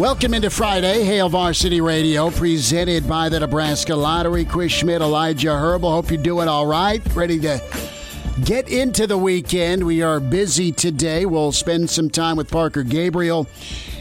Welcome 0.00 0.32
into 0.32 0.48
Friday, 0.48 1.04
Hail 1.04 1.28
Varsity 1.28 1.82
Radio, 1.82 2.30
presented 2.30 3.06
by 3.06 3.28
the 3.28 3.38
Nebraska 3.38 3.94
Lottery. 3.94 4.46
Chris 4.46 4.72
Schmidt, 4.72 5.02
Elijah 5.02 5.52
Herbal. 5.52 5.92
Hope 5.92 6.10
you're 6.10 6.22
doing 6.22 6.48
all 6.48 6.64
right. 6.66 7.02
Ready 7.14 7.38
to 7.40 7.60
get 8.42 8.70
into 8.70 9.06
the 9.06 9.18
weekend. 9.18 9.84
We 9.84 10.00
are 10.00 10.18
busy 10.18 10.72
today. 10.72 11.26
We'll 11.26 11.52
spend 11.52 11.90
some 11.90 12.08
time 12.08 12.38
with 12.38 12.50
Parker 12.50 12.82
Gabriel. 12.82 13.46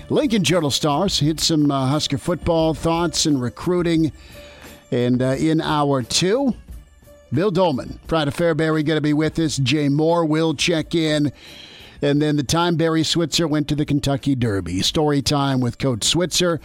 Lincoln 0.10 0.46
Journal 0.46 0.72
Stars 0.72 1.20
hit 1.20 1.42
some 1.42 1.70
uh, 1.70 1.88
Husker 1.88 2.18
football 2.18 2.74
thoughts 2.74 3.26
and 3.26 3.42
recruiting. 3.42 4.14
And 4.92 5.22
uh, 5.22 5.36
in 5.38 5.60
hour 5.60 6.02
two, 6.02 6.56
Bill 7.34 7.52
Doleman, 7.52 8.00
Pride 8.08 8.30
of 8.30 8.38
Fairbury, 8.38 8.86
going 8.86 8.96
to 8.96 9.02
be 9.02 9.12
with 9.12 9.38
us. 9.38 9.58
Jay 9.58 9.90
Moore 9.90 10.24
will 10.24 10.54
check 10.54 10.96
in. 10.96 11.34
And 12.02 12.22
then 12.22 12.38
the 12.38 12.44
time 12.44 12.76
Barry 12.76 13.04
Switzer 13.04 13.48
went 13.48 13.68
to 13.68 13.76
the 13.76 13.86
Kentucky 13.86 14.36
Derby. 14.36 14.82
Story 14.82 15.22
time 15.22 15.60
with 15.60 15.78
Coach 15.78 16.04
Switzer. 16.04 16.60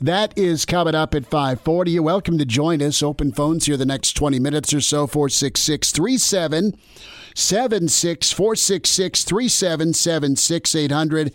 That 0.00 0.36
is 0.36 0.64
coming 0.64 0.94
up 0.94 1.14
at 1.14 1.26
540. 1.26 1.92
You're 1.92 2.02
welcome 2.02 2.38
to 2.38 2.44
join 2.44 2.82
us. 2.82 3.02
Open 3.02 3.32
phones 3.32 3.66
here 3.66 3.76
the 3.76 3.86
next 3.86 4.14
20 4.14 4.40
minutes 4.40 4.74
or 4.74 4.80
so, 4.80 5.06
466 5.06 5.92
37 5.92 6.74
76 7.34 8.32
466 8.32 9.24
3776 9.24 10.74
800 10.74 11.32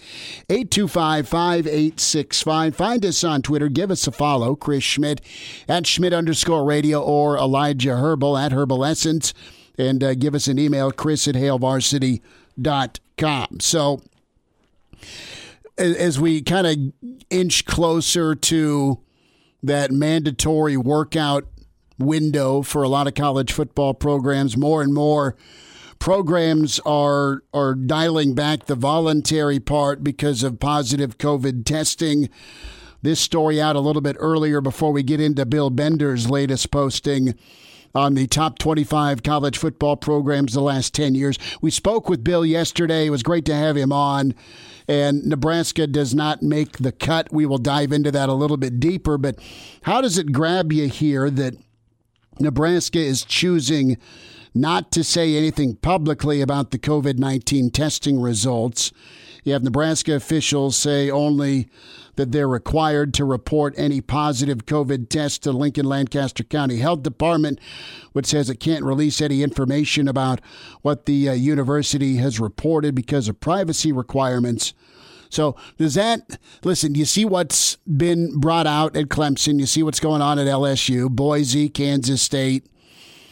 825 0.50 1.28
5865. 1.28 2.76
Find 2.76 3.06
us 3.06 3.24
on 3.24 3.42
Twitter. 3.42 3.70
Give 3.70 3.92
us 3.92 4.06
a 4.06 4.12
follow. 4.12 4.56
Chris 4.56 4.84
Schmidt 4.84 5.22
at 5.68 5.88
Schmidt 5.88 6.14
underscore 6.14 6.66
radio 6.66 7.02
or 7.02 7.38
Elijah 7.38 7.96
Herbal 7.96 8.38
at 8.38 8.52
Herbal 8.52 8.84
Essence. 8.84 9.34
And 9.78 10.04
uh, 10.04 10.16
give 10.16 10.36
us 10.36 10.48
an 10.48 10.58
email, 10.58 10.92
chris 10.92 11.28
at 11.28 11.36
hailvarsity.com. 12.60 13.60
So 13.60 14.02
as 15.78 16.20
we 16.20 16.42
kind 16.42 16.68
of 16.68 17.12
inch 17.30 17.66
closer 17.66 18.36
to 18.36 19.00
that 19.64 19.92
mandatory 19.92 20.78
workout 20.78 21.46
window 21.98 22.62
for 22.62 22.84
a 22.84 22.90
lot 22.90 23.08
of 23.08 23.14
college 23.14 23.52
football 23.52 23.94
programs, 23.94 24.56
more 24.56 24.82
and 24.82 24.94
more 24.94 25.36
programs 26.00 26.80
are 26.86 27.42
are 27.54 27.74
dialing 27.74 28.36
back 28.36 28.66
the 28.66 28.76
voluntary 28.76 29.60
part 29.60 30.04
because 30.04 30.44
of 30.44 30.60
positive 30.60 31.18
COVID 31.18 31.66
testing. 31.66 32.30
This 33.02 33.20
story 33.20 33.62
out 33.62 33.76
a 33.76 33.80
little 33.80 34.02
bit 34.02 34.16
earlier 34.20 34.62
before 34.62 34.92
we 34.92 35.04
get 35.04 35.20
into 35.20 35.46
Bill 35.46 35.70
Bender's 35.70 36.30
latest 36.30 36.72
posting 36.72 37.36
on 37.96 38.14
the 38.14 38.28
top 38.28 38.60
25 38.60 39.24
college 39.24 39.58
football 39.58 39.96
programs 39.96 40.54
the 40.54 40.62
last 40.62 40.94
10 40.94 41.16
years. 41.16 41.40
We 41.62 41.72
spoke 41.72 42.10
with 42.10 42.24
Bill 42.24 42.46
yesterday. 42.46 43.08
It 43.08 43.12
was 43.12 43.24
great 43.24 43.46
to 43.46 43.56
have 43.56 43.78
him 43.78 43.92
on. 43.92 44.36
And 44.88 45.26
Nebraska 45.26 45.88
does 45.88 46.14
not 46.14 46.44
make 46.44 46.78
the 46.78 46.92
cut. 46.92 47.32
We 47.32 47.46
will 47.46 47.58
dive 47.58 47.92
into 47.92 48.12
that 48.12 48.30
a 48.30 48.34
little 48.34 48.58
bit 48.58 48.80
deeper. 48.80 49.18
But 49.18 49.40
how 49.84 50.02
does 50.02 50.18
it 50.18 50.32
grab 50.32 50.72
you 50.72 50.88
here 50.88 51.30
that 51.30 51.56
Nebraska 52.40 53.00
is 53.00 53.24
choosing 53.24 53.98
not 54.54 54.92
to 54.92 55.04
say 55.04 55.36
anything 55.36 55.76
publicly 55.78 56.42
about 56.42 56.72
the 56.72 56.78
COVID 56.78 57.18
19 57.18 57.72
testing 57.72 58.20
results? 58.20 58.92
You 59.46 59.54
have 59.54 59.64
Nebraska 59.64 60.16
officials 60.16 60.76
say 60.76 61.10
only 61.10 61.70
that 62.16 62.32
they're 62.32 62.48
required 62.48 63.14
to 63.14 63.26
report 63.26 63.76
any 63.78 64.02
positive 64.02 64.66
COVID 64.66 65.08
test 65.08 65.44
to 65.44 65.52
Lincoln 65.52 65.86
Lancaster 65.86 66.44
County 66.44 66.78
Health 66.78 67.04
Department, 67.04 67.60
which 68.12 68.26
says 68.26 68.50
it 68.50 68.60
can't 68.60 68.84
release 68.84 69.22
any 69.22 69.44
information 69.44 70.08
about 70.08 70.42
what 70.82 71.06
the 71.06 71.30
uh, 71.30 71.34
university 71.34 72.16
has 72.18 72.40
reported 72.40 72.96
because 72.96 73.28
of 73.28 73.40
privacy 73.40 73.92
requirements. 73.92 74.74
So 75.30 75.56
does 75.78 75.94
that 75.94 76.40
listen? 76.64 76.96
You 76.96 77.06
see 77.06 77.24
what's 77.24 77.76
been 77.86 78.40
brought 78.40 78.66
out 78.66 78.96
at 78.96 79.10
Clemson. 79.10 79.60
You 79.60 79.68
see 79.68 79.84
what's 79.84 80.00
going 80.00 80.24
on 80.24 80.40
at 80.40 80.48
LSU, 80.48 81.10
Boise, 81.10 81.70
Kansas 81.70 82.22
State. 82.22 82.66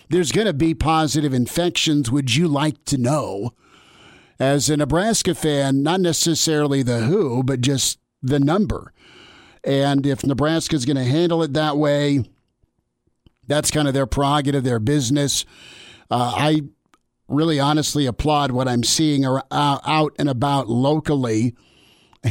There's 0.10 0.32
going 0.32 0.48
to 0.48 0.54
be 0.54 0.76
positive 0.76 1.34
infections. 1.34 2.12
Would 2.12 2.36
you 2.36 2.48
like 2.48 2.86
to 2.86 3.00
know, 3.00 3.54
as 4.44 4.70
a 4.70 4.76
Nebraska 4.76 5.34
fan, 5.34 5.84
not 5.84 6.02
necessarily 6.02 6.84
the 6.84 7.00
who, 7.02 7.44
but 7.44 7.62
just 7.62 7.98
the 8.22 8.42
number. 8.42 8.92
And 9.64 10.06
if 10.06 10.26
Nebraska 10.26 10.76
is 10.76 10.86
going 10.86 10.98
to 10.98 11.06
handle 11.06 11.42
it 11.44 11.54
that 11.54 11.78
way, 11.78 12.26
that's 13.48 13.72
kind 13.72 13.88
of 13.88 13.94
their 13.94 14.06
prerogative, 14.06 14.66
their 14.66 14.82
business. 14.82 15.46
Uh, 16.12 16.34
I 16.36 16.62
really 17.30 17.58
honestly 17.58 18.06
applaud 18.06 18.52
what 18.52 18.68
I'm 18.68 18.84
seeing 18.84 19.26
uh, 19.26 19.42
out 19.50 20.14
and 20.20 20.28
about 20.28 20.68
locally. 20.68 21.56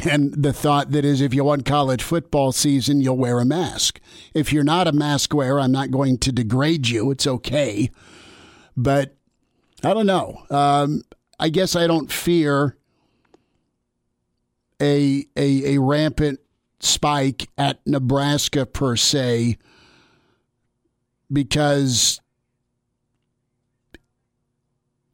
And 0.05 0.35
the 0.35 0.53
thought 0.53 0.91
that 0.93 1.05
is 1.05 1.21
if 1.21 1.33
you 1.33 1.45
want 1.45 1.65
college 1.65 2.03
football 2.03 2.53
season, 2.53 3.01
you'll 3.01 3.17
wear 3.17 3.39
a 3.41 3.45
mask. 3.47 4.01
If 4.35 4.53
you're 4.53 4.65
not 4.65 4.87
a 4.87 4.93
mask 4.93 5.33
wearer, 5.35 5.61
I'm 5.61 5.73
not 5.73 5.91
going 5.91 6.19
to 6.19 6.33
degrade 6.33 6.89
you. 6.89 7.11
It's 7.11 7.27
okay. 7.27 7.91
But 8.77 9.17
I 9.85 9.93
don't 9.93 10.07
know. 10.07 10.45
Um, 10.51 11.03
I 11.43 11.49
guess 11.49 11.75
I 11.75 11.89
don't 11.89 12.11
fear 12.11 12.77
a, 14.81 15.27
a, 15.37 15.75
a 15.75 15.79
rampant 15.81 16.39
spike 16.79 17.49
at 17.59 17.85
Nebraska 17.85 18.65
per 18.65 18.95
se 18.95 19.59
because 21.33 22.21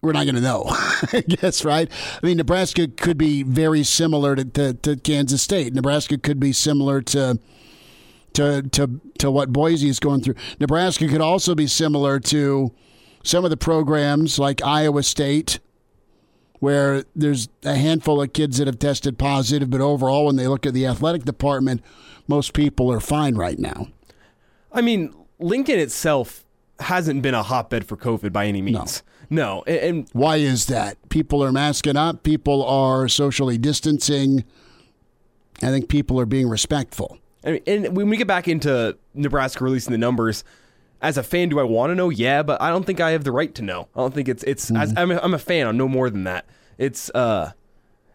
we're 0.02 0.12
not 0.12 0.24
going 0.24 0.34
to 0.34 0.42
know, 0.42 0.64
I 1.14 1.24
guess, 1.26 1.64
right? 1.64 1.90
I 2.22 2.26
mean, 2.26 2.36
Nebraska 2.36 2.88
could 2.88 3.16
be 3.16 3.42
very 3.42 3.82
similar 3.82 4.36
to, 4.36 4.44
to, 4.44 4.74
to, 4.74 4.96
Kansas 4.96 5.40
State. 5.40 5.72
Nebraska 5.72 6.18
could 6.18 6.38
be 6.38 6.52
similar 6.52 7.00
to, 7.00 7.38
to, 8.34 8.62
to, 8.62 9.00
to 9.16 9.30
what 9.30 9.50
Boise 9.50 9.88
is 9.88 9.98
going 9.98 10.20
through. 10.20 10.34
Nebraska 10.60 11.08
could 11.08 11.22
also 11.22 11.54
be 11.54 11.66
similar 11.66 12.20
to 12.20 12.74
some 13.24 13.44
of 13.44 13.50
the 13.50 13.56
programs 13.56 14.38
like 14.38 14.62
Iowa 14.62 15.02
State 15.02 15.58
where 16.60 17.04
there's 17.14 17.48
a 17.64 17.74
handful 17.74 18.20
of 18.20 18.32
kids 18.32 18.58
that 18.58 18.66
have 18.66 18.78
tested 18.78 19.18
positive, 19.18 19.70
but 19.70 19.80
overall, 19.80 20.26
when 20.26 20.36
they 20.36 20.48
look 20.48 20.66
at 20.66 20.74
the 20.74 20.86
athletic 20.86 21.24
department, 21.24 21.82
most 22.26 22.52
people 22.52 22.92
are 22.92 23.00
fine 23.00 23.34
right 23.34 23.58
now. 23.58 23.88
I 24.72 24.80
mean, 24.80 25.14
Lincoln 25.38 25.78
itself 25.78 26.44
hasn't 26.80 27.22
been 27.22 27.34
a 27.34 27.42
hotbed 27.42 27.86
for 27.86 27.96
COVID 27.96 28.32
by 28.32 28.46
any 28.46 28.62
means. 28.62 29.02
No. 29.30 29.56
no. 29.56 29.64
And, 29.66 29.78
and 29.78 30.08
why 30.12 30.36
is 30.36 30.66
that? 30.66 30.96
People 31.08 31.42
are 31.42 31.52
masking 31.52 31.96
up, 31.96 32.22
people 32.22 32.64
are 32.64 33.08
socially 33.08 33.58
distancing. 33.58 34.44
I 35.60 35.70
think 35.70 35.88
people 35.88 36.20
are 36.20 36.26
being 36.26 36.48
respectful. 36.48 37.18
I 37.44 37.52
mean, 37.52 37.62
and 37.66 37.96
when 37.96 38.08
we 38.08 38.16
get 38.16 38.28
back 38.28 38.46
into 38.46 38.96
Nebraska 39.14 39.64
releasing 39.64 39.90
the 39.90 39.98
numbers, 39.98 40.44
as 41.00 41.16
a 41.16 41.22
fan, 41.22 41.48
do 41.48 41.60
I 41.60 41.62
want 41.62 41.90
to 41.90 41.94
know? 41.94 42.10
Yeah, 42.10 42.42
but 42.42 42.60
I 42.60 42.70
don't 42.70 42.84
think 42.84 43.00
I 43.00 43.12
have 43.12 43.24
the 43.24 43.32
right 43.32 43.54
to 43.54 43.62
know. 43.62 43.88
I 43.94 44.00
don't 44.00 44.14
think 44.14 44.28
it's 44.28 44.42
it's. 44.44 44.66
Mm-hmm. 44.66 44.76
As, 44.76 44.94
I'm 44.96 45.10
a, 45.10 45.18
I'm 45.18 45.34
a 45.34 45.38
fan. 45.38 45.66
I'm 45.66 45.76
no 45.76 45.88
more 45.88 46.10
than 46.10 46.24
that. 46.24 46.46
It's 46.76 47.10
uh, 47.10 47.52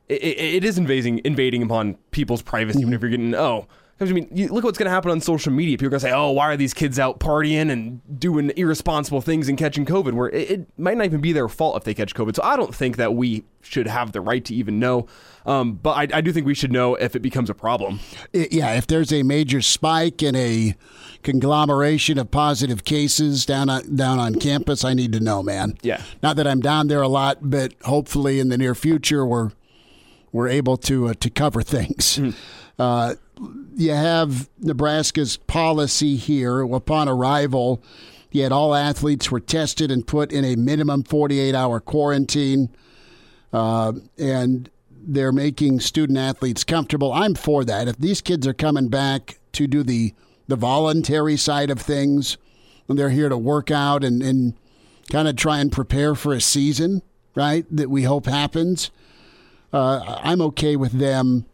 it, 0.09 0.15
it 0.15 0.63
is 0.63 0.77
invading 0.77 1.21
invading 1.23 1.63
upon 1.63 1.95
people's 2.11 2.41
privacy 2.41 2.79
mm-hmm. 2.79 2.87
whenever 2.87 3.07
you're 3.07 3.17
getting 3.17 3.35
oh 3.35 3.67
I 4.09 4.13
mean, 4.13 4.27
you 4.33 4.47
look 4.49 4.63
what's 4.63 4.77
going 4.77 4.87
to 4.87 4.91
happen 4.91 5.11
on 5.11 5.21
social 5.21 5.51
media. 5.51 5.77
People 5.77 5.87
are 5.87 5.89
going 5.91 5.99
to 5.99 6.07
say, 6.07 6.11
"Oh, 6.11 6.31
why 6.31 6.47
are 6.47 6.57
these 6.57 6.73
kids 6.73 6.99
out 6.99 7.19
partying 7.19 7.71
and 7.71 8.01
doing 8.19 8.51
irresponsible 8.55 9.21
things 9.21 9.47
and 9.47 9.57
catching 9.57 9.85
COVID?" 9.85 10.13
Where 10.13 10.29
it, 10.29 10.51
it 10.51 10.79
might 10.79 10.97
not 10.97 11.05
even 11.05 11.21
be 11.21 11.31
their 11.31 11.47
fault 11.47 11.77
if 11.77 11.83
they 11.83 11.93
catch 11.93 12.13
COVID. 12.13 12.35
So 12.35 12.43
I 12.43 12.55
don't 12.55 12.73
think 12.73 12.97
that 12.97 13.13
we 13.13 13.43
should 13.61 13.87
have 13.87 14.11
the 14.11 14.21
right 14.21 14.43
to 14.45 14.55
even 14.55 14.79
know. 14.79 15.07
Um, 15.45 15.73
but 15.75 15.91
I, 15.91 16.17
I, 16.17 16.21
do 16.21 16.31
think 16.31 16.45
we 16.45 16.53
should 16.53 16.71
know 16.71 16.95
if 16.95 17.15
it 17.15 17.19
becomes 17.19 17.49
a 17.49 17.53
problem. 17.53 17.99
Yeah, 18.33 18.73
if 18.73 18.87
there's 18.87 19.11
a 19.11 19.23
major 19.23 19.61
spike 19.61 20.23
in 20.23 20.35
a 20.35 20.75
conglomeration 21.23 22.17
of 22.17 22.31
positive 22.31 22.83
cases 22.83 23.45
down 23.45 23.69
on, 23.69 23.95
down 23.95 24.19
on 24.19 24.35
campus, 24.35 24.83
I 24.83 24.93
need 24.93 25.13
to 25.13 25.19
know, 25.19 25.41
man. 25.41 25.77
Yeah. 25.81 26.01
Not 26.21 26.35
that 26.35 26.47
I'm 26.47 26.59
down 26.59 26.87
there 26.87 27.01
a 27.01 27.07
lot, 27.07 27.37
but 27.41 27.73
hopefully 27.83 28.39
in 28.39 28.49
the 28.49 28.57
near 28.57 28.75
future 28.75 29.25
we're 29.25 29.51
we're 30.31 30.49
able 30.49 30.77
to 30.77 31.09
uh, 31.09 31.13
to 31.19 31.29
cover 31.29 31.61
things. 31.61 32.17
Mm. 32.17 32.35
Uh, 32.77 33.15
you 33.75 33.91
have 33.91 34.49
Nebraska's 34.59 35.37
policy 35.37 36.15
here 36.15 36.61
upon 36.61 37.07
arrival. 37.07 37.83
Yet 38.31 38.51
all 38.51 38.73
athletes 38.73 39.29
were 39.29 39.39
tested 39.39 39.91
and 39.91 40.05
put 40.05 40.31
in 40.31 40.43
a 40.43 40.55
minimum 40.55 41.03
48 41.03 41.53
hour 41.53 41.79
quarantine. 41.79 42.69
Uh, 43.51 43.93
and 44.17 44.71
they're 44.89 45.31
making 45.31 45.79
student 45.81 46.17
athletes 46.17 46.63
comfortable. 46.63 47.13
I'm 47.13 47.35
for 47.35 47.63
that. 47.65 47.87
If 47.87 47.97
these 47.97 48.21
kids 48.21 48.47
are 48.47 48.53
coming 48.53 48.87
back 48.87 49.37
to 49.53 49.67
do 49.67 49.83
the, 49.83 50.13
the 50.47 50.55
voluntary 50.55 51.37
side 51.37 51.69
of 51.69 51.79
things, 51.79 52.37
and 52.87 52.97
they're 52.97 53.09
here 53.09 53.29
to 53.29 53.37
work 53.37 53.71
out 53.71 54.03
and, 54.03 54.21
and 54.21 54.53
kind 55.09 55.27
of 55.27 55.35
try 55.35 55.59
and 55.59 55.71
prepare 55.71 56.15
for 56.15 56.33
a 56.33 56.41
season, 56.41 57.01
right, 57.35 57.65
that 57.71 57.89
we 57.89 58.03
hope 58.03 58.25
happens, 58.25 58.91
uh, 59.71 60.19
I'm 60.23 60.41
okay 60.41 60.75
with 60.75 60.91
them 60.91 61.45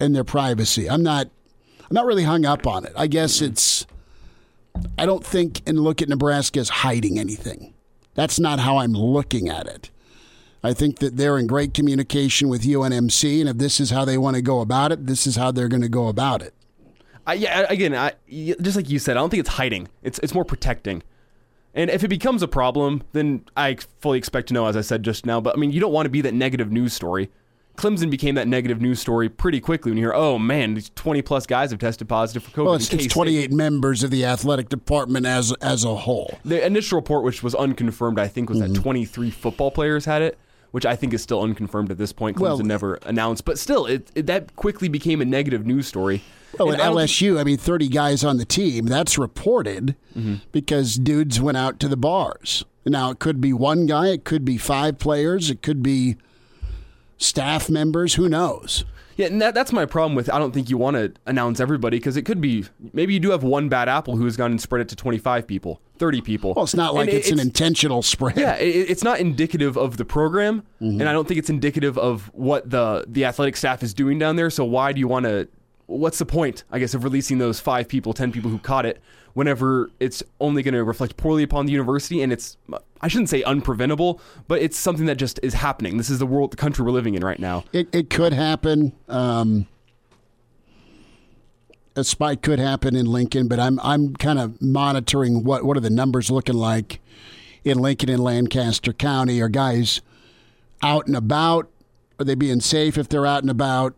and 0.00 0.14
their 0.14 0.24
privacy. 0.24 0.88
I'm 0.88 1.02
not 1.02 1.28
I'm 1.88 1.94
not 1.94 2.06
really 2.06 2.24
hung 2.24 2.44
up 2.44 2.66
on 2.66 2.84
it. 2.84 2.92
I 2.96 3.06
guess 3.06 3.40
it's 3.40 3.86
I 4.96 5.06
don't 5.06 5.24
think 5.24 5.62
and 5.66 5.80
look 5.80 6.00
at 6.00 6.08
Nebraska 6.08 6.60
as 6.60 6.68
hiding 6.68 7.18
anything. 7.18 7.74
That's 8.14 8.40
not 8.40 8.60
how 8.60 8.78
I'm 8.78 8.92
looking 8.92 9.48
at 9.48 9.66
it. 9.66 9.90
I 10.62 10.72
think 10.72 10.98
that 10.98 11.16
they're 11.16 11.38
in 11.38 11.46
great 11.46 11.72
communication 11.72 12.48
with 12.48 12.62
UNMC, 12.62 13.40
and 13.40 13.48
if 13.48 13.58
this 13.58 13.78
is 13.78 13.90
how 13.90 14.04
they 14.04 14.18
want 14.18 14.34
to 14.34 14.42
go 14.42 14.60
about 14.60 14.90
it, 14.90 15.06
this 15.06 15.24
is 15.24 15.36
how 15.36 15.52
they're 15.52 15.68
going 15.68 15.82
to 15.82 15.88
go 15.88 16.08
about 16.08 16.42
it. 16.42 16.52
I, 17.28 17.34
yeah, 17.34 17.66
again, 17.68 17.94
I, 17.94 18.14
just 18.30 18.74
like 18.74 18.88
you 18.88 18.98
said, 18.98 19.18
I 19.18 19.20
don't 19.20 19.28
think 19.28 19.40
it's 19.40 19.50
hiding. 19.50 19.88
It's 20.02 20.18
it's 20.20 20.32
more 20.32 20.46
protecting. 20.46 21.02
And 21.74 21.90
if 21.90 22.02
it 22.02 22.08
becomes 22.08 22.42
a 22.42 22.48
problem, 22.48 23.02
then 23.12 23.44
I 23.54 23.76
fully 24.00 24.16
expect 24.16 24.48
to 24.48 24.54
know, 24.54 24.66
as 24.66 24.78
I 24.78 24.80
said 24.80 25.02
just 25.02 25.26
now. 25.26 25.38
But 25.38 25.54
I 25.54 25.58
mean, 25.60 25.70
you 25.70 25.78
don't 25.78 25.92
want 25.92 26.06
to 26.06 26.10
be 26.10 26.22
that 26.22 26.32
negative 26.32 26.72
news 26.72 26.94
story. 26.94 27.30
Clemson 27.76 28.10
became 28.10 28.34
that 28.36 28.48
negative 28.48 28.80
news 28.80 28.98
story 28.98 29.28
pretty 29.28 29.60
quickly 29.60 29.90
when 29.90 29.98
you 29.98 30.04
hear, 30.04 30.14
oh 30.14 30.38
man, 30.38 30.72
these 30.72 30.90
20 30.96 31.20
plus 31.20 31.46
guys 31.46 31.70
have 31.70 31.78
tested 31.78 32.08
positive 32.08 32.42
for 32.42 32.50
COVID. 32.50 32.64
Well, 32.64 32.74
it's, 32.74 32.92
it's 32.92 33.06
28 33.06 33.52
members 33.52 34.02
of 34.02 34.10
the 34.10 34.24
athletic 34.24 34.70
department 34.70 35.26
as 35.26 35.52
as 35.60 35.84
a 35.84 35.94
whole. 35.94 36.38
The 36.46 36.64
initial 36.64 36.96
report, 36.96 37.24
which 37.24 37.42
was 37.42 37.54
unconfirmed, 37.54 38.18
I 38.18 38.26
think, 38.26 38.48
was 38.48 38.58
mm-hmm. 38.58 38.72
that 38.72 38.80
23 38.80 39.30
football 39.30 39.70
players 39.70 40.06
had 40.06 40.22
it, 40.22 40.38
which 40.70 40.86
I 40.86 40.96
think 40.96 41.12
is 41.12 41.22
still 41.22 41.42
unconfirmed 41.42 41.90
at 41.90 41.98
this 41.98 42.12
point. 42.12 42.38
Clemson 42.38 42.40
well, 42.40 42.58
never 42.60 42.94
announced, 43.04 43.44
but 43.44 43.58
still, 43.58 43.84
it, 43.84 44.10
it, 44.14 44.26
that 44.26 44.56
quickly 44.56 44.88
became 44.88 45.20
a 45.20 45.26
negative 45.26 45.66
news 45.66 45.86
story. 45.86 46.22
Oh, 46.58 46.72
at 46.72 46.80
LSU, 46.80 47.38
I 47.38 47.44
mean, 47.44 47.58
30 47.58 47.88
guys 47.88 48.24
on 48.24 48.38
the 48.38 48.44
team, 48.44 48.86
that's 48.86 49.18
reported 49.18 49.94
mm-hmm. 50.16 50.36
because 50.50 50.96
dudes 50.96 51.40
went 51.40 51.56
out 51.56 51.78
to 51.80 51.88
the 51.88 51.96
bars. 51.96 52.64
Now, 52.84 53.10
it 53.10 53.18
could 53.18 53.40
be 53.40 53.52
one 53.52 53.86
guy, 53.86 54.08
it 54.08 54.24
could 54.24 54.44
be 54.44 54.56
five 54.56 54.98
players, 54.98 55.50
it 55.50 55.62
could 55.62 55.82
be 55.82 56.16
staff 57.18 57.68
members. 57.68 58.14
Who 58.14 58.28
knows? 58.28 58.84
Yeah, 59.18 59.26
and 59.26 59.42
that, 59.42 59.52
that's 59.52 59.72
my 59.72 59.84
problem 59.84 60.14
with. 60.14 60.32
I 60.32 60.38
don't 60.38 60.52
think 60.52 60.70
you 60.70 60.78
want 60.78 60.96
to 60.96 61.12
announce 61.26 61.58
everybody 61.58 61.98
because 61.98 62.16
it 62.16 62.22
could 62.22 62.40
be 62.40 62.64
maybe 62.92 63.14
you 63.14 63.20
do 63.20 63.32
have 63.32 63.42
one 63.42 63.68
bad 63.68 63.88
apple 63.88 64.16
who 64.16 64.24
has 64.24 64.36
gone 64.36 64.52
and 64.52 64.60
spread 64.60 64.80
it 64.80 64.88
to 64.90 64.96
twenty 64.96 65.18
five 65.18 65.44
people, 65.44 65.80
thirty 65.98 66.20
people. 66.20 66.54
Well, 66.54 66.64
it's 66.64 66.74
not 66.74 66.94
like 66.94 67.08
it's, 67.08 67.26
it's, 67.26 67.30
an 67.30 67.40
intentional 67.40 68.02
spread. 68.02 68.38
Yeah, 68.38 68.54
it, 68.54 68.88
it's 68.88 69.02
not 69.02 69.18
indicative 69.18 69.76
of 69.76 69.96
the 69.96 70.04
program, 70.04 70.62
mm-hmm. 70.80 71.00
and 71.00 71.08
I 71.08 71.12
don't 71.12 71.26
think 71.26 71.38
it's 71.38 71.50
indicative 71.50 71.98
of 71.98 72.30
what 72.32 72.70
the 72.70 73.06
the 73.08 73.24
athletic 73.24 73.56
staff 73.56 73.82
is 73.82 73.92
doing 73.92 74.20
down 74.20 74.36
there. 74.36 74.50
So 74.50 74.64
why 74.64 74.92
do 74.92 75.00
you 75.00 75.08
want 75.08 75.26
to? 75.26 75.48
What's 75.88 76.18
the 76.18 76.26
point, 76.26 76.64
I 76.70 76.78
guess, 76.78 76.92
of 76.92 77.02
releasing 77.02 77.38
those 77.38 77.60
five 77.60 77.88
people, 77.88 78.12
ten 78.12 78.30
people 78.30 78.50
who 78.50 78.58
caught 78.58 78.84
it 78.84 79.00
whenever 79.32 79.90
it's 80.00 80.22
only 80.38 80.62
going 80.62 80.74
to 80.74 80.84
reflect 80.84 81.16
poorly 81.16 81.42
upon 81.42 81.64
the 81.64 81.72
university 81.72 82.22
and 82.22 82.32
it's 82.32 82.58
I 83.00 83.08
shouldn't 83.08 83.30
say 83.30 83.42
unpreventable, 83.42 84.20
but 84.48 84.60
it's 84.60 84.76
something 84.76 85.06
that 85.06 85.16
just 85.16 85.40
is 85.42 85.54
happening. 85.54 85.96
This 85.96 86.10
is 86.10 86.18
the 86.18 86.26
world, 86.26 86.50
the 86.50 86.56
country 86.56 86.84
we're 86.84 86.90
living 86.90 87.14
in 87.14 87.24
right 87.24 87.38
now. 87.38 87.64
It, 87.72 87.88
it 87.94 88.10
could 88.10 88.34
happen. 88.34 88.92
Um, 89.08 89.66
a 91.96 92.04
spike 92.04 92.42
could 92.42 92.58
happen 92.58 92.94
in 92.94 93.06
Lincoln, 93.06 93.48
but 93.48 93.58
I'm 93.58 93.80
I'm 93.80 94.14
kind 94.14 94.38
of 94.38 94.60
monitoring 94.60 95.42
what 95.42 95.64
what 95.64 95.76
are 95.76 95.80
the 95.80 95.90
numbers 95.90 96.30
looking 96.30 96.54
like 96.54 97.00
in 97.64 97.78
Lincoln 97.78 98.10
and 98.10 98.22
Lancaster 98.22 98.92
County. 98.92 99.40
Are 99.40 99.48
guys 99.48 100.00
out 100.82 101.06
and 101.06 101.16
about? 101.16 101.70
Are 102.18 102.24
they 102.24 102.34
being 102.34 102.60
safe 102.60 102.98
if 102.98 103.08
they're 103.08 103.26
out 103.26 103.42
and 103.42 103.50
about? 103.50 103.94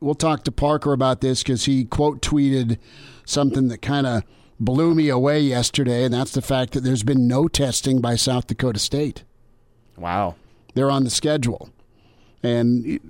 We'll 0.00 0.14
talk 0.14 0.44
to 0.44 0.52
Parker 0.52 0.92
about 0.92 1.20
this 1.20 1.42
because 1.42 1.64
he 1.64 1.84
quote 1.84 2.22
tweeted 2.22 2.78
something 3.24 3.68
that 3.68 3.82
kind 3.82 4.06
of 4.06 4.22
blew 4.60 4.94
me 4.94 5.08
away 5.08 5.40
yesterday, 5.40 6.04
and 6.04 6.12
that's 6.12 6.32
the 6.32 6.42
fact 6.42 6.72
that 6.72 6.80
there's 6.82 7.02
been 7.02 7.26
no 7.26 7.48
testing 7.48 8.00
by 8.00 8.16
South 8.16 8.46
Dakota 8.46 8.78
State. 8.78 9.24
Wow. 9.96 10.36
They're 10.74 10.90
on 10.90 11.04
the 11.04 11.10
schedule. 11.10 11.70
And 12.42 13.00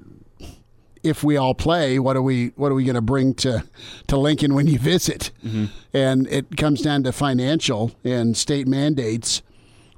if 1.03 1.23
we 1.23 1.37
all 1.37 1.55
play, 1.55 1.99
what 1.99 2.17
are 2.17 2.23
we 2.23 2.49
what 2.57 2.73
are 2.73 2.75
we 2.75 2.85
going 2.85 2.95
to 2.95 3.01
bring 3.01 3.35
to 3.35 3.65
to 4.07 4.17
Lincoln 4.17 4.55
when 4.55 4.67
you 4.67 4.79
visit? 4.79 5.31
Mm-hmm. 5.45 5.67
And 5.93 6.27
it 6.29 6.57
comes 6.57 6.83
down 6.83 7.03
to 7.05 7.13
financial 7.13 7.93
and 8.05 8.37
state 8.37 8.67
mandates 8.67 9.43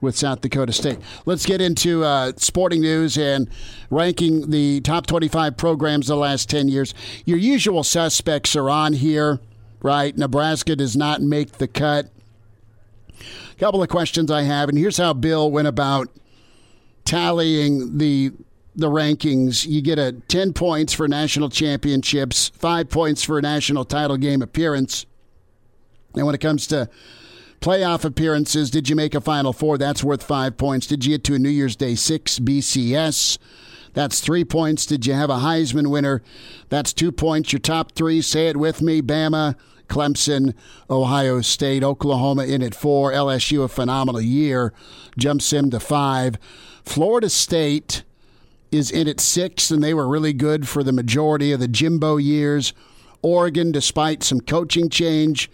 with 0.01 0.17
South 0.17 0.41
Dakota 0.41 0.73
State. 0.73 0.99
Let's 1.27 1.47
get 1.47 1.61
into 1.61 2.05
uh, 2.05 2.33
sporting 2.37 2.81
news 2.81 3.19
and 3.19 3.49
ranking 3.91 4.51
the 4.51 4.81
top 4.81 5.07
25 5.07 5.57
programs 5.57 6.07
the 6.07 6.17
last 6.17 6.49
10 6.49 6.69
years. 6.69 6.95
Your 7.25 7.39
usual 7.39 7.85
suspects 7.85 8.57
are 8.57 8.71
on 8.71 8.95
here 8.95 9.41
right? 9.83 10.17
Nebraska 10.17 10.77
does 10.77 10.97
not 10.97 11.21
make 11.23 11.53
the 11.53 11.69
cut. 11.69 12.11
A 13.19 13.55
couple 13.57 13.83
of 13.83 13.89
questions 13.89 14.31
I 14.31 14.43
have, 14.43 14.69
and 14.69 14.79
here's 14.79 14.97
how 14.97 15.13
Bill 15.13 15.51
went 15.51 15.69
about 15.69 16.09
tallying 17.05 17.99
the 17.99 18.33
the 18.77 18.89
rankings. 18.89 19.67
You 19.67 19.83
get 19.83 19.99
a 19.99 20.13
10 20.13 20.53
points 20.53 20.95
for 20.95 21.09
national 21.09 21.51
championships, 21.51 22.51
5 22.51 22.89
points 22.89 23.23
for 23.23 23.39
a 23.39 23.43
national 23.43 23.85
title 23.85 24.17
game 24.17 24.43
appearance. 24.43 25.07
And 26.15 26.25
when 26.25 26.35
it 26.35 26.41
comes 26.41 26.67
to 26.69 26.89
playoff 27.61 28.05
appearances, 28.05 28.71
did 28.71 28.89
you 28.89 28.97
make 28.97 29.15
a 29.15 29.21
final 29.21 29.53
four? 29.53 29.79
That's 29.79 30.03
worth 30.03 30.23
5 30.23 30.57
points. 30.57 30.87
Did 30.87 31.05
you 31.05 31.15
get 31.15 31.25
to 31.25 31.35
a 31.35 31.39
New 31.39 31.51
Year's 31.51 31.77
Day 31.77 31.95
6 31.95 32.39
BCS? 32.41 33.39
That's 33.93 34.21
three 34.21 34.45
points. 34.45 34.87
Did 34.87 35.07
you 35.07 35.15
have 35.15 35.31
a 35.31 35.39
Heisman 35.39 35.91
winner? 35.91 36.23
That's 36.69 36.93
two 36.93 37.13
points. 37.13 37.53
Your 37.53 37.61
top 37.61 37.93
three, 37.93 38.23
say 38.23 38.49
it 38.49 38.57
with 38.57 38.81
me 38.81 39.03
Bama, 39.03 39.57
Clemson, 39.89 40.55
Ohio 40.89 41.41
State, 41.41 41.83
Oklahoma 41.83 42.45
in 42.45 42.63
at 42.63 42.75
four, 42.75 43.13
LSU 43.13 43.65
a 43.65 43.69
phenomenal 43.69 44.21
year, 44.21 44.73
jumps 45.19 45.53
him 45.53 45.71
to 45.71 45.81
five. 45.81 46.39
Florida 46.85 47.29
State 47.29 48.05
is 48.71 48.91
in 48.91 49.09
at 49.09 49.19
six, 49.19 49.71
and 49.71 49.83
they 49.83 49.93
were 49.93 50.09
really 50.09 50.33
good 50.33 50.69
for 50.69 50.85
the 50.85 50.93
majority 50.93 51.51
of 51.51 51.59
the 51.59 51.69
Jimbo 51.69 52.17
years. 52.17 52.73
Oregon, 53.23 53.73
despite 53.73 54.23
some 54.23 54.41
coaching 54.41 54.89
change, 54.89 55.51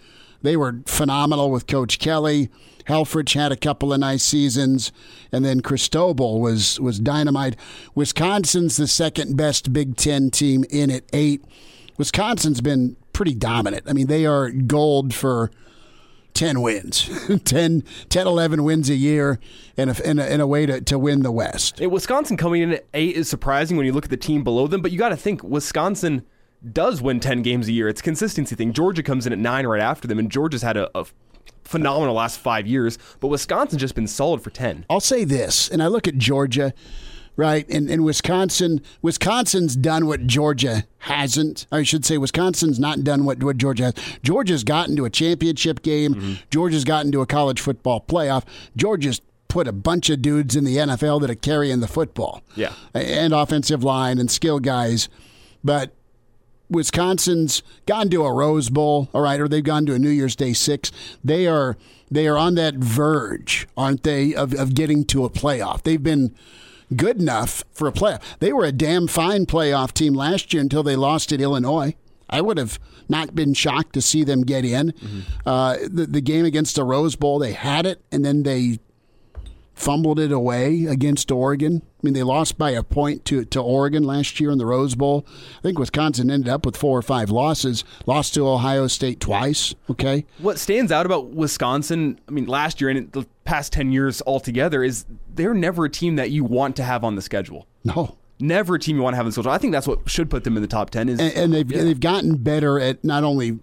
they 0.47 0.57
were 0.57 0.81
phenomenal 0.87 1.51
with 1.51 1.67
Coach 1.67 1.99
Kelly. 1.99 2.49
Helfrich 2.87 3.35
had 3.35 3.51
a 3.51 3.57
couple 3.57 3.93
of 3.93 3.99
nice 3.99 4.23
seasons, 4.23 4.93
and 5.33 5.45
then 5.45 5.61
Cristobal 5.61 6.41
was 6.41 6.79
was 6.81 7.01
dynamite. 7.01 7.57
Wisconsin's 7.95 8.77
the 8.77 8.87
second 8.87 9.37
best 9.37 9.73
Big 9.73 9.97
Ten 9.97 10.31
team 10.31 10.65
in 10.71 10.91
at 10.91 11.05
eight. 11.13 11.45
Wisconsin's 11.99 12.61
been 12.61 12.97
pretty 13.13 13.35
dominant. 13.35 13.85
I 13.89 13.93
mean, 13.93 14.07
they 14.07 14.27
are 14.27 14.51
gold 14.51 15.15
for 15.15 15.51
10 16.35 16.61
wins, 16.61 17.09
10, 17.45 17.83
10 18.11 18.27
11 18.27 18.63
wins 18.63 18.91
a 18.91 18.95
year 18.95 19.41
in 19.79 19.89
a, 19.89 19.97
a, 20.05 20.39
a 20.39 20.47
way 20.47 20.67
to, 20.67 20.83
to 20.83 20.99
win 20.99 21.23
the 21.23 21.33
West. 21.33 21.81
Wisconsin 21.81 22.37
coming 22.37 22.61
in 22.61 22.75
at 22.75 22.87
eight 22.93 23.17
is 23.17 23.27
surprising 23.27 23.79
when 23.79 23.87
you 23.87 23.93
look 23.93 24.05
at 24.05 24.11
the 24.11 24.19
team 24.19 24.45
below 24.45 24.67
them, 24.67 24.83
but 24.83 24.93
you 24.93 24.99
got 24.99 25.09
to 25.09 25.17
think 25.17 25.43
Wisconsin 25.43 26.27
does 26.73 27.03
win 27.03 27.21
10 27.21 27.43
games 27.43 27.69
a 27.69 27.73
year. 27.73 27.89
It's 27.89 28.01
a 28.01 28.05
consistency 28.05 28.55
thing. 28.55 28.73
Georgia 28.73 29.03
comes 29.03 29.27
in 29.27 29.33
at 29.33 29.39
nine 29.39 29.67
right 29.67 29.81
after 29.81 30.09
them, 30.09 30.19
and 30.19 30.31
Georgia's 30.31 30.63
had 30.63 30.77
a, 30.77 30.91
a 30.99 31.07
phenomenal 31.65 32.15
last 32.15 32.39
five 32.39 32.67
years, 32.67 32.99
but 33.21 33.29
Wisconsin's 33.29 33.81
just 33.81 33.95
been 33.95 34.07
solid 34.07 34.43
for 34.43 34.51
10. 34.51 34.87
I'll 34.89 35.01
say 35.01 35.25
this, 35.25 35.69
and 35.69 35.83
I 35.83 35.89
look 35.89 36.09
at 36.09 36.17
Georgia, 36.17 36.73
right? 37.37 37.69
And, 37.69 37.91
and 37.91 38.05
Wisconsin, 38.05 38.81
Wisconsin's 39.03 39.77
done 39.77 40.07
what 40.07 40.27
Georgia 40.27 40.85
hasn't. 40.99 41.67
I 41.71 41.83
should 41.83 42.05
say 42.05 42.19
Wisconsin's 42.19 42.79
not 42.79 43.05
done 43.05 43.25
what, 43.25 43.43
what 43.43 43.59
Georgia 43.59 43.85
has. 43.85 43.95
Georgia's 44.23 44.65
gotten 44.65 44.97
to 44.97 45.05
a 45.05 45.11
championship 45.11 45.83
game. 45.83 46.15
Mm-hmm. 46.15 46.35
Georgia's 46.51 46.85
gotten 46.85 47.13
to 47.13 47.21
a 47.21 47.27
college 47.27 47.61
football 47.61 48.01
playoff. 48.01 48.45
Georgia's 48.77 49.21
put 49.49 49.69
a 49.69 49.73
bunch 49.73 50.11
of 50.11 50.21
dudes 50.21 50.57
in 50.57 50.65
the 50.65 50.77
NFL 50.77 51.21
that 51.21 51.31
are 51.31 51.35
carrying 51.35 51.81
the 51.81 51.89
football. 51.89 52.43
Yeah. 52.55 52.73
And 52.95 53.33
offensive 53.33 53.85
line 53.85 54.19
and 54.19 54.31
skill 54.31 54.59
guys. 54.59 55.09
But 55.63 55.96
Wisconsin's 56.69 57.63
gone 57.87 58.09
to 58.11 58.25
a 58.25 58.33
Rose 58.33 58.71
Bowl, 58.71 59.09
all 59.15 59.23
right, 59.23 59.41
or 59.41 59.49
they've 59.49 59.63
gone 59.63 59.87
to 59.87 59.95
a 59.95 59.99
New 59.99 60.11
Year's 60.11 60.37
Day 60.37 60.53
six. 60.53 60.91
They 61.23 61.47
are 61.47 61.77
they 62.11 62.27
are 62.27 62.37
on 62.37 62.55
that 62.55 62.75
verge, 62.75 63.67
aren't 63.77 64.03
they, 64.03 64.35
of, 64.35 64.55
of 64.55 64.75
getting 64.75 65.05
to 65.07 65.25
a 65.25 65.31
playoff. 65.31 65.83
They've 65.83 66.03
been 66.03 66.35
good 66.95 67.21
enough 67.21 67.65
for 67.73 67.89
a 67.89 67.93
playoff. 67.93 68.23
They 68.39 68.53
were 68.53 68.65
a 68.65 68.73
damn 68.73 69.09
fine 69.09 69.47
playoff 69.47 69.93
team 69.93 70.15
last 70.15 70.55
year 70.55 70.61
until 70.63 70.83
they 70.83 70.95
lost 70.97 71.33
at 71.33 71.41
Illinois. 71.41 71.97
I 72.31 72.41
would 72.41 72.59
have 72.59 72.79
not 73.09 73.35
been 73.35 73.55
shocked 73.55 73.93
to 73.95 74.03
see 74.03 74.25
them 74.25 74.43
get 74.43 74.65
in. 74.65 74.93
Mm-hmm. 74.93 75.21
Uh, 75.45 75.77
the, 75.83 76.07
the 76.07 76.21
game 76.21 76.45
against 76.45 76.77
the 76.77 76.85
Rose 76.85 77.17
Bowl, 77.17 77.39
they 77.39 77.53
had 77.53 77.87
it, 77.87 78.03
and 78.11 78.25
then 78.25 78.43
they 78.43 78.79
fumbled 79.75 80.19
it 80.19 80.33
away 80.33 80.87
against 80.87 81.31
Oregon. 81.31 81.83
I 82.07 82.09
mean, 82.09 82.15
they 82.15 82.23
lost 82.23 82.57
by 82.57 82.71
a 82.71 82.85
point 82.85 83.25
to, 83.25 83.45
to 83.47 83.61
Oregon 83.61 84.05
last 84.05 84.39
year 84.39 84.53
in 84.53 84.59
the 84.59 84.67
Rose 84.67 84.95
Bowl. 84.95 85.27
I 85.59 85.63
think 85.63 85.77
Wisconsin 85.77 86.31
ended 86.31 86.49
up 86.49 86.65
with 86.65 86.77
four 86.77 86.97
or 86.97 87.03
five 87.03 87.31
losses, 87.31 87.83
lost 88.07 88.35
to 88.35 88.47
Ohio 88.47 88.87
State 88.87 89.19
twice. 89.19 89.75
Okay. 89.91 90.25
What 90.39 90.61
stands 90.61 90.93
out 90.93 91.05
about 91.05 91.31
Wisconsin, 91.31 92.21
I 92.29 92.31
mean, 92.31 92.47
last 92.47 92.81
year 92.81 92.91
and 92.91 93.11
the 93.11 93.27
past 93.45 93.73
10 93.73 93.91
years 93.91 94.23
altogether, 94.25 94.85
is 94.85 95.05
they're 95.35 95.53
never 95.53 95.87
a 95.87 95.91
team 95.91 96.15
that 96.15 96.31
you 96.31 96.45
want 96.45 96.77
to 96.77 96.85
have 96.85 97.03
on 97.03 97.17
the 97.17 97.23
schedule. 97.23 97.67
No. 97.83 98.17
Never 98.39 98.77
a 98.77 98.79
team 98.79 98.95
you 98.95 99.03
want 99.03 99.15
to 99.15 99.17
have 99.17 99.27
on 99.27 99.31
the 99.31 99.33
schedule. 99.33 99.51
I 99.51 99.59
think 99.59 99.73
that's 99.73 99.89
what 99.89 100.09
should 100.09 100.31
put 100.31 100.45
them 100.45 100.55
in 100.55 100.63
the 100.63 100.69
top 100.69 100.91
10. 100.91 101.09
Is, 101.09 101.19
and, 101.19 101.33
and 101.35 101.53
they've, 101.53 101.69
yeah. 101.69 101.83
they've 101.83 101.99
gotten 101.99 102.37
better 102.37 102.79
at 102.79 103.03
not 103.03 103.25
only 103.25 103.59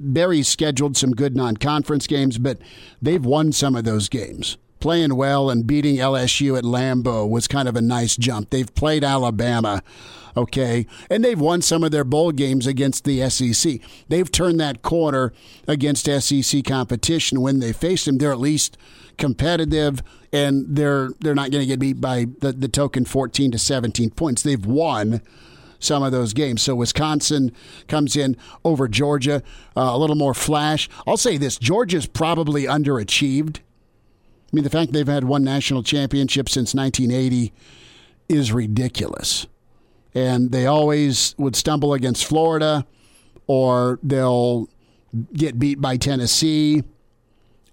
Barry 0.00 0.42
scheduled 0.42 0.96
some 0.96 1.10
good 1.10 1.36
non 1.36 1.58
conference 1.58 2.06
games, 2.06 2.38
but 2.38 2.56
they've 3.02 3.22
won 3.22 3.52
some 3.52 3.76
of 3.76 3.84
those 3.84 4.08
games 4.08 4.56
playing 4.82 5.14
well 5.14 5.48
and 5.48 5.64
beating 5.64 5.98
LSU 5.98 6.58
at 6.58 6.64
Lambeau 6.64 7.28
was 7.30 7.46
kind 7.46 7.68
of 7.68 7.76
a 7.76 7.80
nice 7.80 8.16
jump. 8.16 8.50
They've 8.50 8.74
played 8.74 9.04
Alabama, 9.04 9.80
okay, 10.36 10.88
and 11.08 11.24
they've 11.24 11.38
won 11.38 11.62
some 11.62 11.84
of 11.84 11.92
their 11.92 12.02
bowl 12.02 12.32
games 12.32 12.66
against 12.66 13.04
the 13.04 13.30
SEC. 13.30 13.78
They've 14.08 14.30
turned 14.30 14.58
that 14.58 14.82
corner 14.82 15.32
against 15.68 16.06
SEC 16.06 16.64
competition 16.64 17.40
when 17.40 17.60
they 17.60 17.72
face 17.72 18.06
them. 18.06 18.18
They're 18.18 18.32
at 18.32 18.40
least 18.40 18.76
competitive 19.18 20.02
and 20.32 20.64
they're 20.68 21.10
they're 21.20 21.34
not 21.34 21.52
going 21.52 21.62
to 21.62 21.66
get 21.66 21.78
beat 21.78 22.00
by 22.00 22.26
the, 22.40 22.50
the 22.52 22.66
token 22.66 23.04
14 23.04 23.52
to 23.52 23.58
17 23.60 24.10
points. 24.10 24.42
They've 24.42 24.66
won 24.66 25.20
some 25.78 26.02
of 26.02 26.10
those 26.10 26.32
games. 26.32 26.60
So 26.60 26.74
Wisconsin 26.74 27.52
comes 27.86 28.16
in 28.16 28.36
over 28.64 28.88
Georgia, 28.88 29.44
uh, 29.76 29.90
a 29.92 29.98
little 29.98 30.16
more 30.16 30.34
flash. 30.34 30.88
I'll 31.06 31.16
say 31.16 31.36
this 31.36 31.56
Georgia's 31.56 32.06
probably 32.06 32.64
underachieved 32.64 33.60
I 34.52 34.56
mean, 34.56 34.64
the 34.64 34.70
fact 34.70 34.92
they've 34.92 35.06
had 35.06 35.24
one 35.24 35.44
national 35.44 35.82
championship 35.82 36.48
since 36.48 36.74
1980 36.74 37.52
is 38.28 38.52
ridiculous. 38.52 39.46
And 40.14 40.52
they 40.52 40.66
always 40.66 41.34
would 41.38 41.56
stumble 41.56 41.94
against 41.94 42.26
Florida 42.26 42.86
or 43.46 43.98
they'll 44.02 44.68
get 45.32 45.58
beat 45.58 45.80
by 45.80 45.96
Tennessee 45.96 46.82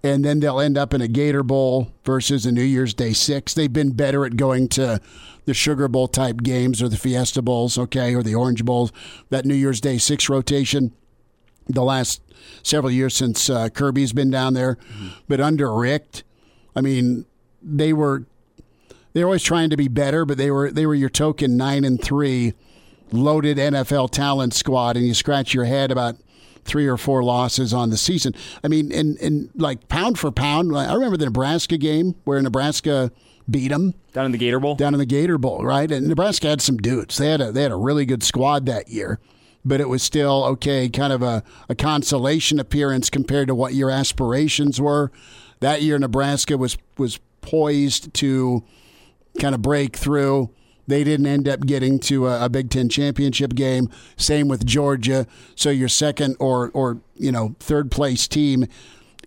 and 0.02 0.24
then 0.24 0.40
they'll 0.40 0.60
end 0.60 0.78
up 0.78 0.94
in 0.94 1.00
a 1.00 1.08
Gator 1.08 1.42
Bowl 1.42 1.92
versus 2.04 2.46
a 2.46 2.52
New 2.52 2.62
Year's 2.62 2.94
Day 2.94 3.12
six. 3.12 3.52
They've 3.52 3.72
been 3.72 3.92
better 3.92 4.24
at 4.24 4.36
going 4.36 4.68
to 4.68 5.00
the 5.44 5.54
Sugar 5.54 5.88
Bowl 5.88 6.08
type 6.08 6.42
games 6.42 6.82
or 6.82 6.88
the 6.88 6.96
Fiesta 6.96 7.42
Bowls, 7.42 7.76
okay, 7.76 8.14
or 8.14 8.22
the 8.22 8.34
Orange 8.34 8.64
Bowls. 8.64 8.92
That 9.28 9.44
New 9.44 9.54
Year's 9.54 9.80
Day 9.80 9.98
six 9.98 10.28
rotation, 10.28 10.92
the 11.66 11.82
last 11.82 12.22
several 12.62 12.90
years 12.90 13.14
since 13.14 13.50
uh, 13.50 13.68
Kirby's 13.68 14.12
been 14.12 14.30
down 14.30 14.54
there, 14.54 14.76
mm-hmm. 14.76 15.08
but 15.28 15.40
under 15.40 15.74
Richt, 15.74 16.24
I 16.80 16.82
mean, 16.82 17.26
they 17.62 17.92
were 17.92 18.24
they're 19.12 19.26
always 19.26 19.42
trying 19.42 19.68
to 19.68 19.76
be 19.76 19.86
better, 19.88 20.24
but 20.24 20.38
they 20.38 20.50
were 20.50 20.70
they 20.70 20.86
were 20.86 20.94
your 20.94 21.10
token 21.10 21.58
nine 21.58 21.84
and 21.84 22.02
three 22.02 22.54
loaded 23.12 23.58
NFL 23.58 24.10
talent 24.10 24.54
squad, 24.54 24.96
and 24.96 25.06
you 25.06 25.12
scratch 25.12 25.52
your 25.52 25.66
head 25.66 25.90
about 25.90 26.16
three 26.64 26.86
or 26.86 26.96
four 26.96 27.22
losses 27.22 27.74
on 27.74 27.90
the 27.90 27.98
season. 27.98 28.34
I 28.64 28.68
mean, 28.68 28.90
and 28.92 29.18
and 29.18 29.50
like 29.54 29.88
pound 29.88 30.18
for 30.18 30.30
pound, 30.30 30.74
I 30.74 30.94
remember 30.94 31.18
the 31.18 31.26
Nebraska 31.26 31.76
game 31.76 32.14
where 32.24 32.40
Nebraska 32.40 33.12
beat 33.48 33.68
them 33.68 33.92
down 34.14 34.24
in 34.24 34.32
the 34.32 34.38
Gator 34.38 34.58
Bowl. 34.58 34.74
Down 34.74 34.94
in 34.94 34.98
the 34.98 35.06
Gator 35.06 35.36
Bowl, 35.36 35.62
right? 35.62 35.90
And 35.90 36.08
Nebraska 36.08 36.48
had 36.48 36.62
some 36.62 36.78
dudes. 36.78 37.18
They 37.18 37.28
had 37.28 37.42
a 37.42 37.52
they 37.52 37.62
had 37.62 37.72
a 37.72 37.76
really 37.76 38.06
good 38.06 38.22
squad 38.22 38.64
that 38.66 38.88
year, 38.88 39.20
but 39.66 39.82
it 39.82 39.90
was 39.90 40.02
still 40.02 40.44
okay, 40.44 40.88
kind 40.88 41.12
of 41.12 41.22
a, 41.22 41.42
a 41.68 41.74
consolation 41.74 42.58
appearance 42.58 43.10
compared 43.10 43.48
to 43.48 43.54
what 43.54 43.74
your 43.74 43.90
aspirations 43.90 44.80
were 44.80 45.12
that 45.60 45.82
year 45.82 45.98
Nebraska 45.98 46.58
was 46.58 46.76
was 46.96 47.18
poised 47.40 48.12
to 48.14 48.64
kind 49.38 49.54
of 49.54 49.62
break 49.62 49.96
through. 49.96 50.50
They 50.86 51.04
didn't 51.04 51.26
end 51.26 51.46
up 51.46 51.60
getting 51.60 52.00
to 52.00 52.26
a, 52.26 52.46
a, 52.46 52.48
Big 52.48 52.68
Ten 52.68 52.88
championship 52.88 53.54
game. 53.54 53.88
Same 54.16 54.48
with 54.48 54.66
Georgia. 54.66 55.26
So 55.54 55.70
your 55.70 55.88
second 55.88 56.36
or 56.40 56.70
or 56.74 57.00
you 57.14 57.30
know 57.30 57.54
third 57.60 57.90
place 57.90 58.26
team 58.26 58.66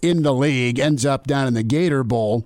in 0.01 0.23
the 0.23 0.33
league 0.33 0.79
ends 0.79 1.05
up 1.05 1.25
down 1.25 1.47
in 1.47 1.53
the 1.53 1.63
Gator 1.63 2.03
Bowl, 2.03 2.45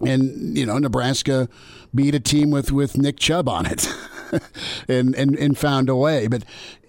and 0.00 0.58
you 0.58 0.66
know 0.66 0.78
Nebraska 0.78 1.48
beat 1.94 2.14
a 2.14 2.20
team 2.20 2.50
with 2.50 2.72
with 2.72 2.96
Nick 2.96 3.18
Chubb 3.18 3.48
on 3.48 3.66
it, 3.66 3.88
and 4.88 5.14
and 5.14 5.36
and 5.36 5.56
found 5.56 5.88
a 5.88 5.94
way. 5.94 6.26
But 6.26 6.44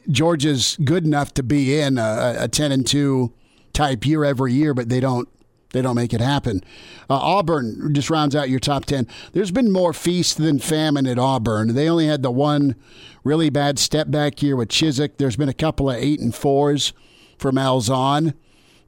Georgia's 0.10 0.78
good 0.84 1.06
enough 1.06 1.34
to 1.36 1.44
be 1.44 1.80
in 1.80 2.00
a, 2.00 2.38
a 2.40 2.48
ten 2.48 2.72
and 2.72 2.88
two 2.88 3.34
type 3.74 4.06
year 4.06 4.26
every 4.26 4.54
year, 4.54 4.74
but 4.74 4.90
they 4.90 5.00
don't 5.00 5.30
they 5.72 5.82
don't 5.82 5.96
make 5.96 6.14
it 6.14 6.22
happen. 6.22 6.64
Uh, 7.10 7.16
Auburn 7.16 7.94
just 7.94 8.10
rounds 8.10 8.36
out 8.36 8.50
your 8.50 8.60
top 8.60 8.86
10. 8.86 9.08
There's 9.34 9.52
been 9.52 9.72
more 9.72 9.94
feast 9.94 10.38
than 10.38 10.60
famine 10.60 11.06
at 11.06 11.20
Auburn. 11.20 11.76
They 11.76 11.90
only 11.90 12.08
had 12.08 12.24
the 12.24 12.32
one 12.32 12.76
really 13.24 13.50
bad 13.50 13.78
step 13.78 14.10
back 14.10 14.42
year 14.42 14.56
with 14.56 14.70
Chizik. 14.70 15.18
There's 15.18 15.36
been 15.36 15.50
a 15.50 15.54
couple 15.54 15.90
of 15.90 15.98
eight 15.98 16.20
and 16.20 16.34
fours 16.34 16.94
for 17.38 17.52
Malzahn. 17.52 18.34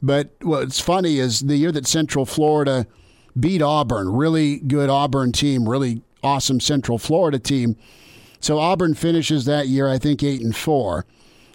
But 0.01 0.31
what's 0.41 0.79
funny 0.79 1.19
is 1.19 1.41
the 1.41 1.57
year 1.57 1.71
that 1.71 1.85
Central 1.85 2.25
Florida 2.25 2.87
beat 3.39 3.61
Auburn, 3.61 4.09
really 4.09 4.57
good 4.59 4.89
Auburn 4.89 5.31
team, 5.31 5.69
really 5.69 6.01
awesome 6.23 6.59
Central 6.59 6.97
Florida 6.97 7.37
team. 7.39 7.75
So 8.39 8.57
Auburn 8.57 8.95
finishes 8.95 9.45
that 9.45 9.67
year, 9.67 9.87
I 9.87 9.99
think, 9.99 10.23
eight 10.23 10.41
and 10.41 10.55
four. 10.55 11.05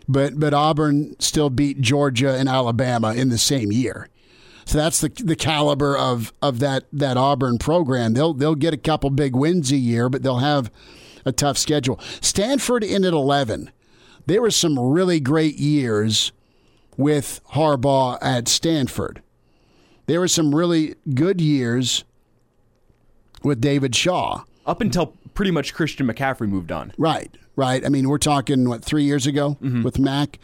But 0.09 0.39
but 0.39 0.55
Auburn 0.55 1.17
still 1.19 1.51
beat 1.51 1.81
Georgia 1.81 2.37
and 2.37 2.49
Alabama 2.49 3.13
in 3.13 3.29
the 3.29 3.39
same 3.39 3.73
year. 3.73 4.09
So 4.67 4.79
that's 4.79 5.01
the 5.01 5.09
the 5.09 5.37
caliber 5.37 5.97
of 5.97 6.33
of 6.43 6.59
that 6.59 6.85
that 6.93 7.17
Auburn 7.17 7.57
program. 7.59 8.13
They'll 8.13 8.35
they'll 8.35 8.57
get 8.57 8.75
a 8.75 8.79
couple 8.79 9.11
big 9.11 9.35
wins 9.35 9.71
a 9.73 9.77
year, 9.77 10.09
but 10.09 10.23
they'll 10.23 10.39
have 10.39 10.71
a 11.25 11.33
tough 11.33 11.57
schedule. 11.57 12.01
Stanford 12.21 12.85
in 12.85 13.05
at 13.05 13.13
eleven. 13.13 13.71
There 14.27 14.43
were 14.43 14.51
some 14.51 14.79
really 14.79 15.21
great 15.21 15.57
years 15.57 16.33
with 16.97 17.41
Harbaugh 17.53 18.19
at 18.21 18.49
Stanford. 18.49 19.23
There 20.07 20.19
were 20.19 20.29
some 20.29 20.53
really 20.53 20.97
good 21.15 21.41
years 21.41 22.05
with 23.45 23.61
David 23.61 23.95
Shaw. 23.95 24.43
Up 24.67 24.81
until 24.81 25.15
pretty 25.35 25.53
much 25.53 25.75
Christian 25.75 26.07
McCaffrey 26.07 26.49
moved 26.49 26.73
on. 26.73 26.93
Right, 26.99 27.31
right. 27.55 27.85
I 27.87 27.89
mean, 27.89 28.09
we're 28.09 28.19
talking, 28.19 28.69
what, 28.69 28.85
three 28.85 29.05
years 29.05 29.27
ago 29.27 29.57
mm-hmm. 29.63 29.83
with 29.83 29.99
Mac? 29.99 30.39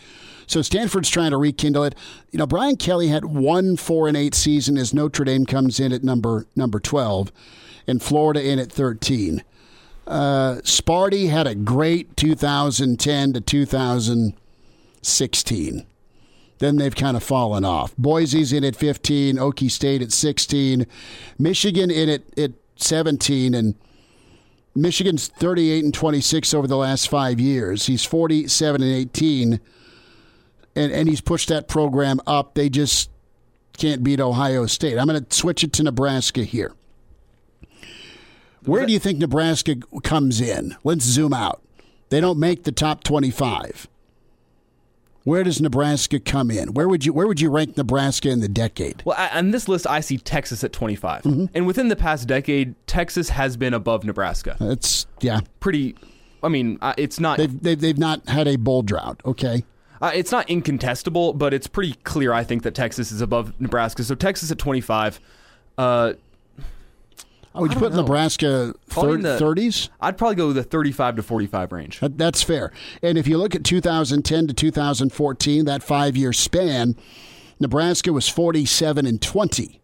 So 0.46 0.62
Stanford's 0.62 1.08
trying 1.08 1.32
to 1.32 1.36
rekindle 1.36 1.84
it. 1.84 1.94
You 2.30 2.38
know, 2.38 2.46
Brian 2.46 2.76
Kelly 2.76 3.08
had 3.08 3.24
one 3.24 3.76
four 3.76 4.08
and 4.08 4.16
eight 4.16 4.34
season 4.34 4.76
as 4.76 4.94
Notre 4.94 5.24
Dame 5.24 5.46
comes 5.46 5.80
in 5.80 5.92
at 5.92 6.04
number 6.04 6.46
number 6.54 6.78
twelve, 6.78 7.32
and 7.86 8.02
Florida 8.02 8.46
in 8.46 8.58
at 8.58 8.70
thirteen. 8.70 9.42
Uh, 10.06 10.56
Sparty 10.62 11.30
had 11.30 11.46
a 11.46 11.54
great 11.54 12.14
2010 12.16 13.32
to 13.34 13.40
2016. 13.40 15.86
Then 16.58 16.76
they've 16.76 16.94
kind 16.94 17.16
of 17.16 17.22
fallen 17.22 17.64
off. 17.64 17.96
Boise's 17.96 18.52
in 18.52 18.64
at 18.64 18.76
15, 18.76 19.36
Okie 19.36 19.70
State 19.70 20.02
at 20.02 20.12
16, 20.12 20.86
Michigan 21.38 21.90
in 21.90 22.08
at, 22.08 22.22
at 22.38 22.52
17, 22.76 23.54
and 23.54 23.74
Michigan's 24.74 25.28
38 25.28 25.84
and 25.84 25.94
26 25.94 26.54
over 26.54 26.66
the 26.66 26.76
last 26.76 27.08
five 27.08 27.38
years. 27.38 27.86
He's 27.86 28.04
47 28.04 28.82
and 28.82 28.90
18 28.90 29.60
and, 30.74 30.92
and 30.92 31.08
he's 31.08 31.20
pushed 31.20 31.48
that 31.48 31.68
program 31.68 32.20
up. 32.26 32.54
They 32.54 32.68
just 32.68 33.10
can't 33.76 34.02
beat 34.02 34.20
Ohio 34.20 34.66
State. 34.66 34.98
I'm 34.98 35.06
going 35.06 35.24
to 35.24 35.34
switch 35.34 35.64
it 35.64 35.72
to 35.74 35.82
Nebraska 35.82 36.44
here. 36.44 36.72
Where 38.64 38.86
do 38.86 38.92
you 38.92 39.00
think 39.00 39.18
Nebraska 39.18 39.76
comes 40.04 40.40
in? 40.40 40.76
Let's 40.84 41.04
zoom 41.04 41.32
out. 41.32 41.62
They 42.10 42.20
don't 42.20 42.38
make 42.38 42.62
the 42.62 42.72
top 42.72 43.02
25. 43.02 43.88
Where 45.24 45.44
does 45.44 45.60
Nebraska 45.60 46.18
come 46.18 46.50
in? 46.50 46.74
Where 46.74 46.88
would 46.88 47.04
you 47.04 47.12
where 47.12 47.26
would 47.26 47.40
you 47.40 47.50
rank 47.50 47.76
Nebraska 47.76 48.28
in 48.28 48.40
the 48.40 48.48
decade? 48.48 49.02
Well, 49.04 49.16
on 49.32 49.52
this 49.52 49.68
list, 49.68 49.86
I 49.86 50.00
see 50.00 50.18
Texas 50.18 50.64
at 50.64 50.72
25, 50.72 51.22
mm-hmm. 51.22 51.44
and 51.54 51.66
within 51.66 51.88
the 51.88 51.96
past 51.96 52.26
decade, 52.26 52.74
Texas 52.86 53.28
has 53.30 53.56
been 53.56 53.74
above 53.74 54.04
Nebraska. 54.04 54.56
It's 54.60 55.06
yeah, 55.20 55.40
pretty. 55.60 55.94
I 56.42 56.48
mean, 56.48 56.78
it's 56.96 57.20
not. 57.20 57.38
They've, 57.38 57.62
they've, 57.62 57.80
they've 57.80 57.98
not 57.98 58.28
had 58.28 58.48
a 58.48 58.56
bowl 58.56 58.82
drought. 58.82 59.20
Okay, 59.24 59.64
uh, 60.00 60.10
it's 60.12 60.32
not 60.32 60.50
incontestable, 60.50 61.32
but 61.32 61.54
it's 61.54 61.68
pretty 61.68 61.94
clear, 62.02 62.32
I 62.32 62.42
think, 62.42 62.64
that 62.64 62.74
Texas 62.74 63.12
is 63.12 63.20
above 63.20 63.58
Nebraska. 63.60 64.02
So 64.02 64.16
Texas 64.16 64.50
at 64.50 64.58
25. 64.58 65.20
Uh, 65.78 66.14
Oh, 67.54 67.62
would 67.62 67.72
you 67.74 67.78
put 67.78 67.92
know. 67.92 68.00
Nebraska 68.02 68.74
in 68.96 69.20
the- 69.22 69.38
thirties? 69.38 69.90
I'd 70.00 70.16
probably 70.16 70.36
go 70.36 70.46
with 70.48 70.56
the 70.56 70.62
35 70.62 71.16
to 71.16 71.22
45 71.22 71.72
range. 71.72 72.00
That, 72.00 72.16
that's 72.16 72.42
fair. 72.42 72.72
And 73.02 73.18
if 73.18 73.26
you 73.26 73.36
look 73.36 73.54
at 73.54 73.64
2010 73.64 74.46
to 74.46 74.54
2014, 74.54 75.64
that 75.66 75.82
five 75.82 76.16
year 76.16 76.32
span, 76.32 76.96
Nebraska 77.60 78.12
was 78.12 78.28
47 78.28 79.06
and 79.06 79.20
20. 79.20 79.80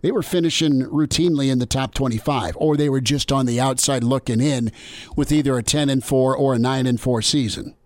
They 0.00 0.10
were 0.10 0.22
finishing 0.22 0.82
routinely 0.82 1.48
in 1.48 1.60
the 1.60 1.66
top 1.66 1.94
25, 1.94 2.56
or 2.56 2.76
they 2.76 2.88
were 2.88 3.00
just 3.00 3.30
on 3.30 3.46
the 3.46 3.60
outside 3.60 4.02
looking 4.02 4.40
in 4.40 4.72
with 5.14 5.30
either 5.30 5.56
a 5.56 5.62
10 5.62 5.88
and 5.88 6.02
4 6.02 6.36
or 6.36 6.54
a 6.54 6.58
9 6.58 6.86
and 6.86 7.00
4 7.00 7.22
season. 7.22 7.76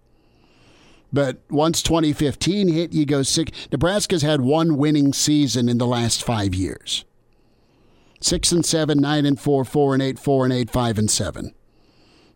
But 1.12 1.40
once 1.50 1.82
2015 1.82 2.68
hit, 2.68 2.92
you 2.92 3.06
go 3.06 3.22
six. 3.22 3.52
Nebraska's 3.70 4.22
had 4.22 4.40
one 4.40 4.76
winning 4.76 5.12
season 5.12 5.68
in 5.68 5.78
the 5.78 5.86
last 5.86 6.24
five 6.24 6.54
years. 6.54 7.04
Six 8.26 8.50
and 8.50 8.66
seven, 8.66 8.98
nine 8.98 9.24
and 9.24 9.38
four, 9.38 9.64
four 9.64 9.94
and 9.94 10.02
eight, 10.02 10.18
four 10.18 10.42
and 10.42 10.52
eight, 10.52 10.68
five 10.68 10.98
and 10.98 11.08
seven. 11.08 11.54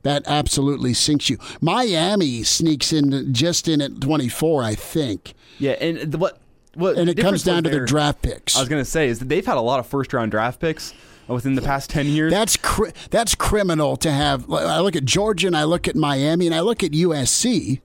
That 0.05 0.23
absolutely 0.25 0.95
sinks 0.95 1.29
you. 1.29 1.37
Miami 1.61 2.45
sneaks 2.45 2.93
in 2.93 3.35
just 3.35 3.67
in 3.67 3.81
at 3.81 4.01
24, 4.01 4.63
I 4.63 4.77
think. 4.77 5.35
Yeah, 5.59 5.73
and 5.73 6.13
the, 6.13 6.17
what 6.17 6.41
what 6.75 6.97
And 6.97 7.11
it 7.11 7.19
comes 7.19 7.43
down 7.43 7.65
to 7.65 7.71
their 7.71 7.87
draft 7.87 8.23
picks. 8.23 8.57
I 8.57 8.61
was 8.61 8.69
going 8.69 8.81
to 8.81 8.89
say 8.89 9.09
is 9.09 9.19
that 9.19 9.29
they've 9.29 9.45
had 9.45 9.57
a 9.57 9.61
lot 9.61 9.81
of 9.81 9.87
first 9.89 10.13
round 10.13 10.31
draft 10.31 10.61
picks 10.61 10.95
within 11.27 11.57
the 11.57 11.63
past 11.63 11.91
10 11.91 12.07
years. 12.07 12.31
That's 12.31 12.57
cri- 12.57 12.93
that's 13.11 13.35
criminal 13.35 13.97
to 13.97 14.13
have. 14.13 14.49
I 14.49 14.79
look 14.79 14.95
at 14.95 15.05
Georgia 15.05 15.49
and 15.49 15.57
I 15.57 15.65
look 15.65 15.89
at 15.89 15.97
Miami 15.97 16.47
and 16.47 16.55
I 16.55 16.61
look 16.61 16.85
at 16.85 16.93
USC, 16.93 17.81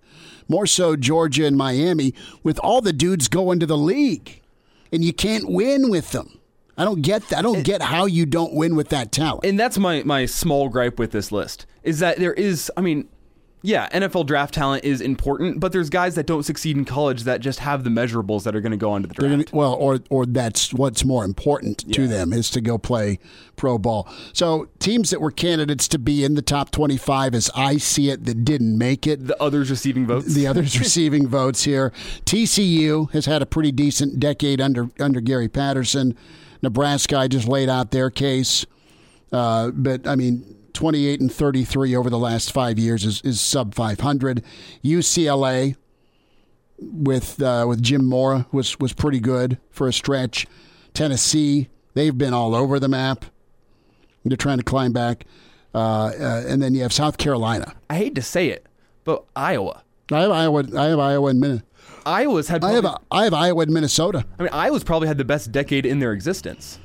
more 0.48 0.68
so 0.68 0.96
Georgia 0.96 1.48
and 1.48 1.58
Miami, 1.58 2.14
with 2.44 2.60
all 2.60 2.82
the 2.82 2.94
dudes 2.94 3.28
going 3.30 3.60
to 3.62 3.66
the 3.66 3.76
league, 3.76 4.44
and 4.92 5.04
you 5.04 5.12
can't 5.12 5.50
win 5.50 5.90
with 5.90 6.12
them. 6.12 6.40
I 6.78 6.84
don't 6.86 7.02
get 7.02 7.30
that. 7.30 7.40
I 7.40 7.42
don't 7.42 7.64
get 7.64 7.82
how 7.82 8.06
you 8.06 8.26
don't 8.26 8.54
win 8.54 8.76
with 8.76 8.90
that 8.90 9.12
talent. 9.12 9.46
and 9.46 9.60
that's 9.60 9.78
my 9.78 10.04
my 10.04 10.26
small 10.26 10.70
gripe 10.70 11.00
with 11.00 11.12
this 11.12 11.32
list 11.32 11.66
is 11.84 12.00
that 12.00 12.18
there 12.18 12.34
is 12.34 12.72
I 12.76 12.82
mean 12.82 13.08
yeah, 13.66 13.90
NFL 13.90 14.28
draft 14.28 14.54
talent 14.54 14.84
is 14.84 15.02
important, 15.02 15.60
but 15.60 15.72
there's 15.72 15.90
guys 15.90 16.14
that 16.16 16.28
don't 16.28 16.44
succeed 16.44 16.78
in 16.78 16.86
college 16.86 17.24
that 17.24 17.42
just 17.42 17.58
have 17.62 17.84
the 17.84 17.90
measurables 17.90 18.44
that 18.44 18.56
are 18.56 18.62
going 18.62 18.74
to 18.74 18.78
go 18.78 18.92
onto 18.92 19.08
the 19.08 19.16
draft. 19.16 19.52
gonna, 19.52 19.60
well, 19.60 19.74
or 19.74 20.02
or 20.12 20.28
that's 20.28 20.72
what's 20.72 21.04
more 21.04 21.26
important 21.26 21.92
to 21.92 22.08
them 22.08 22.32
is 22.32 22.52
to 22.52 22.62
go 22.62 22.78
play 22.78 23.18
pro 23.56 23.80
ball. 23.80 24.08
So 24.34 24.68
teams 24.78 25.10
that 25.10 25.20
were 25.20 25.32
candidates 25.32 25.88
to 25.88 25.98
be 25.98 26.24
in 26.24 26.36
the 26.36 26.44
top 26.44 26.70
twenty-five, 26.70 27.34
as 27.34 27.50
I 27.56 27.78
see 27.78 28.12
it, 28.12 28.26
that 28.26 28.46
didn't 28.46 28.78
make 28.78 29.08
it. 29.08 29.26
the 29.26 29.42
others 29.42 29.72
receiving 29.72 30.06
votes. 30.06 30.32
The 30.32 30.46
others 30.46 30.78
receiving 30.80 31.28
votes 31.28 31.64
here. 31.64 31.92
TCU 32.26 33.10
has 33.14 33.26
had 33.26 33.42
a 33.42 33.48
pretty 33.48 33.72
decent 33.72 34.20
decade 34.20 34.62
under 34.62 34.90
under 35.00 35.22
Gary 35.22 35.48
Patterson. 35.48 36.16
Nebraska, 36.66 37.18
I 37.18 37.28
just 37.28 37.48
laid 37.48 37.70
out 37.70 37.92
their 37.92 38.10
case, 38.10 38.66
uh, 39.32 39.72
but 39.72 40.08
I 40.08 40.16
mean, 40.16 40.58
twenty 40.74 41.08
eight 41.08 41.22
and 41.22 41.32
thirty 41.32 41.64
three 41.64 41.96
over 41.96 42.10
the 42.10 42.18
last 42.18 42.52
five 42.52 42.78
years 42.80 43.06
is, 43.06 43.22
is 43.22 43.40
sub 43.40 43.76
five 43.76 44.00
hundred. 44.00 44.44
UCLA 44.84 45.76
with 46.80 47.42
uh, 47.42 47.66
with 47.68 47.82
Jim 47.82 48.04
Mora 48.04 48.48
was 48.52 48.80
was 48.80 48.94
pretty 48.94 49.20
good 49.20 49.60
for 49.70 49.88
a 49.88 49.94
stretch. 49.94 50.48
Tennessee, 50.94 51.70
they've 51.94 52.18
been 52.18 52.34
all 52.34 52.56
over 52.56 52.80
the 52.80 52.88
map. 52.88 53.26
They're 54.24 54.36
trying 54.36 54.58
to 54.58 54.64
climb 54.64 54.92
back, 54.92 55.26
uh, 55.76 55.78
uh, 55.78 56.44
and 56.48 56.64
then 56.64 56.74
you 56.74 56.82
have 56.82 56.92
South 56.92 57.18
Carolina. 57.18 57.76
I 57.92 57.96
hate 57.96 58.16
to 58.16 58.24
say 58.24 58.50
it, 58.50 58.66
but 59.04 59.24
Iowa. 59.36 59.84
I 60.12 60.22
have 60.22 60.32
Iowa. 60.32 60.64
I 60.76 60.86
have 60.86 61.00
Iowa 61.00 61.30
and 61.30 61.40
Minnesota. 61.40 61.66
Iowa's 62.06 62.48
had 62.48 62.64
I 62.64 62.74
have 62.74 62.84
probably- 62.84 63.06
I 63.12 63.24
have 63.24 63.34
Iowa 63.34 63.62
and 63.64 63.74
Minnesota. 63.74 64.26
I 64.40 64.44
mean 64.44 64.52
Iowa's 64.54 64.84
probably 64.84 65.08
had 65.08 65.18
the 65.18 65.26
best 65.26 65.52
decade 65.52 65.86
in 65.86 66.00
their 66.00 66.14
existence. 66.14 66.80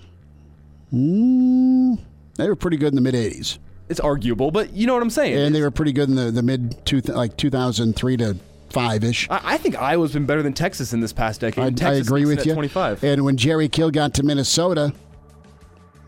Mm, 0.92 1.98
they 2.36 2.48
were 2.48 2.56
pretty 2.56 2.76
good 2.76 2.88
in 2.92 2.96
the 2.96 3.00
mid 3.00 3.14
'80s, 3.14 3.58
It's 3.88 4.00
arguable, 4.00 4.50
but 4.50 4.72
you 4.74 4.86
know 4.86 4.94
what 4.94 5.02
I'm 5.02 5.10
saying. 5.10 5.36
and 5.38 5.54
they 5.54 5.60
were 5.60 5.70
pretty 5.70 5.92
good 5.92 6.08
in 6.08 6.16
the 6.16 6.30
the 6.30 6.42
mid 6.42 6.84
two 6.84 7.00
like 7.00 7.36
2003 7.36 8.16
to 8.18 8.36
five 8.70 9.04
ish. 9.04 9.28
I, 9.30 9.40
I 9.44 9.56
think 9.56 9.80
Iowa's 9.80 10.12
been 10.12 10.26
better 10.26 10.42
than 10.42 10.52
Texas 10.52 10.92
in 10.92 11.00
this 11.00 11.12
past 11.12 11.40
decade. 11.40 11.62
I, 11.64 11.66
and 11.68 11.82
I 11.82 11.94
agree 11.94 12.24
with 12.24 12.44
you. 12.46 12.54
25. 12.54 13.02
And 13.04 13.24
when 13.24 13.36
Jerry 13.36 13.68
Kill 13.68 13.90
got 13.90 14.14
to 14.14 14.22
Minnesota, 14.22 14.92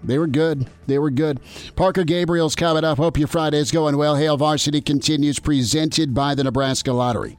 they 0.05 0.19
were 0.19 0.27
good. 0.29 0.67
They 0.87 0.99
were 0.99 1.11
good. 1.11 1.41
Parker 1.77 2.05
Gabriel's 2.05 2.55
coming 2.57 2.85
up. 2.85 2.99
Hope 2.99 3.19
your 3.19 3.29
Friday's 3.29 3.71
going 3.73 3.97
well. 3.97 4.17
Hail 4.17 4.37
Varsity 4.37 4.81
continues, 4.81 5.39
presented 5.39 6.15
by 6.15 6.35
the 6.35 6.45
Nebraska 6.45 6.93
Lottery. 6.93 7.37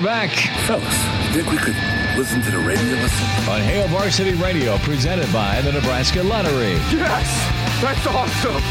We're 0.00 0.06
back 0.06 0.30
Fellas, 0.66 0.84
think 1.34 1.50
we 1.50 1.58
could 1.58 1.76
listen 2.16 2.40
to 2.40 2.50
the 2.50 2.58
radio 2.58 2.94
lesson? 2.94 3.50
on 3.50 3.60
Hail 3.60 3.86
Varsity 3.88 4.32
Radio, 4.34 4.78
presented 4.78 5.30
by 5.32 5.60
the 5.60 5.72
Nebraska 5.72 6.22
Lottery. 6.22 6.72
Yes! 6.90 7.82
That's 7.82 8.06
awesome! 8.06 8.62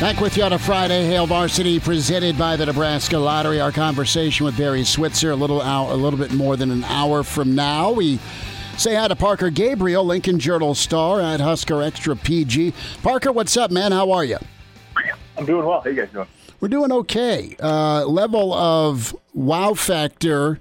Back 0.00 0.20
with 0.20 0.36
you 0.36 0.42
on 0.42 0.52
a 0.52 0.58
Friday, 0.58 1.06
Hail 1.06 1.26
Varsity, 1.26 1.80
presented 1.80 2.36
by 2.36 2.56
the 2.56 2.66
Nebraska 2.66 3.16
Lottery. 3.16 3.58
Our 3.60 3.72
conversation 3.72 4.44
with 4.44 4.58
Barry 4.58 4.84
Switzer 4.84 5.30
a 5.30 5.36
little 5.36 5.62
hour, 5.62 5.92
a 5.92 5.96
little 5.96 6.18
bit 6.18 6.34
more 6.34 6.56
than 6.56 6.70
an 6.70 6.84
hour 6.84 7.22
from 7.22 7.54
now. 7.54 7.92
We 7.92 8.18
say 8.76 8.94
hi 8.94 9.08
to 9.08 9.16
Parker 9.16 9.48
Gabriel, 9.48 10.04
Lincoln 10.04 10.38
Journal 10.38 10.74
star 10.74 11.22
at 11.22 11.40
Husker 11.40 11.80
Extra 11.80 12.16
PG. 12.16 12.74
Parker, 13.02 13.32
what's 13.32 13.56
up, 13.56 13.70
man? 13.70 13.92
How 13.92 14.12
are 14.12 14.24
you? 14.24 14.38
I'm 15.38 15.46
doing 15.46 15.64
well. 15.64 15.80
How 15.80 15.88
you 15.88 15.96
guys 15.96 16.12
doing? 16.12 16.26
We're 16.60 16.68
doing 16.68 16.92
okay. 16.92 17.56
Uh, 17.60 18.04
level 18.06 18.52
of 18.52 19.14
wow 19.34 19.74
factor 19.74 20.60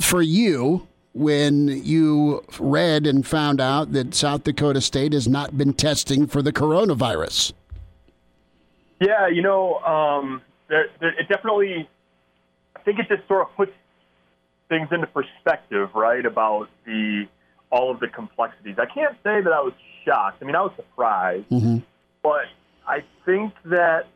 for 0.00 0.22
you 0.22 0.86
when 1.12 1.68
you 1.68 2.44
read 2.58 3.06
and 3.06 3.26
found 3.26 3.60
out 3.60 3.92
that 3.92 4.14
South 4.14 4.44
Dakota 4.44 4.80
State 4.80 5.12
has 5.12 5.26
not 5.26 5.56
been 5.56 5.72
testing 5.72 6.26
for 6.26 6.42
the 6.42 6.52
coronavirus. 6.52 7.52
Yeah, 9.00 9.28
you 9.28 9.42
know, 9.42 9.78
um, 9.78 10.42
there, 10.68 10.86
there, 11.00 11.18
it 11.18 11.28
definitely. 11.28 11.88
I 12.76 12.80
think 12.82 12.98
it 12.98 13.08
just 13.08 13.26
sort 13.28 13.42
of 13.48 13.56
puts 13.56 13.72
things 14.68 14.88
into 14.92 15.06
perspective, 15.08 15.90
right? 15.94 16.24
About 16.24 16.68
the 16.84 17.26
all 17.70 17.90
of 17.90 18.00
the 18.00 18.08
complexities. 18.08 18.76
I 18.78 18.86
can't 18.86 19.14
say 19.22 19.40
that 19.40 19.52
I 19.52 19.60
was 19.60 19.72
shocked. 20.04 20.42
I 20.42 20.44
mean, 20.44 20.54
I 20.54 20.62
was 20.62 20.72
surprised, 20.76 21.46
but 22.22 22.44
I 22.86 23.04
think 23.24 23.52
that 23.66 24.06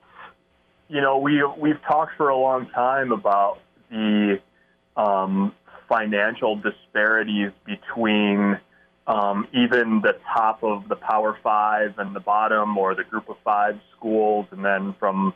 you 0.88 1.00
know 1.00 1.18
we 1.18 1.42
we've 1.58 1.80
talked 1.82 2.12
for 2.16 2.28
a 2.28 2.36
long 2.36 2.68
time 2.70 3.10
about 3.10 3.58
the 3.90 4.40
um, 4.96 5.52
financial 5.94 6.56
disparities 6.56 7.52
between 7.64 8.58
um, 9.06 9.46
even 9.52 10.00
the 10.00 10.18
top 10.34 10.64
of 10.64 10.88
the 10.88 10.96
Power 10.96 11.38
Five 11.42 11.98
and 11.98 12.16
the 12.16 12.20
bottom, 12.20 12.76
or 12.76 12.94
the 12.94 13.04
Group 13.04 13.28
of 13.28 13.36
Five 13.44 13.78
schools, 13.96 14.46
and 14.50 14.64
then 14.64 14.94
from 14.98 15.34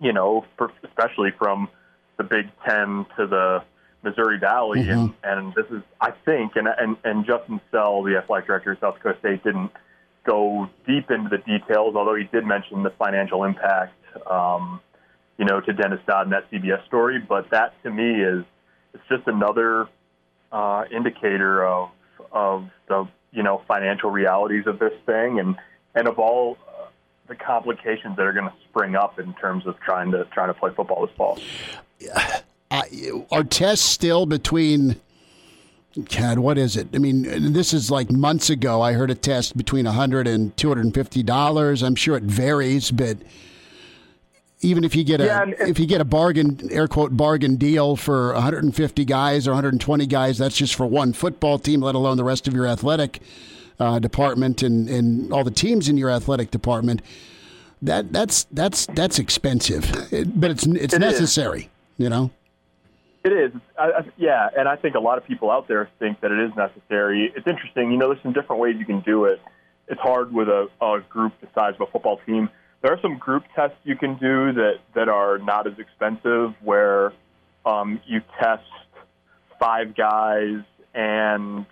you 0.00 0.12
know, 0.12 0.46
especially 0.84 1.30
from 1.38 1.68
the 2.16 2.24
Big 2.24 2.46
Ten 2.66 3.04
to 3.18 3.26
the 3.26 3.62
Missouri 4.02 4.38
Valley, 4.38 4.80
and, 4.88 5.12
and 5.22 5.54
this 5.54 5.66
is, 5.70 5.82
I 6.00 6.12
think, 6.24 6.52
and 6.56 6.68
and 6.68 6.96
and 7.04 7.26
Justin 7.26 7.60
Sell, 7.70 8.02
the 8.02 8.16
athletic 8.16 8.46
director 8.46 8.72
of 8.72 8.78
South 8.78 8.94
Dakota 8.94 9.18
State, 9.18 9.44
didn't 9.44 9.72
go 10.24 10.70
deep 10.86 11.10
into 11.10 11.28
the 11.28 11.38
details, 11.38 11.94
although 11.96 12.14
he 12.14 12.24
did 12.24 12.46
mention 12.46 12.82
the 12.82 12.90
financial 12.90 13.44
impact, 13.44 13.94
um, 14.26 14.80
you 15.38 15.44
know, 15.44 15.60
to 15.60 15.72
Dennis 15.72 16.00
Dodd 16.06 16.26
in 16.26 16.30
that 16.30 16.50
CBS 16.50 16.86
story. 16.86 17.18
But 17.18 17.50
that 17.50 17.74
to 17.82 17.90
me 17.90 18.22
is 18.22 18.44
it's 18.94 19.02
just 19.08 19.26
another 19.26 19.88
uh, 20.52 20.84
indicator 20.90 21.64
of 21.64 21.90
of 22.32 22.68
the 22.88 23.08
you 23.32 23.42
know 23.42 23.62
financial 23.66 24.10
realities 24.10 24.66
of 24.66 24.78
this 24.78 24.92
thing 25.06 25.38
and 25.38 25.56
and 25.94 26.08
of 26.08 26.18
all 26.18 26.58
uh, 26.68 26.86
the 27.28 27.34
complications 27.34 28.16
that 28.16 28.26
are 28.26 28.32
going 28.32 28.48
to 28.48 28.54
spring 28.68 28.96
up 28.96 29.18
in 29.18 29.32
terms 29.34 29.66
of 29.66 29.78
trying 29.80 30.10
to 30.10 30.24
trying 30.26 30.48
to 30.48 30.54
play 30.54 30.70
football 30.74 31.06
this 31.06 31.16
fall. 31.16 31.38
uh, 32.70 32.82
are 33.30 33.44
tests 33.44 33.84
still 33.84 34.26
between 34.26 35.00
God, 36.16 36.38
what 36.38 36.56
is 36.56 36.76
it? 36.76 36.88
I 36.94 36.98
mean, 36.98 37.52
this 37.52 37.74
is 37.74 37.90
like 37.90 38.12
months 38.12 38.48
ago. 38.48 38.80
I 38.80 38.92
heard 38.92 39.10
a 39.10 39.14
test 39.16 39.56
between 39.56 39.86
$100 39.86 40.32
and 40.32 40.54
$250. 40.54 41.82
I'm 41.82 41.94
sure 41.96 42.16
it 42.16 42.22
varies, 42.22 42.92
but 42.92 43.16
even 44.60 44.84
if 44.84 44.94
you 44.94 45.04
get 45.04 45.20
a 45.20 45.24
Yeah, 45.26 45.42
and- 45.42 45.54
if 45.60 45.78
you 45.78 45.86
get 45.86 46.00
a 46.00 46.04
bargain 46.04 46.58
air 46.70 46.86
quote 46.88 47.16
bargain 47.16 47.56
deal 47.56 47.96
for 47.96 48.32
150 48.34 49.04
guys 49.04 49.46
or 49.48 49.52
120 49.52 50.06
guys, 50.06 50.38
that's 50.38 50.56
just 50.56 50.74
for 50.74 50.86
one 50.86 51.12
football 51.12 51.58
team, 51.58 51.80
let 51.80 51.94
alone 51.94 52.16
the 52.16 52.24
rest 52.24 52.46
of 52.48 52.54
your 52.54 52.66
athletic 52.66 53.20
uh, 53.78 53.98
department 53.98 54.62
and, 54.62 54.88
and 54.88 55.32
all 55.32 55.44
the 55.44 55.50
teams 55.50 55.88
in 55.88 55.96
your 55.96 56.10
athletic 56.10 56.50
department. 56.50 57.00
That 57.82 58.12
that's 58.12 58.44
that's 58.52 58.86
that's 58.86 59.18
expensive, 59.18 59.90
It- 60.12 60.38
but 60.40 60.50
it's 60.50 60.66
it's 60.66 60.92
It 60.94 61.02
is. 61.02 61.12
necessary. 61.12 61.70
You 61.96 62.08
know. 62.10 62.30
It 63.22 63.32
is, 63.34 63.52
I, 63.78 63.84
I, 63.84 64.00
yeah, 64.16 64.48
and 64.56 64.66
I 64.66 64.76
think 64.76 64.94
a 64.94 64.98
lot 64.98 65.18
of 65.18 65.26
people 65.26 65.50
out 65.50 65.68
there 65.68 65.90
think 65.98 66.20
that 66.22 66.32
it 66.32 66.38
is 66.40 66.56
necessary. 66.56 67.30
It's 67.36 67.46
interesting, 67.46 67.92
you 67.92 67.98
know. 67.98 68.08
There's 68.08 68.22
some 68.22 68.32
different 68.32 68.62
ways 68.62 68.76
you 68.78 68.86
can 68.86 69.00
do 69.00 69.26
it. 69.26 69.42
It's 69.88 70.00
hard 70.00 70.32
with 70.32 70.48
a, 70.48 70.68
a 70.80 71.00
group 71.06 71.34
the 71.42 71.46
size 71.54 71.74
of 71.74 71.82
a 71.82 71.86
football 71.90 72.18
team. 72.24 72.48
There 72.82 72.92
are 72.92 73.00
some 73.02 73.18
group 73.18 73.44
tests 73.54 73.76
you 73.84 73.96
can 73.96 74.14
do 74.14 74.52
that 74.52 74.78
that 74.94 75.08
are 75.08 75.38
not 75.38 75.66
as 75.66 75.78
expensive, 75.78 76.54
where 76.62 77.12
um, 77.66 78.00
you 78.06 78.22
test 78.40 78.62
five 79.58 79.94
guys 79.94 80.62
and 80.94 81.66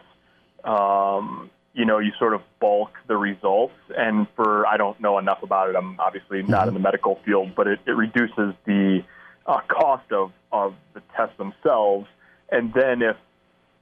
um, 0.65 1.51
you 1.79 1.85
know, 1.85 1.99
you 1.99 2.11
sort 2.19 2.35
of 2.35 2.41
bulk 2.61 2.91
the 3.07 3.17
results. 3.17 3.75
And 3.97 4.27
for, 4.35 4.67
I 4.67 4.77
don't 4.77 5.01
know 5.01 5.19
enough 5.19 5.43
about 5.43 5.71
it. 5.71 5.77
I'm 5.77 5.99
obviously 6.01 6.43
not 6.43 6.67
in 6.67 6.75
the 6.75 6.81
medical 6.81 7.21
field, 7.25 7.55
but 7.55 7.69
it, 7.69 7.79
it 7.87 7.93
reduces 7.93 8.55
the 8.65 9.05
uh, 9.47 9.61
cost 9.69 10.11
of, 10.11 10.33
of 10.51 10.75
the 10.95 11.03
tests 11.17 11.37
themselves. 11.39 12.09
And 12.51 12.75
then 12.75 13.01
if, 13.03 13.17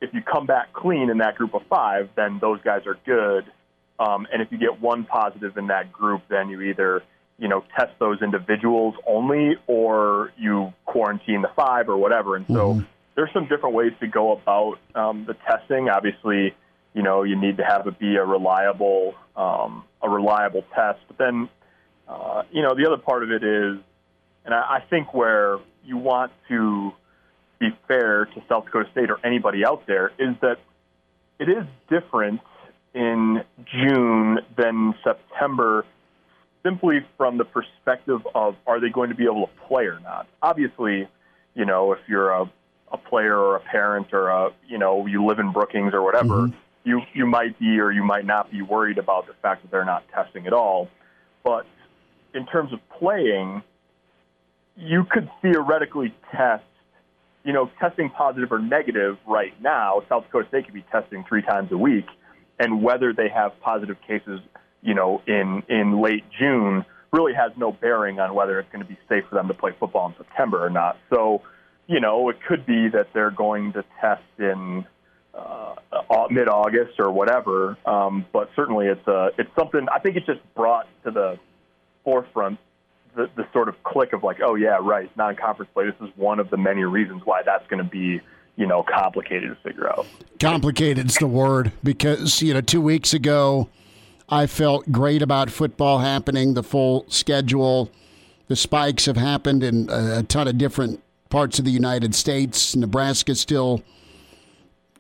if 0.02 0.12
you 0.12 0.20
come 0.20 0.44
back 0.46 0.74
clean 0.74 1.08
in 1.08 1.18
that 1.18 1.36
group 1.36 1.54
of 1.54 1.62
five, 1.70 2.10
then 2.16 2.38
those 2.38 2.60
guys 2.62 2.82
are 2.86 2.98
good. 3.06 3.50
Um, 3.98 4.26
and 4.30 4.42
if 4.42 4.52
you 4.52 4.58
get 4.58 4.78
one 4.78 5.04
positive 5.04 5.56
in 5.56 5.68
that 5.68 5.90
group, 5.90 6.22
then 6.28 6.50
you 6.50 6.60
either, 6.60 7.02
you 7.38 7.48
know, 7.48 7.64
test 7.78 7.92
those 7.98 8.22
individuals 8.22 8.94
only 9.06 9.56
or 9.66 10.32
you 10.38 10.72
quarantine 10.86 11.42
the 11.42 11.50
five 11.54 11.88
or 11.88 11.96
whatever. 11.96 12.36
And 12.36 12.46
so 12.46 12.82
there's 13.14 13.32
some 13.32 13.46
different 13.46 13.74
ways 13.74 13.92
to 14.00 14.06
go 14.06 14.32
about 14.32 14.78
um, 14.94 15.26
the 15.26 15.34
testing. 15.46 15.88
Obviously, 15.88 16.54
you 16.94 17.02
know, 17.02 17.24
you 17.24 17.36
need 17.36 17.58
to 17.58 17.64
have 17.64 17.86
it 17.86 17.98
be 17.98 18.16
a 18.16 18.24
reliable, 18.24 19.14
um, 19.36 19.84
a 20.02 20.08
reliable 20.08 20.64
test. 20.74 21.00
But 21.08 21.18
then, 21.18 21.48
uh, 22.08 22.42
you 22.50 22.62
know, 22.62 22.74
the 22.74 22.86
other 22.86 22.96
part 22.96 23.22
of 23.22 23.30
it 23.30 23.44
is, 23.44 23.78
and 24.44 24.54
I, 24.54 24.76
I 24.76 24.80
think 24.88 25.12
where 25.12 25.58
you 25.84 25.98
want 25.98 26.32
to 26.48 26.92
be 27.58 27.68
fair 27.86 28.26
to 28.26 28.42
South 28.48 28.64
Dakota 28.64 28.88
State 28.92 29.10
or 29.10 29.18
anybody 29.24 29.64
out 29.64 29.86
there 29.86 30.12
is 30.18 30.36
that 30.40 30.56
it 31.38 31.48
is 31.48 31.64
different 31.90 32.40
in 32.94 33.44
June 33.66 34.38
than 34.56 34.94
September 35.04 35.84
simply 36.66 36.98
from 37.16 37.38
the 37.38 37.44
perspective 37.44 38.26
of 38.34 38.56
are 38.66 38.80
they 38.80 38.88
going 38.88 39.10
to 39.10 39.14
be 39.14 39.24
able 39.24 39.46
to 39.46 39.52
play 39.68 39.84
or 39.84 40.00
not. 40.00 40.26
Obviously, 40.42 41.08
you 41.54 41.64
know, 41.64 41.92
if 41.92 42.00
you're 42.08 42.30
a, 42.30 42.50
a 42.92 42.98
player 42.98 43.36
or 43.36 43.56
a 43.56 43.60
parent 43.60 44.12
or 44.12 44.28
a, 44.28 44.50
you 44.68 44.76
know, 44.76 45.06
you 45.06 45.24
live 45.24 45.38
in 45.38 45.52
Brookings 45.52 45.94
or 45.94 46.02
whatever, 46.02 46.48
mm-hmm. 46.48 46.58
you, 46.84 47.02
you 47.14 47.26
might 47.26 47.58
be 47.58 47.78
or 47.78 47.92
you 47.92 48.02
might 48.02 48.26
not 48.26 48.50
be 48.50 48.62
worried 48.62 48.98
about 48.98 49.28
the 49.28 49.34
fact 49.42 49.62
that 49.62 49.70
they're 49.70 49.84
not 49.84 50.04
testing 50.12 50.46
at 50.46 50.52
all. 50.52 50.88
But 51.44 51.66
in 52.34 52.46
terms 52.46 52.72
of 52.72 52.80
playing, 52.98 53.62
you 54.76 55.04
could 55.08 55.30
theoretically 55.40 56.12
test, 56.32 56.64
you 57.44 57.52
know, 57.52 57.70
testing 57.78 58.10
positive 58.10 58.50
or 58.50 58.58
negative 58.58 59.18
right 59.26 59.54
now. 59.62 60.02
South 60.08 60.24
Dakota 60.24 60.48
State 60.48 60.64
could 60.64 60.74
be 60.74 60.84
testing 60.90 61.24
three 61.28 61.42
times 61.42 61.70
a 61.70 61.78
week, 61.78 62.06
and 62.58 62.82
whether 62.82 63.12
they 63.12 63.28
have 63.28 63.52
positive 63.60 63.96
cases, 64.06 64.40
you 64.86 64.94
know, 64.94 65.20
in 65.26 65.62
in 65.68 66.00
late 66.00 66.24
June 66.38 66.84
really 67.12 67.34
has 67.34 67.52
no 67.56 67.72
bearing 67.72 68.20
on 68.20 68.34
whether 68.34 68.58
it's 68.60 68.70
going 68.70 68.84
to 68.84 68.88
be 68.88 68.98
safe 69.08 69.24
for 69.28 69.34
them 69.34 69.48
to 69.48 69.54
play 69.54 69.72
football 69.78 70.08
in 70.08 70.14
September 70.16 70.64
or 70.64 70.70
not. 70.70 70.96
So, 71.10 71.42
you 71.86 72.00
know, 72.00 72.28
it 72.28 72.36
could 72.46 72.64
be 72.66 72.88
that 72.88 73.08
they're 73.12 73.30
going 73.30 73.72
to 73.72 73.84
test 74.00 74.22
in 74.38 74.86
uh, 75.34 75.74
mid 76.30 76.48
August 76.48 77.00
or 77.00 77.10
whatever. 77.10 77.76
Um, 77.84 78.26
but 78.32 78.50
certainly, 78.54 78.86
it's 78.86 79.06
a 79.08 79.30
it's 79.36 79.50
something 79.58 79.86
I 79.92 79.98
think 79.98 80.16
it 80.16 80.24
just 80.24 80.40
brought 80.54 80.86
to 81.04 81.10
the 81.10 81.38
forefront 82.04 82.60
the, 83.16 83.28
the 83.34 83.46
sort 83.52 83.68
of 83.68 83.82
click 83.82 84.12
of 84.12 84.22
like, 84.22 84.38
oh 84.40 84.54
yeah, 84.54 84.78
right, 84.80 85.10
non-conference 85.16 85.70
play. 85.74 85.86
This 85.86 86.08
is 86.08 86.14
one 86.16 86.38
of 86.38 86.48
the 86.50 86.56
many 86.56 86.84
reasons 86.84 87.22
why 87.24 87.42
that's 87.42 87.66
going 87.66 87.82
to 87.82 87.90
be 87.90 88.20
you 88.54 88.66
know 88.66 88.84
complicated 88.84 89.50
to 89.50 89.56
figure 89.68 89.88
out. 89.88 90.06
Complicated's 90.38 91.16
the 91.16 91.26
word 91.26 91.72
because 91.82 92.40
you 92.40 92.54
know 92.54 92.60
two 92.60 92.80
weeks 92.80 93.12
ago 93.14 93.68
I 94.28 94.46
felt 94.46 94.90
great 94.90 95.22
about 95.22 95.50
football 95.50 95.98
happening, 95.98 96.54
the 96.54 96.62
full 96.62 97.04
schedule. 97.08 97.90
The 98.48 98.56
spikes 98.56 99.06
have 99.06 99.16
happened 99.16 99.62
in 99.62 99.88
a, 99.90 100.22
ton 100.22 100.48
of 100.48 100.58
different 100.58 101.02
parts 101.28 101.58
of 101.58 101.64
the 101.64 101.70
United 101.70 102.14
States. 102.14 102.74
Nebraska's 102.74 103.40
still 103.40 103.82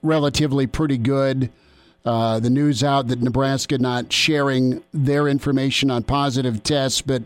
relatively 0.02 0.66
pretty 0.66 0.98
good. 0.98 1.50
Uh, 2.04 2.38
the 2.38 2.50
news 2.50 2.84
out 2.84 3.08
that 3.08 3.20
Nebraska 3.20 3.78
not 3.78 4.12
sharing 4.12 4.82
their 4.92 5.26
information 5.26 5.90
on 5.90 6.04
positive 6.04 6.62
tests, 6.62 7.02
but 7.02 7.22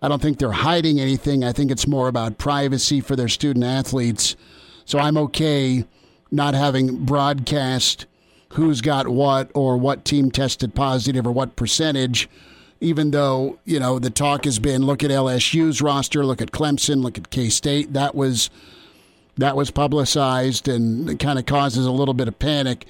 I 0.00 0.06
don't 0.06 0.22
think 0.22 0.38
they're 0.38 0.52
hiding 0.52 1.00
anything. 1.00 1.42
I 1.42 1.52
think 1.52 1.72
it's 1.72 1.88
more 1.88 2.06
about 2.06 2.38
privacy 2.38 3.00
for 3.00 3.16
their 3.16 3.28
student 3.28 3.64
athletes. 3.64 4.36
So 4.84 5.00
I'm 5.00 5.16
okay 5.16 5.84
not 6.30 6.54
having 6.54 7.04
broadcast 7.04 8.06
who's 8.54 8.80
got 8.80 9.08
what 9.08 9.50
or 9.54 9.76
what 9.76 10.04
team 10.04 10.30
tested 10.30 10.74
positive 10.74 11.26
or 11.26 11.32
what 11.32 11.56
percentage, 11.56 12.28
even 12.80 13.10
though, 13.10 13.58
you 13.64 13.80
know, 13.80 13.98
the 13.98 14.10
talk 14.10 14.44
has 14.44 14.58
been 14.58 14.82
look 14.84 15.02
at 15.02 15.10
LSU's 15.10 15.82
roster, 15.82 16.24
look 16.24 16.40
at 16.40 16.52
Clemson, 16.52 17.02
look 17.02 17.18
at 17.18 17.30
K 17.30 17.48
State. 17.48 17.92
That 17.92 18.14
was 18.14 18.50
that 19.36 19.56
was 19.56 19.70
publicized 19.70 20.68
and 20.68 21.10
it 21.10 21.18
kind 21.18 21.38
of 21.38 21.46
causes 21.46 21.86
a 21.86 21.90
little 21.90 22.14
bit 22.14 22.28
of 22.28 22.38
panic. 22.38 22.86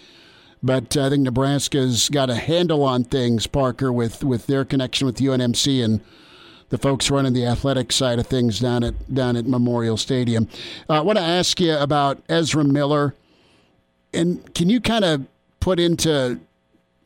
But 0.63 0.97
I 0.97 1.11
think 1.11 1.23
Nebraska's 1.23 2.09
got 2.09 2.31
a 2.31 2.37
handle 2.37 2.83
on 2.83 3.05
things, 3.05 3.47
Parker, 3.47 3.93
with, 3.93 4.25
with 4.25 4.47
their 4.47 4.65
connection 4.65 5.07
with 5.07 5.17
UNMC 5.17 5.85
and 5.85 6.01
the 6.71 6.79
folks 6.79 7.11
running 7.11 7.35
the 7.35 7.47
athletic 7.47 7.93
side 7.93 8.19
of 8.19 8.27
things 8.27 8.61
down 8.61 8.83
at 8.83 9.15
down 9.15 9.37
at 9.37 9.47
Memorial 9.47 9.97
Stadium. 9.97 10.49
Uh, 10.89 10.95
I 10.95 11.01
want 11.01 11.19
to 11.19 11.25
ask 11.25 11.61
you 11.61 11.77
about 11.77 12.23
Ezra 12.29 12.65
Miller, 12.65 13.15
and 14.13 14.55
can 14.55 14.69
you 14.71 14.81
kind 14.81 15.05
of 15.05 15.27
put 15.65 15.81
into 15.81 16.39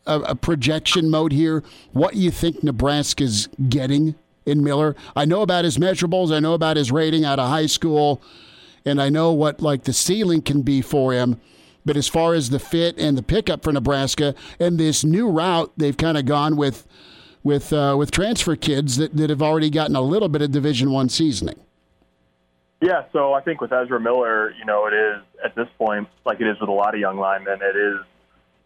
a, 0.04 0.20
a 0.20 0.34
projection 0.34 1.08
mode 1.08 1.30
here 1.30 1.62
what 1.92 2.16
you 2.16 2.28
think 2.28 2.64
Nebraska's 2.64 3.48
getting 3.68 4.16
in 4.44 4.64
Miller? 4.64 4.96
I 5.14 5.26
know 5.26 5.42
about 5.42 5.64
his 5.64 5.78
measurables, 5.78 6.34
I 6.34 6.40
know 6.40 6.54
about 6.54 6.76
his 6.76 6.90
rating 6.90 7.24
out 7.24 7.38
of 7.38 7.48
high 7.48 7.66
school, 7.66 8.20
and 8.84 9.00
I 9.00 9.10
know 9.10 9.32
what 9.32 9.62
like 9.62 9.84
the 9.84 9.92
ceiling 9.92 10.42
can 10.42 10.62
be 10.62 10.82
for 10.82 11.12
him. 11.12 11.40
But 11.86 11.96
as 11.96 12.08
far 12.08 12.34
as 12.34 12.50
the 12.50 12.58
fit 12.58 12.98
and 12.98 13.16
the 13.16 13.22
pickup 13.22 13.62
for 13.62 13.72
Nebraska 13.72 14.34
and 14.58 14.76
this 14.76 15.04
new 15.04 15.30
route 15.30 15.72
they've 15.76 15.96
kind 15.96 16.18
of 16.18 16.26
gone 16.26 16.56
with 16.56 16.84
with 17.44 17.72
uh, 17.72 17.94
with 17.96 18.10
transfer 18.10 18.56
kids 18.56 18.96
that, 18.96 19.16
that 19.16 19.30
have 19.30 19.40
already 19.40 19.70
gotten 19.70 19.94
a 19.94 20.00
little 20.00 20.28
bit 20.28 20.42
of 20.42 20.50
Division 20.50 20.90
One 20.90 21.08
seasoning. 21.08 21.60
Yeah, 22.82 23.04
so 23.12 23.34
I 23.34 23.40
think 23.40 23.60
with 23.60 23.72
Ezra 23.72 24.00
Miller, 24.00 24.52
you 24.58 24.64
know, 24.64 24.86
it 24.88 24.94
is 24.94 25.22
at 25.44 25.54
this 25.54 25.68
point, 25.78 26.08
like 26.24 26.40
it 26.40 26.48
is 26.48 26.58
with 26.60 26.68
a 26.68 26.72
lot 26.72 26.94
of 26.94 27.00
young 27.00 27.18
linemen, 27.18 27.60
it 27.62 27.76
is 27.76 27.98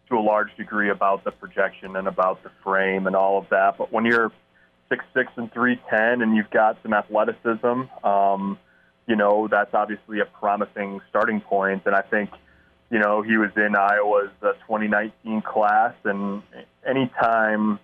to 0.09 0.17
a 0.17 0.21
large 0.21 0.55
degree 0.57 0.89
about 0.89 1.23
the 1.23 1.31
projection 1.31 1.95
and 1.95 2.07
about 2.07 2.43
the 2.43 2.51
frame 2.63 3.07
and 3.07 3.15
all 3.15 3.37
of 3.37 3.49
that. 3.49 3.77
But 3.77 3.91
when 3.91 4.05
you're 4.05 4.31
six 4.89 5.03
six 5.13 5.31
and 5.35 5.51
three 5.51 5.79
ten 5.89 6.21
and 6.21 6.35
you've 6.35 6.51
got 6.51 6.77
some 6.83 6.93
athleticism, 6.93 8.05
um, 8.05 8.59
you 9.07 9.15
know, 9.15 9.47
that's 9.49 9.73
obviously 9.73 10.19
a 10.19 10.25
promising 10.25 11.01
starting 11.09 11.41
point. 11.41 11.83
And 11.85 11.95
I 11.95 12.01
think, 12.01 12.29
you 12.89 12.99
know, 12.99 13.21
he 13.21 13.37
was 13.37 13.51
in 13.55 13.75
Iowa's 13.75 14.31
uh, 14.41 14.53
2019 14.67 15.41
class, 15.41 15.93
and 16.03 16.41
anytime 16.85 17.79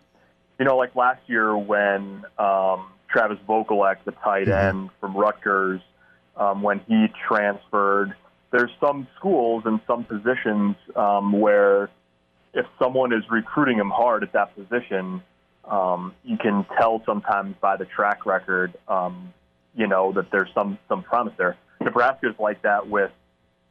you 0.60 0.66
know, 0.66 0.76
like 0.76 0.96
last 0.96 1.22
year 1.28 1.58
when 1.58 2.26
um, 2.38 2.92
Travis 3.10 3.40
Vokolek, 3.48 4.04
the 4.04 4.12
tight 4.12 4.50
end 4.50 4.90
from 5.00 5.16
Rutgers, 5.16 5.82
um, 6.36 6.62
when 6.62 6.82
he 6.88 7.08
transferred, 7.28 8.14
there's 8.52 8.72
some 8.80 9.08
schools 9.18 9.64
and 9.66 9.80
some 9.88 10.04
positions 10.04 10.76
um, 10.96 11.40
where 11.40 11.90
if 12.54 12.66
someone 12.82 13.14
is 13.14 13.24
recruiting 13.30 13.78
him 13.78 13.90
hard 13.90 14.24
at 14.24 14.34
that 14.34 14.56
position, 14.56 15.22
um, 15.66 16.14
you 16.24 16.38
can 16.38 16.66
tell 16.80 17.02
sometimes 17.06 17.56
by 17.62 17.78
the 17.78 17.86
track 17.86 18.26
record, 18.26 18.76
um, 18.88 19.34
you 19.76 19.88
know, 19.88 20.12
that 20.14 20.32
there's 20.32 20.50
some 20.54 20.80
some 20.88 21.04
promise 21.04 21.34
there. 21.38 21.58
Nebraska's 21.80 22.36
like 22.40 22.62
that 22.64 22.88
with 22.88 23.12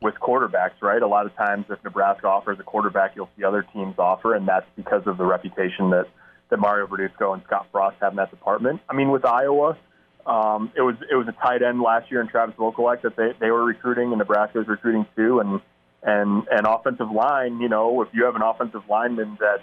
with 0.01 0.15
quarterbacks, 0.15 0.81
right? 0.81 1.03
A 1.03 1.09
lot 1.09 1.27
of 1.27 1.35
times, 1.35 1.67
if 1.71 1.83
Nebraska 1.83 2.29
offers 2.29 2.59
a 2.61 2.63
quarterback, 2.63 3.17
you'll 3.17 3.31
see 3.37 3.45
other 3.45 3.67
teams 3.73 3.97
offer, 3.99 4.35
and 4.35 4.47
that's 4.47 4.67
because 4.77 5.03
of 5.07 5.19
the 5.19 5.25
reputation 5.25 5.91
that 5.91 6.07
that 6.51 6.59
Mario 6.59 6.87
Verduzco 6.87 7.35
and 7.35 7.43
Scott 7.45 7.67
Frost 7.73 7.97
have 8.01 8.13
in 8.13 8.17
that 8.17 8.31
department. 8.31 8.81
I 8.89 8.95
mean, 8.95 9.11
with 9.11 9.25
Iowa, 9.25 9.77
um, 10.25 10.73
it 10.77 10.83
was 10.83 10.95
it 11.11 11.17
was 11.17 11.27
a 11.29 11.33
tight 11.33 11.63
end 11.63 11.81
last 11.81 12.11
year 12.11 12.21
in 12.21 12.29
Travis 12.29 12.55
Vokolek 12.57 13.03
that 13.03 13.17
they, 13.17 13.33
they 13.41 13.51
were 13.51 13.65
recruiting, 13.65 14.11
and 14.11 14.19
Nebraska 14.19 14.59
was 14.59 14.69
recruiting 14.69 15.07
too, 15.17 15.41
and 15.41 15.61
and 16.03 16.47
and 16.51 16.67
offensive 16.67 17.11
line. 17.11 17.61
You 17.61 17.69
know, 17.69 18.03
if 18.03 18.09
you 18.13 18.25
have 18.25 18.37
an 18.37 18.43
offensive 18.43 18.83
lineman 18.89 19.37
that 19.41 19.61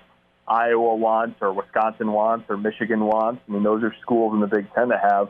Iowa 0.48 0.96
wants, 0.96 1.38
or 1.42 1.54
Wisconsin 1.54 2.12
wants, 2.12 2.46
or 2.50 2.58
Michigan 2.58 3.02
wants, 3.06 3.42
I 3.48 3.52
mean, 3.52 3.64
those 3.64 3.84
are 3.84 3.94
schools 4.02 4.34
in 4.34 4.42
the 4.42 4.48
Big 4.48 4.72
Ten 4.74 4.90
that 4.90 5.02
have 5.02 5.30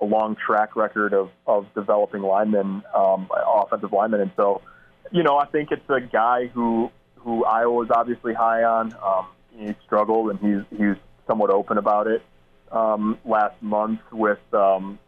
a 0.00 0.04
long 0.04 0.36
track 0.36 0.76
record 0.76 1.12
of 1.12 1.30
of 1.46 1.66
developing 1.74 2.22
linemen, 2.22 2.82
um, 2.94 3.28
offensive 3.32 3.92
linemen, 3.92 4.20
and 4.22 4.30
so, 4.36 4.60
you 5.10 5.22
know, 5.22 5.38
I 5.38 5.46
think 5.46 5.70
it's 5.70 5.88
a 5.88 6.00
guy 6.00 6.46
who 6.46 6.90
who 7.16 7.44
Iowa 7.44 7.84
is 7.84 7.90
obviously 7.90 8.34
high 8.34 8.64
on. 8.64 8.94
Um, 9.02 9.26
he 9.56 9.74
struggled, 9.84 10.30
and 10.30 10.38
he's 10.40 10.78
he's 10.78 10.96
somewhat 11.26 11.50
open 11.50 11.78
about 11.78 12.06
it 12.06 12.22
um, 12.72 13.18
last 13.24 13.60
month 13.62 14.00
with 14.12 14.38
um, 14.52 14.98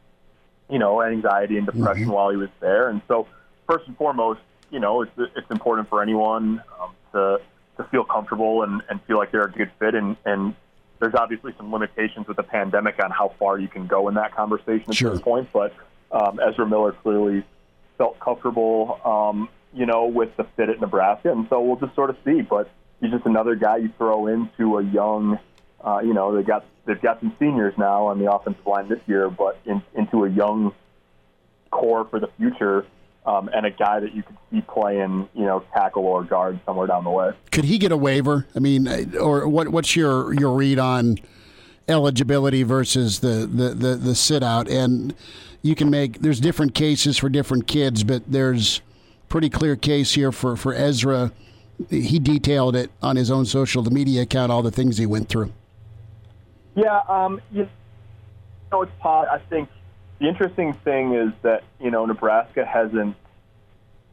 you 0.71 0.79
know 0.79 1.03
anxiety 1.03 1.57
and 1.59 1.67
depression 1.67 2.07
Mhm. 2.07 2.13
while 2.13 2.31
he 2.31 2.37
was 2.37 2.49
there. 2.61 2.89
And 2.89 3.03
so, 3.09 3.27
first 3.69 3.87
and 3.87 3.97
foremost, 3.97 4.41
you 4.71 4.81
know, 4.81 5.03
it's 5.03 5.13
it's 5.37 5.51
important 5.51 5.89
for 5.89 6.03
anyone 6.03 6.63
um, 6.81 6.91
to 7.13 7.41
to 7.77 7.85
feel 7.91 8.05
comfortable 8.05 8.63
and, 8.65 8.83
and 8.91 9.01
feel 9.05 9.17
like 9.19 9.31
they're 9.31 9.45
a 9.45 9.51
good 9.53 9.71
fit. 9.79 9.95
And, 9.95 10.17
and 10.25 10.55
there's 10.99 11.15
obviously 11.15 11.55
some 11.57 11.73
limitations 11.73 12.27
with 12.27 12.37
the 12.37 12.43
pandemic 12.43 13.03
on 13.03 13.11
how 13.13 13.33
far 13.39 13.59
you 13.59 13.69
can 13.69 13.87
go 13.87 14.09
in 14.09 14.15
that 14.15 14.35
conversation 14.35 14.85
at 14.89 14.97
Sure. 14.97 15.13
this 15.13 15.21
point. 15.21 15.49
But 15.53 15.73
um, 16.11 16.41
Ezra 16.41 16.67
Miller 16.67 16.91
clearly 16.93 17.45
felt 17.97 18.19
comfortable, 18.19 19.01
um, 19.05 19.49
you 19.73 19.87
know, 19.87 20.07
with 20.07 20.37
the 20.37 20.45
fit 20.57 20.69
at 20.71 20.81
Nebraska, 20.81 21.31
and 21.31 21.47
so 21.49 21.61
we'll 21.61 21.77
just 21.77 21.95
sort 21.95 22.11
of 22.11 22.17
see. 22.25 22.43
But 22.43 22.69
he's 23.01 23.11
just 23.13 23.27
another 23.27 23.55
guy 23.55 23.77
you 23.79 23.91
throw 23.97 24.27
into 24.27 24.79
a 24.79 24.83
young. 24.83 25.39
Uh, 25.81 26.01
you 26.03 26.15
know, 26.15 26.35
they 26.35 26.43
got 26.43 26.65
they've 26.85 27.01
got 27.01 27.21
some 27.21 27.33
seniors 27.39 27.75
now 27.79 28.07
on 28.07 28.19
the 28.19 28.33
offensive 28.33 28.67
line 28.67 28.89
this 28.89 29.01
year, 29.07 29.31
but 29.31 29.59
in, 29.65 29.81
into 29.95 30.25
a 30.25 30.29
young 30.29 30.75
core 31.71 32.05
for 32.07 32.19
the 32.19 32.29
future. 32.39 32.85
Um, 33.29 33.51
and 33.53 33.67
a 33.67 33.71
guy 33.71 34.01
that 34.01 34.15
you 34.15 34.23
could 34.23 34.39
see 34.51 34.63
playing, 34.63 35.29
you 35.35 35.45
know, 35.45 35.63
tackle 35.75 36.07
or 36.07 36.25
guard 36.25 36.61
somewhere 36.65 36.87
down 36.87 37.05
the 37.05 37.11
way. 37.11 37.33
Could 37.53 37.65
he 37.65 37.77
get 37.77 37.93
a 37.93 37.97
waiver? 37.97 38.47
I 38.57 38.59
mean, 38.59 38.89
or 39.19 39.47
what? 39.47 39.69
What's 39.69 39.95
your 39.95 40.33
your 40.33 40.55
read 40.55 40.79
on 40.79 41.19
eligibility 41.89 42.63
versus 42.63 43.21
the 43.21 43.47
the 43.47 43.75
the, 43.75 43.97
the 43.97 44.15
sit 44.15 44.43
out? 44.43 44.67
And 44.67 45.15
you 45.61 45.75
can 45.75 45.91
make 45.91 46.21
there's 46.21 46.41
different 46.41 46.75
cases 46.75 47.19
for 47.19 47.29
different 47.29 47.67
kids, 47.67 48.03
but 48.03 48.23
there's 48.27 48.81
pretty 49.29 49.51
clear 49.51 49.77
case 49.77 50.15
here 50.15 50.33
for 50.33 50.57
for 50.57 50.73
Ezra. 50.73 51.31
He 51.91 52.19
detailed 52.19 52.75
it 52.77 52.91
on 53.03 53.17
his 53.17 53.31
own 53.31 53.45
social 53.45 53.83
media 53.85 54.23
account, 54.23 54.51
all 54.51 54.63
the 54.63 54.71
things 54.71 54.97
he 54.97 55.05
went 55.05 55.29
through. 55.29 55.53
Yeah, 56.75 57.03
um, 57.09 57.43
you 57.53 57.69
know, 58.73 58.83
it's 58.83 58.93
pot. 59.01 59.29
I 59.29 59.39
think 59.51 59.69
the 60.19 60.29
interesting 60.29 60.73
thing 60.73 61.15
is 61.15 61.33
that 61.43 61.65
you 61.81 61.91
know 61.91 62.07
Nebraska 62.07 62.65
hasn't 62.65 63.17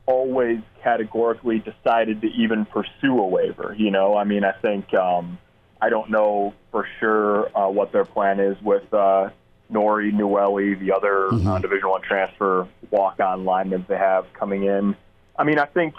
always 0.06 0.60
categorically 0.84 1.60
decided 1.60 2.22
to 2.22 2.28
even 2.28 2.66
pursue 2.66 3.20
a 3.20 3.28
waiver. 3.28 3.76
You 3.78 3.92
know, 3.92 4.16
I 4.16 4.24
mean, 4.24 4.44
I 4.44 4.52
think 4.52 4.94
um, 4.94 5.38
I 5.82 5.90
don't 5.90 6.12
know 6.12 6.54
for 6.72 6.88
sure 7.00 7.58
uh, 7.58 7.70
what 7.70 7.92
their 7.92 8.06
plan 8.06 8.40
is 8.40 8.62
with 8.62 8.94
uh, 8.94 9.30
Nouri 9.72 10.14
Nouili, 10.14 10.80
the 10.80 10.94
other 10.94 11.30
mm-hmm. 11.32 11.48
uh, 11.48 11.60
Division 11.60 11.90
One 11.90 12.02
transfer 12.02 12.68
walk-on 12.92 13.46
linemen 13.46 13.86
they 13.88 13.98
have 13.98 14.32
coming 14.34 14.64
in. 14.64 14.96
I 15.38 15.44
mean, 15.44 15.58
I 15.58 15.66
think 15.66 15.96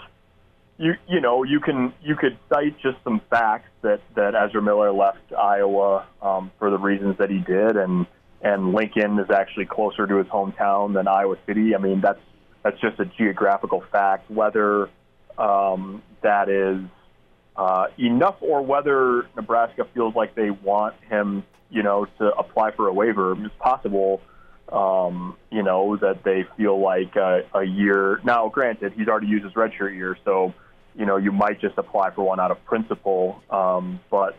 you 0.77 0.93
you 1.07 1.19
know 1.19 1.43
you 1.43 1.59
can 1.59 1.93
you 2.01 2.15
could 2.15 2.37
cite 2.49 2.79
just 2.79 2.97
some 3.03 3.21
facts 3.29 3.69
that 3.81 3.99
that 4.15 4.35
Ezra 4.35 4.61
Miller 4.61 4.91
left 4.91 5.33
Iowa 5.37 6.05
um, 6.21 6.51
for 6.59 6.69
the 6.69 6.77
reasons 6.77 7.17
that 7.17 7.29
he 7.29 7.39
did, 7.39 7.75
and 7.75 8.05
and 8.41 8.73
Lincoln 8.73 9.19
is 9.19 9.29
actually 9.29 9.65
closer 9.65 10.05
to 10.05 10.17
his 10.17 10.27
hometown 10.27 10.93
than 10.93 11.07
Iowa 11.07 11.37
City. 11.45 11.75
I 11.75 11.79
mean, 11.79 12.01
that's 12.01 12.19
that's 12.63 12.79
just 12.79 12.99
a 12.99 13.05
geographical 13.05 13.83
fact. 13.91 14.29
Whether 14.29 14.89
um, 15.37 16.03
that 16.21 16.49
is 16.49 16.81
uh, 17.55 17.87
enough 17.97 18.35
or 18.41 18.61
whether 18.61 19.27
Nebraska 19.35 19.85
feels 19.93 20.15
like 20.15 20.35
they 20.35 20.51
want 20.51 20.95
him, 21.09 21.43
you 21.69 21.81
know, 21.81 22.05
to 22.19 22.25
apply 22.35 22.71
for 22.71 22.87
a 22.87 22.93
waiver, 22.93 23.33
it's 23.43 23.55
possible. 23.59 24.21
Um, 24.71 25.37
you 25.49 25.63
know 25.63 25.95
that 25.95 26.23
they 26.25 26.45
feel 26.57 26.79
like 26.79 27.15
a, 27.15 27.43
a 27.53 27.63
year. 27.63 28.19
Now, 28.25 28.49
granted, 28.49 28.93
he's 28.93 29.07
already 29.07 29.27
used 29.27 29.45
his 29.45 29.53
redshirt 29.53 29.95
year, 29.95 30.17
so 30.25 30.53
you 30.93 31.05
know 31.05 31.15
you 31.15 31.31
might 31.31 31.61
just 31.61 31.77
apply 31.77 32.11
for 32.11 32.23
one 32.23 32.39
out 32.39 32.51
of 32.51 32.63
principle. 32.65 33.41
Um, 33.49 34.01
but 34.11 34.35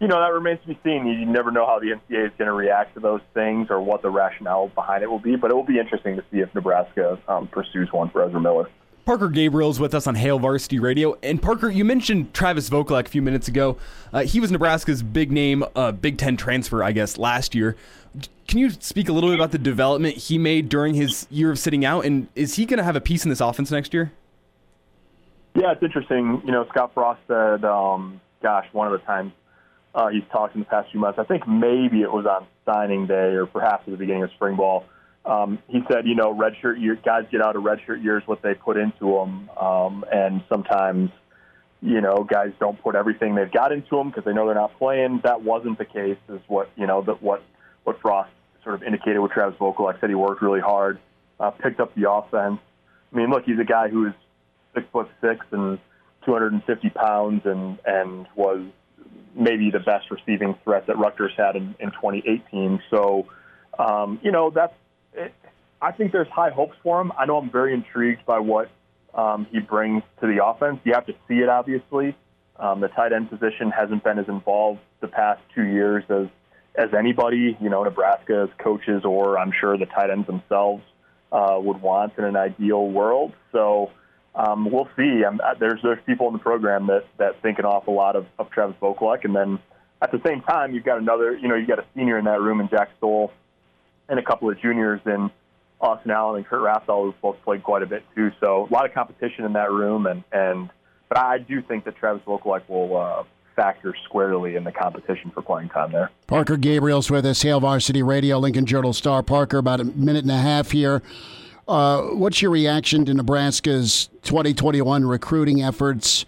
you 0.00 0.06
know, 0.06 0.20
that 0.20 0.32
remains 0.32 0.60
to 0.60 0.68
be 0.68 0.78
seen. 0.84 1.06
You 1.06 1.26
never 1.26 1.50
know 1.50 1.66
how 1.66 1.80
the 1.80 1.86
NCAA 1.86 2.26
is 2.26 2.32
going 2.38 2.46
to 2.46 2.52
react 2.52 2.94
to 2.94 3.00
those 3.00 3.20
things 3.34 3.68
or 3.70 3.80
what 3.80 4.02
the 4.02 4.10
rationale 4.10 4.68
behind 4.68 5.02
it 5.02 5.10
will 5.10 5.18
be, 5.18 5.34
but 5.36 5.50
it 5.50 5.54
will 5.54 5.64
be 5.64 5.78
interesting 5.78 6.16
to 6.16 6.24
see 6.30 6.38
if 6.38 6.54
Nebraska 6.54 7.18
um, 7.26 7.48
pursues 7.48 7.92
one 7.92 8.08
for 8.10 8.22
Ezra 8.22 8.40
Miller. 8.40 8.70
Parker 9.04 9.28
Gabriel 9.28 9.70
is 9.70 9.80
with 9.80 9.94
us 9.94 10.06
on 10.06 10.14
Hail 10.14 10.38
Varsity 10.38 10.78
Radio. 10.78 11.16
And 11.22 11.40
Parker, 11.40 11.70
you 11.70 11.84
mentioned 11.84 12.34
Travis 12.34 12.68
Vokolek 12.68 13.06
a 13.06 13.08
few 13.08 13.22
minutes 13.22 13.48
ago. 13.48 13.78
Uh, 14.12 14.20
he 14.20 14.38
was 14.38 14.52
Nebraska's 14.52 15.02
big 15.02 15.32
name, 15.32 15.64
uh, 15.74 15.92
Big 15.92 16.18
Ten 16.18 16.36
transfer, 16.36 16.84
I 16.84 16.92
guess, 16.92 17.16
last 17.16 17.54
year. 17.54 17.74
Can 18.46 18.58
you 18.58 18.70
speak 18.70 19.08
a 19.08 19.12
little 19.12 19.30
bit 19.30 19.38
about 19.38 19.50
the 19.50 19.58
development 19.58 20.16
he 20.16 20.38
made 20.38 20.68
during 20.68 20.94
his 20.94 21.26
year 21.30 21.50
of 21.50 21.58
sitting 21.58 21.84
out? 21.84 22.04
And 22.04 22.28
is 22.34 22.56
he 22.56 22.66
going 22.66 22.78
to 22.78 22.84
have 22.84 22.96
a 22.96 23.00
piece 23.00 23.24
in 23.24 23.30
this 23.30 23.40
offense 23.40 23.70
next 23.70 23.94
year? 23.94 24.12
Yeah, 25.54 25.72
it's 25.72 25.82
interesting. 25.82 26.42
You 26.44 26.52
know, 26.52 26.66
Scott 26.68 26.92
Frost 26.92 27.20
said, 27.26 27.64
um, 27.64 28.20
gosh, 28.42 28.66
one 28.72 28.92
of 28.92 28.92
the 28.92 29.04
times 29.06 29.32
uh, 29.94 30.08
he's 30.08 30.22
talked 30.30 30.54
in 30.54 30.60
the 30.60 30.66
past 30.66 30.90
few 30.90 31.00
months. 31.00 31.18
I 31.18 31.24
think 31.24 31.46
maybe 31.46 32.02
it 32.02 32.12
was 32.12 32.26
on 32.26 32.46
signing 32.64 33.06
day 33.06 33.34
or 33.34 33.46
perhaps 33.46 33.84
at 33.86 33.90
the 33.90 33.96
beginning 33.96 34.22
of 34.22 34.30
spring 34.32 34.56
ball. 34.56 34.84
Um, 35.24 35.58
he 35.68 35.80
said, 35.90 36.06
you 36.06 36.14
know, 36.14 36.34
redshirt 36.34 36.80
year 36.80 36.98
guys 37.04 37.24
get 37.30 37.42
out 37.42 37.56
of 37.56 37.62
redshirt 37.62 38.02
years 38.02 38.22
what 38.26 38.40
they 38.42 38.54
put 38.54 38.76
into 38.76 39.12
them, 39.16 39.50
um, 39.60 40.04
and 40.10 40.42
sometimes, 40.48 41.10
you 41.82 42.00
know, 42.00 42.24
guys 42.24 42.52
don't 42.58 42.80
put 42.82 42.94
everything 42.94 43.34
they've 43.34 43.52
got 43.52 43.72
into 43.72 43.96
them 43.96 44.08
because 44.08 44.24
they 44.24 44.32
know 44.32 44.46
they're 44.46 44.54
not 44.54 44.78
playing. 44.78 45.20
That 45.24 45.42
wasn't 45.42 45.76
the 45.76 45.84
case. 45.84 46.16
Is 46.30 46.40
what 46.46 46.70
you 46.76 46.86
know 46.86 47.02
that 47.02 47.22
what 47.22 47.42
what 47.84 48.00
Frost 48.00 48.30
sort 48.64 48.76
of 48.76 48.82
indicated 48.82 49.18
with 49.18 49.32
Travis 49.32 49.58
Vokolek. 49.58 50.00
Said 50.00 50.08
he 50.08 50.14
worked 50.14 50.40
really 50.40 50.60
hard, 50.60 50.98
uh, 51.38 51.50
picked 51.50 51.80
up 51.80 51.94
the 51.94 52.10
offense. 52.10 52.60
I 53.12 53.16
mean, 53.16 53.28
look, 53.28 53.44
he's 53.44 53.58
a 53.58 53.64
guy 53.64 53.88
who's 53.88 54.14
six 54.74 54.86
foot 54.92 55.08
six 55.20 55.44
and 55.50 55.78
250 56.24 56.90
pounds, 56.90 57.42
and 57.44 57.78
and 57.84 58.26
was 58.34 58.64
maybe 59.34 59.70
the 59.70 59.80
best 59.80 60.10
receiving 60.10 60.54
threat 60.64 60.86
that 60.86 60.98
Rutgers 60.98 61.32
had 61.36 61.56
in, 61.56 61.74
in 61.80 61.90
2018. 61.90 62.82
So, 62.90 63.26
um, 63.78 64.20
you 64.22 64.32
know, 64.32 64.50
that's. 64.50 64.74
It, 65.14 65.34
I 65.80 65.92
think 65.92 66.10
there's 66.10 66.28
high 66.28 66.50
hopes 66.50 66.76
for 66.82 67.00
him. 67.00 67.12
I 67.16 67.26
know 67.26 67.36
I'm 67.38 67.50
very 67.50 67.72
intrigued 67.72 68.26
by 68.26 68.40
what 68.40 68.68
um, 69.14 69.46
he 69.52 69.60
brings 69.60 70.02
to 70.20 70.26
the 70.26 70.44
offense. 70.44 70.80
You 70.84 70.94
have 70.94 71.06
to 71.06 71.14
see 71.28 71.34
it, 71.36 71.48
obviously. 71.48 72.16
Um, 72.56 72.80
the 72.80 72.88
tight 72.88 73.12
end 73.12 73.30
position 73.30 73.70
hasn't 73.70 74.02
been 74.02 74.18
as 74.18 74.26
involved 74.26 74.80
the 75.00 75.06
past 75.06 75.40
two 75.54 75.64
years 75.64 76.02
as 76.08 76.26
as 76.74 76.94
anybody, 76.96 77.56
you 77.60 77.68
know, 77.68 77.82
Nebraska's 77.82 78.50
coaches 78.58 79.04
or 79.04 79.36
I'm 79.36 79.52
sure 79.52 79.76
the 79.76 79.86
tight 79.86 80.10
ends 80.10 80.28
themselves 80.28 80.82
uh, 81.32 81.58
would 81.60 81.82
want 81.82 82.12
in 82.16 82.24
an 82.24 82.36
ideal 82.36 82.86
world. 82.86 83.32
So 83.50 83.90
um, 84.38 84.70
we'll 84.70 84.88
see. 84.96 85.24
Um, 85.24 85.40
there's 85.58 85.80
there's 85.82 85.98
people 86.06 86.28
in 86.28 86.32
the 86.32 86.38
program 86.38 86.86
that 86.86 87.04
that 87.18 87.42
think 87.42 87.58
an 87.58 87.64
awful 87.64 87.94
lot 87.94 88.14
of, 88.14 88.26
of 88.38 88.48
Travis 88.50 88.76
Vokolek, 88.80 89.24
and 89.24 89.34
then 89.34 89.58
at 90.00 90.12
the 90.12 90.20
same 90.24 90.42
time, 90.42 90.72
you've 90.72 90.84
got 90.84 90.98
another. 90.98 91.36
You 91.36 91.48
know, 91.48 91.56
you've 91.56 91.68
got 91.68 91.80
a 91.80 91.84
senior 91.94 92.16
in 92.18 92.24
that 92.26 92.40
room 92.40 92.60
in 92.60 92.68
Jack 92.68 92.90
Stoll, 92.98 93.32
and 94.08 94.18
a 94.18 94.22
couple 94.22 94.48
of 94.48 94.60
juniors 94.60 95.00
in 95.06 95.28
Austin 95.80 96.12
Allen 96.12 96.36
and 96.36 96.46
Kurt 96.46 96.60
Rafdal, 96.60 97.06
who've 97.06 97.20
both 97.20 97.42
played 97.42 97.64
quite 97.64 97.82
a 97.82 97.86
bit 97.86 98.04
too. 98.14 98.30
So 98.40 98.68
a 98.70 98.72
lot 98.72 98.86
of 98.86 98.94
competition 98.94 99.44
in 99.44 99.54
that 99.54 99.72
room, 99.72 100.06
and 100.06 100.22
and 100.30 100.70
but 101.08 101.18
I 101.18 101.38
do 101.38 101.60
think 101.60 101.84
that 101.84 101.96
Travis 101.96 102.22
Vokolek 102.24 102.68
will. 102.68 102.96
Uh, 102.96 103.24
factor 103.56 103.92
squarely 104.04 104.54
in 104.54 104.62
the 104.62 104.70
competition 104.70 105.32
for 105.32 105.42
playing 105.42 105.68
time 105.70 105.90
there. 105.90 106.12
Parker 106.28 106.56
Gabriel's 106.56 107.10
with 107.10 107.26
us, 107.26 107.42
Hail 107.42 107.58
Varsity 107.58 108.04
Radio, 108.04 108.38
Lincoln 108.38 108.66
Journal 108.66 108.92
Star. 108.92 109.20
Parker, 109.20 109.58
about 109.58 109.80
a 109.80 109.84
minute 109.84 110.22
and 110.22 110.30
a 110.30 110.38
half 110.38 110.70
here. 110.70 111.02
Uh, 111.68 112.00
what's 112.14 112.40
your 112.40 112.50
reaction 112.50 113.04
to 113.04 113.12
Nebraska's 113.12 114.08
2021 114.22 115.04
recruiting 115.04 115.62
efforts? 115.62 116.24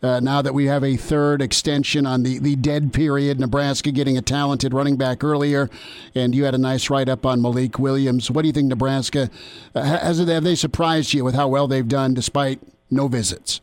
Uh, 0.00 0.20
now 0.20 0.40
that 0.40 0.54
we 0.54 0.66
have 0.66 0.84
a 0.84 0.96
third 0.96 1.42
extension 1.42 2.06
on 2.06 2.22
the, 2.22 2.38
the 2.38 2.54
dead 2.54 2.92
period, 2.92 3.40
Nebraska 3.40 3.90
getting 3.90 4.16
a 4.16 4.22
talented 4.22 4.72
running 4.72 4.96
back 4.96 5.24
earlier, 5.24 5.68
and 6.14 6.32
you 6.32 6.44
had 6.44 6.54
a 6.54 6.58
nice 6.58 6.90
write 6.90 7.08
up 7.08 7.26
on 7.26 7.42
Malik 7.42 7.78
Williams. 7.78 8.30
What 8.30 8.42
do 8.42 8.48
you 8.48 8.52
think 8.52 8.68
Nebraska 8.68 9.30
uh, 9.74 9.82
has? 9.82 10.18
Have 10.18 10.44
they 10.44 10.54
surprised 10.54 11.12
you 11.12 11.24
with 11.24 11.34
how 11.34 11.48
well 11.48 11.66
they've 11.66 11.88
done 11.88 12.14
despite 12.14 12.60
no 12.88 13.08
visits? 13.08 13.60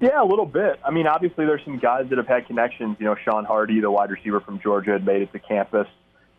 Yeah, 0.00 0.22
a 0.22 0.26
little 0.26 0.46
bit. 0.46 0.80
I 0.84 0.90
mean, 0.90 1.06
obviously, 1.06 1.46
there's 1.46 1.64
some 1.64 1.78
guys 1.78 2.08
that 2.10 2.18
have 2.18 2.26
had 2.26 2.46
connections. 2.46 2.96
You 2.98 3.06
know, 3.06 3.16
Sean 3.24 3.44
Hardy, 3.44 3.80
the 3.80 3.90
wide 3.90 4.10
receiver 4.10 4.40
from 4.40 4.60
Georgia, 4.60 4.92
had 4.92 5.06
made 5.06 5.22
it 5.22 5.32
to 5.32 5.38
campus. 5.38 5.86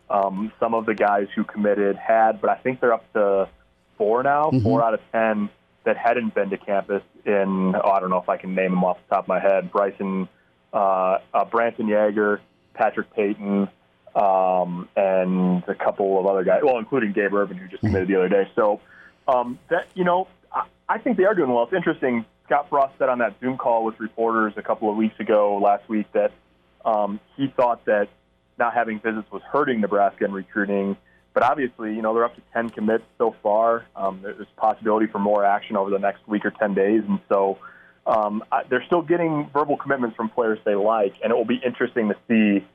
Um, 0.10 0.52
some 0.60 0.76
of 0.76 0.86
the 0.86 0.94
guys 0.94 1.28
who 1.36 1.44
committed 1.46 1.96
had, 1.96 2.42
but 2.42 2.50
I 2.52 2.58
think 2.58 2.82
they're 2.82 2.94
up 2.94 3.12
to 3.14 3.48
four 4.04 4.24
now, 4.24 4.46
mm-hmm. 4.46 4.64
four 4.64 4.84
out 4.84 4.94
of 4.94 5.00
ten 5.12 5.50
that 5.86 5.98
hadn't 5.98 6.36
been 6.36 6.50
to 6.50 6.58
campus. 6.58 7.04
In 7.26 7.74
oh, 7.76 7.90
I 7.90 8.02
don't 8.02 8.10
know 8.10 8.18
if 8.18 8.28
I 8.28 8.38
can 8.38 8.54
name 8.54 8.72
them 8.72 8.84
off 8.84 8.98
the 9.08 9.16
top 9.16 9.26
of 9.26 9.28
my 9.30 9.40
head: 9.40 9.72
Bryson, 9.72 10.28
uh, 10.74 11.20
uh, 11.34 11.46
Branson 11.46 11.88
Yager, 11.88 12.42
Patrick 12.74 13.14
Payton, 13.16 13.70
um, 14.16 14.90
and 14.98 15.64
a 15.68 15.76
couple 15.76 16.20
of 16.20 16.26
other 16.26 16.44
guys. 16.44 16.62
Well, 16.64 16.80
including 16.80 17.14
Gabe 17.14 17.34
Ervin, 17.34 17.58
who 17.58 17.68
just 17.68 17.78
mm-hmm. 17.78 17.88
committed 17.88 18.10
the 18.10 18.16
other 18.18 18.30
day. 18.30 18.50
So 18.56 18.82
um, 19.28 19.58
that 19.70 19.88
you 19.96 20.04
know, 20.04 20.28
I, 20.52 20.66
I 20.90 20.98
think 20.98 21.16
they 21.18 21.26
are 21.26 21.36
doing 21.36 21.50
well. 21.50 21.64
It's 21.64 21.74
interesting. 21.74 22.26
Scott 22.46 22.68
Frost 22.70 22.94
said 23.00 23.08
on 23.08 23.20
that 23.20 23.36
Zoom 23.40 23.58
call 23.58 23.86
with 23.86 23.98
reporters 24.02 24.54
a 24.58 24.62
couple 24.62 24.90
of 24.90 24.98
weeks 24.98 25.18
ago, 25.22 25.62
last 25.64 25.88
week, 25.88 26.12
that 26.12 26.34
um, 26.84 27.22
he 27.38 27.48
thought 27.48 27.86
that 27.86 28.10
not 28.60 28.74
having 28.74 29.00
visits 29.00 29.32
was 29.32 29.42
hurting 29.44 29.80
Nebraska 29.80 30.26
in 30.26 30.34
recruiting 30.34 30.98
but 31.34 31.44
obviously, 31.44 31.96
you 31.96 32.02
know, 32.02 32.14
they're 32.14 32.26
up 32.26 32.36
to 32.36 32.42
10 32.54 32.70
commits 32.70 33.04
so 33.18 33.36
far. 33.42 33.86
Um, 33.96 34.20
there's 34.22 34.48
possibility 34.56 35.08
for 35.08 35.20
more 35.20 35.44
action 35.44 35.76
over 35.76 35.90
the 35.90 36.00
next 36.00 36.28
week 36.28 36.46
or 36.46 36.52
10 36.52 36.74
days. 36.74 37.02
And 37.08 37.20
so 37.28 37.58
um, 38.06 38.44
I, 38.52 38.64
they're 38.70 38.84
still 38.86 39.02
getting 39.02 39.50
verbal 39.52 39.78
commitments 39.78 40.16
from 40.16 40.30
players 40.30 40.60
they 40.64 40.76
like. 40.76 41.16
And 41.24 41.32
it 41.32 41.36
will 41.36 41.46
be 41.46 41.60
interesting 41.66 42.10
to 42.10 42.16
see, 42.28 42.66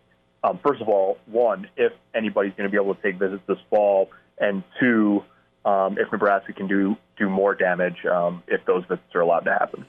um, 0.43 0.59
first 0.67 0.81
of 0.83 0.89
all, 0.89 1.19
one, 1.27 1.69
if 1.77 1.93
anybody's 2.15 2.53
going 2.57 2.69
to 2.69 2.71
be 2.71 2.83
able 2.83 2.95
to 2.95 3.03
take 3.03 3.19
visits 3.19 3.43
this 3.47 3.59
fall, 3.71 4.11
and 4.41 4.63
two, 4.81 5.23
um, 5.65 5.99
if 5.99 6.11
Nebraska 6.13 6.53
can 6.53 6.67
do, 6.67 6.97
do 7.17 7.29
more 7.29 7.55
damage 7.55 8.05
um, 8.07 8.43
if 8.47 8.65
those 8.65 8.85
visits 8.85 9.15
are 9.15 9.21
allowed 9.21 9.41
to 9.41 9.53
happen. 9.53 9.85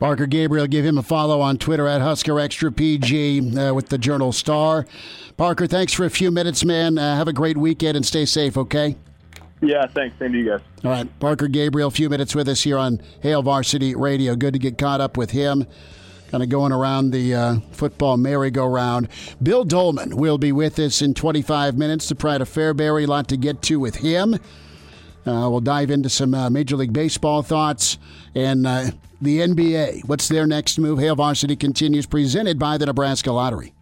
Parker 0.00 0.26
Gabriel, 0.26 0.66
give 0.66 0.84
him 0.84 0.96
a 0.96 1.02
follow 1.02 1.42
on 1.42 1.58
Twitter 1.58 1.86
at 1.86 2.00
Husker 2.00 2.40
Extra 2.40 2.72
PG 2.72 3.54
uh, 3.54 3.74
with 3.74 3.90
the 3.90 3.98
Journal 3.98 4.32
Star. 4.32 4.86
Parker, 5.36 5.66
thanks 5.66 5.92
for 5.92 6.06
a 6.06 6.10
few 6.10 6.30
minutes, 6.30 6.64
man. 6.64 6.96
Uh, 6.96 7.16
have 7.16 7.28
a 7.28 7.34
great 7.34 7.58
weekend 7.58 7.98
and 7.98 8.06
stay 8.06 8.24
safe, 8.24 8.56
okay? 8.56 8.96
Yeah, 9.60 9.86
thanks. 9.88 10.18
Same 10.18 10.32
to 10.32 10.38
you 10.38 10.48
guys. 10.48 10.60
All 10.84 10.90
right. 10.90 11.20
Parker 11.20 11.48
Gabriel, 11.48 11.88
a 11.88 11.90
few 11.90 12.08
minutes 12.08 12.34
with 12.34 12.48
us 12.48 12.62
here 12.62 12.78
on 12.78 13.02
Hail 13.22 13.42
Varsity 13.42 13.94
Radio. 13.94 14.34
Good 14.36 14.54
to 14.54 14.58
get 14.58 14.78
caught 14.78 15.02
up 15.02 15.18
with 15.18 15.32
him. 15.32 15.66
kind 16.30 16.42
of 16.42 16.48
going 16.48 16.72
around 16.72 17.10
the 17.10 17.34
uh, 17.34 17.56
football 17.72 18.16
merry-go-round. 18.16 19.06
Bill 19.42 19.64
Doleman 19.64 20.14
will 20.14 20.38
be 20.38 20.50
with 20.50 20.78
us 20.78 21.02
in 21.02 21.12
25 21.12 21.76
minutes. 21.76 22.08
The 22.08 22.14
Pride 22.14 22.40
of 22.40 22.48
Fairbury, 22.48 23.04
a 23.04 23.06
lot 23.06 23.28
to 23.28 23.36
get 23.36 23.60
to 23.62 23.78
with 23.78 23.96
him. 23.96 24.38
Uh, 25.26 25.48
we'll 25.50 25.60
dive 25.60 25.90
into 25.90 26.08
some 26.08 26.34
uh, 26.34 26.48
Major 26.50 26.76
League 26.76 26.92
Baseball 26.92 27.42
thoughts 27.42 27.98
and 28.34 28.66
uh, 28.66 28.90
the 29.20 29.40
NBA. 29.40 30.06
What's 30.06 30.28
their 30.28 30.46
next 30.46 30.78
move? 30.78 30.98
Hail 30.98 31.16
Varsity 31.16 31.56
continues, 31.56 32.06
presented 32.06 32.58
by 32.58 32.78
the 32.78 32.86
Nebraska 32.86 33.30
Lottery. 33.32 33.74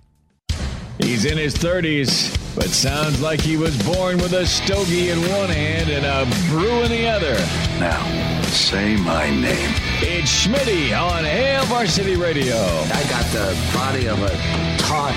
He's 0.98 1.24
in 1.24 1.38
his 1.38 1.54
30s, 1.54 2.36
but 2.56 2.64
sounds 2.66 3.22
like 3.22 3.40
he 3.40 3.56
was 3.56 3.80
born 3.84 4.16
with 4.18 4.32
a 4.32 4.44
stogie 4.44 5.10
in 5.10 5.18
one 5.30 5.48
hand 5.48 5.88
and 5.90 6.04
a 6.04 6.50
brew 6.50 6.82
in 6.82 6.90
the 6.90 7.06
other. 7.06 7.34
Now, 7.78 8.42
say 8.48 8.96
my 8.96 9.30
name. 9.30 9.70
It's 10.00 10.44
Schmitty 10.44 10.98
on 11.00 11.24
Hail 11.24 11.64
Varsity 11.66 12.16
Radio. 12.16 12.56
I 12.56 13.04
got 13.08 13.24
the 13.26 13.56
body 13.72 14.08
of 14.08 14.20
a 14.20 14.78
taut, 14.78 15.14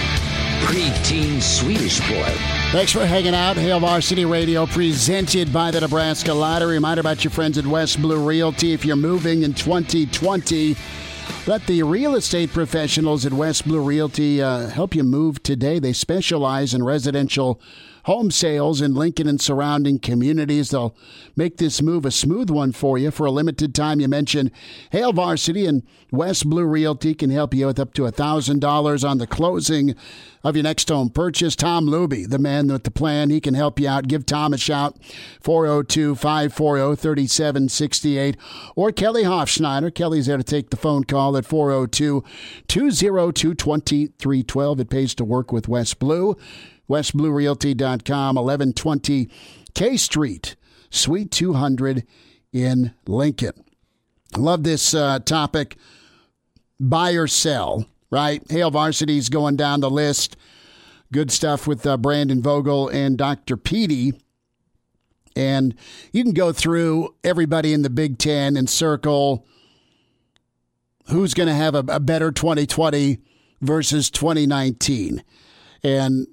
preteen 0.62 1.41
Swedish 1.41 2.00
boy. 2.10 2.32
Thanks 2.71 2.91
for 2.91 3.06
hanging 3.06 3.36
out. 3.36 3.58
Hail 3.58 3.80
Varsity 3.80 4.26
Radio 4.26 4.65
presented 4.65 5.52
by 5.52 5.71
the 5.71 5.82
Nebraska 5.82 6.34
Lottery. 6.34 6.74
Reminder 6.76 7.02
about 7.02 7.24
your 7.24 7.32
friends 7.32 7.58
at 7.58 7.65
West 7.65 8.02
Blue 8.02 8.26
Realty. 8.26 8.74
If 8.74 8.86
you're 8.86 8.95
moving 8.95 9.43
in 9.43 9.54
2020, 9.54 10.76
let 11.47 11.65
the 11.67 11.84
real 11.84 12.15
estate 12.15 12.52
professionals 12.54 13.26
at 13.26 13.34
West 13.34 13.65
Blue 13.65 13.82
Realty 13.82 14.41
uh, 14.41 14.67
help 14.67 14.95
you 14.95 15.04
move 15.04 15.41
today. 15.43 15.80
They 15.80 15.93
specialize 15.93 16.74
in 16.74 16.84
residential 16.84 17.60
home 18.06 18.32
sales 18.32 18.82
in 18.82 18.94
Lincoln 18.94 19.28
and 19.28 19.42
surrounding 19.42 20.00
communities. 20.00 20.70
They'll 20.70 20.96
make 21.36 21.58
this 21.58 21.82
move 21.82 22.06
a 22.06 22.12
smooth 22.12 22.50
one 22.50 22.72
for 22.72 22.98
you 22.98 23.12
for 23.12 23.26
a 23.26 23.32
limited 23.32 23.76
time. 23.76 24.00
You 24.00 24.08
mentioned 24.08 24.52
Hail 24.92 25.14
Varsity 25.14 25.66
and 25.66 25.84
West 26.12 26.50
Blue 26.50 26.66
Realty 26.66 27.14
can 27.14 27.30
help 27.30 27.54
you 27.54 27.68
with 27.68 27.80
up 27.80 27.94
to 27.96 28.04
$1,000 28.04 29.10
on 29.10 29.18
the 29.18 29.28
closing 29.28 29.96
of 30.44 30.56
your 30.56 30.64
next 30.64 30.90
home 30.90 31.10
purchase. 31.10 31.56
Tom 31.56 31.86
Luby, 31.86 32.28
the 32.28 32.40
man 32.40 32.68
with 32.68 32.84
the 32.84 32.92
plan, 32.92 33.30
he 33.30 33.40
can 33.40 33.54
help 33.54 33.80
you 33.80 33.88
out. 33.88 34.08
Give 34.08 34.26
Tom 34.26 34.54
a 34.54 34.58
shout, 34.58 34.98
402 35.42 36.16
540 36.16 36.96
3768. 36.96 38.38
Or 38.76 38.92
Kelly 38.92 39.24
Hofschneider. 39.24 39.94
Kelly's 39.94 40.26
there 40.26 40.38
to 40.38 40.44
take 40.44 40.70
the 40.70 40.78
phone 40.78 41.04
call 41.04 41.38
at 41.38 41.46
402 41.46 42.24
202 42.68 43.54
2312. 43.54 44.80
It 44.80 44.90
pays 44.90 45.16
to 45.16 45.24
work 45.24 45.52
with 45.52 45.68
West 45.68 46.00
Blue. 46.00 46.36
WestBlueRealty.com, 46.92 48.36
1120 48.36 49.30
K 49.74 49.98
Street, 49.98 50.56
Suite 50.90 51.32
200 51.32 52.06
in 52.52 52.94
Lincoln. 53.08 53.64
Love 54.38 54.64
this 54.64 54.94
uh, 54.94 55.20
topic. 55.20 55.78
Buy 56.80 57.12
or 57.12 57.28
sell, 57.28 57.86
right? 58.10 58.44
Hail 58.52 58.72
Varsity's 58.72 59.30
going 59.30 59.56
down 59.56 59.80
the 59.80 59.90
list. 59.90 60.36
Good 61.14 61.32
stuff 61.32 61.66
with 61.66 61.86
uh, 61.86 61.98
Brandon 61.98 62.42
Vogel 62.42 62.90
and 62.90 63.18
Dr. 63.18 63.56
Petey. 63.56 64.14
And 65.36 65.76
you 66.12 66.24
can 66.24 66.34
go 66.34 66.52
through 66.52 67.16
everybody 67.24 67.74
in 67.74 67.84
the 67.84 67.90
Big 67.90 68.18
Ten 68.18 68.58
and 68.58 68.70
circle 68.70 69.46
who's 71.08 71.34
going 71.34 71.48
to 71.48 71.56
have 71.56 71.76
a, 71.76 71.84
a 71.88 72.00
better 72.00 72.32
2020 72.32 73.20
versus 73.62 74.10
2019. 74.10 75.24
And, 75.84 76.28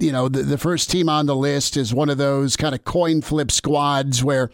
you 0.00 0.10
know, 0.10 0.28
the, 0.28 0.42
the 0.42 0.58
first 0.58 0.90
team 0.90 1.08
on 1.08 1.26
the 1.26 1.36
list 1.36 1.76
is 1.76 1.94
one 1.94 2.08
of 2.08 2.18
those 2.18 2.56
kind 2.56 2.74
of 2.74 2.84
coin 2.84 3.22
flip 3.22 3.50
squads 3.50 4.24
where 4.24 4.50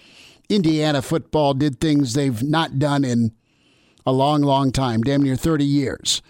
Indiana 0.48 1.00
football 1.00 1.54
did 1.54 1.80
things 1.80 2.12
they've 2.12 2.42
not 2.42 2.78
done 2.78 3.04
in 3.04 3.32
a 4.04 4.12
long, 4.12 4.42
long 4.42 4.70
time, 4.70 5.00
damn 5.00 5.22
near 5.22 5.36
30 5.36 5.64
years. 5.64 6.20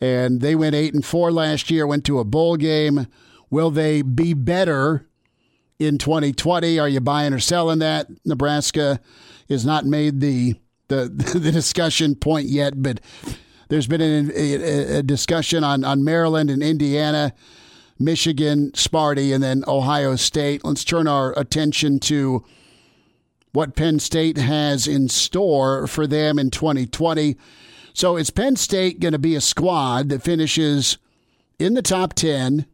And 0.00 0.40
they 0.40 0.54
went 0.54 0.74
8 0.74 0.94
and 0.94 1.04
4 1.04 1.32
last 1.32 1.70
year, 1.70 1.86
went 1.86 2.04
to 2.04 2.20
a 2.20 2.24
bowl 2.24 2.56
game. 2.56 3.08
Will 3.50 3.70
they 3.70 4.02
be 4.02 4.34
better 4.34 5.06
in 5.78 5.98
2020? 5.98 6.78
Are 6.78 6.88
you 6.88 7.00
buying 7.00 7.32
or 7.32 7.40
selling 7.40 7.80
that? 7.80 8.06
Nebraska 8.24 9.00
is 9.48 9.64
not 9.64 9.84
made 9.84 10.20
the 10.20 10.54
the, 10.88 11.08
the 11.38 11.50
discussion 11.50 12.14
point 12.14 12.46
yet, 12.46 12.80
but 12.80 13.00
there's 13.68 13.86
been 13.86 14.00
a, 14.00 14.98
a, 14.98 15.02
discussion 15.02 15.64
on, 15.64 15.84
on 15.84 16.04
Maryland 16.04 16.50
and 16.50 16.62
Indiana, 16.62 17.32
Michigan, 17.98 18.70
Sparty, 18.72 19.34
and 19.34 19.42
then 19.42 19.64
Ohio 19.66 20.16
State. 20.16 20.64
Let's 20.64 20.84
turn 20.84 21.08
our 21.08 21.36
attention 21.38 21.98
to 22.00 22.44
what 23.52 23.74
Penn 23.74 23.98
State 23.98 24.36
has 24.36 24.86
in 24.86 25.08
store 25.08 25.86
for 25.86 26.06
them 26.06 26.38
in 26.38 26.50
2020. 26.50 27.36
So 27.94 28.16
is 28.16 28.30
Penn 28.30 28.56
State 28.56 29.00
going 29.00 29.12
to 29.12 29.18
be 29.18 29.34
a 29.34 29.40
squad 29.40 30.10
that 30.10 30.22
finishes 30.22 30.98
in 31.58 31.74
the 31.74 31.82
top 31.82 32.12
10, 32.12 32.66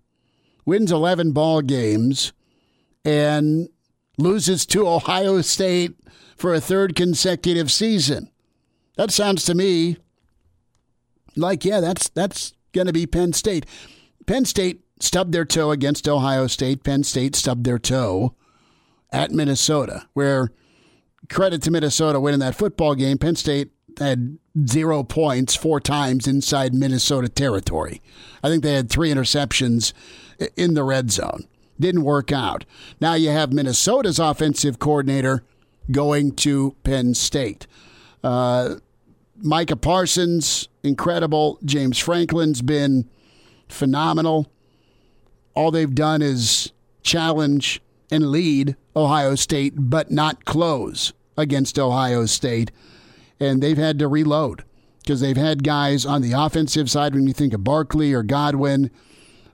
wins 0.66 0.90
11 0.90 1.32
ball 1.32 1.62
games, 1.62 2.32
and 3.04 3.68
loses 4.18 4.66
to 4.66 4.88
Ohio 4.88 5.40
State 5.40 5.94
for 6.36 6.52
a 6.52 6.60
third 6.60 6.96
consecutive 6.96 7.70
season? 7.70 8.30
That 8.96 9.10
sounds 9.10 9.44
to 9.44 9.54
me 9.54 9.96
like 11.36 11.64
yeah, 11.64 11.80
that's 11.80 12.08
that's 12.10 12.52
going 12.72 12.86
to 12.86 12.92
be 12.92 13.06
Penn 13.06 13.32
State. 13.32 13.66
Penn 14.26 14.44
State 14.44 14.82
stubbed 15.00 15.32
their 15.32 15.44
toe 15.44 15.70
against 15.70 16.08
Ohio 16.08 16.46
State. 16.46 16.84
Penn 16.84 17.04
State 17.04 17.34
stubbed 17.36 17.64
their 17.64 17.78
toe 17.78 18.34
at 19.10 19.30
Minnesota, 19.30 20.06
where 20.14 20.52
credit 21.28 21.62
to 21.62 21.70
Minnesota 21.70 22.20
winning 22.20 22.40
that 22.40 22.54
football 22.54 22.94
game. 22.94 23.18
Penn 23.18 23.36
State 23.36 23.72
had 23.98 24.38
zero 24.66 25.02
points 25.02 25.54
four 25.54 25.80
times 25.80 26.26
inside 26.26 26.74
Minnesota 26.74 27.28
territory. 27.28 28.00
I 28.42 28.48
think 28.48 28.62
they 28.62 28.74
had 28.74 28.90
three 28.90 29.10
interceptions 29.12 29.92
in 30.56 30.74
the 30.74 30.84
red 30.84 31.10
zone. 31.10 31.46
Didn't 31.78 32.04
work 32.04 32.32
out. 32.32 32.64
Now 33.00 33.14
you 33.14 33.30
have 33.30 33.52
Minnesota's 33.52 34.18
offensive 34.18 34.78
coordinator 34.78 35.42
going 35.90 36.32
to 36.36 36.76
Penn 36.84 37.14
State. 37.14 37.66
Uh, 38.22 38.76
Micah 39.42 39.76
Parsons, 39.76 40.68
incredible. 40.82 41.58
James 41.64 41.98
Franklin's 41.98 42.62
been 42.62 43.10
phenomenal. 43.68 44.50
All 45.54 45.70
they've 45.70 45.94
done 45.94 46.22
is 46.22 46.72
challenge 47.02 47.80
and 48.10 48.30
lead 48.30 48.76
Ohio 48.94 49.34
State, 49.34 49.74
but 49.76 50.10
not 50.10 50.44
close 50.44 51.12
against 51.36 51.78
Ohio 51.78 52.26
State. 52.26 52.70
And 53.40 53.62
they've 53.62 53.76
had 53.76 53.98
to 53.98 54.08
reload 54.08 54.64
because 55.02 55.20
they've 55.20 55.36
had 55.36 55.64
guys 55.64 56.06
on 56.06 56.22
the 56.22 56.32
offensive 56.32 56.90
side 56.90 57.14
when 57.14 57.26
you 57.26 57.32
think 57.32 57.52
of 57.52 57.64
Barkley 57.64 58.12
or 58.12 58.22
Godwin. 58.22 58.90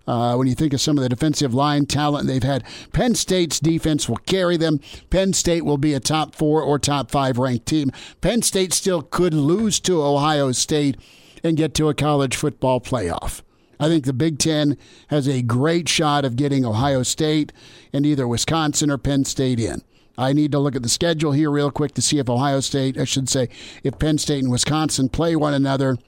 Uh, 0.08 0.34
when 0.36 0.48
you 0.48 0.54
think 0.54 0.72
of 0.72 0.80
some 0.80 0.96
of 0.96 1.02
the 1.02 1.08
defensive 1.10 1.52
line 1.52 1.84
talent 1.84 2.26
they've 2.26 2.42
had, 2.42 2.64
Penn 2.94 3.14
State's 3.14 3.60
defense 3.60 4.08
will 4.08 4.16
carry 4.16 4.56
them. 4.56 4.80
Penn 5.10 5.34
State 5.34 5.66
will 5.66 5.76
be 5.76 5.92
a 5.92 6.00
top 6.00 6.34
four 6.34 6.62
or 6.62 6.78
top 6.78 7.10
five 7.10 7.36
ranked 7.36 7.66
team. 7.66 7.92
Penn 8.22 8.40
State 8.40 8.72
still 8.72 9.02
could 9.02 9.34
lose 9.34 9.78
to 9.80 10.02
Ohio 10.02 10.50
State 10.52 10.96
and 11.44 11.58
get 11.58 11.74
to 11.74 11.90
a 11.90 11.94
college 11.94 12.36
football 12.36 12.80
playoff. 12.80 13.42
I 13.78 13.88
think 13.88 14.06
the 14.06 14.14
Big 14.14 14.38
Ten 14.38 14.78
has 15.08 15.28
a 15.28 15.42
great 15.42 15.90
shot 15.90 16.24
of 16.24 16.36
getting 16.36 16.64
Ohio 16.64 17.02
State 17.02 17.52
and 17.92 18.06
either 18.06 18.26
Wisconsin 18.26 18.90
or 18.90 18.96
Penn 18.96 19.26
State 19.26 19.60
in. 19.60 19.82
I 20.16 20.32
need 20.32 20.52
to 20.52 20.58
look 20.58 20.74
at 20.74 20.82
the 20.82 20.88
schedule 20.88 21.32
here 21.32 21.50
real 21.50 21.70
quick 21.70 21.92
to 21.92 22.02
see 22.02 22.18
if 22.18 22.30
Ohio 22.30 22.60
State, 22.60 22.98
I 22.98 23.04
should 23.04 23.28
say, 23.28 23.50
if 23.84 23.98
Penn 23.98 24.16
State 24.16 24.42
and 24.42 24.50
Wisconsin 24.50 25.10
play 25.10 25.36
one 25.36 25.52
another. 25.52 25.98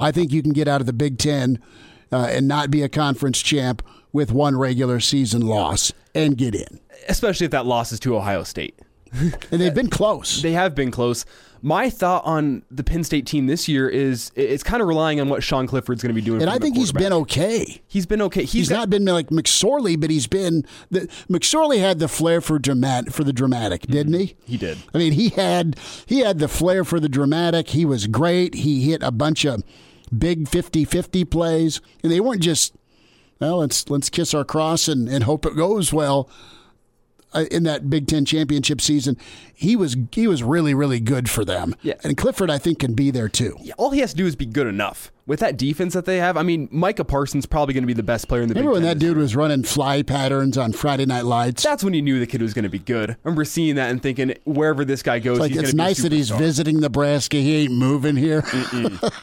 I 0.00 0.10
think 0.10 0.32
you 0.32 0.42
can 0.42 0.52
get 0.52 0.66
out 0.66 0.80
of 0.80 0.88
the 0.88 0.92
Big 0.92 1.16
Ten 1.16 1.60
uh, 2.12 2.28
and 2.30 2.46
not 2.46 2.70
be 2.70 2.82
a 2.82 2.88
conference 2.88 3.40
champ 3.40 3.82
with 4.12 4.30
one 4.30 4.56
regular 4.56 5.00
season 5.00 5.42
loss 5.42 5.92
and 6.14 6.36
get 6.36 6.54
in. 6.54 6.80
Especially 7.08 7.46
if 7.46 7.50
that 7.50 7.66
loss 7.66 7.92
is 7.92 8.00
to 8.00 8.16
Ohio 8.16 8.44
State. 8.44 8.78
and 9.12 9.60
they've 9.60 9.74
been 9.74 9.90
close. 9.90 10.40
They 10.42 10.52
have 10.52 10.74
been 10.74 10.90
close. 10.90 11.24
My 11.64 11.90
thought 11.90 12.24
on 12.24 12.62
the 12.70 12.82
Penn 12.82 13.04
State 13.04 13.24
team 13.26 13.46
this 13.46 13.68
year 13.68 13.88
is 13.88 14.32
it's 14.34 14.64
kind 14.64 14.82
of 14.82 14.88
relying 14.88 15.20
on 15.20 15.28
what 15.28 15.44
Sean 15.44 15.66
Clifford's 15.66 16.02
going 16.02 16.14
to 16.14 16.20
be 16.20 16.24
doing. 16.24 16.40
And 16.42 16.50
I 16.50 16.58
think 16.58 16.76
he's 16.76 16.92
been 16.92 17.12
okay. 17.12 17.80
He's 17.86 18.04
been 18.04 18.20
okay. 18.22 18.40
He's, 18.40 18.52
he's 18.52 18.68
got, 18.68 18.76
not 18.78 18.90
been 18.90 19.04
like 19.04 19.28
McSorley, 19.28 20.00
but 20.00 20.10
he's 20.10 20.26
been. 20.26 20.66
The, 20.90 21.02
McSorley 21.30 21.78
had 21.78 22.00
the 22.00 22.08
flair 22.08 22.40
for 22.40 22.58
dramatic 22.58 23.12
for 23.12 23.22
the 23.22 23.32
dramatic, 23.32 23.82
didn't 23.82 24.14
he? 24.14 24.34
He 24.44 24.56
did. 24.56 24.78
I 24.92 24.98
mean, 24.98 25.12
he 25.12 25.28
had 25.28 25.76
he 26.06 26.20
had 26.20 26.40
the 26.40 26.48
flair 26.48 26.84
for 26.84 26.98
the 26.98 27.08
dramatic. 27.08 27.68
He 27.68 27.84
was 27.84 28.08
great. 28.08 28.54
He 28.54 28.82
hit 28.90 29.02
a 29.02 29.12
bunch 29.12 29.44
of 29.44 29.62
big 30.16 30.44
50-50 30.44 31.28
plays, 31.30 31.80
and 32.02 32.12
they 32.12 32.20
weren't 32.20 32.42
just 32.42 32.74
well, 33.42 33.58
let's 33.58 33.90
let's 33.90 34.08
kiss 34.08 34.34
our 34.34 34.44
cross 34.44 34.86
and, 34.86 35.08
and 35.08 35.24
hope 35.24 35.44
it 35.44 35.56
goes 35.56 35.92
well. 35.92 36.30
Uh, 37.34 37.44
in 37.50 37.62
that 37.64 37.88
Big 37.90 38.06
Ten 38.06 38.24
championship 38.24 38.80
season, 38.80 39.16
he 39.54 39.76
was 39.76 39.96
he 40.12 40.26
was 40.26 40.42
really 40.42 40.74
really 40.74 41.00
good 41.00 41.28
for 41.30 41.44
them. 41.44 41.74
Yeah. 41.82 41.94
and 42.04 42.16
Clifford 42.16 42.50
I 42.50 42.58
think 42.58 42.78
can 42.80 42.94
be 42.94 43.10
there 43.10 43.28
too. 43.28 43.56
Yeah, 43.60 43.74
all 43.78 43.90
he 43.90 44.00
has 44.00 44.10
to 44.12 44.16
do 44.16 44.26
is 44.26 44.36
be 44.36 44.46
good 44.46 44.66
enough. 44.66 45.10
With 45.24 45.38
that 45.38 45.56
defense 45.56 45.94
that 45.94 46.04
they 46.04 46.18
have, 46.18 46.36
I 46.36 46.42
mean, 46.42 46.68
Micah 46.72 47.04
Parsons 47.04 47.46
probably 47.46 47.74
going 47.74 47.84
to 47.84 47.86
be 47.86 47.92
the 47.92 48.02
best 48.02 48.26
player 48.26 48.42
in 48.42 48.48
the 48.48 48.54
Remember 48.54 48.72
Big 48.72 48.82
when 48.82 48.82
that 48.82 48.98
dude 48.98 49.16
was 49.16 49.36
running 49.36 49.62
fly 49.62 50.02
patterns 50.02 50.58
on 50.58 50.72
Friday 50.72 51.06
Night 51.06 51.24
Lights? 51.24 51.62
That's 51.62 51.84
when 51.84 51.94
you 51.94 52.02
knew 52.02 52.18
the 52.18 52.26
kid 52.26 52.42
was 52.42 52.52
going 52.54 52.64
to 52.64 52.68
be 52.68 52.80
good. 52.80 53.10
I 53.10 53.16
remember 53.22 53.44
seeing 53.44 53.76
that 53.76 53.90
and 53.90 54.02
thinking, 54.02 54.34
wherever 54.44 54.84
this 54.84 55.00
guy 55.00 55.20
goes, 55.20 55.38
like 55.38 55.52
he's 55.52 55.60
it's 55.60 55.74
nice 55.74 56.02
that 56.02 56.10
he's 56.10 56.30
visiting 56.30 56.80
Nebraska. 56.80 57.36
He 57.36 57.54
ain't 57.64 57.72
moving 57.72 58.16
here. 58.16 58.42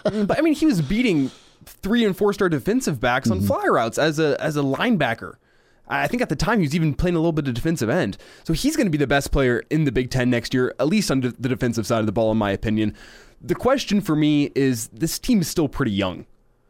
But 0.04 0.38
I 0.38 0.42
mean, 0.42 0.54
he 0.54 0.66
was 0.66 0.82
beating 0.82 1.32
three 1.66 2.06
and 2.06 2.16
four 2.16 2.34
star 2.34 2.50
defensive 2.50 3.00
backs 3.00 3.30
on 3.30 3.42
fly 3.42 3.66
routes 3.66 3.98
as 3.98 4.20
a 4.20 4.42
as 4.42 4.56
a 4.58 4.62
linebacker. 4.62 5.36
I 5.90 6.08
think 6.08 6.22
at 6.22 6.30
the 6.30 6.36
time 6.36 6.60
he 6.60 6.66
was 6.66 6.76
even 6.76 6.94
playing 6.94 7.16
a 7.16 7.20
little 7.20 7.32
bit 7.32 7.48
of 7.48 7.54
defensive 7.54 7.90
end. 7.90 8.18
So 8.44 8.54
he's 8.54 8.76
going 8.76 8.86
to 8.86 8.92
be 8.92 8.98
the 8.98 9.08
best 9.08 9.32
player 9.32 9.64
in 9.70 9.86
the 9.86 9.92
Big 9.92 10.12
Ten 10.12 10.30
next 10.30 10.54
year, 10.54 10.76
at 10.80 10.88
least 10.88 11.10
on 11.10 11.22
the 11.22 11.50
defensive 11.50 11.88
side 11.88 12.00
of 12.00 12.06
the 12.06 12.12
ball, 12.12 12.32
in 12.32 12.38
my 12.38 12.52
opinion. 12.52 12.96
The 13.42 13.56
question 13.56 14.02
for 14.02 14.16
me 14.16 14.52
is 14.54 14.88
this 14.90 15.18
team 15.18 15.42
is 15.42 15.48
still 15.48 15.68
pretty 15.68 15.92
young. 15.92 16.26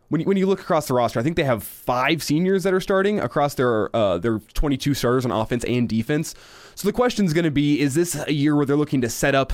When 0.10 0.22
you, 0.22 0.28
when 0.28 0.38
you 0.38 0.48
look 0.48 0.62
across 0.62 0.88
the 0.88 0.94
roster, 0.96 1.20
I 1.20 1.24
think 1.24 1.36
they 1.36 1.44
have 1.44 1.64
five 1.64 2.24
seniors 2.24 2.64
that 2.64 2.74
are 2.74 2.80
starting 2.80 3.20
across 3.20 3.54
their 3.54 3.96
uh, 3.96 4.18
their 4.18 4.40
22 4.40 4.96
starters 4.96 5.24
on 5.24 5.32
offense 5.32 5.64
and 5.66 5.88
defense. 5.88 6.34
So 6.74 6.88
the 6.88 6.94
question 6.94 7.26
is 7.26 7.34
going 7.34 7.46
to 7.46 7.52
be: 7.52 7.80
Is 7.80 7.94
this 7.94 8.16
a 8.16 8.34
year 8.34 8.56
where 8.56 8.66
they're 8.66 8.76
looking 8.76 9.02
to 9.02 9.10
set 9.10 9.36
up 9.36 9.54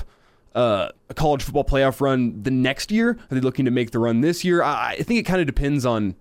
uh, 0.54 0.88
a 1.10 1.14
college 1.14 1.42
football 1.42 1.64
playoff 1.64 2.00
run 2.00 2.42
the 2.42 2.50
next 2.50 2.90
year? 2.90 3.18
Are 3.30 3.34
they 3.34 3.40
looking 3.40 3.66
to 3.66 3.70
make 3.70 3.90
the 3.90 3.98
run 3.98 4.22
this 4.22 4.44
year? 4.44 4.62
I, 4.62 4.92
I 4.92 5.02
think 5.02 5.20
it 5.20 5.24
kind 5.24 5.40
of 5.40 5.46
depends 5.46 5.84
on 5.84 6.16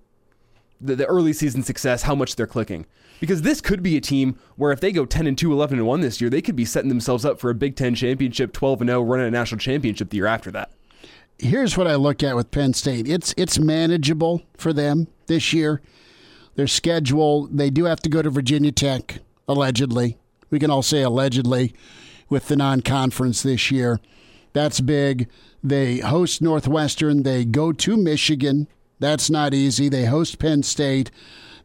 the, 0.85 0.95
the 0.95 1.05
early 1.05 1.33
season 1.33 1.63
success, 1.63 2.03
how 2.03 2.15
much 2.15 2.35
they're 2.35 2.47
clicking. 2.47 2.85
Because 3.19 3.41
this 3.43 3.61
could 3.61 3.81
be 3.81 3.95
a 3.95 4.01
team 4.01 4.37
where 4.55 4.71
if 4.71 4.81
they 4.81 4.91
go 4.91 5.05
10 5.05 5.25
and 5.27 5.37
2, 5.37 5.51
11 5.51 5.79
and 5.79 5.87
1 5.87 6.01
this 6.01 6.19
year, 6.19 6.29
they 6.29 6.41
could 6.41 6.55
be 6.55 6.65
setting 6.65 6.89
themselves 6.89 7.23
up 7.23 7.39
for 7.39 7.49
a 7.49 7.55
Big 7.55 7.75
Ten 7.75 7.95
championship, 7.95 8.51
12 8.51 8.81
and 8.81 8.89
0, 8.89 9.01
running 9.03 9.27
a 9.27 9.31
national 9.31 9.59
championship 9.59 10.09
the 10.09 10.17
year 10.17 10.25
after 10.25 10.51
that. 10.51 10.71
Here's 11.37 11.77
what 11.77 11.87
I 11.87 11.95
look 11.95 12.23
at 12.23 12.35
with 12.35 12.51
Penn 12.51 12.73
State. 12.73 13.07
It's 13.07 13.33
it's 13.35 13.59
manageable 13.59 14.43
for 14.57 14.71
them 14.71 15.07
this 15.27 15.51
year. 15.51 15.81
Their 16.55 16.67
schedule, 16.67 17.47
they 17.47 17.69
do 17.69 17.85
have 17.85 17.99
to 18.01 18.09
go 18.09 18.21
to 18.21 18.29
Virginia 18.29 18.71
Tech, 18.71 19.19
allegedly. 19.47 20.17
We 20.49 20.59
can 20.59 20.71
all 20.71 20.81
say 20.81 21.01
allegedly 21.01 21.73
with 22.29 22.47
the 22.47 22.55
non 22.55 22.81
conference 22.81 23.43
this 23.43 23.69
year. 23.69 23.99
That's 24.53 24.79
big. 24.79 25.27
They 25.61 25.97
host 25.97 26.41
Northwestern. 26.41 27.23
They 27.23 27.43
go 27.43 27.73
to 27.73 27.97
Michigan. 27.97 28.67
That's 28.99 29.29
not 29.29 29.53
easy. 29.53 29.89
They 29.89 30.05
host 30.05 30.39
Penn 30.39 30.63
State. 30.63 31.11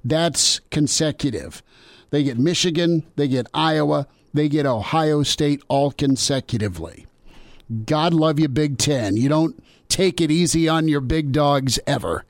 That's 0.04 0.60
consecutive. 0.70 1.62
They 2.10 2.24
get 2.24 2.38
Michigan, 2.38 3.04
they 3.16 3.28
get 3.28 3.46
Iowa, 3.54 4.08
they 4.34 4.48
get 4.48 4.66
Ohio 4.66 5.22
State 5.22 5.62
all 5.68 5.92
consecutively. 5.92 7.06
God 7.86 8.12
love 8.12 8.40
you, 8.40 8.48
Big 8.48 8.78
Ten. 8.78 9.16
You 9.16 9.28
don't 9.28 9.62
take 9.88 10.20
it 10.20 10.30
easy 10.30 10.68
on 10.68 10.88
your 10.88 11.00
big 11.00 11.30
dogs 11.30 11.78
ever. 11.86 12.24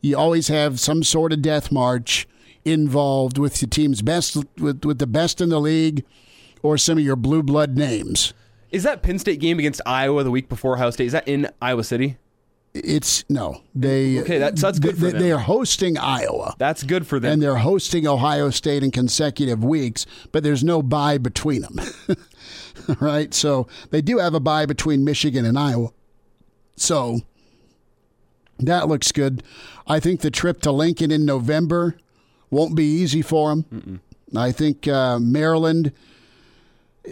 You 0.00 0.16
always 0.16 0.48
have 0.48 0.80
some 0.80 1.02
sort 1.02 1.32
of 1.32 1.42
death 1.42 1.70
march 1.70 2.26
involved 2.64 3.36
with 3.36 3.60
the 3.60 3.66
team's 3.66 4.00
best, 4.00 4.36
with, 4.58 4.84
with 4.84 4.98
the 4.98 5.06
best 5.06 5.40
in 5.40 5.50
the 5.50 5.60
league, 5.60 6.04
or 6.62 6.78
some 6.78 6.96
of 6.96 7.04
your 7.04 7.16
blue 7.16 7.42
blood 7.42 7.76
names. 7.76 8.32
Is 8.70 8.82
that 8.84 9.02
Penn 9.02 9.18
State 9.18 9.40
game 9.40 9.58
against 9.58 9.80
Iowa 9.84 10.22
the 10.24 10.30
week 10.30 10.48
before 10.48 10.74
Ohio 10.74 10.90
State? 10.90 11.06
Is 11.06 11.12
that 11.12 11.28
in 11.28 11.48
Iowa 11.60 11.84
City? 11.84 12.16
It's 12.72 13.24
no, 13.28 13.62
they 13.74 14.20
Okay, 14.20 14.38
that's- 14.38 14.60
that's 14.62 14.78
good 14.78 14.96
they, 14.96 15.10
them. 15.10 15.20
They're 15.20 15.38
hosting 15.38 15.98
Iowa. 15.98 16.54
That's 16.58 16.84
good 16.84 17.04
for 17.06 17.18
them. 17.18 17.32
and 17.32 17.42
they're 17.42 17.56
hosting 17.56 18.06
Ohio 18.06 18.50
State 18.50 18.84
in 18.84 18.90
consecutive 18.92 19.64
weeks, 19.64 20.06
but 20.30 20.44
there's 20.44 20.62
no 20.62 20.80
bye 20.80 21.18
between 21.18 21.62
them. 21.62 21.80
right? 23.00 23.34
So 23.34 23.66
they 23.90 24.00
do 24.00 24.18
have 24.18 24.34
a 24.34 24.40
bye 24.40 24.66
between 24.66 25.04
Michigan 25.04 25.44
and 25.44 25.58
Iowa. 25.58 25.88
So 26.76 27.20
that 28.60 28.86
looks 28.88 29.10
good. 29.10 29.42
I 29.88 29.98
think 29.98 30.20
the 30.20 30.30
trip 30.30 30.60
to 30.62 30.70
Lincoln 30.70 31.10
in 31.10 31.24
November 31.24 31.96
won't 32.50 32.76
be 32.76 32.84
easy 32.84 33.22
for 33.22 33.50
them. 33.50 34.00
I 34.36 34.52
think 34.52 34.86
uh, 34.86 35.18
Maryland, 35.18 35.90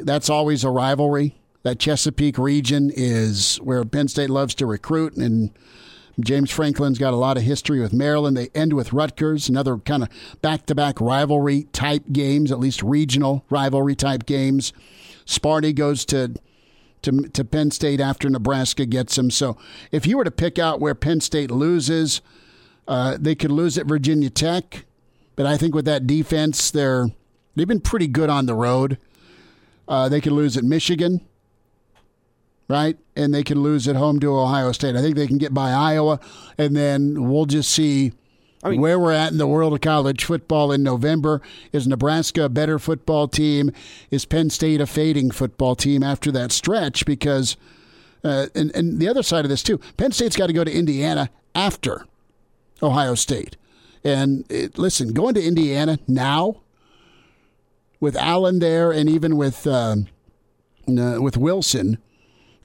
that's 0.02 0.30
always 0.30 0.62
a 0.62 0.70
rivalry. 0.70 1.34
That 1.68 1.78
Chesapeake 1.78 2.38
region 2.38 2.90
is 2.90 3.56
where 3.56 3.84
Penn 3.84 4.08
State 4.08 4.30
loves 4.30 4.54
to 4.54 4.64
recruit, 4.64 5.16
and 5.16 5.50
James 6.18 6.50
Franklin's 6.50 6.98
got 6.98 7.12
a 7.12 7.18
lot 7.18 7.36
of 7.36 7.42
history 7.42 7.78
with 7.78 7.92
Maryland. 7.92 8.38
They 8.38 8.48
end 8.54 8.72
with 8.72 8.94
Rutgers, 8.94 9.50
another 9.50 9.76
kind 9.76 10.02
of 10.02 10.08
back 10.40 10.64
to 10.64 10.74
back 10.74 10.98
rivalry 10.98 11.64
type 11.64 12.04
games, 12.10 12.50
at 12.50 12.58
least 12.58 12.82
regional 12.82 13.44
rivalry 13.50 13.94
type 13.94 14.24
games. 14.24 14.72
Sparty 15.26 15.74
goes 15.74 16.06
to, 16.06 16.36
to, 17.02 17.28
to 17.28 17.44
Penn 17.44 17.70
State 17.70 18.00
after 18.00 18.30
Nebraska 18.30 18.86
gets 18.86 19.18
him. 19.18 19.30
So 19.30 19.58
if 19.92 20.06
you 20.06 20.16
were 20.16 20.24
to 20.24 20.30
pick 20.30 20.58
out 20.58 20.80
where 20.80 20.94
Penn 20.94 21.20
State 21.20 21.50
loses, 21.50 22.22
uh, 22.86 23.18
they 23.20 23.34
could 23.34 23.52
lose 23.52 23.76
at 23.76 23.84
Virginia 23.84 24.30
Tech. 24.30 24.86
But 25.36 25.44
I 25.44 25.58
think 25.58 25.74
with 25.74 25.84
that 25.84 26.06
defense, 26.06 26.70
they're, 26.70 27.10
they've 27.56 27.68
been 27.68 27.82
pretty 27.82 28.06
good 28.06 28.30
on 28.30 28.46
the 28.46 28.54
road. 28.54 28.96
Uh, 29.86 30.08
they 30.08 30.22
could 30.22 30.32
lose 30.32 30.56
at 30.56 30.64
Michigan 30.64 31.27
right? 32.68 32.96
And 33.16 33.34
they 33.34 33.42
can 33.42 33.62
lose 33.62 33.88
at 33.88 33.96
home 33.96 34.20
to 34.20 34.38
Ohio 34.38 34.72
State. 34.72 34.94
I 34.96 35.00
think 35.00 35.16
they 35.16 35.26
can 35.26 35.38
get 35.38 35.54
by 35.54 35.70
Iowa, 35.70 36.20
and 36.56 36.76
then 36.76 37.28
we'll 37.28 37.46
just 37.46 37.70
see 37.70 38.12
mean- 38.64 38.80
where 38.80 38.98
we're 38.98 39.12
at 39.12 39.32
in 39.32 39.38
the 39.38 39.46
world 39.46 39.72
of 39.72 39.80
college 39.80 40.24
football 40.24 40.70
in 40.72 40.82
November. 40.82 41.40
Is 41.72 41.86
Nebraska 41.86 42.44
a 42.44 42.48
better 42.48 42.78
football 42.78 43.28
team? 43.28 43.70
Is 44.10 44.24
Penn 44.24 44.50
State 44.50 44.80
a 44.80 44.86
fading 44.86 45.30
football 45.30 45.74
team 45.74 46.02
after 46.02 46.30
that 46.32 46.52
stretch? 46.52 47.06
Because, 47.06 47.56
uh, 48.22 48.46
and, 48.54 48.74
and 48.74 48.98
the 48.98 49.08
other 49.08 49.22
side 49.22 49.44
of 49.44 49.48
this 49.48 49.62
too, 49.62 49.78
Penn 49.96 50.12
State's 50.12 50.36
got 50.36 50.48
to 50.48 50.52
go 50.52 50.64
to 50.64 50.72
Indiana 50.72 51.30
after 51.54 52.06
Ohio 52.82 53.14
State. 53.14 53.56
And 54.04 54.44
it, 54.50 54.78
listen, 54.78 55.12
going 55.12 55.34
to 55.34 55.44
Indiana 55.44 55.98
now 56.06 56.60
with 58.00 58.16
Allen 58.16 58.60
there, 58.60 58.92
and 58.92 59.08
even 59.08 59.36
with 59.36 59.66
um, 59.66 60.06
uh, 60.86 61.20
with 61.20 61.36
Wilson, 61.36 61.98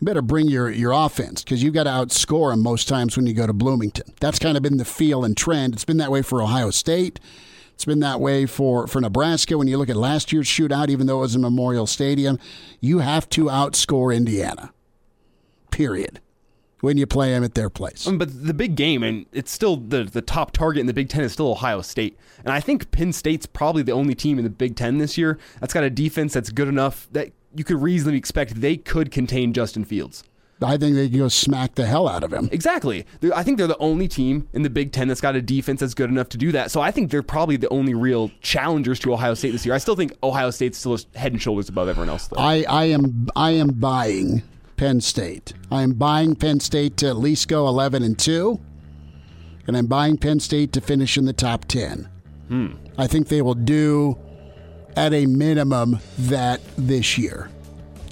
better 0.04 0.22
bring 0.22 0.48
your, 0.48 0.70
your 0.70 0.92
offense 0.92 1.44
because 1.44 1.64
you've 1.64 1.74
got 1.74 1.84
to 1.84 1.90
outscore 1.90 2.52
them 2.52 2.62
most 2.62 2.88
times 2.88 3.16
when 3.16 3.28
you 3.28 3.34
go 3.34 3.48
to 3.48 3.54
Bloomington. 3.54 4.14
That's 4.20 4.40
kind 4.40 4.58
of 4.58 4.64
been 4.64 4.78
the 4.78 4.86
feel 4.86 5.24
and 5.24 5.36
trend. 5.36 5.74
It's 5.74 5.86
been 5.86 5.98
that 5.98 6.12
way 6.12 6.22
for 6.22 6.42
Ohio 6.42 6.72
State. 6.72 7.20
It's 7.74 7.86
been 7.86 8.00
that 8.02 8.20
way 8.20 8.46
for, 8.46 8.88
for 8.88 9.02
Nebraska. 9.02 9.58
When 9.58 9.68
you 9.68 9.78
look 9.78 9.90
at 9.90 9.96
last 9.96 10.32
year's 10.32 10.48
shootout, 10.48 10.90
even 10.90 11.08
though 11.08 11.18
it 11.18 11.22
was 11.22 11.36
in 11.36 11.42
Memorial 11.42 11.88
Stadium, 11.88 12.40
you 12.80 13.00
have 13.00 13.28
to 13.30 13.46
outscore 13.46 14.16
Indiana. 14.16 14.72
Period. 15.72 16.20
When 16.82 16.98
you 16.98 17.08
play 17.08 17.32
them 17.32 17.46
at 17.46 17.54
their 17.54 17.70
place. 17.70 18.06
Um, 18.06 18.18
but 18.18 18.46
the 18.46 18.54
big 18.54 18.76
game, 18.76 19.04
and 19.04 19.26
it's 19.32 19.52
still 19.52 19.78
the 19.78 20.04
the 20.04 20.22
top 20.22 20.52
target 20.52 20.82
in 20.82 20.86
the 20.86 20.94
Big 20.94 21.08
Ten 21.08 21.24
is 21.24 21.32
still 21.32 21.50
Ohio 21.50 21.82
State, 21.82 22.20
and 22.44 22.52
I 22.52 22.60
think 22.60 22.92
Penn 22.92 23.14
State's 23.14 23.46
probably 23.46 23.84
the 23.84 23.94
only 23.94 24.14
team 24.14 24.38
in 24.38 24.44
the 24.44 24.50
Big 24.50 24.76
Ten 24.76 24.98
this 24.98 25.18
year 25.18 25.40
that's 25.62 25.74
got 25.74 25.86
a 25.86 25.90
defense 25.90 26.34
that's 26.34 26.50
good 26.50 26.68
enough 26.68 27.08
that 27.14 27.32
you 27.56 27.64
could 27.64 27.82
reasonably 27.82 28.18
expect 28.18 28.60
they 28.62 28.78
could 28.78 29.12
contain 29.12 29.54
Justin 29.54 29.84
Fields. 29.86 30.24
I 30.62 30.78
think 30.78 30.96
they 30.96 31.10
can 31.10 31.18
go 31.20 31.28
smack 31.28 31.76
the 31.76 31.86
hell 31.86 32.08
out 32.08 32.24
of 32.24 32.32
him. 32.32 32.48
Exactly. 32.52 33.06
They're- 33.20 33.34
I 33.36 33.44
think 33.44 33.58
they're 33.58 33.68
the 33.68 33.78
only 33.80 34.08
team 34.08 34.48
in 34.54 34.62
the 34.62 34.70
Big 34.70 34.94
Ten 34.94 35.10
that's 35.10 35.20
got 35.20 35.36
a 35.36 35.42
defense 35.42 35.82
that's 35.82 35.94
good 35.94 36.10
enough 36.10 36.30
to 36.30 36.38
do 36.38 36.54
that. 36.54 36.72
So 36.72 36.80
I 36.80 36.90
think 36.90 37.12
they're 37.12 37.22
probably 37.22 37.58
the 37.58 37.68
only 37.68 37.94
real 37.94 38.32
challengers 38.40 38.98
to 39.00 39.12
Ohio 39.14 39.34
State 39.34 39.52
this 39.52 39.66
year. 39.66 39.76
I 39.76 39.78
still 39.80 39.96
think 39.98 40.14
Ohio 40.24 40.52
State's 40.52 40.78
still 40.78 40.98
head 41.16 41.34
and 41.34 41.42
shoulders 41.42 41.68
above 41.68 41.90
everyone 41.90 42.10
else, 42.10 42.28
though. 42.28 42.40
I, 42.40 42.64
I 42.70 42.86
am 42.86 43.28
I 43.36 43.52
am 43.52 43.70
buying 43.72 44.42
Penn 44.78 45.02
State. 45.02 45.54
I 45.70 45.82
am 45.82 45.94
buying 45.94 46.34
Penn 46.36 46.62
State 46.62 46.96
to 46.98 47.08
at 47.08 47.18
least 47.18 47.50
go 47.50 47.68
eleven 47.68 48.02
and 48.02 48.18
two, 48.18 48.62
and 49.68 49.76
I'm 49.76 49.88
buying 49.88 50.18
Penn 50.18 50.40
State 50.40 50.72
to 50.74 50.82
finish 50.82 51.18
in 51.18 51.26
the 51.26 51.34
top 51.34 51.66
ten. 51.66 52.08
Hmm. 52.48 52.68
I 52.98 53.08
think 53.08 53.28
they 53.28 53.42
will 53.42 53.54
do 53.54 54.18
at 54.96 55.14
a 55.14 55.26
minimum 55.26 56.00
that 56.20 56.62
this 56.78 57.18
year, 57.18 57.50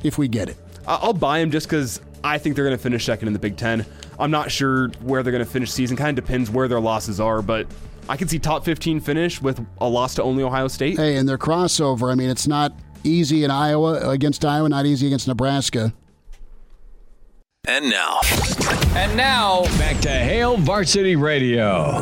if 0.03 0.17
we 0.17 0.27
get 0.27 0.49
it. 0.49 0.57
I- 0.87 0.95
I'll 1.01 1.13
buy 1.13 1.39
them 1.39 1.51
just 1.51 1.67
because 1.67 2.01
I 2.23 2.37
think 2.37 2.55
they're 2.55 2.65
going 2.65 2.77
to 2.77 2.81
finish 2.81 3.05
second 3.05 3.27
in 3.27 3.33
the 3.33 3.39
Big 3.39 3.57
Ten. 3.57 3.85
I'm 4.19 4.31
not 4.31 4.51
sure 4.51 4.89
where 5.01 5.23
they're 5.23 5.31
going 5.31 5.43
to 5.45 5.49
finish 5.49 5.71
season. 5.71 5.97
Kind 5.97 6.17
of 6.17 6.23
depends 6.25 6.49
where 6.49 6.67
their 6.67 6.79
losses 6.79 7.19
are, 7.19 7.41
but 7.41 7.67
I 8.09 8.17
can 8.17 8.27
see 8.27 8.39
top 8.39 8.65
15 8.65 8.99
finish 8.99 9.41
with 9.41 9.65
a 9.79 9.87
loss 9.87 10.15
to 10.15 10.23
only 10.23 10.43
Ohio 10.43 10.67
State. 10.67 10.97
Hey, 10.97 11.17
and 11.17 11.27
their 11.27 11.37
crossover. 11.37 12.11
I 12.11 12.15
mean, 12.15 12.29
it's 12.29 12.47
not 12.47 12.73
easy 13.03 13.43
in 13.43 13.49
Iowa 13.51 14.09
against 14.09 14.43
Iowa, 14.45 14.69
not 14.69 14.85
easy 14.85 15.07
against 15.07 15.27
Nebraska. 15.27 15.93
And 17.67 17.89
now, 17.89 18.19
And 18.95 19.15
now, 19.15 19.63
back 19.77 19.99
to 20.01 20.09
Hail 20.09 20.57
Varsity 20.57 21.15
Radio. 21.15 22.01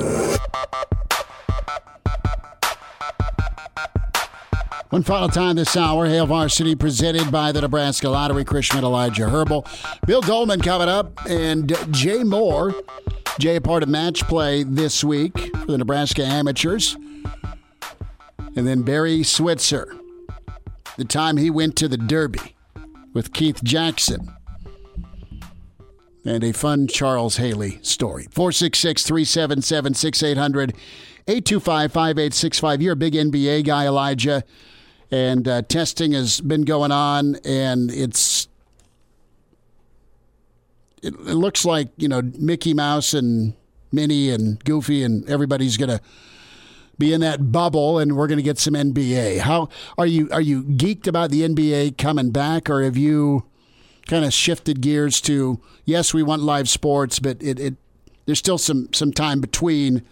One 4.90 5.04
final 5.04 5.30
time 5.30 5.56
this 5.56 5.78
hour, 5.78 6.08
Hale 6.08 6.26
Varsity 6.26 6.74
presented 6.74 7.32
by 7.32 7.52
the 7.52 7.62
Nebraska 7.62 8.10
Lottery, 8.10 8.44
Chris 8.44 8.66
Schmidt, 8.66 8.84
Elijah 8.84 9.30
Herbal. 9.30 9.68
Bill 10.08 10.22
Doleman 10.22 10.62
coming 10.64 10.90
up, 10.90 11.24
and 11.28 11.72
Jay 11.92 12.24
Moore. 12.24 12.74
Jay, 13.38 13.58
a 13.58 13.62
part 13.62 13.84
of 13.84 13.90
match 13.90 14.24
play 14.24 14.64
this 14.64 15.04
week 15.04 15.38
for 15.58 15.68
the 15.68 15.78
Nebraska 15.78 16.24
Amateurs. 16.24 16.98
And 18.56 18.66
then 18.66 18.82
Barry 18.82 19.22
Switzer. 19.22 19.96
the 20.98 21.06
time 21.06 21.38
he 21.38 21.52
went 21.52 21.76
to 21.76 21.88
the 21.88 21.96
Derby 21.96 22.56
with 23.14 23.32
Keith 23.32 23.64
Jackson. 23.64 24.34
And 26.26 26.44
a 26.44 26.52
fun 26.52 26.88
Charles 26.88 27.38
Haley 27.38 27.78
story. 27.84 28.28
466 28.32 29.04
377 29.04 29.94
6800 29.94 30.72
825 31.28 31.92
5865. 31.92 32.82
You're 32.82 32.94
a 32.94 32.96
big 32.96 33.14
NBA 33.14 33.66
guy, 33.66 33.86
Elijah. 33.86 34.44
And 35.12 35.48
uh, 35.48 35.62
testing 35.64 36.12
has 36.12 36.40
been 36.42 36.64
going 36.64 36.92
on, 36.92 37.36
and 37.44 37.90
it's. 37.92 38.48
It, 41.02 41.14
it 41.14 41.36
looks 41.36 41.64
like, 41.64 41.88
you 41.96 42.10
know, 42.10 42.22
Mickey 42.22 42.74
Mouse 42.74 43.14
and 43.14 43.54
Minnie 43.92 44.30
and 44.30 44.64
Goofy 44.64 45.04
and 45.04 45.28
everybody's 45.30 45.78
to 45.78 46.02
be 46.98 47.14
in 47.14 47.22
that 47.22 47.52
bubble 47.52 47.98
and 47.98 48.16
we're 48.16 48.28
going 48.28 48.38
to 48.38 48.44
get 48.44 48.60
some 48.60 48.74
NBA. 48.74 49.40
How 49.40 49.70
are 49.98 50.06
you 50.06 50.30
are 50.32 50.42
you 50.42 50.64
geeked 50.64 51.08
about 51.08 51.32
the 51.32 51.42
NBA 51.42 51.98
coming 51.98 52.30
back 52.32 52.70
or 52.70 52.84
have 52.84 52.98
you 52.98 53.46
kind 54.06 54.26
of 54.26 54.34
shifted 54.34 54.82
gears 54.82 55.22
to 55.22 55.62
yes, 55.86 56.14
we 56.14 56.22
want 56.22 56.42
live 56.42 56.68
sports, 56.68 57.20
but 57.20 57.42
it, 57.42 57.60
it 57.60 57.76
there's 58.26 58.40
still 58.40 58.58
some 58.58 58.92
some 58.94 59.14
time 59.14 59.40
between 59.40 60.04